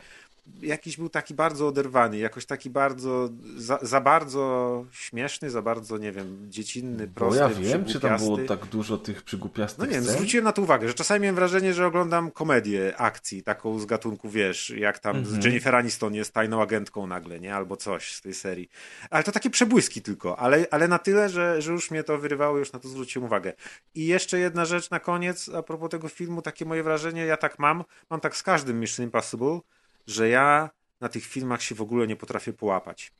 [0.61, 6.11] jakiś był taki bardzo oderwany, jakoś taki bardzo, za, za bardzo śmieszny, za bardzo, nie
[6.11, 10.01] wiem, dziecinny, prosty, Bo ja wiem, czy tam było tak dużo tych przygłupiastych No nie,
[10.01, 10.13] scen?
[10.13, 14.29] zwróciłem na to uwagę, że czasami miałem wrażenie, że oglądam komedię akcji, taką z gatunku,
[14.29, 15.45] wiesz, jak tam mm -hmm.
[15.45, 17.55] Jennifer Aniston jest tajną agentką nagle, nie?
[17.59, 18.69] Albo coś z tej serii.
[19.09, 22.57] Ale to takie przebłyski tylko, ale, ale na tyle, że, że już mnie to wyrywało,
[22.57, 23.53] już na to zwróciłem uwagę.
[23.95, 27.59] I jeszcze jedna rzecz na koniec, a propos tego filmu, takie moje wrażenie, ja tak
[27.59, 29.59] mam, mam tak z każdym Mission Impossible,
[30.07, 30.69] że ja
[31.01, 33.11] na tych filmach się w ogóle nie potrafię połapać.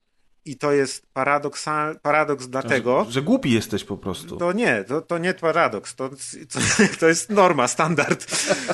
[0.49, 3.05] I to jest paradoksal, paradoks dlatego.
[3.05, 4.37] Że, że, głupi jesteś po prostu.
[4.37, 6.09] To nie, to, to nie paradoks, to,
[6.99, 8.25] to jest norma, standard.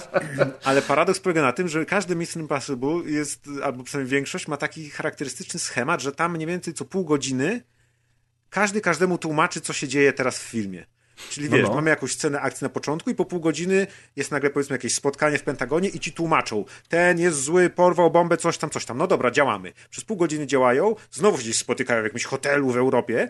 [0.63, 4.89] Ale paradoks polega na tym, że każdy Mission Impossible jest, albo przynajmniej większość, ma taki
[4.89, 7.61] charakterystyczny schemat, że tam mniej więcej co pół godziny
[8.49, 10.85] każdy każdemu tłumaczy, co się dzieje teraz w filmie.
[11.29, 11.75] Czyli no wiesz, no no.
[11.75, 15.37] mamy jakąś scenę akcji na początku i po pół godziny jest nagle powiedzmy jakieś spotkanie
[15.37, 18.97] w Pentagonie i ci tłumaczą, ten jest zły, porwał bombę, coś tam, coś tam.
[18.97, 19.73] No dobra, działamy.
[19.89, 23.29] Przez pół godziny działają, znowu się gdzieś spotykają w jakimś hotelu w Europie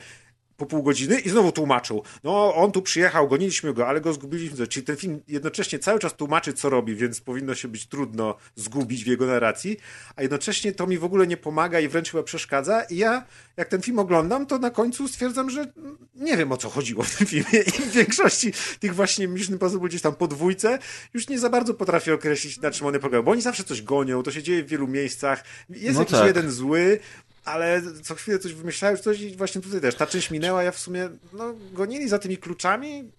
[0.58, 2.03] po pół godziny i znowu tłumaczył.
[2.24, 4.67] No, on tu przyjechał, goniliśmy go, ale go zgubiliśmy.
[4.67, 9.03] Czyli ten film jednocześnie cały czas tłumaczy, co robi, więc powinno się być trudno zgubić
[9.03, 9.77] w jego narracji,
[10.16, 12.84] a jednocześnie to mi w ogóle nie pomaga i wręcz chyba przeszkadza.
[12.84, 13.25] I ja,
[13.58, 15.74] jak ten film oglądam, to na końcu stwierdzam, że
[16.16, 19.90] nie wiem o co chodziło w tym filmie i w większości tych właśnie Mission Impossible
[19.90, 20.80] gdzieś tam podwójce
[21.14, 24.24] już nie za bardzo potrafię określić, na czym one polegają, bo oni zawsze coś gonią,
[24.24, 26.27] to się dzieje w wielu miejscach, jest no jakiś tak.
[26.27, 27.00] jeden zły,
[27.45, 29.95] ale co chwilę coś wymyślałem, coś i właśnie tutaj też.
[29.95, 33.11] Ta część minęła, ja w sumie, no, gonili za tymi kluczami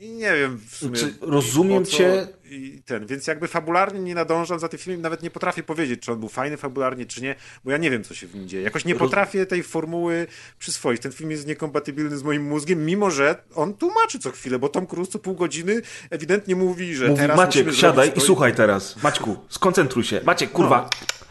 [0.00, 0.98] i nie wiem w sumie.
[0.98, 2.28] Czy rozumiem cię.
[2.44, 6.12] I ten, więc jakby fabularnie nie nadążam za tym filmem, nawet nie potrafię powiedzieć, czy
[6.12, 8.62] on był fajny fabularnie, czy nie, bo ja nie wiem, co się w nim dzieje.
[8.62, 10.26] Jakoś nie potrafię tej formuły
[10.58, 11.02] przyswoić.
[11.02, 14.86] Ten film jest niekompatybilny z moim mózgiem, mimo że on tłumaczy co chwilę, bo Tom
[14.86, 19.02] Cruise co pół godziny ewidentnie mówi, że mówi, teraz Maciek, siadaj i słuchaj teraz.
[19.02, 20.20] Maćku, skoncentruj się.
[20.24, 20.88] Maciek, kurwa.
[21.00, 21.21] No.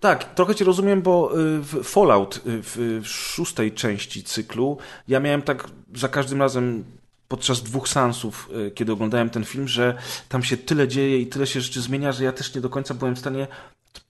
[0.00, 5.42] Tak, trochę cię rozumiem, bo y, w Fallout y, w szóstej części cyklu ja miałem
[5.42, 6.84] tak za każdym razem
[7.28, 11.46] podczas dwóch sansów, y, kiedy oglądałem ten film, że tam się tyle dzieje i tyle
[11.46, 13.46] się rzeczy zmienia, że ja też nie do końca byłem w stanie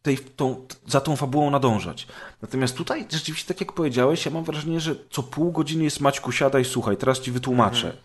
[0.02, 2.06] tej, tą, za tą fabułą nadążać.
[2.42, 6.32] Natomiast tutaj rzeczywiście, tak jak powiedziałeś, ja mam wrażenie, że co pół godziny jest Maćku,
[6.32, 7.86] siadaj, słuchaj, teraz ci wytłumaczę.
[7.86, 8.02] Mhm.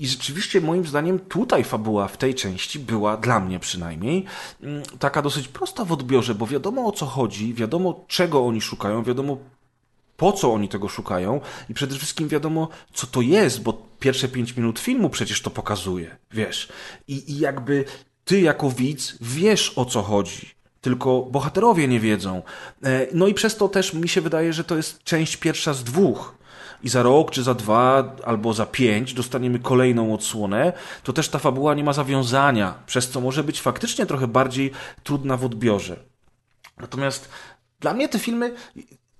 [0.00, 4.24] I rzeczywiście moim zdaniem tutaj fabuła w tej części była, dla mnie przynajmniej,
[4.62, 9.02] mm, taka dosyć prosta w odbiorze, bo wiadomo o co chodzi, wiadomo czego oni szukają,
[9.02, 9.38] wiadomo
[10.16, 14.56] po co oni tego szukają i przede wszystkim wiadomo co to jest, bo pierwsze pięć
[14.56, 16.68] minut filmu przecież to pokazuje, wiesz.
[17.08, 17.84] I, i jakby
[18.24, 22.42] ty jako widz wiesz o co chodzi tylko bohaterowie nie wiedzą.
[22.84, 25.84] E, no i przez to też mi się wydaje, że to jest część pierwsza z
[25.84, 26.39] dwóch
[26.82, 31.38] i za rok, czy za dwa, albo za pięć dostaniemy kolejną odsłonę, to też ta
[31.38, 34.70] fabuła nie ma zawiązania, przez co może być faktycznie trochę bardziej
[35.02, 35.96] trudna w odbiorze.
[36.78, 37.28] Natomiast
[37.80, 38.54] dla mnie te filmy,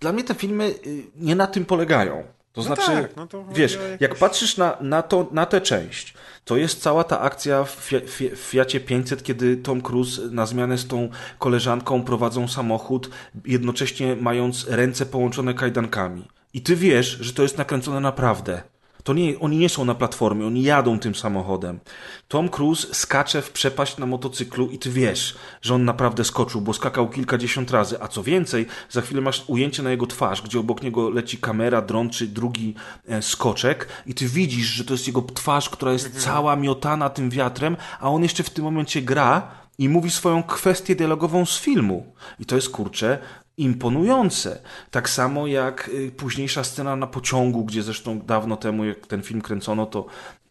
[0.01, 2.25] dla mnie te filmy y, nie na tym polegają.
[2.53, 4.01] To no znaczy, tak, no to wiesz, jakieś...
[4.01, 6.15] jak patrzysz na, na, to, na tę część,
[6.45, 7.91] to jest cała ta akcja w,
[8.37, 11.09] w Fiacie 500, kiedy Tom Cruise na zmianę z tą
[11.39, 13.11] koleżanką prowadzą samochód,
[13.45, 18.63] jednocześnie mając ręce połączone kajdankami I ty wiesz, że to jest nakręcone naprawdę.
[19.05, 21.81] To nie, oni nie są na platformie, oni jadą tym samochodem.
[22.29, 26.73] Tom Cruise skacze w przepaść na motocyklu i ty wiesz, że on naprawdę skoczył, bo
[26.73, 28.03] skakał kilkadziesiąt razy.
[28.03, 31.83] A co więcej, za chwilę masz ujęcie na jego twarz, gdzie obok niego leci kamera,
[31.83, 32.75] dron czy drugi
[33.09, 37.31] e, skoczek i ty widzisz, że to jest jego twarz, która jest cała miotana tym
[37.31, 42.15] wiatrem, a on jeszcze w tym momencie gra i mówi swoją kwestię dialogową z filmu.
[42.39, 43.19] I to jest kurczę
[43.61, 44.61] imponujące.
[44.91, 49.43] Tak samo jak y, późniejsza scena na pociągu, gdzie zresztą dawno temu, jak ten film
[49.43, 50.07] kręcono, to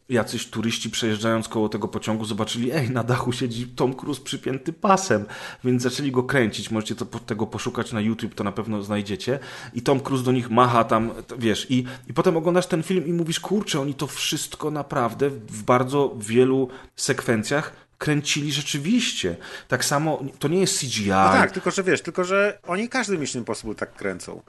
[0.10, 5.26] jacyś turyści przejeżdżając koło tego pociągu zobaczyli, ej, na dachu siedzi Tom Cruise przypięty pasem,
[5.64, 6.72] więc zaczęli go kręcić.
[6.72, 9.40] Możecie to, tego poszukać na YouTube, to na pewno znajdziecie.
[9.74, 13.14] I Tom Cruise do nich macha tam, wiesz, i, i potem oglądasz ten film i
[13.14, 19.36] mówisz, kurczę, oni to wszystko naprawdę w bardzo wielu sekwencjach kręcili rzeczywiście.
[19.68, 21.10] Tak samo, to nie jest CGI.
[21.10, 24.42] No tak, tylko że wiesz, tylko że oni każdy Mission Impossible tak kręcą.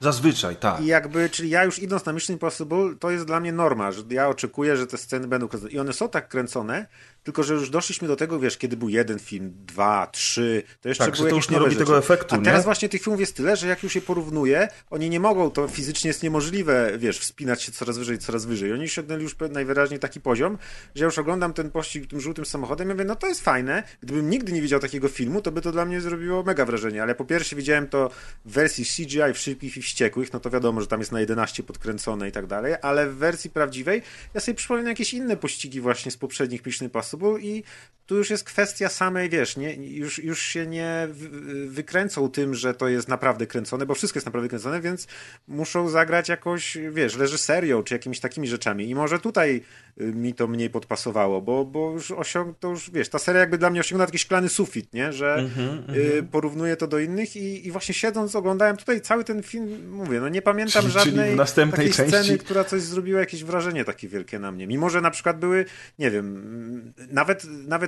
[0.00, 0.80] Zazwyczaj, tak.
[0.80, 4.02] I jakby, czyli ja już idąc na Mission Impossible, to jest dla mnie norma, że
[4.10, 5.72] ja oczekuję, że te sceny będą kręcone.
[5.72, 6.86] I one są tak kręcone,
[7.24, 11.04] tylko że już doszliśmy do tego, wiesz, kiedy był jeden film, dwa, trzy, to jeszcze
[11.04, 11.84] tak, były to już nie robi rzeczy.
[11.84, 12.64] tego efektu, A teraz nie?
[12.64, 16.08] właśnie tych filmów jest tyle, że jak już je porównuje, oni nie mogą, to fizycznie
[16.08, 18.72] jest niemożliwe, wiesz, wspinać się coraz wyżej, coraz wyżej.
[18.72, 20.58] Oni osiągnęli już najwyraźniej taki poziom,
[20.94, 23.82] że ja już oglądam ten pościg tym żółtym samochodem i mówię, no to jest fajne.
[24.02, 27.14] Gdybym nigdy nie widział takiego filmu, to by to dla mnie zrobiło mega wrażenie, ale
[27.14, 28.10] po pierwsze widziałem to
[28.44, 31.62] w wersji CGI w Szybkich i Wściekłych, no to wiadomo, że tam jest na 11
[31.62, 34.02] podkręcone i tak dalej, ale w wersji prawdziwej
[34.34, 37.64] ja sobie przypominam jakieś inne pościgi właśnie z poprzednich Mission Impossible i
[38.06, 42.74] tu już jest kwestia samej, wiesz, nie, już, już się nie wy- wykręcą tym, że
[42.74, 45.06] to jest naprawdę kręcone, bo wszystko jest naprawdę kręcone, więc
[45.48, 48.88] muszą zagrać jakoś, wiesz, reżyserią, czy jakimiś takimi rzeczami.
[48.88, 49.62] I może tutaj
[50.00, 53.58] y, mi to mniej podpasowało, bo, bo już osiąg, to już, wiesz, ta seria jakby
[53.58, 57.66] dla mnie osiągnęła taki szklany sufit, nie, że Mhm, y, porównuję to do innych i,
[57.66, 61.36] i właśnie siedząc oglądałem tutaj cały ten film, mówię, no nie pamiętam Czyli- czyli żadnej
[61.36, 64.66] następnej takiej części- sceny, która coś zrobiła jakieś wrażenie takie wielkie na mnie.
[64.66, 65.64] Mimo, że na przykład były,
[65.98, 67.44] nie wiem, mm, nawet,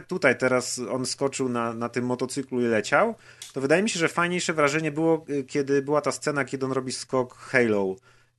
[0.09, 3.15] tutaj teraz on skoczył na, na tym motocyklu i leciał,
[3.53, 6.73] to wydaje mi się, że fajniejsze wrażenie było, y, kiedy była ta scena, kiedy on
[6.73, 7.97] robi skok Halo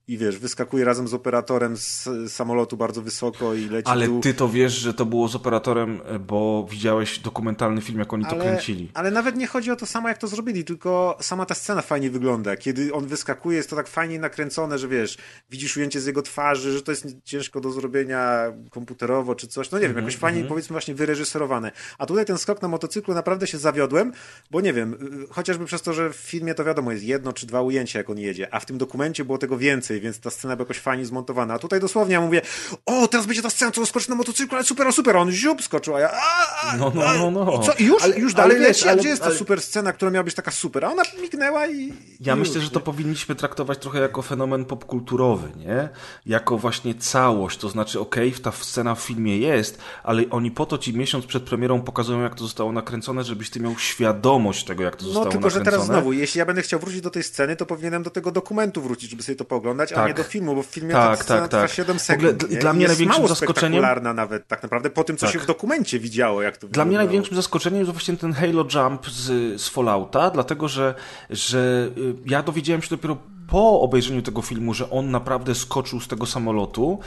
[0.08, 4.22] i wiesz, wyskakuje razem z operatorem z samolotu bardzo wysoko i leci Ale dół.
[4.22, 8.36] ty to wiesz, że to było z operatorem, bo widziałeś dokumentalny film, jak oni to
[8.36, 8.92] kręcili.
[8.94, 12.10] Ale nawet nie chodzi o to samo, jak to zrobili, tylko sama ta scena fajnie
[12.10, 12.58] wygląda.
[12.58, 15.18] Kiedy on wyskakuje, jest to tak fajnie nakręcone, że wiesz,
[15.50, 19.72] widzisz ujęcie z jego twarzy, że to jest ciężko do zrobienia komputerowo czy coś.
[19.72, 21.72] No nie wiem, Mhm, jakoś fajnie, powiedzmy, właśnie wyreżyserowane.
[21.98, 24.12] A tutaj ten skok na motocyklu naprawdę się zawiodłem,
[24.52, 27.48] bo nie wiem, y, chociażby przez to, że w filmie to wiadomo, jest jedno czy
[27.48, 30.56] dwa ujęcia, jak on jedzie, a w tym dokumencie było tego więcej, więc ta scena
[30.56, 31.54] była jakoś fajnie zmontowana.
[31.54, 32.42] A tutaj dosłownie ja mówię,
[32.86, 35.32] o, teraz będzie ta scena, co skoczy na motocyklu, ale super, o, super, a on
[35.32, 37.62] ziup skoczył, a ja, a, a, No, no, no, no.
[37.62, 37.74] i co?
[37.80, 38.88] Już, Ale- już ale dalej wiesz, leci?
[38.88, 40.86] A ale- gdzie jest ta ale- super scena, która miała być taka super?
[40.86, 41.94] A ona mignęła i...
[42.22, 42.86] Ja i myślę, już, że to nie?
[42.86, 45.90] powinniśmy traktować trochę jako fenomen popkulturowy, nie?
[46.26, 50.78] Jako właśnie całość, to znaczy, okej, ta scena w filmie jest, ale oni po to
[50.78, 54.96] ci miesiąc przed premierą pokazują, jak to zostało nakręcone, żebyś ty miał świadomość tego, jak
[54.96, 55.86] to No zostało tylko, że nakręcone.
[55.88, 58.82] teraz znowu, jeśli ja będę chciał wrócić do tej sceny, to powinienem do tego dokumentu
[58.82, 60.08] wrócić, żeby sobie to pooglądać, a Tak.
[60.08, 61.72] nie do filmu, bo w filmie Tak, ta tak, trwa tak.
[61.72, 62.52] 7 W ogóle sekund.
[62.52, 62.58] nie?
[62.58, 65.34] dla mnie jest największym mało zaskoczeniem- nawet tak naprawdę po tym, co Tak.
[65.34, 67.06] się w dokumencie widziało, jak to Dla mnie wyglądało.
[67.08, 70.96] największym zaskoczeniem jest właśnie ten Halo Jump z, z Fallouta, dlatego że,
[71.30, 73.18] że y, ja dowiedziałem się dopiero
[73.50, 77.00] po obejrzeniu tego filmu, że on naprawdę skoczył z tego samolotu,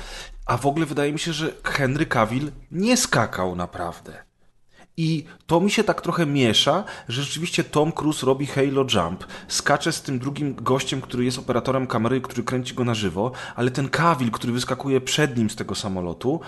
[0.47, 4.13] a w ogóle wydaje mi się, że Henry Cavill nie skakał naprawdę.
[5.01, 9.93] I to mi się tak trochę miesza, że rzeczywiście Tom Cruise robi Halo Jump, skacze
[9.93, 13.89] z tym drugim gościem, który jest operatorem kamery, który kręci go na żywo, ale ten
[13.89, 16.41] Cavill, który wyskakuje przed nim z tego samolotu,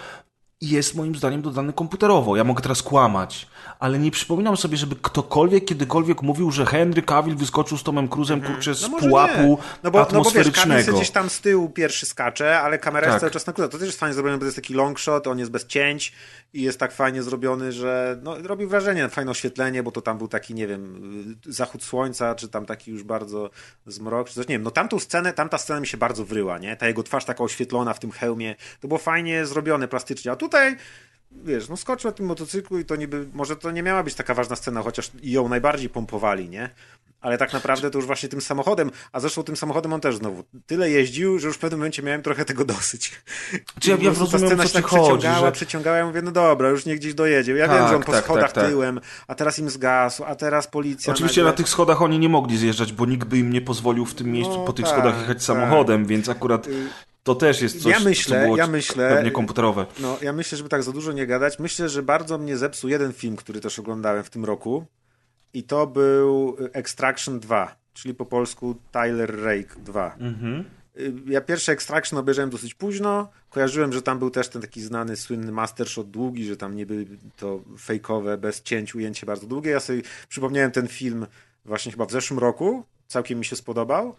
[0.71, 2.37] jest moim zdaniem dodany komputerowo.
[2.37, 3.47] Ja mogę teraz kłamać,
[3.79, 8.41] ale nie przypominam sobie, żeby ktokolwiek kiedykolwiek mówił, że Henry Cavill wyskoczył z Tomem Cruzem
[8.41, 9.49] kurczę z No pułapu nie.
[9.49, 10.93] no bo, no bo wiesz, atmosferycznego.
[10.93, 13.21] Gdzieś tam z tyłu pierwszy skacze, ale kamera jest Tak.
[13.21, 13.69] cały czas na górze.
[13.69, 16.13] To też jest fajnie zrobione, bo to jest taki long shot, on jest bez cięć
[16.55, 20.29] i jest tak fajnie zrobiony, że no, robi wrażenie, fajne oświetlenie, bo to tam był
[20.29, 21.03] taki, nie wiem,
[21.49, 23.51] y, zachód słońca, czy tam taki już bardzo
[23.87, 26.77] zmrok, czy coś, nie wiem, no tamtą scenę, tamta scena mi się bardzo wryła, nie?
[26.77, 30.77] Ta jego twarz taka oświetlona w tym hełmie, to było fajnie zrobione plastycznie, a tutaj
[31.45, 34.35] wiesz, no skoczył na tym motocyklu i to niby, może to nie miała być taka
[34.35, 36.71] ważna scena, chociaż ją najbardziej pompowali, nie?
[37.21, 40.45] Ale tak naprawdę to już właśnie tym samochodem, a zresztą tym samochodem on też znowu
[40.67, 43.13] tyle jeździł, że już w pewnym momencie miałem trochę tego dosyć.
[43.81, 46.31] Czy ja- ja rozumiem, ta scena się tak chodzi, przeciągała, że- przeciągała, ja mówię, no
[46.33, 47.53] dobra, już niech gdzieś dojedzie.
[47.57, 48.67] Ja Tak, wiem, że on po tak, schodach tak, tak.
[48.71, 51.51] tyłem, a teraz im zgasł, a teraz policja Oczywiście nagle...
[51.53, 54.33] na tych schodach oni nie mogli zjeżdżać, bo nikt by im nie pozwolił w tym
[54.33, 55.43] miejscu No po tych tak, schodach jechać tak.
[55.47, 56.67] samochodem, więc akurat
[57.23, 59.87] to też jest coś, Ja myślę, co było ja myślę- pewnie komputerowe.
[60.01, 61.59] No, ja myślę, żeby tak za dużo nie gadać.
[61.59, 64.87] Myślę, że bardzo mnie zepsuł jeden film, który też oglądałem w tym roku.
[65.55, 70.17] I to był y, Extraction 2, czyli po polsku Tyler Rake 2.
[70.21, 70.65] Mhm.
[70.97, 73.29] y, ja pierwszy Extraction obejrzałem dosyć późno.
[73.51, 77.07] Kojarzyłem, że tam był też ten taki znany, słynny master shot długi, że tam niby
[77.37, 79.71] to fejkowe, bez cięć ujęcie bardzo długie.
[79.71, 81.27] Ja sobie przypomniałem ten film
[81.65, 82.85] właśnie chyba w zeszłym roku.
[83.09, 84.17] Całkiem mi się spodobał.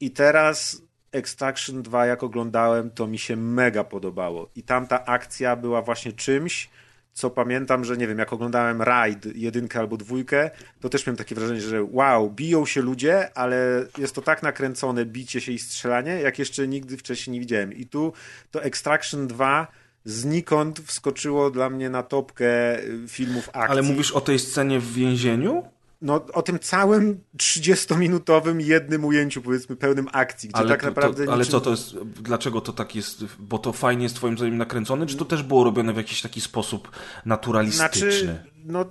[0.00, 0.82] I teraz
[1.16, 4.50] Extraction 2 jak oglądałem, to mi się mega podobało.
[4.56, 6.70] I tamta akcja była właśnie czymś,
[7.12, 11.34] co pamiętam, że nie wiem, jak oglądałem Ride jedynkę albo dwójkę, to też miałem takie
[11.34, 16.12] wrażenie, że wow, biją się ludzie, ale jest to tak nakręcone bicie się i strzelanie,
[16.12, 17.72] jak jeszcze nigdy wcześniej nie widziałem.
[17.72, 18.12] I tu
[18.50, 19.66] to Extraction 2
[20.04, 23.70] znikąd wskoczyło dla mnie na topkę y, filmów akcji.
[23.70, 25.62] Ale mówisz o tej scenie w więzieniu?
[26.02, 31.26] No, o tym całym 30-minutowym jednym ujęciu, powiedzmy, pełnym akcji, gdzie Ale, tak to, naprawdę.
[31.26, 31.52] to, ale niczym...
[31.52, 35.16] co to jest, dlaczego to tak jest, bo to fajnie jest twoim zdaniem nakręcone, czy
[35.16, 36.90] to też było robione w jakiś taki sposób
[37.26, 38.10] naturalistyczny?
[38.10, 38.84] Znaczy, no,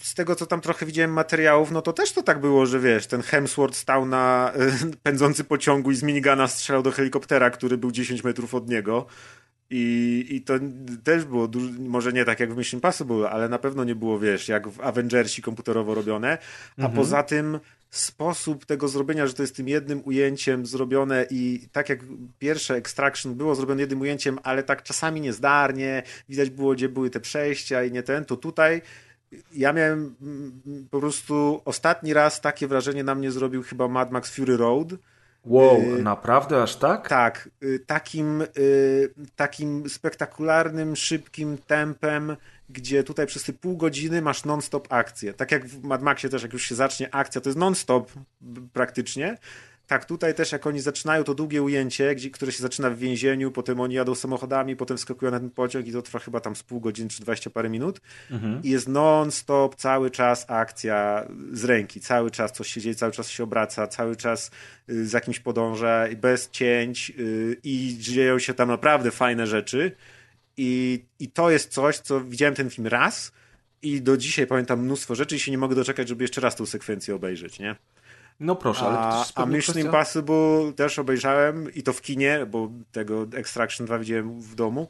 [0.00, 3.06] z tego co tam trochę widziałem materiałów, no to też to tak było, że wiesz,
[3.06, 4.52] ten Hemsworth stał na
[4.92, 9.06] y, pędzący pociągu i z minigana strzelał do helikoptera, który był 10 metrów od niego.
[9.72, 10.54] I, I to
[11.04, 11.48] też było,
[11.78, 14.80] może nie tak jak w Mission Impossible, ale na pewno nie było, wiesz, jak w
[14.80, 16.38] Avengersi komputerowo robione.
[16.78, 16.96] A Mhm.
[16.96, 22.00] poza tym sposób tego zrobienia, że to jest tym jednym ujęciem zrobione i tak jak
[22.38, 27.20] pierwsze Extraction było zrobione jednym ujęciem, ale tak czasami niezdarnie, widać było, gdzie były te
[27.20, 28.82] przejścia i nie ten, to tutaj
[29.52, 34.34] ja miałem mm, po prostu ostatni raz takie wrażenie na mnie zrobił chyba Mad Max
[34.34, 34.88] Fury Road.
[35.44, 37.08] Wow, Y, naprawdę aż tak?
[37.08, 42.36] Tak, y, takim, y, takim spektakularnym, szybkim tempem,
[42.68, 45.34] gdzie tutaj przez te pół godziny masz non-stop akcję.
[45.34, 48.12] Tak jak w Mad Maxie też, jak już się zacznie akcja, to jest non-stop
[48.72, 49.36] praktycznie.
[49.90, 53.50] Tak, tutaj też jak oni zaczynają to długie ujęcie, gdzie, które się zaczyna w więzieniu,
[53.50, 56.62] potem oni jadą samochodami, potem wskakują na ten pociąg i to trwa chyba tam z
[56.62, 58.00] pół godziny czy 20 parę minut.
[58.30, 58.62] Mhm.
[58.62, 63.30] I jest non-stop, cały czas akcja z ręki, cały czas coś się dzieje, cały czas
[63.30, 64.50] się obraca, cały czas
[64.90, 69.92] y, z jakimś podąża, bez cięć y, i dzieją się tam naprawdę fajne rzeczy.
[70.56, 73.32] I, I to jest coś, co widziałem ten film raz
[73.82, 76.66] i do dzisiaj pamiętam mnóstwo rzeczy i się nie mogę doczekać, żeby jeszcze raz tą
[76.66, 77.76] sekwencję obejrzeć, nie?
[78.40, 79.80] No proszę, ale to A, jest a Mission kwestia...
[79.80, 84.88] Impossible też obejrzałem i to w kinie, bo tego Extraction 2 widziałem w domu.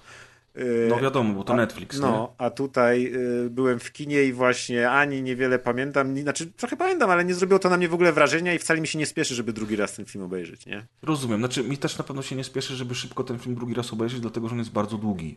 [0.56, 2.02] Y, No wiadomo, bo to a- Netflix, nie?
[2.02, 3.12] No, a tutaj
[3.46, 7.58] y, byłem w kinie i właśnie ani niewiele pamiętam, znaczy trochę pamiętam, ale nie zrobiło
[7.58, 9.94] to na mnie w ogóle wrażenia i wcale mi się nie spieszy, żeby drugi raz
[9.94, 10.86] ten film obejrzeć, nie?
[11.02, 11.38] Rozumiem.
[11.40, 14.20] Znaczy, mi też na pewno się nie spieszy, żeby szybko ten film drugi raz obejrzeć,
[14.20, 15.36] dlatego że on jest bardzo długi.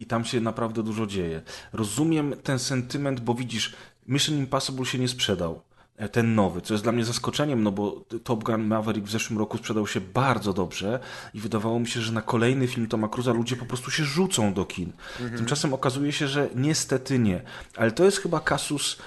[0.00, 1.42] I tam się naprawdę dużo dzieje.
[1.72, 3.74] Rozumiem ten sentyment, bo widzisz,
[4.08, 5.60] Mission Impossible się nie sprzedał.
[5.96, 9.38] E, Ten nowy, co jest dla mnie zaskoczeniem, no bo Top Gun Maverick w zeszłym
[9.38, 11.00] roku sprzedał się bardzo dobrze
[11.34, 14.54] i wydawało mi się, że na kolejny film Toma Cruza ludzie po prostu się rzucą
[14.54, 14.92] do kin.
[15.36, 17.42] Tymczasem okazuje się, że niestety nie.
[17.76, 18.98] Ale to jest chyba kasus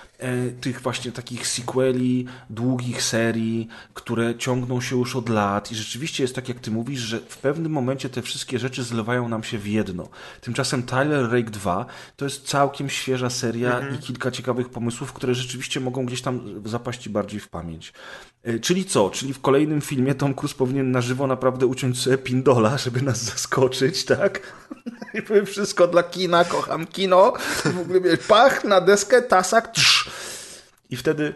[0.61, 6.35] tych właśnie takich sequeli, długich serii, które ciągną się już od lat i rzeczywiście jest
[6.35, 9.67] tak, jak ty mówisz, że w pewnym momencie te wszystkie rzeczy zlewają nam się w
[9.67, 10.09] jedno.
[10.41, 15.79] Tymczasem Tyler Rake 2 to jest całkiem świeża seria i kilka ciekawych pomysłów, które rzeczywiście
[15.79, 17.93] mogą gdzieś tam zapaść bardziej w pamięć.
[18.43, 19.09] E, Czyli co?
[19.09, 23.23] Czyli w kolejnym filmie Tom Cruise powinien na żywo naprawdę uciąć sobie pindola, żeby nas
[23.23, 24.41] zaskoczyć, tak?
[25.13, 27.33] I powiem wszystko dla kina, kocham kino.
[27.65, 30.09] W ogóle pach na deskę, tasak, trz.
[30.89, 31.33] I wtedy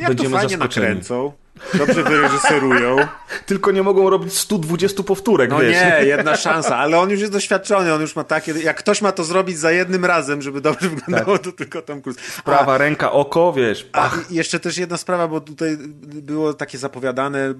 [0.00, 0.86] Jak będziemy to fajnie zaskoczeni.
[0.86, 1.32] nakręcą,
[1.74, 2.96] dobrze wyreżyserują.
[3.46, 5.70] Tylko nie mogą robić 120 powtórek, No wiesz.
[5.72, 9.12] nie, jedna szansa, ale on już jest doświadczony, on już ma takie, jak ktoś ma
[9.12, 12.20] to zrobić za jednym razem, żeby dobrze wyglądało, to tylko Tom Cruise.
[12.38, 14.30] A, Prawa ręka, oko, wiesz, A pach.
[14.30, 17.54] i jeszcze też jedna sprawa, bo tutaj było takie zapowiadane,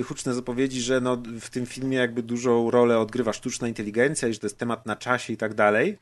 [0.00, 4.32] y, huczne zapowiedzi, że no, w tym filmie jakby dużą rolę odgrywa sztuczna inteligencja i
[4.32, 5.98] że to jest temat na czasie i tak dalej.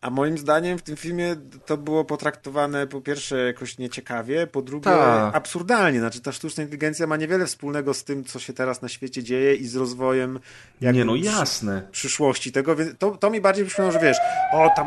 [0.00, 1.36] A moim zdaniem w tym filmie
[1.66, 5.36] to było potraktowane po pierwsze jakoś nieciekawie, po drugie Tak.
[5.36, 5.98] absurdalnie.
[6.00, 9.54] Znaczy ta sztuczna inteligencja ma niewiele wspólnego z tym, co się teraz na świecie dzieje
[9.54, 10.40] i z rozwojem
[10.80, 11.82] jakby Nie no, jasne.
[11.92, 14.16] przyszłości tego, więc to, to mi bardziej przypomniało, że wiesz,
[14.52, 14.86] o tam...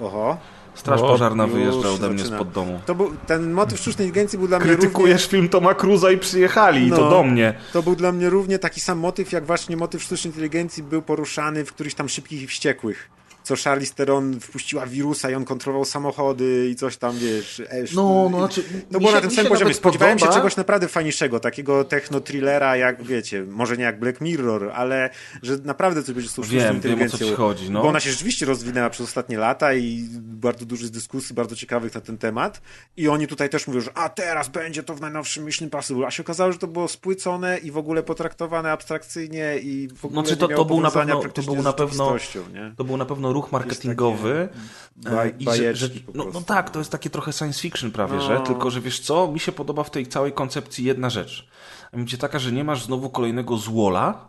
[0.00, 0.36] Oho.
[0.74, 2.36] Straż O, pożarna wyjeżdża ode mnie zaczyna.
[2.36, 2.80] spod domu.
[2.86, 4.80] To był, ten motyw sztucznej inteligencji był dla mnie równie...
[4.82, 7.10] Krytykujesz film Toma Cruza i przyjechali, i to No.
[7.10, 7.54] do mnie.
[7.72, 11.64] To był dla mnie równie taki sam motyw, jak właśnie motyw sztucznej inteligencji był poruszany
[11.64, 13.10] w którychś tam szybkich i wściekłych.
[13.44, 17.60] Co Charlize Theron wpuściła wirusa i on kontrolował samochody i coś tam, wiesz...
[17.60, 19.74] esz- No, no, znaczy, To było się- na tym samym się poziomie.
[19.74, 20.38] Spodziewałem się podoba.
[20.40, 25.10] czegoś naprawdę fajniejszego, takiego techno-thrillera, jak wiecie, może nie jak Black Mirror, ale
[25.42, 27.36] że naprawdę coś będzie z tą sztuczną Wiem, wiem o co inteligencją.
[27.36, 27.82] chodzi, no.
[27.82, 31.94] Bo ona się rzeczywiście rozwinęła przez ostatnie lata i bardzo dużo jest dyskusji, bardzo ciekawych
[31.94, 32.60] na ten temat.
[32.96, 36.06] I oni tutaj też mówią, że a teraz będzie to w najnowszym Mission Impossible.
[36.06, 40.20] A się okazało, że to było spłycone i w ogóle potraktowane abstrakcyjnie i w ogóle
[40.22, 42.16] Znaczy, nie to- miało to był pewno- to był z na pewno-?
[42.76, 44.48] To był na pewno ruch marketingowy.
[45.02, 48.14] baj- e, i że, że, no, no tak, to jest takie trochę science fiction prawie,
[48.14, 48.20] No.
[48.20, 48.40] że?
[48.40, 51.48] Tylko, że wiesz co, mi się podoba w tej całej koncepcji jedna rzecz.
[51.92, 54.28] A mianowicie taka, że nie masz znowu kolejnego złola,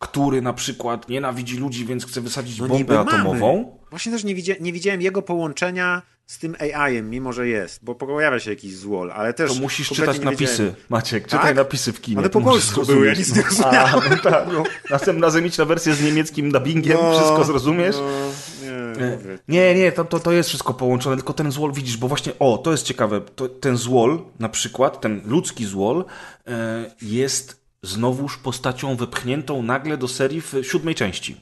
[0.00, 3.10] który na przykład nienawidzi ludzi, więc chce wysadzić No bombę mamy.
[3.10, 3.78] atomową.
[3.90, 7.94] Właśnie też nie, widzia, nie widziałem jego połączenia z tym AI-em, mimo że jest, bo
[7.94, 10.74] pojawia się jakiś złol, ale też To musisz czytać napisy, wiedziałem.
[10.88, 11.24] Maciek.
[11.24, 11.56] Czytaj Tak?
[11.56, 12.18] napisy w kinie.
[12.18, 14.00] Ale to po polsku były, ja nic nie rozumiałem.
[14.10, 14.62] No tak, no.
[14.90, 17.96] Następnym razem idź na wersję z niemieckim dubbingiem, No, wszystko zrozumiesz.
[17.96, 18.10] No,
[18.62, 19.38] nie, Nie.
[19.48, 22.58] Nie, nie, to, to, to jest wszystko połączone, tylko ten złol widzisz, bo właśnie, o,
[22.58, 26.04] to jest ciekawe, to, ten złol, na przykład, ten ludzki złol,
[26.46, 31.36] e, jest znowuż postacią wepchniętą nagle do serii w siódmej części.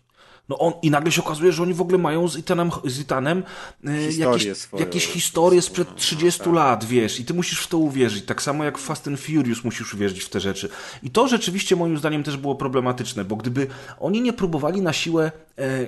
[0.49, 3.43] No on, i nagle się okazuje, że oni w ogóle mają z Itanem, z Itanem
[3.85, 4.81] e, jakieś, swoją.
[4.81, 8.79] jakieś historie sprzed 30 lat, wiesz, i ty musisz w to uwierzyć, tak samo jak
[8.79, 10.69] w Fast and Furious musisz uwierzyć w te rzeczy.
[11.03, 13.67] I to rzeczywiście moim zdaniem też było problematyczne, bo gdyby
[14.01, 15.87] oni nie próbowali na siłę e,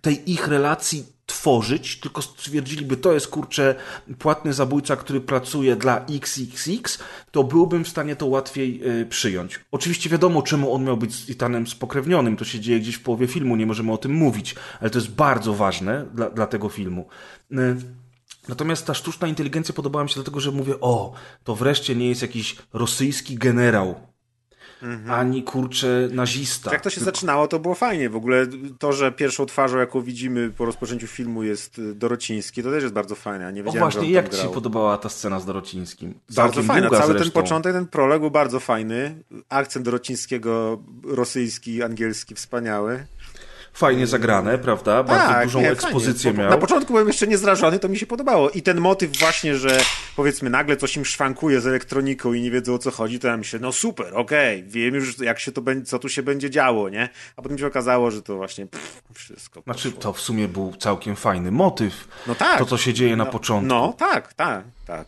[0.00, 3.74] tej ich relacji tworzyć, tylko stwierdziliby, to jest kurczę
[4.18, 6.98] płatny zabójca, który pracuje dla XXX,
[7.30, 9.60] to byłbym w stanie to łatwiej y, przyjąć.
[9.70, 13.26] Oczywiście wiadomo, czemu on miał być z Itanem spokrewnionym, to się dzieje gdzieś w połowie
[13.26, 17.08] filmu, nie możemy o tym mówić, ale to jest bardzo ważne dla, dla tego filmu.
[17.52, 17.56] Y,
[18.48, 21.12] Natomiast ta sztuczna inteligencja podobała mi się dlatego, że mówię, o,
[21.44, 23.94] to wreszcie nie jest jakiś rosyjski generał,
[25.08, 26.72] ani kurczę nazista.
[26.72, 28.10] Jak to się zaczynało, to było fajnie.
[28.10, 28.46] W ogóle
[28.78, 32.94] to, że pierwszą twarzą, jaką widzimy po rozpoczęciu filmu jest y, Dorociński, to też jest
[32.94, 33.52] bardzo fajne.
[33.52, 36.14] Nie O właśnie, jak ci się podobała ta scena z Dorocińskim?
[36.34, 36.90] Bardzo fajna.
[36.90, 37.42] Cały ten zresztą.
[37.42, 39.22] początek, ten prolog był bardzo fajny.
[39.48, 43.06] Akcent Dorocińskiego, rosyjski, angielski, wspaniały.
[43.72, 45.02] Fajnie zagrane, prawda?
[45.02, 46.42] Bardzo dużą Tak, nie, ekspozycję fajnie.
[46.42, 46.50] Miał.
[46.50, 48.50] Na początku byłem jeszcze niezrażony, to mi się podobało.
[48.50, 49.80] I ten motyw właśnie, że
[50.16, 53.36] powiedzmy nagle coś im szwankuje z elektroniką i nie wiedzą o co chodzi, to ja
[53.36, 56.88] myślę, no super, okej, wiem już jak się to będzie, co tu się będzie działo,
[56.88, 57.08] nie?
[57.36, 59.62] A potem się okazało, że to właśnie pff, wszystko.
[59.62, 62.08] Znaczy, to w sumie był całkiem fajny motyw.
[62.26, 62.58] No tak.
[62.58, 63.68] To, co się dzieje na początku.
[63.68, 65.06] No tak, tak, tak.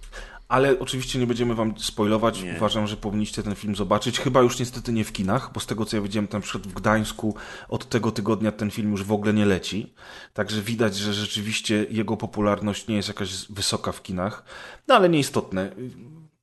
[0.52, 2.42] Ale oczywiście nie będziemy wam spoilować.
[2.42, 2.54] Nie.
[2.56, 4.20] Uważam, że powinniście ten film zobaczyć.
[4.20, 6.72] Chyba już niestety nie w kinach, bo z tego co ja widziałem tam przykład w
[6.72, 7.36] Gdańsku
[7.68, 9.94] od tego tygodnia ten film już w ogóle nie leci.
[10.32, 14.44] Także widać, że rzeczywiście jego popularność nie jest jakaś wysoka w kinach.
[14.88, 15.72] No ale nieistotne.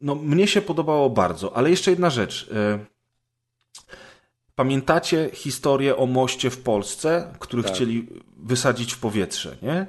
[0.01, 1.57] No mnie się podobało bardzo.
[1.57, 2.49] Ale jeszcze jedna rzecz.
[2.53, 2.79] E,
[4.55, 7.73] Pamiętacie historię o moście w Polsce, który Tak.
[7.73, 8.07] chcieli
[8.37, 9.87] wysadzić w powietrze, nie?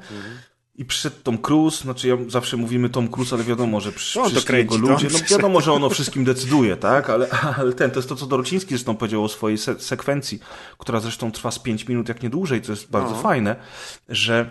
[0.80, 4.24] I przyszedł Tom Cruise, znaczy ja zawsze mówimy Tom Cruise, ale wiadomo, że przy, No,
[4.24, 7.10] to jego kręci, on ludzie, no wiadomo, że on o wszystkim decyduje, tak?
[7.10, 10.40] Ale, ale ten, to jest to, co Dorociński zresztą powiedział o swojej se sekwencji,
[10.78, 13.20] która zresztą trwa z 5 minut, jak nie dłużej, co jest bardzo No.
[13.22, 13.56] fajne,
[14.08, 14.50] że,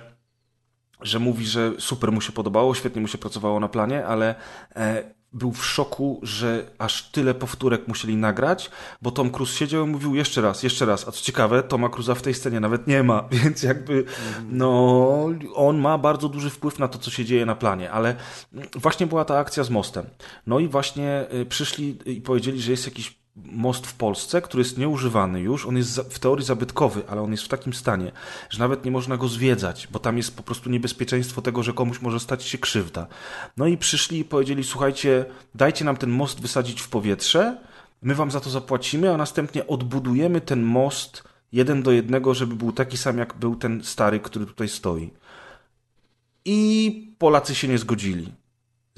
[1.01, 4.35] że mówi, że super mu się podobało, świetnie mu się pracowało na planie, ale
[4.75, 9.89] e, był w szoku, że aż tyle powtórek musieli nagrać, bo Tom Cruise siedział i
[9.89, 11.07] mówił jeszcze raz, jeszcze raz.
[11.07, 14.05] A co ciekawe, Toma Cruise'a w tej scenie nawet nie ma, więc jakby
[14.49, 18.15] no, on ma bardzo duży wpływ na to, co się dzieje na planie, ale
[18.75, 20.05] właśnie była ta akcja z mostem.
[20.47, 24.77] No i właśnie y, przyszli i powiedzieli, że jest jakiś most w Polsce, który jest
[24.77, 25.65] nieużywany już.
[25.65, 28.11] On jest w teorii zabytkowy, ale on jest w takim stanie,
[28.49, 32.01] że nawet nie można go zwiedzać, bo tam jest po prostu niebezpieczeństwo tego, że komuś
[32.01, 33.07] może stać się krzywda.
[33.57, 37.57] No i przyszli i powiedzieli: Słuchajcie, dajcie nam ten most wysadzić w powietrze,
[38.01, 42.71] my wam za to zapłacimy, a następnie odbudujemy ten most jeden do jednego, żeby był
[42.71, 45.09] taki sam, jak był ten stary, który tutaj stoi.
[46.45, 48.38] I Polacy się nie zgodzili.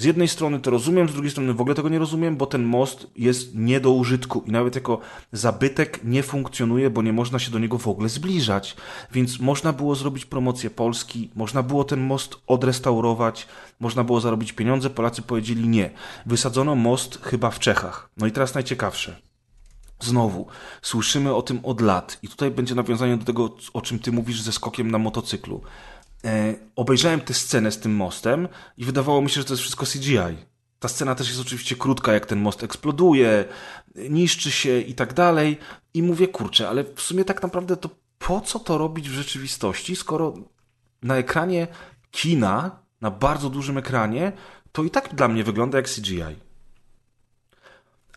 [0.01, 2.63] Z jednej strony to rozumiem, z drugiej strony w ogóle tego nie rozumiem, bo ten
[2.63, 4.99] most jest nie do użytku i nawet jako
[5.31, 8.75] zabytek nie funkcjonuje, bo nie można się do niego w ogóle zbliżać.
[9.11, 13.47] Więc można było zrobić promocję Polski, można było ten most odrestaurować,
[13.79, 14.89] można było zarobić pieniądze.
[14.89, 15.89] Polacy powiedzieli nie.
[16.25, 18.09] Wysadzono most chyba w Czechach.
[18.17, 19.21] No i teraz najciekawsze.
[19.99, 20.47] Znowu,
[20.81, 24.41] słyszymy o tym od lat i tutaj będzie nawiązanie do tego, o czym ty mówisz
[24.41, 25.61] ze skokiem na motocyklu.
[26.25, 29.85] E, obejrzałem tę scenę z tym mostem i wydawało mi się, że to jest wszystko
[29.85, 30.37] CGI.
[30.79, 33.45] Ta scena też jest oczywiście krótka, jak ten most eksploduje,
[33.95, 35.57] niszczy się i tak dalej.
[35.93, 39.95] I mówię, kurczę, ale w sumie tak naprawdę to po co to robić w rzeczywistości,
[39.95, 40.33] skoro
[41.01, 41.67] na ekranie
[42.11, 44.31] kina, na bardzo dużym ekranie,
[44.71, 46.35] to i tak dla mnie wygląda jak CGI.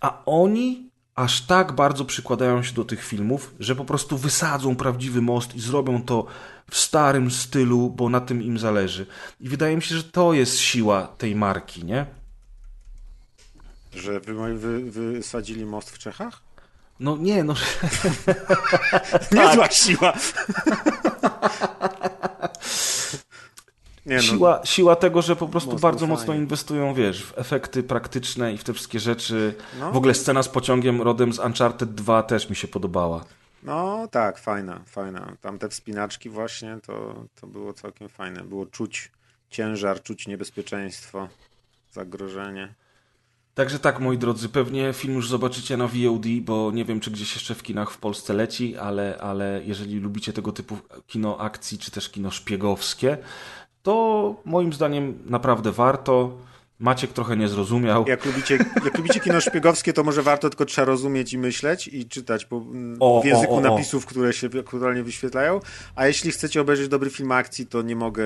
[0.01, 0.84] A oni
[1.15, 5.61] aż tak bardzo przykładają się do tych filmów, że po prostu wysadzą prawdziwy most i
[5.61, 6.27] zrobią to
[6.71, 9.07] w starym stylu, bo na tym im zależy.
[9.41, 12.07] I wydaje mi się, że to jest siła tej marki, nie?
[13.93, 16.43] Że wy, wy, wysadzili most w Czechach?
[17.01, 17.55] No nie, no.
[19.33, 20.13] Niezła siła!
[24.07, 27.39] Nie no, Siła, siła tego, że po prostu Most bardzo był mocno inwestują, wiesz, w
[27.39, 29.55] efekty praktyczne i w te wszystkie rzeczy.
[29.81, 29.93] No.
[29.93, 33.25] W ogóle scena z pociągiem rodem z Uncharted 2 też mi się podobała.
[33.63, 35.33] No tak, fajna, fajna.
[35.41, 38.45] Tam te wspinaczki właśnie, to, to było całkiem fajne.
[38.45, 39.11] Było czuć
[39.51, 41.29] ciężar, czuć niebezpieczeństwo,
[41.93, 42.75] zagrożenie.
[43.55, 47.35] Także tak, moi drodzy, pewnie film już zobaczycie na VOD, bo nie wiem, czy gdzieś
[47.35, 51.91] jeszcze w kinach w Polsce leci, ale, ale jeżeli lubicie tego typu kino akcji, czy
[51.91, 53.19] też kino szpiegowskie,
[53.85, 56.37] to moim zdaniem naprawdę warto.
[56.79, 58.05] Maciek trochę nie zrozumiał.
[58.09, 62.09] Jak lubicie, jak lubicie kino szpiegowskie, to może warto, tylko trzeba rozumieć i myśleć i
[62.09, 62.63] czytać po,
[63.01, 65.61] O, w języku o, o, napisów, które się aktualnie wyświetlają.
[65.97, 68.25] A jeśli chcecie obejrzeć dobry film akcji, to nie mogę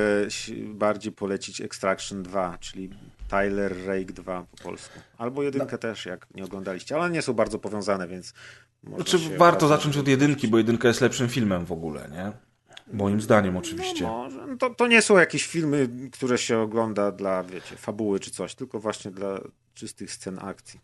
[0.64, 2.90] bardziej polecić Extraction 2, czyli
[3.30, 4.98] Tyler Rake 2 po polsku.
[5.18, 6.96] Albo jedynkę też, jak nie oglądaliście.
[6.96, 8.34] Ale nie są bardzo powiązane, więc
[8.82, 12.47] można Znaczy, warto zacząć od jedynki, bo jedynka jest lepszym filmem w ogóle, nie?
[12.92, 14.04] Moim zdaniem oczywiście.
[14.04, 14.46] No może.
[14.46, 18.54] No to, to nie są jakieś filmy, które się ogląda dla, wiecie, fabuły czy coś,
[18.54, 19.40] tylko właśnie dla
[19.74, 20.80] czystych scen akcji.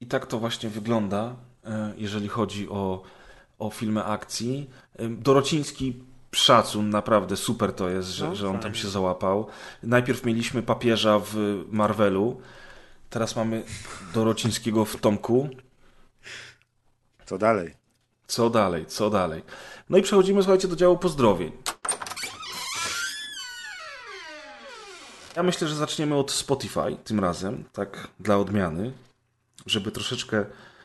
[0.00, 3.02] I tak to właśnie wygląda, e, jeżeli chodzi o,
[3.58, 4.70] o filmy akcji.
[4.96, 6.02] E, Dorociński
[6.34, 9.46] szacun, naprawdę super to jest, że, No, że on tam się załapał.
[9.82, 12.40] Najpierw mieliśmy papieża w Marvelu,
[13.10, 13.62] teraz mamy
[14.14, 15.48] Dorocińskiego w Tomku.
[17.26, 17.81] Co dalej?
[18.32, 19.42] Co dalej, co dalej?
[19.90, 21.52] No i przechodzimy, słuchajcie, do działu pozdrowień.
[25.36, 28.92] Ja myślę, że zaczniemy od Spotify tym razem, tak dla odmiany,
[29.66, 30.44] żeby troszeczkę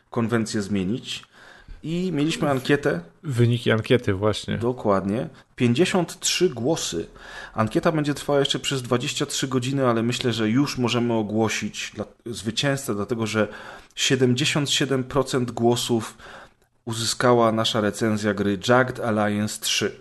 [0.09, 1.23] konwencję zmienić.
[1.83, 4.57] I mieliśmy ankietę, Wyniki ankiety właśnie.
[4.57, 7.07] dokładnie, 53 głosy.
[7.53, 11.91] Ankieta będzie trwała jeszcze przez 23 godziny, ale myślę, że już możemy ogłosić
[12.25, 13.47] zwycięzcę, dlatego że
[13.95, 16.17] 77% głosów
[16.87, 19.95] uzyskała nasza recenzja gry Jagged Alliance 3.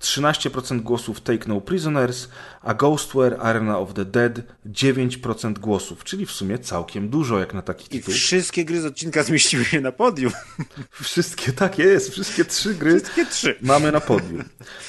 [0.00, 2.28] 13% głosów Take No Prisoners,
[2.62, 4.32] a Ghostware Arena of the Dead
[4.66, 8.14] 9% głosów, czyli w sumie całkiem dużo jak na taki I tytuł.
[8.14, 10.32] wszystkie gry z odcinka zmieściły się na podium.
[10.90, 13.56] Wszystkie, tak jest, wszystkie trzy gry Wszystkie trzy.
[13.62, 14.44] mamy na podium.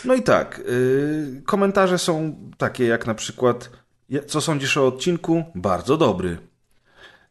[0.06, 3.70] No i tak, yy, komentarze są takie jak na przykład
[4.10, 5.44] "Ja- co sądzisz o odcinku?
[5.56, 6.38] Bardzo dobry.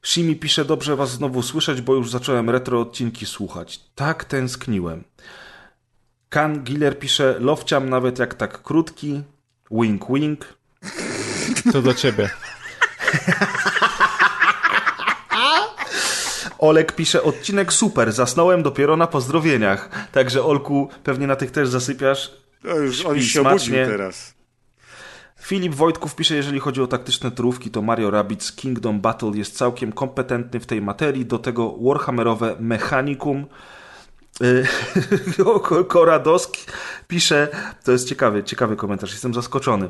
[0.07, 3.81] Shimi pisze, dobrze was znowu słyszeć, bo już zacząłem retro odcinki słuchać.
[3.94, 5.05] Tak tęskniłem.
[6.28, 9.23] Kan Giller pisze, lowciam nawet jak tak krótki.
[9.70, 10.44] Wink, wink.
[11.73, 12.31] To do ciebie.
[16.59, 20.09] Olek pisze, odcinek super, zasnąłem dopiero na pozdrowieniach.
[20.12, 22.31] Także Olku, pewnie na tych też zasypiasz.
[22.65, 23.86] No już, on Śpi się obudził smacznie.
[23.86, 24.36] teraz.
[25.47, 29.92] Filip Wojtków pisze, jeżeli chodzi o taktyczne turówki, to Mario Rabbids Kingdom Battle jest całkiem
[29.92, 31.26] kompetentny w tej materii.
[31.26, 33.47] Do tego Warhammerowe Mechanicum.
[34.42, 34.66] Y,
[35.89, 36.57] Koradosk
[37.08, 37.49] pisze,
[37.84, 39.89] to jest ciekawy, ciekawy komentarz, jestem zaskoczony.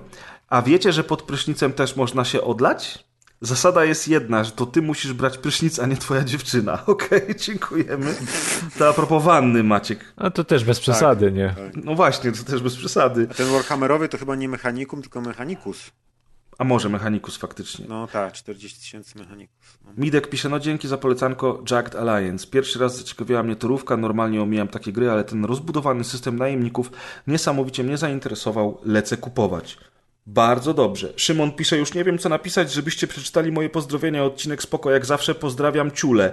[0.48, 3.04] A wiecie, że pod prysznicem też można się odlać?
[3.40, 6.82] Zasada jest jedna, że to ty musisz brać prysznic, a nie twoja dziewczyna.
[6.86, 8.15] Okej, dziękujemy.
[8.78, 10.12] To a propos wanny, Maciek.
[10.16, 11.55] A to też bez przesady, nie?
[11.74, 13.26] No właśnie, to też bez przesady.
[13.31, 15.90] A ten Warhammerowy to chyba nie Mechanikum, tylko Mechanicus.
[16.58, 17.86] A może Mechanicus faktycznie.
[17.89, 19.78] No tak, 40 tysięcy Mechanicus.
[19.84, 19.92] No.
[19.98, 22.47] Midek pisze, no dzięki za polecanko Jagged Alliance.
[22.47, 26.90] Pierwszy raz zaciekawiła mnie torówka, normalnie omijam takie gry, ale ten rozbudowany system najemników
[27.26, 29.78] niesamowicie mnie zainteresował, lecę kupować.
[30.26, 31.12] Bardzo dobrze.
[31.16, 35.34] Szymon pisze, już nie wiem co napisać, żebyście przeczytali moje pozdrowienia, odcinek spoko, jak zawsze
[35.34, 36.32] pozdrawiam Ciule.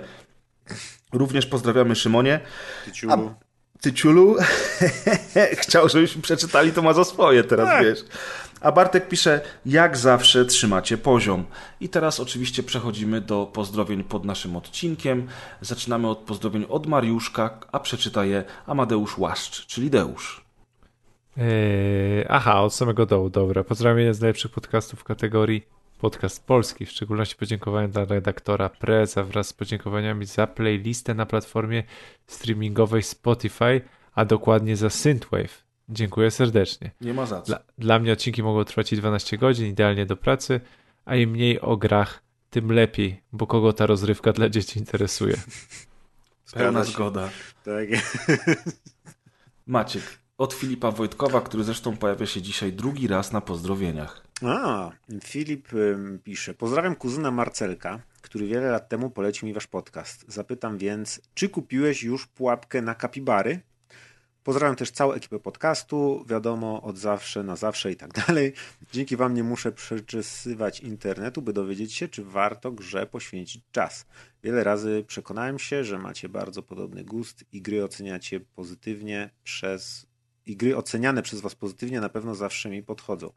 [1.13, 2.39] Również pozdrawiamy Szymonie.
[2.85, 3.33] Tyciulu.
[3.81, 4.35] Ty Ciulu,
[5.61, 7.83] chciał, żebyśmy przeczytali, to ma za swoje teraz, Tak.
[7.83, 7.99] wiesz.
[8.61, 11.45] A Bartek pisze, jak zawsze trzymacie poziom.
[11.79, 15.27] I teraz oczywiście przechodzimy do pozdrowień pod naszym odcinkiem.
[15.61, 20.42] Zaczynamy od pozdrowień od Mariuszka, a przeczyta je Amadeusz Łaszcz, czyli Deusz.
[21.37, 23.63] Eee, aha, od samego dołu, dobra.
[23.63, 26.85] Pozdrawiam z najlepszych podcastów w kategorii podcast polski.
[26.85, 31.83] W szczególności podziękowania dla redaktora Preza wraz z podziękowaniami za playlistę na platformie
[32.27, 33.81] streamingowej Spotify,
[34.15, 35.63] a dokładnie za Synthwave.
[35.89, 36.91] Dziękuję serdecznie.
[37.01, 37.45] Nie ma za co.
[37.45, 40.61] Dla, dla mnie odcinki mogą trwać i 12 godzin, idealnie do pracy,
[41.05, 45.35] a im mniej o grach, tym lepiej, bo kogo ta rozrywka dla dzieci interesuje.
[46.53, 47.29] Pełna zgoda.
[47.63, 47.87] Tak.
[49.67, 50.03] Maciek,
[50.43, 54.23] od Filipa Wojtkowa, który zresztą pojawia się dzisiaj drugi raz na pozdrowieniach.
[54.41, 54.91] A,
[55.23, 55.67] Filip
[56.23, 56.53] pisze.
[56.53, 60.25] Pozdrawiam kuzyna Marcelka, który wiele lat temu polecił mi wasz podcast.
[60.27, 63.59] Zapytam więc, czy kupiłeś już pułapkę na kapibary?
[64.43, 66.25] Pozdrawiam też całą ekipę podcastu.
[66.27, 68.53] Wiadomo, od zawsze, na zawsze i tak dalej.
[68.93, 74.05] Dzięki wam nie muszę przeczesywać internetu, by dowiedzieć się, czy warto grze poświęcić czas.
[74.43, 80.12] Wiele razy przekonałem się, że macie bardzo podobny gust i gry oceniacie pozytywnie przez...
[80.45, 83.29] I gry oceniane przez was pozytywnie na pewno zawsze mi podchodzą.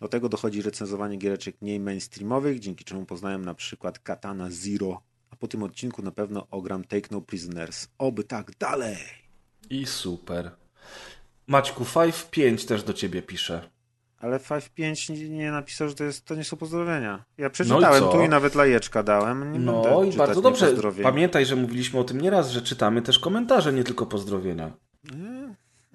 [0.00, 5.36] Do tego dochodzi recenzowanie giereczek mniej mainstreamowych, dzięki czemu poznałem na przykład Katana Zero, a
[5.36, 7.88] po tym odcinku na pewno ogram Take No Prisoners.
[7.98, 8.96] Oby tak dalej!
[9.70, 10.50] I super.
[11.46, 13.70] Maćku, 5-5 też do ciebie pisze.
[14.18, 17.24] Ale 5-5 nie, nie napisał, że to, jest, to nie są pozdrowienia.
[17.38, 19.52] Ja przeczytałem No i tu i nawet lajeczka dałem.
[19.52, 20.74] Nie No i bardzo dobrze.
[21.02, 24.72] Pamiętaj, że mówiliśmy o tym nieraz, że czytamy też komentarze, nie tylko pozdrowienia.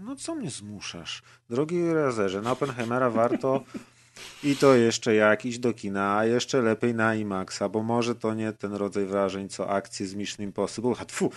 [0.02, 1.24] No co mnie zmuszasz?
[1.50, 3.64] Drogi razerze, na Oppenheimera warto
[4.44, 8.34] i to jeszcze jak iść do kina, a jeszcze lepiej na IMAXa, bo może to
[8.34, 11.32] nie ten rodzaj wrażeń, co akcje z Mission Impossible, a tfu,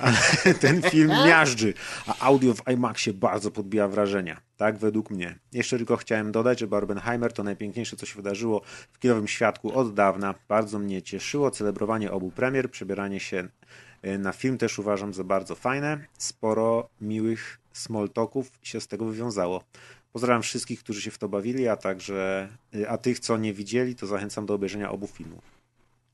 [0.00, 0.16] ale
[0.54, 1.74] ten film miażdży,
[2.06, 4.40] a audio w IMAXie bardzo podbija wrażenia.
[4.56, 5.38] Tak według mnie.
[5.52, 8.62] Jeszcze tylko chciałem dodać, że Barbenheimer to najpiękniejsze, co się wydarzyło
[8.92, 10.34] w kinowym świadku od dawna.
[10.48, 13.48] Bardzo mnie cieszyło celebrowanie obu premier, przebieranie się
[14.02, 16.06] e, na film też uważam za bardzo fajne.
[16.18, 19.64] Sporo miłych small talków się z tego wywiązało.
[20.12, 23.94] Pozdrawiam wszystkich, którzy się w to bawili, a także y, a tych, co nie widzieli,
[23.94, 25.58] to zachęcam do obejrzenia obu filmów.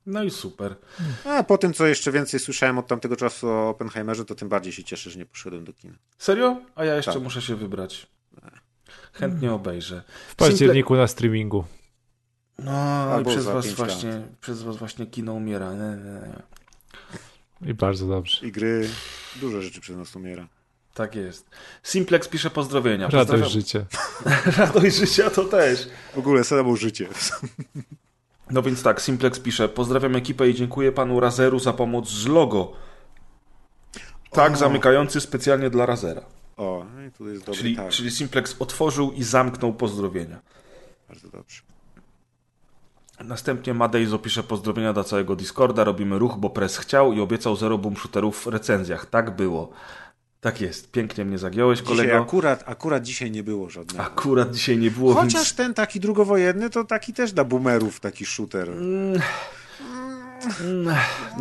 [0.06, 0.76] No i super.
[1.24, 4.72] A po tym, co jeszcze więcej słyszałem od tamtego czasu o Oppenheimerze, to tym bardziej
[4.72, 5.94] się cieszę, że nie poszedłem do kina.
[6.18, 6.56] Serio?
[6.74, 7.22] A ja jeszcze Tak.
[7.22, 8.06] muszę się wybrać.
[9.12, 10.02] Chętnie obejrzę.
[10.28, 11.64] W październiku na streamingu.
[12.58, 15.72] No, ale Albo przez za was, właśnie, przez was właśnie kino umiera.
[15.72, 17.70] Nie, nie, nie.
[17.70, 18.46] I bardzo dobrze.
[18.46, 18.88] I gry,
[19.40, 20.48] dużo rzeczy przez nas umiera.
[20.94, 21.50] Tak jest.
[21.82, 23.08] Simplex pisze pozdrowienia.
[23.08, 23.84] Radość Pozdrawiam- życia.
[24.58, 25.88] Radość życia to też.
[26.14, 27.08] W ogóle samo życie.
[28.50, 32.72] No więc tak, Simplex pisze, pozdrawiam ekipę i dziękuję panu Razeru za pomoc z logo.
[34.30, 34.56] Tak, O.
[34.56, 36.22] zamykający specjalnie dla Razera.
[36.56, 37.88] O, no i tu jest dobry Czyli, tak.
[37.88, 40.40] czyli Simplex otworzył i zamknął pozdrowienia.
[41.08, 41.62] Bardzo dobrze.
[43.24, 45.84] Następnie Madejzo pisze pozdrowienia dla całego Discorda.
[45.84, 49.06] Robimy ruch, bo press chciał i obiecał zero boom shooterów w recenzjach.
[49.06, 49.70] Tak było.
[50.44, 50.90] Tak jest.
[50.90, 52.18] Pięknie mnie zagiąłeś, Dzisiaj kolego.
[52.22, 54.04] akurat, akurat dzisiaj nie było żadnego.
[54.04, 55.54] Akurat dzisiaj nie było, Chociaż więc...
[55.54, 58.68] ten taki drugowojenny, to taki też dla boomerów, taki shooter.
[58.70, 59.20] Mm,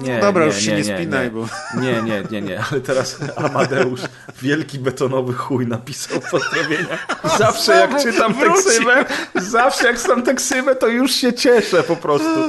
[0.01, 1.48] Nie, No dobra, nie, już się nie, spinaj, bo...
[1.82, 4.01] Nie, nie, nie, nie, ale teraz Amadeusz,
[4.41, 6.98] wielki betonowy chuj napisał pozdrowienia.
[7.38, 11.95] Zawsze jak czytam tę ksywę, zawsze jak czytam tę ksywę, to już się cieszę po
[11.95, 12.40] prostu.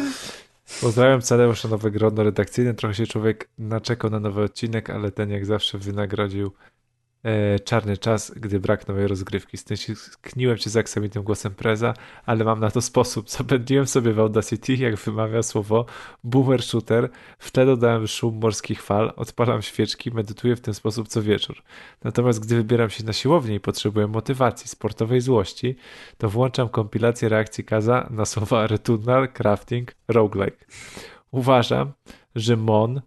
[0.80, 2.74] Pozdrawiam Cadeusza nowe grono redakcyjne.
[2.74, 6.52] Trochę się człowiek naczekał na nowy odcinek, ale ten jak zawsze wynagrodził
[7.64, 9.56] czarny czas, gdy brak nowej rozgrywki.
[9.94, 11.94] Skniłem się z aksamitnym głosem preza,
[12.26, 13.30] ale mam na to sposób.
[13.30, 15.86] Zapędziłem sobie w Audacity, jak wymawia słowo
[16.24, 17.10] boomer shooter.
[17.38, 21.62] W tle dodałem szum morskich fal, odpalam świeczki, medytuję w ten sposób co wieczór.
[22.04, 25.76] Natomiast gdy wybieram się na siłownię i potrzebuję motywacji, sportowej złości,
[26.18, 30.64] to włączam kompilację reakcji Kaza na słowa Returnal, Crafting, Roguelike.
[31.30, 31.92] Uważam,
[32.34, 33.00] że Mon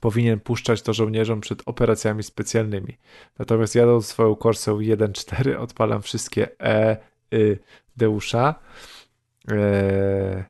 [0.00, 2.98] powinien puszczać to żołnierzom przed operacjami specjalnymi.
[3.38, 6.96] Natomiast jadąc swoją Corsę 1.4 odpalam wszystkie E,
[7.34, 7.58] Y,
[7.96, 8.54] Deusza.
[9.50, 10.44] E,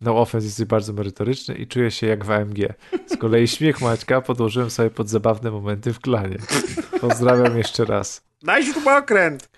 [0.00, 2.58] no offense jest bardzo merytoryczny i czuję się jak w AMG.
[3.06, 6.38] Z kolei śmiech Maćka podłożyłem sobie pod zabawne momenty w klanie.
[7.00, 8.22] Pozdrawiam jeszcze raz.
[8.42, 9.48] Daj śrubokręt!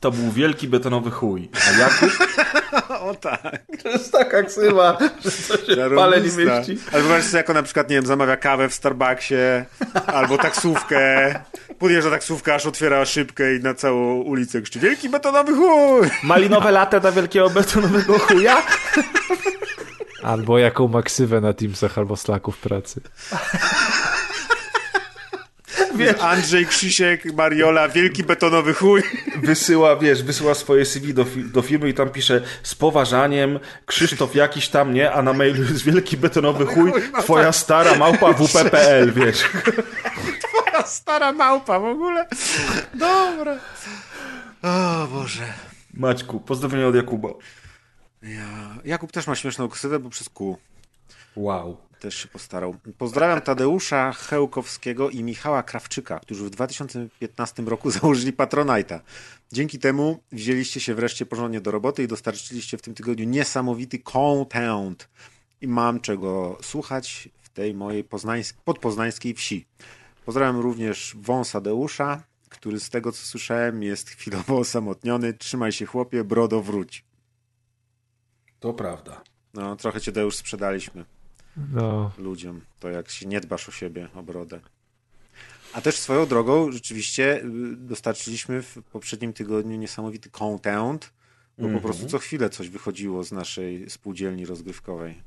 [0.00, 1.50] To był wielki betonowy chuj.
[1.68, 2.29] A Jakub?
[3.08, 3.58] O tak.
[3.82, 6.78] To jest taka ksywa, że to się w pale nie mieści.
[6.92, 9.34] Ale wyobraź sobie, jako na przykład, nie wiem, zamawia kawę w Starbucksie
[10.06, 11.34] albo taksówkę.
[11.78, 16.10] Podjeżdża taksówka, aż otwiera szybkę i na całą ulicę krzyczy Wielki betonowy chuj!
[16.22, 18.62] Malinowe latte dla wielkiego betonowego chuja?
[20.22, 23.00] Albo jaką maksywę na Teamsach albo Slacku w pracy.
[25.94, 29.02] Wiesz, Andrzej, Krzysiek, Mariola, wielki betonowy chuj.
[29.42, 34.68] wysyła, wiesz, wysyła swoje CV do, do firmy i tam pisze z poważaniem Krzysztof jakiś
[34.68, 35.12] tam, nie?
[35.12, 36.92] A na mailu jest wielki betonowy chuj,
[37.22, 39.44] twoja stara małpa WP.pl, wiesz.
[40.72, 42.26] Ta stara małpa w ogóle.
[42.94, 43.58] Dobra.
[44.62, 45.52] O Boże.
[45.94, 47.28] Maćku, pozdrowienia od Jakuba.
[48.22, 48.76] Ja...
[48.84, 50.58] Jakub też ma śmieszną ksywę, bo przez kół.
[51.36, 51.89] Wow.
[52.00, 52.76] Też się postarał.
[52.98, 59.00] Pozdrawiam Tadeusza Chełkowskiego i Michała Krawczyka, którzy w 2015 roku założyli Patronite'a.
[59.52, 65.08] Dzięki temu wzięliście się wreszcie porządnie do roboty i dostarczyliście w tym tygodniu niesamowity content.
[65.60, 69.66] I mam czego słuchać w tej mojej poznańs- podpoznańskiej wsi.
[70.26, 75.34] Pozdrawiam również wąsa Deusza, który z tego co słyszałem jest chwilowo osamotniony.
[75.34, 77.04] Trzymaj się chłopie, brodo wróć.
[78.60, 79.22] To prawda.
[79.54, 81.04] No, trochę cię Deusz sprzedaliśmy
[81.56, 84.60] No, ludziom, to jak się nie dbasz o siebie, o brodę.
[85.72, 91.12] A też swoją drogą rzeczywiście y, dostarczyliśmy w poprzednim tygodniu niesamowity content,
[91.58, 95.22] bo po prostu co chwilę coś wychodziło z naszej spółdzielni rozgrywkowej.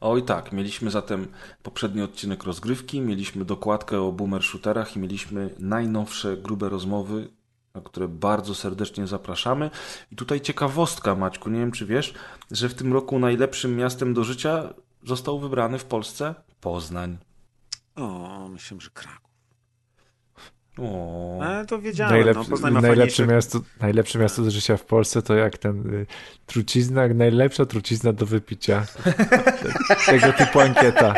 [0.00, 1.26] Oj tak, mieliśmy zatem
[1.62, 7.28] poprzedni odcinek rozgrywki, mieliśmy dokładkę o boomer shooterach i mieliśmy najnowsze grube rozmowy,
[7.74, 9.70] na które bardzo serdecznie zapraszamy.
[10.12, 12.14] I tutaj ciekawostka, Maćku, nie wiem czy wiesz,
[12.50, 17.18] że w tym roku najlepszym miastem do życia został wybrany w Polsce Poznań.
[17.96, 19.28] O, myślę, że Kraków.
[20.78, 21.40] O.
[21.42, 23.34] Ale to wiedziałem, Najlepsze, no, Poznań ma najlepsze, fajniejsze...
[23.34, 26.06] miasto, najlepsze miasto do życia w Polsce to jak ten y,
[26.46, 28.86] trucizna, jak najlepsza trucizna do wypicia.
[30.06, 31.14] Tego typu ankieta.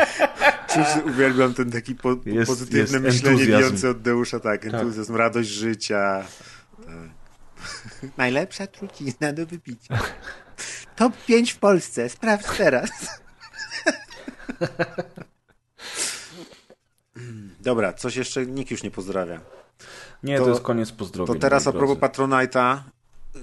[0.67, 5.49] Cóż, uwielbiam ten taki po, Jest- pozytywne jest myślenie bijące od Deusza, tak, entuzjazm, radość
[5.49, 6.23] życia.
[6.85, 7.21] Tak.
[8.17, 9.99] Najlepsza trucizna do wypicia.
[10.95, 13.21] Top 5 w Polsce, sprawdź teraz.
[17.61, 19.41] Dobra, coś jeszcze nikt już nie pozdrawia.
[20.23, 21.35] Nie, To- to, jest koniec pozdrowień.
[21.35, 21.97] To teraz a propos.
[21.97, 22.77] Patronite'a,
[23.35, 23.39] y,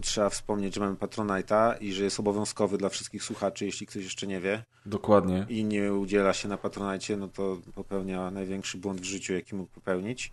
[0.00, 4.26] trzeba wspomnieć, że mamy Patronite'a i że jest obowiązkowy dla wszystkich słuchaczy, jeśli ktoś jeszcze
[4.26, 5.46] nie wie Dokładnie.
[5.48, 9.70] i nie udziela się na Patronite, no to popełnia największy błąd w życiu, jaki mógł
[9.72, 10.32] popełnić.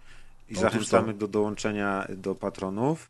[0.49, 1.19] I Otóż zachęcamy to.
[1.19, 3.09] do dołączenia do patronów.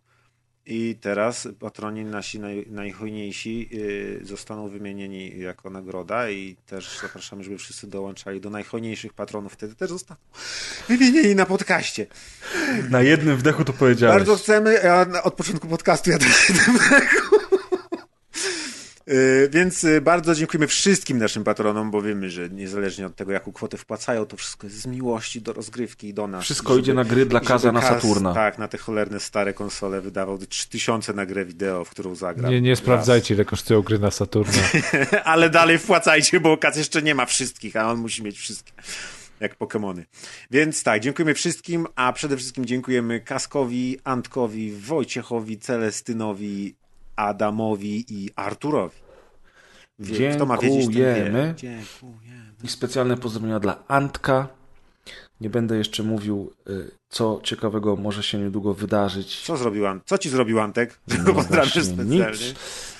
[0.69, 7.57] I teraz patroni nasi naj, najhojniejsi y, zostaną wymienieni jako nagroda i też zapraszamy, żeby
[7.57, 9.53] wszyscy dołączali do najhojniejszych patronów.
[9.53, 10.19] Wtedy też zostaną
[10.87, 12.07] wymienieni na podcaście.
[12.89, 14.17] Na jednym wdechu to powiedziałeś.
[14.17, 16.75] Bardzo chcemy, a na- od początku podcastu ja jestem
[17.51, 17.56] Yy,
[19.49, 23.77] Więc y, bardzo dziękujemy wszystkim naszym patronom, bo wiemy, że niezależnie od tego, jaką kwotę
[23.77, 26.43] wpłacają, to wszystko jest z miłości do rozgrywki i do nas.
[26.43, 28.33] Wszystko żeby- idzie na gry dla Kaza na Kaz, Saturna.
[28.33, 32.49] Tak, na te cholerne stare konsole wydawał 3000 na grę wideo, w którą zagra.
[32.49, 32.79] Nie, nie Raz.
[32.79, 34.53] sprawdzajcie, ile kosztują gry na Saturna.
[35.23, 38.71] Ale dalej wpłacajcie, bo Kaz jeszcze nie ma wszystkich, a on musi mieć wszystkie.
[39.39, 40.05] Jak Pokemony.
[40.51, 46.75] Więc tak, dziękujemy wszystkim, a przede wszystkim dziękujemy Kaskowi, Antkowi, Wojciechowi, Celestynowi,
[47.17, 48.95] Adamowi i Arturowi.
[49.99, 50.83] Wie- Kto ma wiedzieć.
[50.85, 51.53] Dziękujemy.
[51.57, 52.51] Dziękujemy.
[52.63, 54.47] I specjalne pozdrowienia dla Antka.
[55.41, 59.41] Nie będę jeszcze mówił, y, co ciekawego może się niedługo wydarzyć.
[59.45, 60.03] Co zrobił Ant?
[60.05, 60.99] Co ci zrobił Antek?
[61.25, 62.55] No właśnie, nic,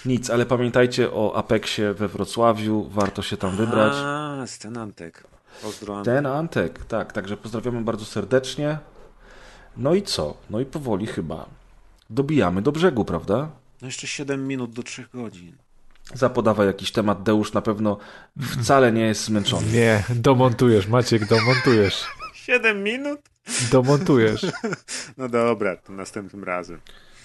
[0.06, 2.90] nic, ale pamiętajcie o Apexie we Wrocławiu.
[2.92, 3.94] Warto się tam wybrać.
[3.96, 5.24] A, ten Antek.
[5.62, 6.02] Pozdro.
[6.04, 8.78] Ten Antek, tak, także pozdrawiamy bardzo serdecznie.
[9.78, 10.38] No i co?
[10.50, 11.46] No i powoli chyba
[12.10, 13.50] dobijamy do brzegu, prawda?
[13.82, 15.56] No jeszcze 7 minut do 3 godzin.
[16.14, 17.98] Zapodawaj jakiś temat, Deusz na pewno
[18.60, 19.72] wcale nie jest zmęczony.
[19.72, 22.06] Nie, domontujesz, Maciek, domontujesz.
[22.34, 23.20] 7 minut?
[23.72, 24.46] Domontujesz.
[25.18, 26.80] No dobra, to następnym razem.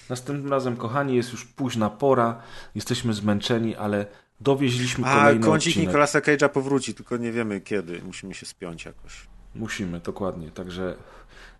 [0.09, 2.41] Następnym razem, kochani, jest już późna pora,
[2.75, 4.05] jesteśmy zmęczeni, ale
[4.41, 5.87] dowieźliśmy A kolejny kącik odcinek.
[5.87, 8.01] Nicolasa Cage'a powróci, tylko nie wiemy kiedy.
[8.05, 9.27] Musimy się spiąć jakoś.
[9.55, 10.51] Musimy, dokładnie.
[10.51, 10.95] Także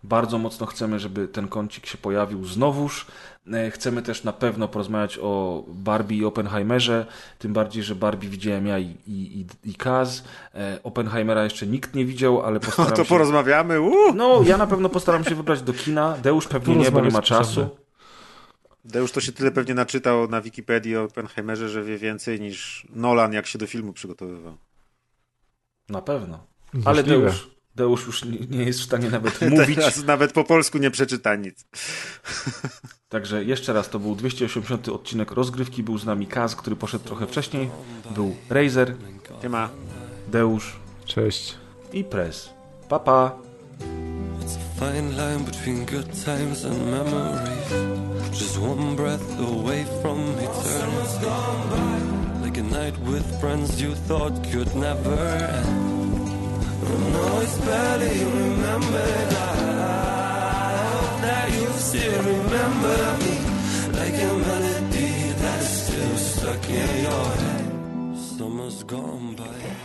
[0.04, 3.06] bardzo mocno chcemy, żeby ten kącik się pojawił znowuż.
[3.52, 7.06] E, Chcemy też na pewno porozmawiać o Barbie i Oppenheimerze,
[7.38, 10.24] tym bardziej, że Barbie widziałem ja i, i, i, i Kaz.
[10.54, 13.08] E, Oppenheimera jeszcze nikt nie widział, ale No postaram to się...
[13.08, 13.80] porozmawiamy.
[13.80, 14.14] Uuu!
[14.14, 16.16] No, ja na pewno postaram się wybrać do kina.
[16.22, 17.68] Deusz pewnie nie, bo nie ma czasu.
[18.84, 23.32] Deusz to się tyle pewnie naczytał na Wikipedii o Oppenheimerze, że wie więcej niż Nolan,
[23.32, 24.56] jak się do filmu przygotowywał.
[25.88, 26.46] Na pewno.
[26.84, 27.02] Ale.
[27.02, 29.76] Deusz, Deusz już nie, nie jest w stanie nawet mówić.
[29.76, 31.64] Teraz nawet po polsku nie przeczyta nic.
[33.08, 35.82] Także jeszcze raz, to był 280 odcinek rozgrywki.
[35.82, 37.70] Był z nami Kaz, który poszedł trochę wcześniej.
[38.14, 38.94] Był Razer,
[39.42, 39.68] Nie ma.
[40.28, 41.54] Deusz Cześć.
[41.92, 42.50] i Press.
[42.88, 43.32] Pa, pa.
[44.40, 47.70] It's a fine line between good times and memories.
[48.32, 51.26] Just one breath away from eternity.
[52.44, 56.03] Like a night with friends you thought could never end.
[56.88, 59.32] No, it's barely remembered.
[59.34, 63.36] I hope that you still remember me.
[63.98, 68.18] Like a melody that is still stuck in your head.
[68.18, 69.83] Summer's gone by.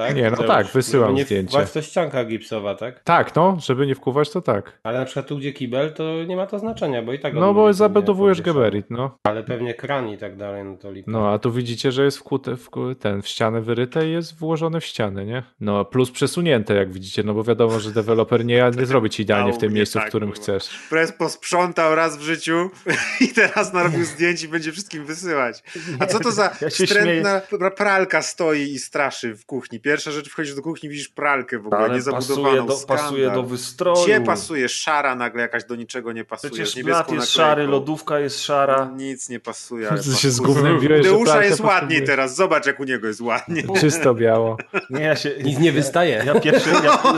[0.00, 0.16] Tak?
[0.16, 1.48] Nie, no tak, wysyłam nie zdjęcie.
[1.48, 3.00] wkładać to ścianka gipsowa, tak?
[3.00, 4.78] Tak, no, żeby nie wkuwać, to tak.
[4.82, 7.34] Ale na przykład tu, gdzie kibel, to nie ma to znaczenia, bo i tak...
[7.34, 9.18] No bo zabudowujesz geberit, no.
[9.22, 11.10] Ale pewnie kran i tak dalej, no to lipa.
[11.10, 12.68] No, a tu widzicie, że jest wkute, w,
[13.00, 15.42] ten, w ścianę wyryte i jest włożone w ścianę, nie?
[15.60, 19.52] No, plus przesunięte, jak widzicie, no bo wiadomo, że deweloper nie, nie zrobi ci idealnie
[19.52, 20.42] w tym miejscu, w tak, którym kurwa.
[20.42, 20.68] chcesz.
[20.90, 22.70] Press posprzątał raz w życiu
[23.20, 25.62] i teraz narobił zdjęć i będzie wszystkim wysyłać.
[25.98, 27.42] A co to za Ja wstrętna
[27.76, 29.80] pralka stoi i straszy w kuchni?
[29.90, 32.44] Pierwsza rzecz, wchodzisz do kuchni, widzisz pralkę w ogóle Ale niezabudowaną.
[32.44, 33.04] pasuje do, skandal.
[33.04, 34.04] pasuje do wystroju.
[34.04, 34.68] Gdzie pasuje?
[34.68, 36.52] Szara nagle jakaś do niczego nie pasuje.
[36.52, 37.26] Przecież blat jest naklejką.
[37.26, 38.90] szary, lodówka jest szara.
[38.96, 39.88] Nic nie pasuje.
[39.90, 40.80] ale Ty się pasuje.
[40.80, 42.06] że Deusza jest ładniej potrzebujesz.
[42.06, 42.36] teraz.
[42.36, 43.62] Zobacz, jak u niego jest ładnie.
[43.80, 44.56] Czysto biało.
[44.90, 45.30] Nie, ja się...
[45.44, 46.22] Nic nie wystaje.
[46.26, 46.70] Ja pierwszy...
[46.84, 47.02] Ja...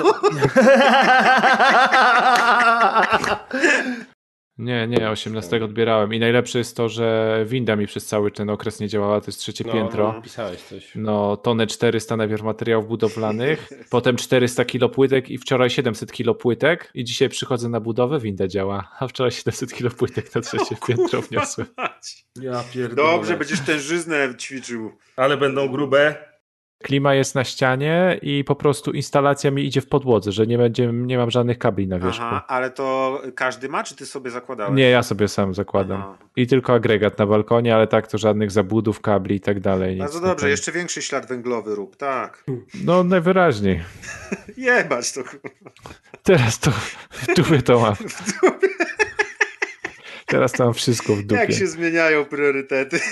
[4.58, 6.14] Nie, nie, 18 odbierałem.
[6.14, 9.38] I najlepsze jest to, że winda mi przez cały ten okres nie działała, to jest
[9.38, 10.12] trzecie No, piętro.
[10.12, 10.92] no, pisałeś coś.
[10.94, 16.90] No, tonę 400 najpierw materiałów budowlanych, potem 400 kilo płytek i wczoraj 700 kilo płytek
[16.94, 21.22] i dzisiaj przychodzę na budowę, winda działa, a wczoraj 700 kilo płytek na trzecie piętro
[21.22, 21.66] wniosłem.
[22.40, 23.12] ja pierdolę.
[23.12, 24.92] Dobrze, będziesz tężyznę ćwiczył.
[25.16, 26.31] Ale będą grube.
[26.82, 30.92] Klima jest na ścianie i po prostu instalacja mi idzie w podłodze, że nie, będzie,
[30.92, 32.22] nie mam żadnych kabli na wierzchu.
[32.24, 34.76] Aha, ale to każdy ma, czy ty sobie zakładałeś?
[34.76, 36.00] Nie, ja sobie sam zakładam.
[36.00, 36.18] Aha.
[36.36, 39.96] I tylko agregat na balkonie, ale tak to żadnych zabudów, kabli i tak dalej.
[39.96, 42.44] Bardzo na dobrze, jeszcze większy ślad węglowy rób, tak.
[42.84, 43.82] No najwyraźniej.
[44.56, 45.20] Jebać to.
[46.22, 46.70] Teraz to
[47.10, 47.94] w dupie to mam.
[50.26, 51.40] Teraz to mam wszystko w dupie.
[51.40, 53.00] Jak się zmieniają priorytety.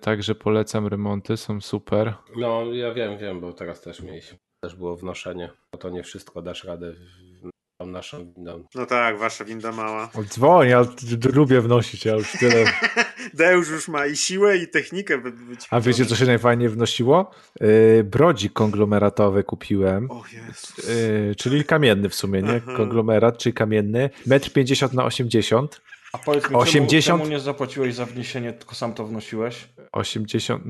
[0.00, 2.14] Także polecam remonty, są super.
[2.36, 4.38] No, ja wiem, wiem, bo teraz też mieliśmy.
[4.64, 5.50] Też było wnoszenie.
[5.72, 7.48] No to nie wszystko dasz radę w
[7.80, 8.64] tą naszą windą.
[8.74, 10.10] No tak, wasza winda mała.
[10.24, 10.84] Dzwoń, ja
[11.32, 12.64] lubię wnosić, ja już tyle.
[13.34, 15.18] Deusz już ma i siłę, i technikę.
[15.18, 15.32] wy-
[15.70, 17.30] A wiecie, co się najfajniej wnosiło?
[17.60, 20.10] Yy, brodzik konglomeratowy kupiłem.
[20.10, 20.88] O Jezus.
[20.88, 22.60] Yy, czyli kamienny w sumie, nie?
[22.76, 24.10] Konglomerat, czyli kamienny.
[24.26, 25.80] 1,50 m na 80.
[26.12, 27.04] A powiedz mi, 80?
[27.04, 29.68] Czemu, czemu nie zapłaciłeś za wniesienie, tylko sam to wnosiłeś?
[29.92, 30.64] 80.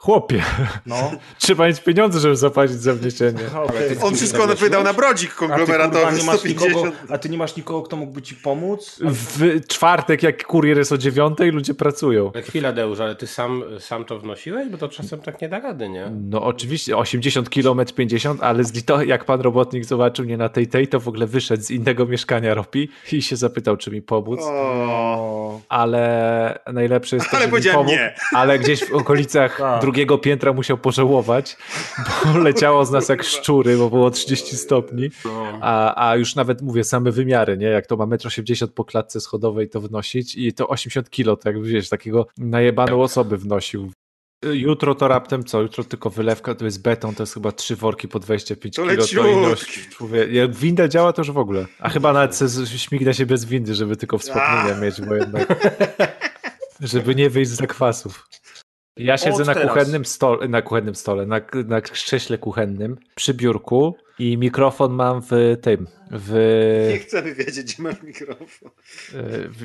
[0.00, 0.42] no, Chłopie,
[0.86, 1.10] No.
[1.38, 3.38] trzeba mieć pieniądze, żeby zapłacić za wniesienie.
[3.64, 3.96] Okay.
[4.02, 7.10] On wszystko wydał na brodzik A ty, kurwa, konglomeratowy nie masz nikogo, 150.
[7.12, 9.00] a ty nie masz nikogo, kto mógłby ci pomóc?
[9.00, 12.30] W czwartek, jak kurier jest o dziewiątej, ludzie pracują.
[12.34, 14.68] Ale chwila, Deusz, ale ty sam, sam to wnosiłeś?
[14.68, 16.10] Bo to czasem tak nie da rady, nie?
[16.30, 20.66] No oczywiście, 80 km 50, ale z to, jak pan robotnik zobaczył mnie na tej
[20.66, 24.40] tej, to w ogóle wyszedł z innego mieszkania Ropi i się zapytał, czy mi pomóc.
[24.42, 28.14] O, Ale najlepsze jest to, Ale że mi powiedziałem pomógł, nie.
[28.34, 29.89] ale gdzieś w okolicach Tak.
[29.90, 31.56] Drugiego piętra musiał pożałować,
[32.24, 35.10] bo leciało z nas jak szczury, bo było 30 stopni,
[35.60, 37.66] a, a już nawet mówię, same wymiary, nie?
[37.66, 41.48] Jak to ma 1,80 m po klatce schodowej to wnosić i to 80 kilo, to
[41.48, 43.92] jak wiesz, takiego najebaną osobę wnosił.
[44.52, 45.60] Jutro to raptem co?
[45.60, 49.22] Jutro tylko wylewka, to jest beton, to jest chyba trzy worki po 25 To kilo.
[49.22, 51.66] To ilość, człowiek, jak winda działa, to już w ogóle.
[51.78, 52.38] A chyba nawet
[52.76, 55.48] śmignę się bez windy, żeby tylko wspomnienia mieć, bo jednak
[56.80, 58.28] żeby nie wyjść z zakwasów.
[59.04, 64.36] Ja siedzę na kuchennym stole, na kuchennym stole, na, na krześle kuchennym, przy biurku i
[64.38, 66.32] mikrofon mam w tym, w...
[66.92, 68.70] Nie chcemy wiedzieć, gdzie masz mikrofon.
[69.14, 69.20] e,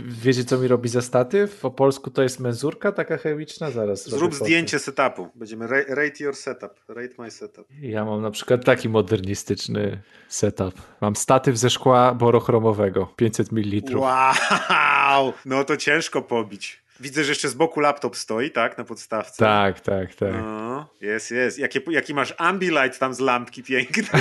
[0.07, 1.59] Wiecie, co mi robi za statyw?
[1.59, 4.09] Po polsku to jest menzurka taka chemiczna, zaraz.
[4.09, 5.27] Zrób zdjęcie setupu.
[5.35, 6.71] Będziemy ra- rate your setup.
[6.87, 7.67] Rate my setup.
[7.81, 10.73] Ja mam na przykład taki modernistyczny setup.
[11.01, 13.97] Mam statyw ze szkła borochromowego, 500 ml.
[13.97, 15.33] Wow!
[15.45, 16.84] No to ciężko pobić.
[16.99, 18.77] Widzę, że jeszcze z boku laptop stoi, tak?
[18.77, 19.37] Na podstawce.
[19.37, 20.33] Tak, tak, tak.
[20.33, 21.59] No, jest, jest.
[21.59, 24.03] Jakie, jaki masz ambilight tam z lampki piękny.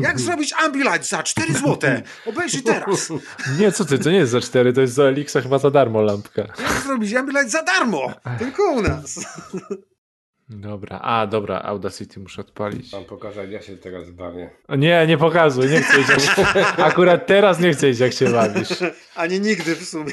[0.00, 2.02] Jak zrobić ambilight za 4 złote?
[2.26, 3.12] Obejrzyj teraz.
[3.58, 6.02] Nie, co ty, to nie jest za 4, to jest za Elixa chyba za darmo
[6.02, 6.42] lampka.
[6.42, 8.12] Jak zrobić ambilight za darmo?
[8.38, 9.20] Tylko u nas.
[10.50, 12.92] Dobra, a dobra, Audacity muszę odpalić.
[12.92, 14.50] Mam pokazać, ja się teraz bawię.
[14.68, 15.98] O nie, nie pokazuj, nie chcę.
[16.00, 16.80] Jak...
[16.80, 18.68] Akurat teraz nie chcę wiedzieć, jak się bawisz.
[19.16, 20.12] Ani nigdy w sumie.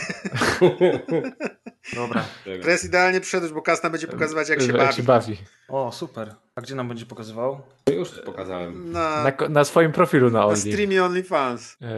[1.96, 2.26] Dobra.
[2.62, 4.94] Teraz idealnie przyszedłeś, bo Kasna będzie pokazywać, jak się Jak bawi.
[4.94, 5.38] się bawi.
[5.68, 6.36] O, super.
[6.58, 7.61] A gdzie nam będzie pokazywał?
[7.98, 8.92] Już to pokazałem.
[8.92, 10.58] Na, Na, na swoim profilu na na Only.
[10.58, 11.77] streamie OnlyFans.
[11.82, 11.90] Eee,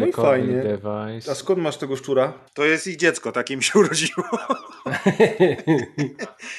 [0.00, 0.62] No i fajnie.
[0.62, 1.30] device.
[1.30, 2.32] A skąd masz tego szczura?
[2.54, 4.24] To jest ich dziecko, takim się urodziło.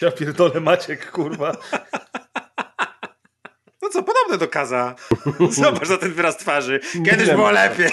[0.02, 1.58] Ja pierdolę Maciek, kurwa.
[3.82, 4.96] No co, podobne do Kaza.
[5.50, 6.80] Zobacz za ten wyraz twarzy.
[7.06, 7.90] Kiedyś było lepiej.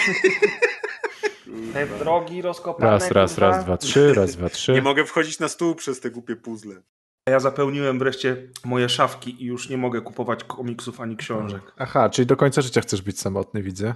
[1.73, 3.47] Te drogi rozkopane, Raz, raz, kurwa.
[3.51, 4.73] raz, dwa, trzy, raz, dwa, trzy.
[4.73, 6.83] Nie mogę wchodzić na stół przez te głupie puzzle.
[7.29, 11.61] Ja zapełniłem wreszcie moje szafki i już nie mogę kupować komiksów ani książek.
[11.79, 13.95] Aha, czyli do końca życia chcesz być samotny, widzę.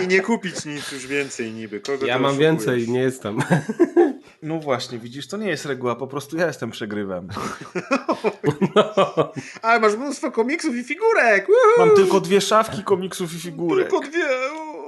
[0.00, 1.80] I, I nie kupić nic już więcej niby.
[1.80, 2.50] Kogo Ja mam oszukujesz?
[2.50, 3.38] więcej, nie jestem.
[4.42, 7.28] No właśnie, widzisz, to nie jest reguła, po prostu ja jestem przegrywem.
[9.62, 11.46] Ale masz mnóstwo komiksów i figurek.
[11.46, 11.86] Woohoo!
[11.86, 13.90] Mam tylko dwie szafki komiksów i figurek.
[13.90, 14.24] Tylko dwie.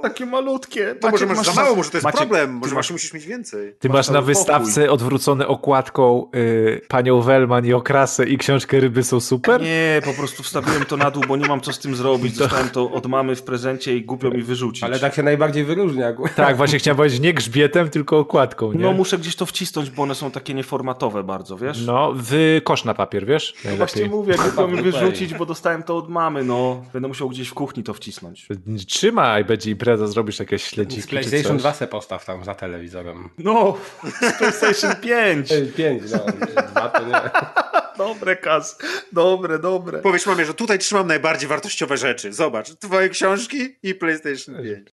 [0.05, 0.95] Takie malutkie.
[0.95, 2.51] To może Maciek, masz za mało, może to jest Maciek, problem.
[2.51, 2.91] Może masz- masz...
[2.91, 3.75] musisz mieć więcej.
[3.79, 9.03] Ty Masz masz na wystawce odwrócone okładką y, panią Wellman i okrasę i książkę Ryby
[9.03, 9.61] są super?
[9.61, 12.37] Nie, po prostu wstawiłem to na dół, bo nie mam co z tym zrobić.
[12.37, 14.83] Dostałem to od mamy w prezencie i głupio mi wyrzucić.
[14.83, 16.13] Ale tak się najbardziej wyróżnia.
[16.35, 18.79] Tak, właśnie chciałem powiedzieć nie grzbietem, tylko okładką, nie?
[18.79, 21.85] No muszę gdzieś to wcisnąć, bo one są takie nieformatowe bardzo, wiesz?
[21.85, 23.53] No, w kosz na papier, wiesz?
[23.65, 24.19] No właśnie Najlepiej.
[24.19, 26.83] mówię, głupio mi wyrzucić, bo dostałem to od mamy, no.
[26.93, 28.47] Będę musiał gdzieś w kuchni to wcisnąć.
[28.87, 31.61] Trzymaj, będzie impreza, zrobisz jakieś śledziki Z czy PlayStation coś.
[31.61, 33.29] 2 se postaw tam za telewizorem.
[33.37, 35.49] No, z PlayStation 5.
[35.75, 36.25] 5, no.
[36.71, 37.21] 2 to nie.
[37.97, 38.77] Dobre, Kas.
[39.11, 39.99] Dobre, dobre.
[40.01, 42.33] Powiedz mamie, że tutaj trzymam najbardziej wartościowe rzeczy.
[42.33, 44.89] Zobacz, twoje książki i PlayStation 5.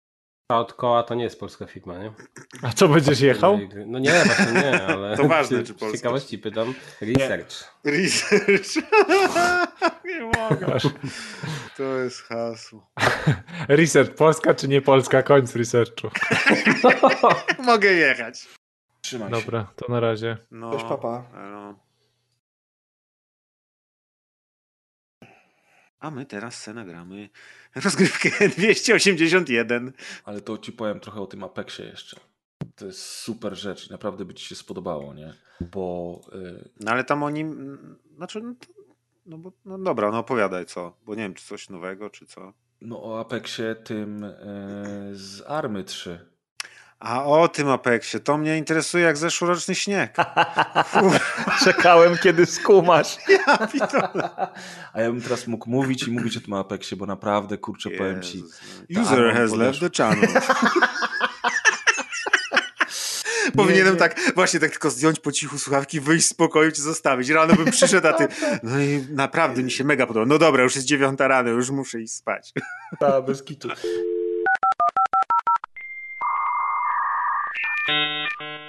[0.51, 2.11] Ta od koła to nie jest polska firma, nie?
[2.61, 3.59] A co, będziesz jechał?
[3.85, 5.17] No nie, właśnie nie, ale...
[5.17, 5.97] To ważne, czy Z polska.
[5.97, 6.73] ciekawości pytam.
[7.01, 7.73] Research.
[7.83, 8.75] Research.
[10.05, 10.77] nie mogę.
[11.77, 12.91] To jest hasło.
[13.67, 15.23] Research Polska czy nie Polska?
[15.23, 16.09] Końc researchu.
[17.63, 18.47] Mogę jechać.
[19.01, 19.35] Trzymaj się.
[19.35, 20.38] Dobra, to na razie.
[20.51, 21.23] No, Cześć, papa.
[21.51, 21.75] no.
[26.01, 27.30] A my teraz se nagramy
[27.75, 29.91] rozgrywkę 281.
[30.25, 32.19] Ale to ci powiem trochę o tym Apexie jeszcze.
[32.75, 35.33] To jest super rzecz, naprawdę by ci się spodobało, nie?
[35.61, 38.53] Bo y, No ale tam oni, mm, znaczy, no,
[39.25, 42.53] no, bo, no dobra, no opowiadaj co, bo nie wiem, czy coś nowego, czy co.
[42.81, 44.31] no o Apexie tym y,
[45.13, 46.30] z Army 3.
[47.01, 50.15] A o tym Apexie, to mnie interesuje jak zeszłoroczny śnieg.
[51.63, 53.17] Czekałem, kiedy skumasz.
[54.93, 58.21] A ja bym teraz mógł mówić i mówić o tym Apexie, bo naprawdę, kurczę, powiem
[58.21, 58.43] ci.
[58.89, 59.17] Jezus, ta no.
[59.17, 60.30] User Arma has left the channel.
[63.55, 63.99] Powinienem nie.
[63.99, 67.30] tak, właśnie tak tylko zdjąć po cichu słuchawki, wyjść z pokoju cię zostawić.
[67.30, 68.27] Rano bym przyszedł, a ty,
[68.63, 70.25] no i naprawdę mi się mega podoba.
[70.25, 72.53] No dobra, już jest dziewiąta rano, już muszę iść spać.
[72.99, 73.69] Ta, bez kitu.
[77.91, 78.60] Thank you.